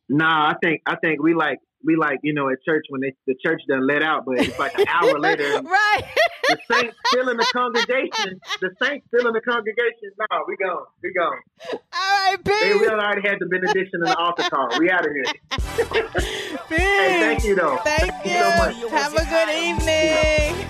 Nah, 0.09 0.49
I 0.49 0.55
think 0.63 0.81
I 0.85 0.95
think 0.95 1.21
we 1.21 1.33
like 1.33 1.59
we 1.87 1.95
like 1.95 2.19
you 2.21 2.33
know 2.33 2.49
at 2.49 2.61
church 2.63 2.85
when 2.89 3.01
they 3.01 3.13
the 3.25 3.33
church 3.43 3.61
done 3.67 3.87
let 3.87 4.03
out, 4.03 4.25
but 4.25 4.37
it's 4.39 4.59
like 4.59 4.77
an 4.77 4.85
hour 4.87 5.17
later. 5.27 5.61
right. 5.63 6.03
The 6.49 6.57
saints 6.71 6.95
still 7.07 7.27
in 7.29 7.35
the 7.37 7.47
congregation. 7.51 8.39
The 8.61 8.69
saints 8.81 9.05
still 9.07 9.27
in 9.27 9.33
the 9.33 9.41
congregation. 9.41 10.11
Nah, 10.19 10.39
we 10.47 10.55
gone. 10.57 10.85
We 11.03 11.11
gone. 11.13 11.39
All 11.73 11.79
right, 11.93 12.37
Hey, 12.45 12.71
peace. 12.71 12.81
we 12.81 12.87
already 12.87 13.27
had 13.27 13.37
the 13.39 13.47
benediction 13.47 13.99
and 14.03 14.07
the 14.07 14.17
altar 14.17 14.43
call. 14.49 14.69
We 14.79 14.89
out 14.91 15.05
of 15.05 15.11
here. 15.13 15.25
peace. 15.25 16.33
Hey, 16.69 17.19
thank 17.21 17.43
you 17.45 17.55
though. 17.55 17.77
Thank 17.83 18.11
you. 18.25 18.31
so 18.31 18.49
much. 18.57 18.91
Have 18.91 19.13
a 19.13 19.25
good 19.25 19.49
evening. 19.55 20.65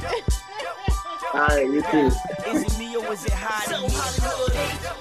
All 1.34 1.46
right, 1.48 1.66
you 1.66 1.82
too. 1.92 2.08
Is 2.50 2.64
it 2.64 2.80
me 2.80 2.96
or 2.96 3.12
is 3.14 3.26
it 3.26 3.34
hot? 3.34 3.66
So 3.68 3.76
Hollywood, 3.90 4.56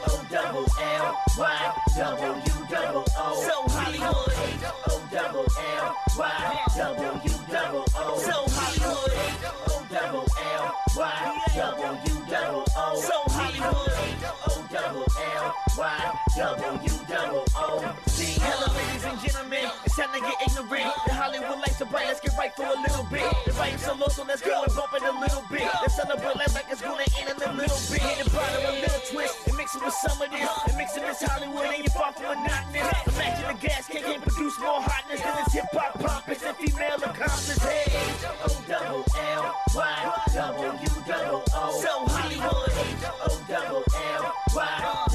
O 0.09 0.27
double 0.31 0.67
L 0.81 1.17
Y 1.39 1.73
W 1.97 2.67
double 2.69 3.05
O. 3.17 3.43
So 3.47 3.55
Hollywood, 3.69 3.73
O 3.73 3.76
double 5.17 5.47
L 5.81 5.95
Y 6.19 6.59
W 6.77 7.09
double 7.09 7.21
U 7.25 7.33
double 7.51 7.85
O. 7.97 8.19
So 8.19 8.45
Hollywood, 8.53 9.13
double 9.91 10.27
L 10.53 10.75
Y 10.95 11.43
W 11.57 11.57
double 11.57 12.13
O. 12.13 12.16
Y 15.77 15.85
W. 16.37 16.89
Hello, 17.07 18.73
ladies 18.73 19.05
and 19.05 19.21
gentlemen. 19.21 19.69
It's 19.85 19.97
time 19.97 20.09
to 20.15 20.21
get 20.21 20.41
ignorant. 20.41 20.89
The 21.05 21.13
Hollywood 21.13 21.59
lights 21.61 21.83
are 21.83 21.85
bright. 21.85 22.07
Let's 22.07 22.21
get 22.21 22.33
right 22.39 22.55
for 22.57 22.65
a 22.65 22.81
little 22.81 23.05
bit. 23.13 23.29
The 23.45 23.53
vibe's 23.53 23.85
so 23.85 23.93
low, 23.93 24.09
so 24.09 24.25
let's 24.25 24.41
go 24.41 24.63
and 24.65 24.73
bump 24.75 24.95
it 24.97 25.03
a 25.03 25.13
little 25.21 25.45
bit. 25.51 25.69
Let's 25.83 25.97
celebrate 25.97 26.37
life 26.37 26.55
like 26.55 26.65
it's 26.71 26.81
gonna 26.81 27.05
end 27.21 27.29
in 27.29 27.37
a 27.37 27.53
little 27.53 27.77
bit. 27.93 28.01
Hit 28.01 28.25
the 28.25 28.31
bottom 28.33 28.65
a 28.65 28.73
little 28.73 29.01
twist 29.05 29.37
and 29.47 29.57
mix 29.57 29.77
it 29.77 29.85
with 29.85 29.93
some 30.01 30.17
of 30.17 30.31
this. 30.33 30.49
And 30.65 30.77
mix 30.81 30.97
it 30.97 31.05
with 31.05 31.21
Hollywood 31.21 31.69
and 31.69 31.85
you're 31.85 31.93
far 31.93 32.13
from 32.17 32.41
monotonous. 32.41 32.89
Imagine 33.13 33.45
the 33.45 33.61
gas 33.61 33.85
can 33.85 34.01
can 34.01 34.21
produce 34.25 34.57
more 34.57 34.81
hotness 34.81 35.21
than 35.21 35.37
this 35.45 35.53
hip 35.53 35.69
hop 35.77 35.93
pompous 36.01 36.41
and 36.41 36.57
female 36.57 36.97
accomplice. 37.05 37.61
Hey, 37.61 37.93
O 38.41 38.49
double 38.65 39.05
double 41.05 41.45
O. 41.53 41.81
So 41.85 41.93
Hollywood, 42.09 42.73
O 43.29 43.45
double 43.45 43.85
L 43.93 44.33
Y 44.57 45.06